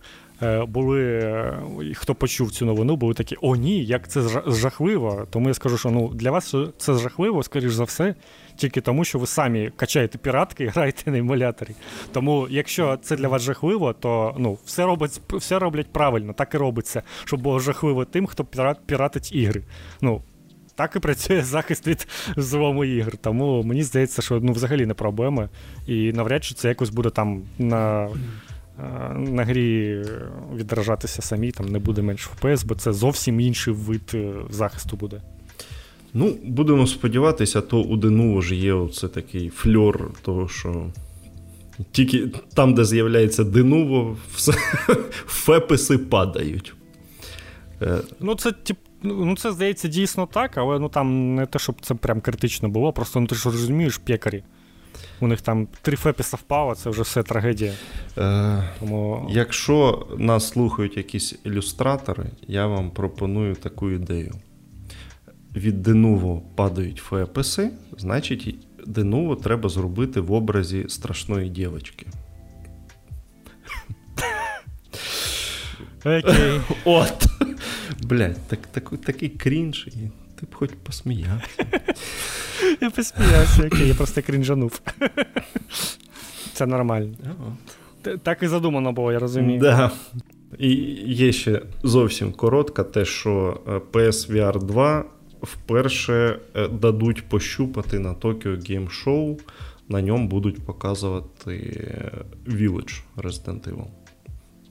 були, 0.68 1.02
е, 1.02 1.62
хто 1.94 2.14
почув 2.14 2.50
цю 2.50 2.66
новину, 2.66 2.96
були 2.96 3.14
такі: 3.14 3.36
о, 3.40 3.56
ні, 3.56 3.84
як 3.84 4.08
це 4.08 4.22
жахливо. 4.46 5.26
Тому 5.30 5.48
я 5.48 5.54
скажу, 5.54 5.78
що 5.78 5.90
ну 5.90 6.08
для 6.08 6.30
вас 6.30 6.54
це 6.78 6.94
жахливо, 6.94 7.42
скоріш 7.42 7.72
за 7.72 7.84
все, 7.84 8.14
тільки 8.56 8.80
тому, 8.80 9.04
що 9.04 9.18
ви 9.18 9.26
самі 9.26 9.70
качаєте 9.76 10.18
піратки 10.18 10.64
і 10.64 10.66
граєте 10.66 11.10
на 11.10 11.18
емуляторі. 11.18 11.70
Тому, 12.12 12.46
якщо 12.50 12.98
це 13.02 13.16
для 13.16 13.28
вас 13.28 13.42
жахливо, 13.42 13.92
то 13.92 14.34
ну, 14.38 14.58
все 14.64 14.84
робить, 14.84 15.20
все 15.32 15.58
роблять 15.58 15.92
правильно, 15.92 16.32
так 16.32 16.54
і 16.54 16.56
робиться, 16.56 17.02
щоб 17.24 17.40
було 17.40 17.58
жахливо 17.58 18.04
тим, 18.04 18.26
хто 18.26 18.44
пірат, 18.44 18.78
піратить 18.86 19.34
ігри. 19.34 19.62
Ну, 20.00 20.22
так 20.74 20.96
і 20.96 20.98
працює 20.98 21.42
захист 21.42 21.86
від 21.86 22.08
злому 22.36 22.84
ігр. 22.84 23.16
Тому 23.16 23.62
мені 23.62 23.82
здається, 23.82 24.22
що 24.22 24.40
ну, 24.40 24.52
взагалі 24.52 24.86
не 24.86 24.94
проблема. 24.94 25.48
І 25.86 26.12
навряд 26.12 26.44
чи 26.44 26.54
це 26.54 26.68
якось 26.68 26.90
буде 26.90 27.10
там 27.10 27.42
на 27.58 28.08
Е, 28.10 28.49
на 29.16 29.44
грі 29.44 30.02
відражатися 30.56 31.22
самі, 31.22 31.50
там 31.50 31.66
не 31.66 31.78
буде 31.78 32.02
менш 32.02 32.30
FPS, 32.40 32.66
бо 32.66 32.74
це 32.74 32.92
зовсім 32.92 33.40
інший 33.40 33.74
вид 33.74 34.10
е, 34.14 34.34
захисту 34.50 34.96
буде. 34.96 35.20
Ну, 36.14 36.36
будемо 36.44 36.86
сподіватися, 36.86 37.60
то 37.60 37.82
у 37.82 37.96
Дену 37.96 38.42
ж 38.42 38.54
є 38.54 38.72
оце 38.72 39.08
такий 39.08 39.48
фльор, 39.48 40.10
того, 40.22 40.48
що 40.48 40.86
тільки 41.92 42.28
там, 42.54 42.74
де 42.74 42.84
з'являється 42.84 43.44
Денуво, 43.44 44.16
все, 44.34 44.52
феписи 45.26 45.98
падають. 45.98 46.74
Е, 47.82 47.98
ну, 48.20 48.34
це 48.34 48.52
тип, 48.52 48.78
ну, 49.02 49.36
це 49.36 49.52
здається 49.52 49.88
дійсно 49.88 50.26
так, 50.26 50.58
але 50.58 50.78
ну 50.78 50.88
там 50.88 51.34
не 51.34 51.46
те, 51.46 51.58
щоб 51.58 51.74
це 51.80 51.94
прям 51.94 52.20
критично 52.20 52.68
було, 52.68 52.92
просто 52.92 53.20
ну, 53.20 53.26
ти 53.26 53.34
ж 53.34 53.44
розумієш, 53.50 53.98
пекарі. 53.98 54.42
У 55.20 55.26
них 55.26 55.40
там 55.40 55.68
три 55.82 55.96
фепі 55.96 56.22
совпало, 56.22 56.74
це 56.74 56.90
вже 56.90 57.02
все 57.02 57.22
трагедія. 57.22 57.72
Е, 58.18 58.62
Тому... 58.80 59.28
Якщо 59.30 60.06
нас 60.18 60.48
слухають 60.48 60.96
якісь 60.96 61.38
ілюстратори, 61.44 62.24
я 62.48 62.66
вам 62.66 62.90
пропоную 62.90 63.54
таку 63.54 63.90
ідею. 63.90 64.34
Від 65.56 65.82
Денуво 65.82 66.42
падають 66.56 66.98
феписи, 66.98 67.70
значить, 67.98 68.56
Денуво 68.86 69.36
треба 69.36 69.68
зробити 69.68 70.20
в 70.20 70.32
образі 70.32 70.84
страшної 70.88 71.48
дівчинки. 71.48 72.06
Окей. 76.04 76.60
От. 76.84 77.26
Блять, 78.02 78.36
так, 78.48 78.66
так, 78.66 78.90
такий 79.04 79.28
крінж. 79.28 79.88
Ти 80.40 80.46
б 80.46 80.54
хоч 80.54 80.70
посміявся. 80.82 81.66
Я 82.80 82.90
посміявся, 82.90 83.66
окей, 83.66 83.88
я 83.88 83.94
просто 83.94 84.22
крінжанув. 84.22 84.80
Це 86.52 86.66
нормально. 86.66 87.14
Так 88.22 88.42
і 88.42 88.46
задумано 88.46 88.92
було, 88.92 89.12
я 89.12 89.18
розумію. 89.18 89.60
Да. 89.60 89.90
І 90.58 90.74
є 91.06 91.32
ще 91.32 91.62
зовсім 91.82 92.32
коротка, 92.32 92.84
те, 92.84 93.04
що 93.04 93.60
е, 93.68 93.80
PSVR 93.92 94.64
2 94.64 95.04
вперше 95.42 96.38
е, 96.54 96.68
дадуть 96.68 97.28
пощупати 97.28 97.98
на 97.98 98.14
Tokyo 98.14 98.70
Game 98.70 99.04
Show. 99.04 99.40
На 99.88 100.02
ньому 100.02 100.28
будуть 100.28 100.64
показувати 100.64 101.50
е, 101.50 102.12
Village 102.46 103.00
Resident 103.16 103.68
Evil. 103.68 103.86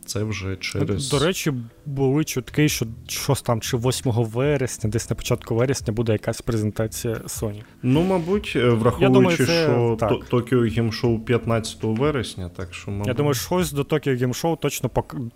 Це 0.10 0.24
вже 0.24 0.56
через. 0.56 1.10
До 1.10 1.20
речі, 1.20 1.54
були 1.86 2.24
чутки, 2.24 2.70
що 2.70 2.86
щось 3.08 3.42
там 3.42 3.62
чи 3.62 3.78
8 3.78 4.12
вересня, 4.12 4.90
десь 4.90 5.10
на 5.10 5.16
початку 5.16 5.56
вересня 5.56 5.94
буде 5.94 6.12
якась 6.12 6.42
презентація 6.42 7.14
Sony. 7.14 7.62
Ну, 7.84 8.04
мабуть, 8.04 8.54
е, 8.56 8.70
враховуючи, 8.70 9.14
думаю, 9.14 9.38
це... 9.38 9.64
що 9.64 9.98
Tokyo 10.32 10.80
Game 10.80 11.02
Show 11.02 11.20
15 11.20 11.78
вересня, 11.82 12.50
так 12.50 12.74
що, 12.74 12.92
мабуть. 12.92 13.08
Я 13.08 13.14
думаю, 13.14 13.34
щось 13.34 13.72
до 13.72 13.82
Tokyo 13.82 14.24
Game 14.24 14.44
Show 14.44 14.60
точно 14.60 14.90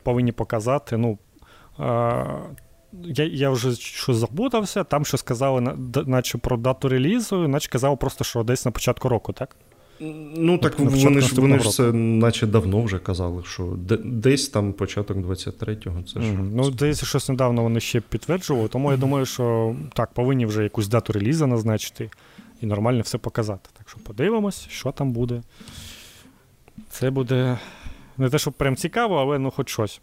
повинні 0.03 0.31
показати. 0.31 0.97
Ну, 0.97 1.17
а... 1.77 2.25
Я 3.03 3.25
я 3.25 3.49
вже 3.49 3.75
що 3.75 4.13
забудався, 4.13 4.83
там 4.83 5.05
що 5.05 5.17
сказали, 5.17 5.61
наче 6.05 6.37
про 6.37 6.57
дату 6.57 6.89
релізу, 6.89 7.47
наче 7.47 7.69
казали 7.69 7.95
просто, 7.95 8.23
що 8.23 8.43
десь 8.43 8.65
на 8.65 8.71
початку 8.71 9.09
року, 9.09 9.33
так? 9.33 9.55
Ну 10.35 10.57
так 10.57 10.79
вони 10.79 11.21
ж 11.21 11.35
вони 11.35 11.59
ж 11.59 11.69
це 11.69 11.91
наче 11.93 12.47
давно 12.47 12.81
вже 12.81 12.99
казали, 12.99 13.43
що 13.45 13.77
десь 14.03 14.49
там 14.49 14.73
початок 14.73 15.17
23-го. 15.17 16.03
Це 16.03 16.19
mm-hmm. 16.19 16.51
Ну, 16.53 16.63
здається, 16.63 17.05
щось 17.05 17.29
недавно 17.29 17.63
вони 17.63 17.79
ще 17.79 18.01
підтверджували, 18.01 18.67
тому 18.67 18.87
mm-hmm. 18.87 18.91
я 18.91 18.97
думаю, 18.97 19.25
що 19.25 19.75
так, 19.93 20.13
повинні 20.13 20.45
вже 20.45 20.63
якусь 20.63 20.87
дату 20.87 21.13
релізу 21.13 21.47
назначити 21.47 22.09
і 22.61 22.65
нормально 22.65 23.01
все 23.01 23.17
показати. 23.17 23.69
Так 23.77 23.89
що 23.89 23.99
подивимось, 23.99 24.67
що 24.69 24.91
там 24.91 25.11
буде. 25.11 25.41
Це 26.89 27.09
буде 27.09 27.59
не 28.17 28.29
те, 28.29 28.37
що 28.37 28.51
прям 28.51 28.75
цікаво, 28.75 29.15
але 29.15 29.39
ну 29.39 29.51
хоч 29.51 29.69
щось. 29.69 30.01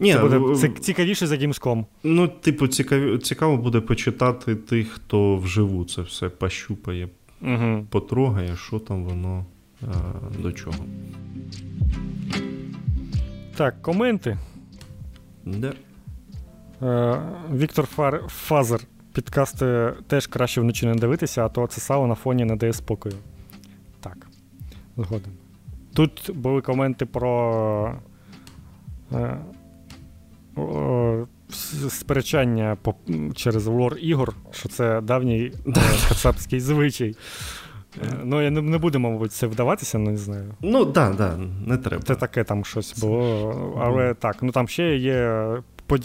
Ні, 0.00 0.12
Це 0.12 0.18
буде 0.18 0.68
цікавіше 0.80 1.26
за 1.26 1.36
Gamescom. 1.36 1.84
Ну, 2.02 2.28
типу, 2.28 2.68
цікаві, 2.68 3.18
цікаво 3.18 3.56
буде 3.56 3.80
почитати 3.80 4.56
тих, 4.56 4.88
хто 4.88 5.36
вживу 5.36 5.84
це 5.84 6.02
все 6.02 6.28
пощупає, 6.28 7.08
угу. 7.42 7.86
потрогає, 7.90 8.56
що 8.56 8.78
там 8.78 9.04
воно 9.04 9.44
а, 9.82 9.94
до 10.42 10.52
чого. 10.52 10.84
Так, 13.56 13.82
коменти. 13.82 14.38
Да. 15.44 15.72
Е, 16.82 17.22
Віктор 17.54 17.86
Фар... 17.86 18.22
Фазер. 18.28 18.80
Підкасти 19.12 19.92
теж 20.06 20.26
краще 20.26 20.60
вночі 20.60 20.86
не 20.86 20.94
дивитися, 20.94 21.46
а 21.46 21.48
то 21.48 21.66
це 21.66 21.80
сало 21.80 22.06
на 22.06 22.14
фоні 22.14 22.44
не 22.44 22.56
дає 22.56 22.72
спокою. 22.72 23.14
Так. 24.00 24.26
Згоден. 24.96 25.32
Тут 25.94 26.30
були 26.34 26.60
коменти 26.60 27.06
про. 27.06 27.98
Е, 31.50 31.90
сперечання 31.90 32.76
по, 32.82 32.94
через 33.34 33.66
лор 33.66 33.96
ігор, 34.00 34.34
що 34.52 34.68
це 34.68 35.00
давній 35.00 35.52
е, 35.66 35.72
кацапський 36.08 36.60
звичай. 36.60 37.16
Е, 38.02 38.12
ну, 38.24 38.42
я 38.42 38.50
не, 38.50 38.62
не 38.62 38.78
будемо, 38.78 39.10
мабуть, 39.10 39.32
це 39.32 39.46
вдаватися, 39.46 39.98
ну 39.98 40.10
не 40.10 40.16
знаю. 40.16 40.54
Ну, 40.60 40.86
так, 40.86 41.16
да, 41.16 41.28
да, 41.28 41.44
не 41.66 41.76
треба. 41.76 42.02
Це 42.02 42.14
таке 42.14 42.44
там 42.44 42.64
щось 42.64 42.98
було. 42.98 43.80
Але 43.82 44.14
так, 44.14 44.36
ну 44.42 44.52
там 44.52 44.68
ще 44.68 44.96
є. 44.96 45.46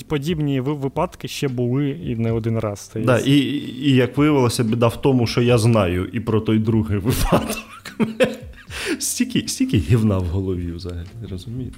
Подібні 0.07 0.61
випадки 0.61 1.27
ще 1.27 1.47
були 1.47 1.89
і 1.89 2.15
не 2.15 2.31
один 2.31 2.59
раз. 2.59 2.91
Да, 2.95 3.19
і, 3.19 3.31
і 3.31 3.95
як 3.95 4.17
виявилося, 4.17 4.63
біда 4.63 4.87
в 4.87 5.01
тому, 5.01 5.27
що 5.27 5.41
я 5.41 5.57
знаю 5.57 6.05
і 6.05 6.19
про 6.19 6.41
той 6.41 6.59
другий 6.59 6.97
випадок. 6.97 7.57
Стільки 8.99 9.47
стільки 9.47 9.77
гівна 9.77 10.17
в 10.17 10.25
голові 10.25 10.71
взагалі, 10.71 11.07
розумієте? 11.29 11.77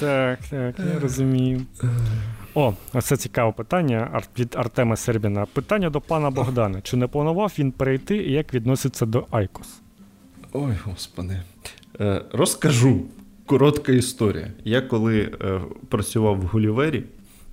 Так, 0.00 0.38
так, 0.50 0.74
я 0.94 1.00
розумію. 1.00 1.60
О, 2.54 2.74
це 3.02 3.16
цікаве 3.16 3.52
питання 3.52 4.22
від 4.38 4.54
Артема 4.58 4.96
Сербіна. 4.96 5.46
Питання 5.52 5.90
до 5.90 6.00
пана 6.00 6.30
Богдана. 6.30 6.80
Чи 6.80 6.96
не 6.96 7.06
планував 7.06 7.52
він 7.58 7.72
перейти 7.72 8.16
і 8.16 8.32
як 8.32 8.54
відноситься 8.54 9.06
до 9.06 9.26
Айкос? 9.30 9.66
Ой, 10.52 10.72
господи. 10.84 11.40
Е, 12.00 12.22
Розкажу. 12.32 13.02
Коротка 13.46 13.92
історія. 13.92 14.52
Я 14.64 14.80
коли 14.80 15.20
е, 15.20 15.60
працював 15.88 16.40
в 16.40 16.42
Гулівері, 16.42 17.04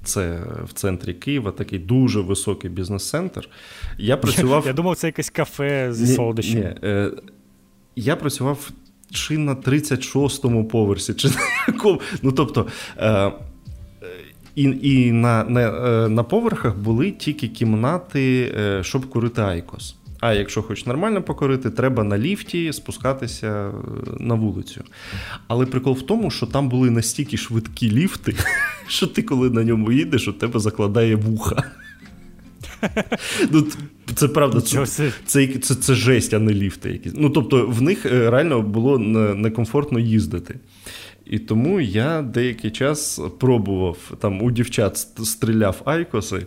це 0.03 0.39
в 0.65 0.73
центрі 0.73 1.13
Києва, 1.13 1.51
такий 1.51 1.79
дуже 1.79 2.21
високий 2.21 2.69
бізнес-центр. 2.69 3.49
Я 3.97 4.17
працював... 4.17 4.63
Я 4.67 4.73
думав, 4.73 4.95
це 4.95 5.07
якесь 5.07 5.29
кафе 5.29 5.93
зі 5.93 6.07
солодощами. 6.07 6.75
Е, 6.83 7.11
Я 7.95 8.15
працював 8.15 8.71
чи 9.11 9.37
на 9.37 9.55
36-му 9.55 10.65
поверсі, 10.65 11.13
чи 11.13 11.27
на 11.27 11.35
якому. 11.67 12.01
Ну, 12.21 12.31
тобто, 12.31 12.67
е, 12.97 13.31
і 14.55 14.63
і 14.81 15.11
на 15.11 15.43
на, 15.43 15.61
е, 15.61 16.09
на 16.09 16.23
поверхах 16.23 16.77
були 16.77 17.11
тільки 17.11 17.47
кімнати, 17.47 18.53
е, 18.59 18.83
щоб 18.83 19.09
курити 19.09 19.41
Айкос. 19.41 19.95
А 20.19 20.33
якщо 20.33 20.61
хочеш 20.61 20.85
нормально 20.85 21.21
покорити, 21.21 21.69
треба 21.69 22.03
на 22.03 22.17
ліфті 22.17 22.73
спускатися 22.73 23.47
е, 23.47 23.71
на 24.19 24.35
вулицю. 24.35 24.83
Але 25.47 25.65
прикол 25.65 25.93
в 25.93 26.01
тому, 26.01 26.31
що 26.31 26.45
там 26.45 26.69
були 26.69 26.89
настільки 26.89 27.37
швидкі 27.37 27.91
ліфти, 27.91 28.35
що 28.87 29.07
ти, 29.07 29.21
коли 29.21 29.49
на 29.49 29.63
ньому 29.63 29.91
їдеш, 29.91 30.27
у 30.27 30.33
тебе 30.33 30.59
закладає 30.59 31.15
вуха. 31.15 31.63
Ну, 33.51 33.67
Це 34.15 34.27
правда, 34.27 34.61
це 34.61 34.85
це, 34.85 35.11
це, 35.47 35.75
це, 35.75 35.95
жесть, 35.95 36.33
а 36.33 36.39
не 36.39 36.53
ліфти. 36.53 36.91
якісь. 36.91 37.13
Ну, 37.15 37.29
тобто, 37.29 37.67
в 37.67 37.81
них 37.81 38.05
реально 38.05 38.61
було 38.61 38.97
некомфортно 39.35 39.99
їздити. 39.99 40.55
І 41.31 41.39
тому 41.39 41.81
я 41.81 42.21
деякий 42.21 42.71
час 42.71 43.21
пробував 43.39 43.97
там 44.19 44.41
у 44.41 44.51
дівчат 44.51 44.97
стріляв 44.97 45.81
айкоси. 45.85 46.45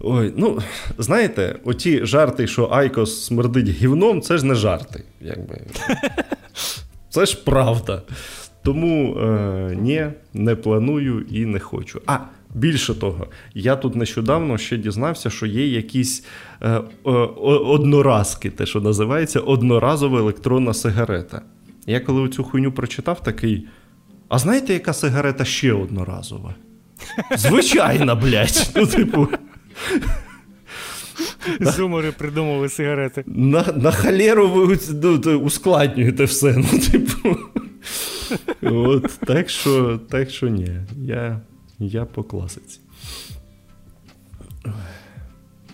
Ой, 0.00 0.32
ну, 0.36 0.58
знаєте, 0.98 1.56
оті 1.64 2.06
жарти, 2.06 2.46
що 2.46 2.68
Айкос 2.72 3.24
смердить 3.24 3.68
гівном, 3.68 4.20
це 4.20 4.38
ж 4.38 4.46
не 4.46 4.54
жарти. 4.54 5.04
якби. 5.20 5.60
Це 7.08 7.26
ж 7.26 7.44
правда. 7.44 8.02
Тому 8.62 9.16
е, 9.18 9.76
ні, 9.80 10.06
не 10.34 10.56
планую 10.56 11.26
і 11.30 11.44
не 11.44 11.58
хочу. 11.58 12.00
А 12.06 12.18
більше 12.54 12.94
того, 12.94 13.26
я 13.54 13.76
тут 13.76 13.96
нещодавно 13.96 14.58
ще 14.58 14.76
дізнався, 14.76 15.30
що 15.30 15.46
є 15.46 15.68
якісь 15.68 16.26
е, 16.62 16.80
одноразки, 17.64 18.50
те, 18.50 18.66
що 18.66 18.80
називається 18.80 19.40
одноразова 19.40 20.18
електронна 20.18 20.74
сигарета. 20.74 21.42
Я 21.86 22.00
коли 22.00 22.28
цю 22.28 22.44
хуйню 22.44 22.72
прочитав, 22.72 23.22
такий. 23.22 23.66
А 24.34 24.38
знаєте, 24.38 24.72
яка 24.72 24.92
сигарета 24.92 25.44
ще 25.44 25.72
одноразова? 25.72 26.54
Звичайна, 27.36 28.14
блядь. 28.14 28.70
Ну, 28.76 28.86
типу. 28.86 29.28
Зумори 31.60 32.12
придумали 32.12 32.68
сигарети. 32.68 33.24
На 33.26 33.62
на 33.62 33.90
халеру 33.90 34.48
ви 34.48 34.78
ну, 35.02 35.38
ускладнюєте 35.38 36.24
все. 36.24 36.56
Ну, 36.56 36.78
типу. 36.78 37.36
От, 38.62 39.20
Так 39.26 39.50
що 39.50 40.00
так 40.10 40.30
що 40.30 40.48
ні. 40.48 40.80
Я 40.96 41.40
я 41.78 42.04
по 42.04 42.22
класиці. 42.22 42.80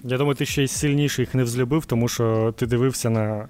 Я 0.04 0.18
думаю, 0.18 0.34
ти 0.34 0.46
ще 0.46 0.62
й 0.64 0.68
сильніше 0.68 1.22
їх 1.22 1.34
не 1.34 1.44
взлюбив, 1.44 1.86
тому 1.86 2.08
що 2.08 2.54
ти 2.56 2.66
дивився 2.66 3.10
на 3.10 3.48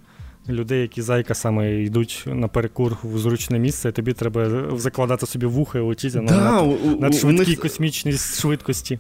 людей, 0.49 0.83
які 0.83 1.03
зайка 1.03 1.35
саме 1.35 1.83
йдуть 1.83 2.25
на 2.27 2.49
перекур 2.49 2.97
в 3.03 3.19
зручне 3.19 3.59
місце, 3.59 3.89
і 3.89 3.93
тобі 3.93 4.13
треба 4.13 4.65
закладати 4.77 5.27
собі 5.27 5.47
вуха 5.47 5.79
і 5.79 5.83
летіти 5.83 6.21
да, 6.21 6.35
на 6.35 6.63
над 7.01 7.15
швидкій 7.15 7.51
них... 7.51 7.61
космічній 7.61 8.13
швидкості. 8.13 8.99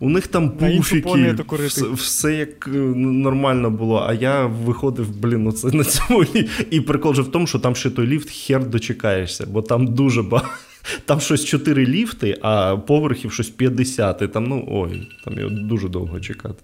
У 0.00 0.08
них 0.08 0.26
там 0.26 0.50
пуфіки, 0.50 1.36
все, 1.66 1.88
все 1.88 2.34
як 2.34 2.68
е, 2.68 2.70
нормально 2.96 3.70
було, 3.70 4.04
а 4.08 4.14
я 4.14 4.46
виходив, 4.46 5.16
блін, 5.16 5.44
ну 5.44 5.52
це 5.52 5.68
на 5.68 5.84
цьому. 5.84 6.24
І 6.70 6.80
прикол 6.80 7.14
же 7.14 7.22
в 7.22 7.30
тому, 7.30 7.46
що 7.46 7.58
там 7.58 7.76
ще 7.76 7.90
той 7.90 8.06
ліфт 8.06 8.30
хер 8.30 8.68
дочекаєшся, 8.68 9.46
бо 9.46 9.62
там 9.62 9.86
дуже 9.86 10.22
багато. 10.22 10.54
Там 11.04 11.20
щось 11.20 11.44
4 11.44 11.86
ліфти, 11.86 12.38
а 12.42 12.76
поверхів 12.76 13.32
щось 13.32 13.48
50. 13.48 14.22
І 14.22 14.28
там, 14.28 14.44
ну 14.44 14.64
ой, 14.68 15.08
там 15.24 15.38
його 15.38 15.50
дуже 15.50 15.88
довго 15.88 16.20
чекати. 16.20 16.62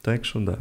Так 0.00 0.24
що 0.24 0.38
да. 0.38 0.58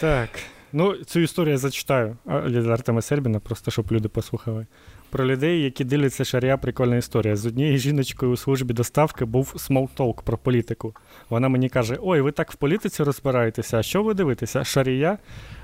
Так. 0.00 0.28
Ну, 0.72 0.96
цю 0.96 1.20
історію 1.20 1.52
я 1.52 1.58
зачитаю 1.58 2.16
від 2.26 2.66
Артема 2.66 3.02
Сербіна, 3.02 3.40
просто 3.40 3.70
щоб 3.70 3.92
люди 3.92 4.08
послухали. 4.08 4.66
Про 5.10 5.26
людей, 5.26 5.62
які 5.62 5.84
дивляться 5.84 6.24
Шарія, 6.24 6.56
прикольна 6.56 6.96
історія. 6.96 7.36
З 7.36 7.46
однією 7.46 7.78
жіночкою 7.78 8.32
у 8.32 8.36
службі 8.36 8.74
доставки 8.74 9.24
був 9.24 9.54
small 9.56 9.93
talk 9.93 10.22
про 10.22 10.38
політику. 10.38 10.94
Вона 11.30 11.48
мені 11.48 11.68
каже: 11.68 11.98
Ой, 12.02 12.20
ви 12.20 12.32
так 12.32 12.52
в 12.52 12.54
політиці 12.54 13.02
розбираєтеся, 13.02 13.78
а 13.78 13.82
що 13.82 14.02
ви 14.02 14.14
дивитеся? 14.14 14.64
Шарія? 14.64 15.18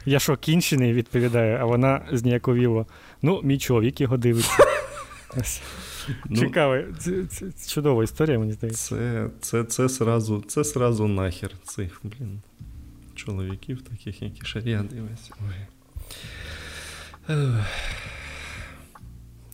Я 0.07 0.19
що, 0.19 0.37
кінчений, 0.37 0.93
відповідає, 0.93 1.59
а 1.61 1.65
вона 1.65 2.03
зніяковіла. 2.13 2.87
Ну, 3.23 3.41
мій 3.43 3.59
чоловік 3.59 4.01
його 4.01 4.17
дивиться. 4.17 4.59
Ну, 6.27 6.37
Цікаво, 6.37 6.79
це, 6.99 7.25
це, 7.25 7.51
це 7.51 7.71
чудова 7.71 8.05
історія, 8.05 8.39
мені 8.39 8.53
здається. 8.53 8.89
Це 8.89 9.29
це, 9.41 9.65
це, 9.65 9.89
це 10.47 10.65
сразу 10.65 11.09
нахер 11.09 11.51
цих, 11.65 12.01
блін 12.03 12.41
чоловіків, 13.15 13.83
таких, 13.83 14.23
які 14.23 14.43
шарія 14.45 14.85
дивляться. 14.91 15.35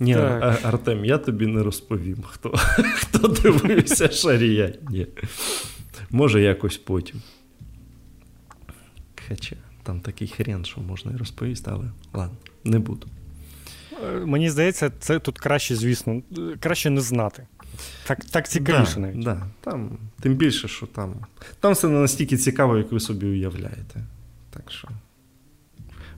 Ні, 0.00 0.14
так. 0.14 0.64
Артем, 0.64 1.04
я 1.04 1.18
тобі 1.18 1.46
не 1.46 1.62
розповім, 1.62 2.22
хто 2.22 2.50
хто 2.94 3.28
дивився 3.28 4.08
шарія. 4.10 4.72
Ні. 4.90 5.06
Може, 6.10 6.42
якось 6.42 6.76
потім. 6.76 7.22
Хоча 9.28 9.56
там 9.82 10.00
такий 10.00 10.28
хрен, 10.28 10.64
що 10.64 10.80
можна 10.80 11.12
і 11.12 11.16
розповісти, 11.16 11.70
але 11.74 11.84
ладно, 12.12 12.36
не 12.64 12.78
буду. 12.78 13.06
Е, 14.04 14.12
мені 14.12 14.50
здається, 14.50 14.90
це 14.98 15.18
тут 15.18 15.38
краще, 15.38 15.76
звісно, 15.76 16.22
краще 16.60 16.90
не 16.90 17.00
знати. 17.00 17.46
Так 18.06 18.24
так 18.24 18.48
цікавіше 18.48 18.94
да, 18.94 19.00
навіть. 19.00 19.22
Да, 19.22 19.46
там, 19.60 19.98
Тим 20.20 20.34
більше, 20.34 20.68
що 20.68 20.86
там 20.86 21.14
там 21.60 21.72
все 21.72 21.88
не 21.88 21.98
настільки 21.98 22.36
цікаво, 22.36 22.78
як 22.78 22.92
ви 22.92 23.00
собі 23.00 23.26
уявляєте. 23.26 24.04
Так 24.50 24.70
що. 24.70 24.88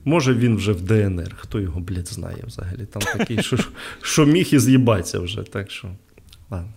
Може, 0.05 0.33
він 0.33 0.55
вже 0.55 0.71
в 0.71 0.81
ДНР, 0.81 1.35
хто 1.37 1.59
його, 1.59 1.79
блядь, 1.79 2.07
знає 2.07 2.43
взагалі. 2.43 2.85
Там 2.85 3.01
такий, 3.01 3.43
що 3.43 3.57
що 4.01 4.25
міг 4.25 4.49
і 4.51 4.59
з'їбатися 4.59 5.19
вже. 5.19 5.43
Так 5.43 5.71
що. 5.71 5.87
Ладно. 6.49 6.69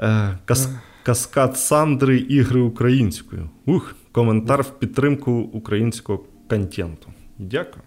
Е, 0.00 0.38
кас, 0.44 0.68
Каскад 1.02 1.58
Сандри 1.58 2.18
ігри 2.18 2.60
українською. 2.60 3.50
Ух, 3.66 3.94
коментар 4.12 4.62
в 4.62 4.78
підтримку 4.78 5.32
українського 5.32 6.24
контенту. 6.48 7.08
Дякую. 7.38 7.82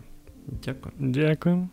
Дякую. 0.66 0.94
Дякую. 1.00 1.70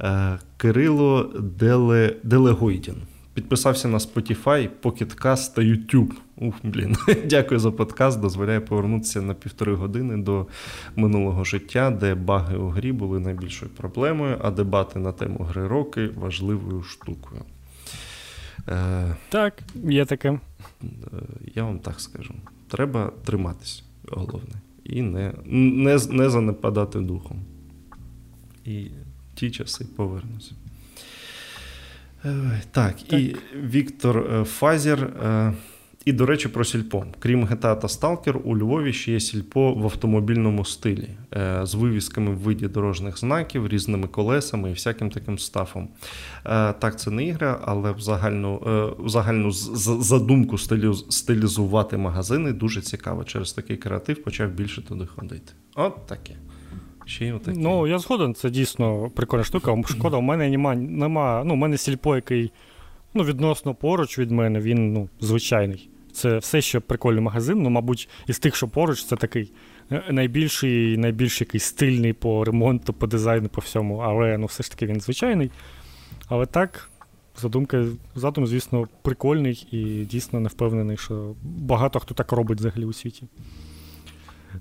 Е, 0.00 0.38
Кирило 0.56 1.22
Деле, 1.40 2.16
Делегойдін. 2.22 2.96
Підписався 3.38 3.88
на 3.88 3.98
Spotify, 3.98 4.68
Pocket 4.82 5.22
Cast 5.22 5.54
та 5.54 5.62
YouTube. 5.62 6.12
Ух, 6.36 6.54
блін. 6.62 6.96
Дякую 7.26 7.60
за 7.60 7.70
подкаст. 7.70 8.20
Дозволяє 8.20 8.60
повернутися 8.60 9.22
на 9.22 9.34
півтори 9.34 9.74
години 9.74 10.16
до 10.16 10.46
минулого 10.96 11.44
життя, 11.44 11.90
де 11.90 12.14
баги 12.14 12.56
у 12.56 12.68
грі 12.68 12.92
були 12.92 13.20
найбільшою 13.20 13.70
проблемою, 13.70 14.38
а 14.40 14.50
дебати 14.50 14.98
на 14.98 15.12
тему 15.12 15.44
гри 15.44 15.66
роки 15.66 16.08
важливою 16.08 16.82
штукою. 16.82 17.42
Е, 18.68 19.16
Так, 19.28 19.62
є 19.74 20.04
таке. 20.04 20.28
Е, 20.30 20.86
я 21.54 21.64
вам 21.64 21.78
так 21.78 22.00
скажу. 22.00 22.34
Треба 22.68 23.12
триматись, 23.24 23.84
головне, 24.08 24.54
і 24.84 25.02
не, 25.02 25.34
не, 25.46 25.98
не 26.10 26.30
занепадати 26.30 27.00
духом. 27.00 27.42
І 28.64 28.90
ті 29.34 29.50
часи 29.50 29.86
повернуться. 29.96 30.54
Так, 32.70 32.96
так, 32.96 33.12
і 33.12 33.36
Віктор 33.54 34.18
е, 34.18 34.44
Фазір. 34.44 35.02
Е, 35.02 35.52
і, 36.04 36.12
до 36.12 36.26
речі, 36.26 36.48
про 36.48 36.64
сільпо. 36.64 37.04
Крім 37.18 37.44
GTA 37.44 37.80
та 37.80 37.88
Сталкер, 37.88 38.40
у 38.44 38.56
Львові 38.56 38.92
ще 38.92 39.12
є 39.12 39.20
сільпо 39.20 39.72
в 39.72 39.84
автомобільному 39.84 40.64
стилі 40.64 41.08
е, 41.36 41.60
з 41.62 41.74
вивісками 41.74 42.30
в 42.30 42.38
виді 42.38 42.68
дорожніх 42.68 43.18
знаків, 43.18 43.68
різними 43.68 44.06
колесами 44.06 44.70
і 44.70 44.72
всяким 44.72 45.10
таким 45.10 45.38
стафом. 45.38 45.88
Так, 46.78 46.98
це 46.98 47.10
не 47.10 47.24
ігра, 47.24 47.60
але 47.64 47.92
в 47.92 48.00
загальну 48.00 48.56
в 48.98 49.08
загальну 49.08 49.50
задумку 50.00 50.58
стилізувати 51.10 51.96
магазини 51.96 52.52
дуже 52.52 52.80
цікаво. 52.80 53.24
Через 53.24 53.52
такий 53.52 53.76
креатив 53.76 54.22
почав 54.22 54.50
більше 54.50 54.82
туди 54.82 55.06
ходити. 55.06 55.52
От 55.74 56.06
таке. 56.06 56.34
Ще 57.08 57.32
отакі. 57.32 57.58
Ну, 57.58 57.86
я 57.86 57.98
згоден, 57.98 58.34
це 58.34 58.50
дійсно 58.50 59.10
прикольна 59.14 59.44
штука. 59.44 59.82
Шкода, 59.88 60.16
у 60.16 60.20
мене 60.20 60.48
нема, 60.48 60.74
нема 60.74 61.42
ну, 61.44 61.54
у 61.54 61.56
мене 61.56 61.78
сільпо, 61.78 62.16
який 62.16 62.52
ну, 63.14 63.24
відносно 63.24 63.74
поруч 63.74 64.18
від 64.18 64.30
мене, 64.30 64.60
він 64.60 64.92
ну, 64.92 65.08
звичайний. 65.20 65.88
Це 66.12 66.38
все 66.38 66.60
ще 66.60 66.80
прикольний 66.80 67.22
магазин. 67.22 67.62
Ну, 67.62 67.70
мабуть, 67.70 68.08
із 68.26 68.38
тих, 68.38 68.56
що 68.56 68.68
поруч, 68.68 69.04
це 69.04 69.16
такий 69.16 69.52
е, 69.92 70.04
найбільший 70.10 70.96
найбільш 70.96 71.40
якийсь 71.40 71.64
стильний 71.64 72.12
по 72.12 72.44
ремонту, 72.44 72.92
по 72.92 73.06
дизайну, 73.06 73.48
по 73.48 73.60
всьому. 73.60 73.98
Але 73.98 74.38
ну, 74.38 74.46
все 74.46 74.62
ж 74.62 74.70
таки 74.70 74.86
він 74.86 75.00
звичайний. 75.00 75.50
Але 76.28 76.46
так, 76.46 76.90
задумка, 77.36 77.84
задум, 78.14 78.46
звісно, 78.46 78.88
прикольний 79.02 79.66
і 79.70 80.04
дійсно 80.04 80.40
не 80.40 80.48
впевнений, 80.48 80.96
що 80.96 81.34
багато 81.42 82.00
хто 82.00 82.14
так 82.14 82.32
робить 82.32 82.58
взагалі 82.58 82.84
у 82.84 82.92
світі. 82.92 83.24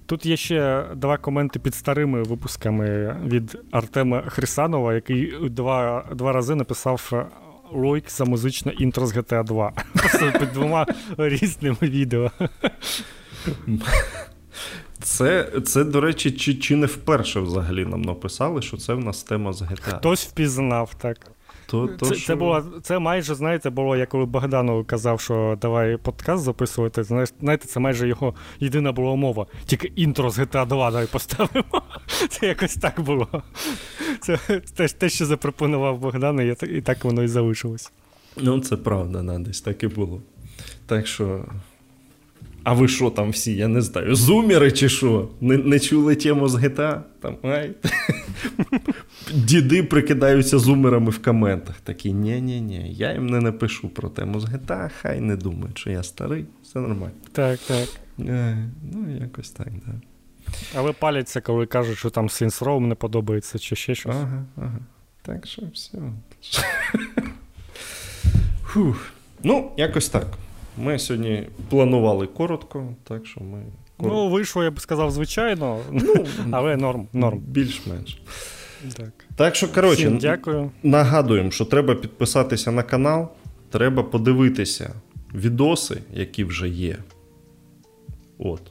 Тут 0.05 0.25
є 0.25 0.37
ще 0.37 0.85
два 0.95 1.17
коменти 1.17 1.59
під 1.59 1.75
старими 1.75 2.23
випусками 2.23 3.17
від 3.25 3.57
Артема 3.71 4.21
Хрисанова, 4.21 4.93
який 4.93 5.49
два 5.49 6.05
два 6.15 6.31
рази 6.33 6.55
написав 6.55 7.27
ролик 7.73 8.11
за 8.11 8.25
музичне 8.25 8.71
інтро 8.71 9.07
з 9.07 9.17
GTA 9.17 9.43
2. 9.43 9.73
під 10.39 10.51
двома 10.53 10.85
різними 11.17 11.77
відео. 11.81 12.31
Це, 14.99 15.51
це, 15.65 15.83
до 15.83 16.01
речі, 16.01 16.31
чи 16.31 16.55
чи 16.55 16.75
не 16.75 16.85
вперше 16.85 17.39
взагалі 17.39 17.85
нам 17.85 18.01
написали, 18.01 18.61
що 18.61 18.77
це 18.77 18.93
в 18.93 18.99
нас 18.99 19.23
тема 19.23 19.53
з 19.53 19.61
GTA. 19.61 19.97
Хтось 19.97 20.27
впізнав, 20.27 20.93
так. 20.95 21.17
То, 21.67 21.87
то, 21.87 22.05
це 22.05 22.15
що... 22.15 22.27
це, 22.27 22.35
було, 22.35 22.63
це 22.83 22.99
майже, 22.99 23.35
знаєте, 23.35 23.69
було, 23.69 23.95
я 23.95 24.05
коли 24.05 24.25
Богдану 24.25 24.83
казав, 24.83 25.21
що 25.21 25.57
давай 25.61 25.97
подкаст 25.97 26.43
записувати. 26.43 27.03
Знаєте, 27.03 27.67
це 27.67 27.79
майже 27.79 28.07
його 28.07 28.33
єдина 28.59 28.91
була 28.91 29.15
мова. 29.15 29.45
Тільки 29.65 29.91
інтро 29.95 30.29
з 30.29 30.39
GTA 30.39 30.67
2 30.67 30.91
давай 30.91 31.07
поставимо. 31.07 31.81
Це 32.29 32.47
якось 32.47 32.75
так 32.75 33.01
було. 33.01 33.27
Це 34.21 34.37
те, 34.75 34.87
те 34.87 35.09
що 35.09 35.25
запропонував 35.25 35.99
Богдан, 35.99 36.55
і 36.61 36.81
так 36.81 37.05
воно 37.05 37.23
і 37.23 37.27
залишилось. 37.27 37.91
Ну, 38.37 38.59
це 38.59 38.77
правда, 38.77 39.23
да, 39.23 39.39
десь 39.39 39.61
так 39.61 39.83
і 39.83 39.87
було. 39.87 40.21
Так 40.85 41.07
що. 41.07 41.45
А 42.67 42.73
ви 42.73 42.87
що 42.87 43.09
там 43.09 43.29
всі, 43.29 43.55
я 43.55 43.67
не 43.67 43.81
знаю, 43.81 44.15
зумери 44.15 44.71
чи 44.71 44.89
що? 44.89 45.29
Не 45.41 45.57
не 45.57 45.79
чули 45.79 46.15
тему 46.15 46.49
з 46.49 46.55
GTA? 46.55 47.01
Там, 47.19 47.37
ай. 47.43 47.75
Діди 49.33 49.83
прикидаються 49.83 50.59
зумерами 50.59 51.09
в 51.11 51.21
коментах. 51.21 51.75
Такі, 51.83 52.13
ні-ні-ні, 52.13 52.93
я 52.93 53.13
їм 53.13 53.27
не 53.27 53.41
напишу 53.41 53.89
про 53.89 54.09
тему 54.09 54.39
з 54.39 54.45
GTA, 54.45 54.89
хай 55.01 55.19
не 55.19 55.35
думають, 55.35 55.77
що 55.77 55.89
я 55.89 56.03
старий, 56.03 56.45
все 56.63 56.79
нормально. 56.79 57.15
Так, 57.31 57.59
так. 57.59 57.89
Е, 58.19 58.69
ну, 58.93 59.17
якось 59.21 59.49
так, 59.49 59.69
да. 59.85 59.93
Але 60.75 60.91
паляться, 60.91 61.41
коли 61.41 61.65
кажуть, 61.65 61.97
що 61.97 62.09
там 62.09 62.27
Saints 62.27 62.63
Row 62.63 62.79
не 62.79 62.95
подобається, 62.95 63.59
чи 63.59 63.75
ще 63.75 63.95
щось. 63.95 64.15
Ага, 64.15 64.45
ага. 64.57 64.79
Так 65.21 65.47
що 65.47 65.61
все. 65.73 65.97
Фух. 68.63 69.11
Ну, 69.43 69.71
якось 69.77 70.09
так. 70.09 70.27
Ми 70.77 70.99
сьогодні 70.99 71.47
планували 71.69 72.27
коротко, 72.27 72.95
так 73.03 73.25
що 73.25 73.41
ми. 73.41 73.63
Коротко. 73.97 74.17
Ну, 74.23 74.29
вийшло, 74.29 74.63
я 74.63 74.71
б 74.71 74.79
сказав, 74.79 75.11
звичайно, 75.11 75.79
ну, 75.91 76.25
але 76.51 76.77
норм. 76.77 77.07
норм. 77.13 77.39
Більш-менш. 77.39 78.21
Так. 78.97 79.25
Так 79.35 79.55
що, 79.55 79.67
коротше, 79.67 80.05
Всім 80.07 80.17
дякую. 80.17 80.71
нагадуємо, 80.83 81.51
що 81.51 81.65
треба 81.65 81.95
підписатися 81.95 82.71
на 82.71 82.83
канал, 82.83 83.27
треба 83.69 84.03
подивитися 84.03 84.93
відоси, 85.35 86.01
які 86.13 86.43
вже 86.43 86.69
є. 86.69 86.97
От, 88.37 88.61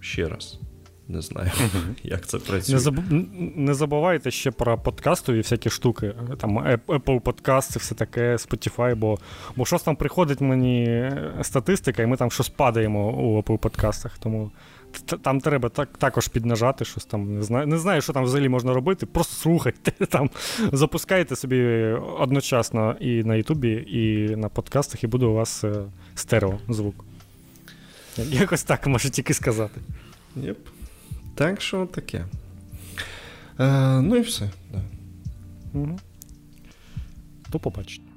ще 0.00 0.28
раз. 0.28 0.58
Не 1.10 1.20
знаю, 1.20 1.50
як 2.02 2.26
це 2.26 2.38
працює. 2.38 2.74
Не, 2.74 2.80
заб... 2.80 2.98
не 3.56 3.74
забувайте 3.74 4.30
ще 4.30 4.50
про 4.50 4.78
подкастові 4.78 5.38
всякі 5.38 5.70
штуки. 5.70 6.14
Там 6.38 6.58
Apple 6.88 7.20
Podcast 7.20 7.78
все 7.78 7.94
таке, 7.94 8.36
Spotify, 8.36 8.96
бо 8.96 9.18
бо 9.56 9.66
щось 9.66 9.82
там 9.82 9.96
приходить 9.96 10.40
мені 10.40 11.10
статистика, 11.42 12.02
і 12.02 12.06
ми 12.06 12.16
там 12.16 12.30
щось 12.30 12.48
падаємо 12.48 13.10
у 13.10 13.42
Apple 13.42 13.58
подкастах. 13.58 14.18
Тому 14.18 14.50
там 15.22 15.40
треба 15.40 15.68
так, 15.68 15.88
також 15.98 16.28
піднажати 16.28 16.84
щось 16.84 17.04
там. 17.04 17.34
Не 17.34 17.42
знаю, 17.42 17.66
не 17.66 17.78
знаю, 17.78 18.02
що 18.02 18.12
там 18.12 18.24
взагалі 18.24 18.48
можна 18.48 18.74
робити. 18.74 19.06
Просто 19.06 19.34
слухайте, 19.34 20.06
там, 20.06 20.30
запускайте 20.72 21.36
собі 21.36 21.62
одночасно 22.18 22.96
і 23.00 23.24
на 23.24 23.34
Ютубі, 23.34 23.72
і 23.88 24.36
на 24.36 24.48
подкастах, 24.48 25.04
і 25.04 25.06
буде 25.06 25.26
у 25.26 25.34
вас 25.34 25.64
стерео 26.14 26.58
звук. 26.68 27.04
Якось 28.16 28.62
так 28.62 28.86
можу 28.86 29.10
тільки 29.10 29.34
сказати. 29.34 29.80
Yep. 30.36 30.56
Так 31.40 31.60
що 31.60 31.86
таке. 31.86 32.24
Е, 33.60 34.00
Ну 34.00 34.16
і 34.16 34.20
все. 34.20 34.50
Да. 34.72 34.78
Угу. 35.74 35.98
До 37.48 37.58
побачення. 37.58 38.09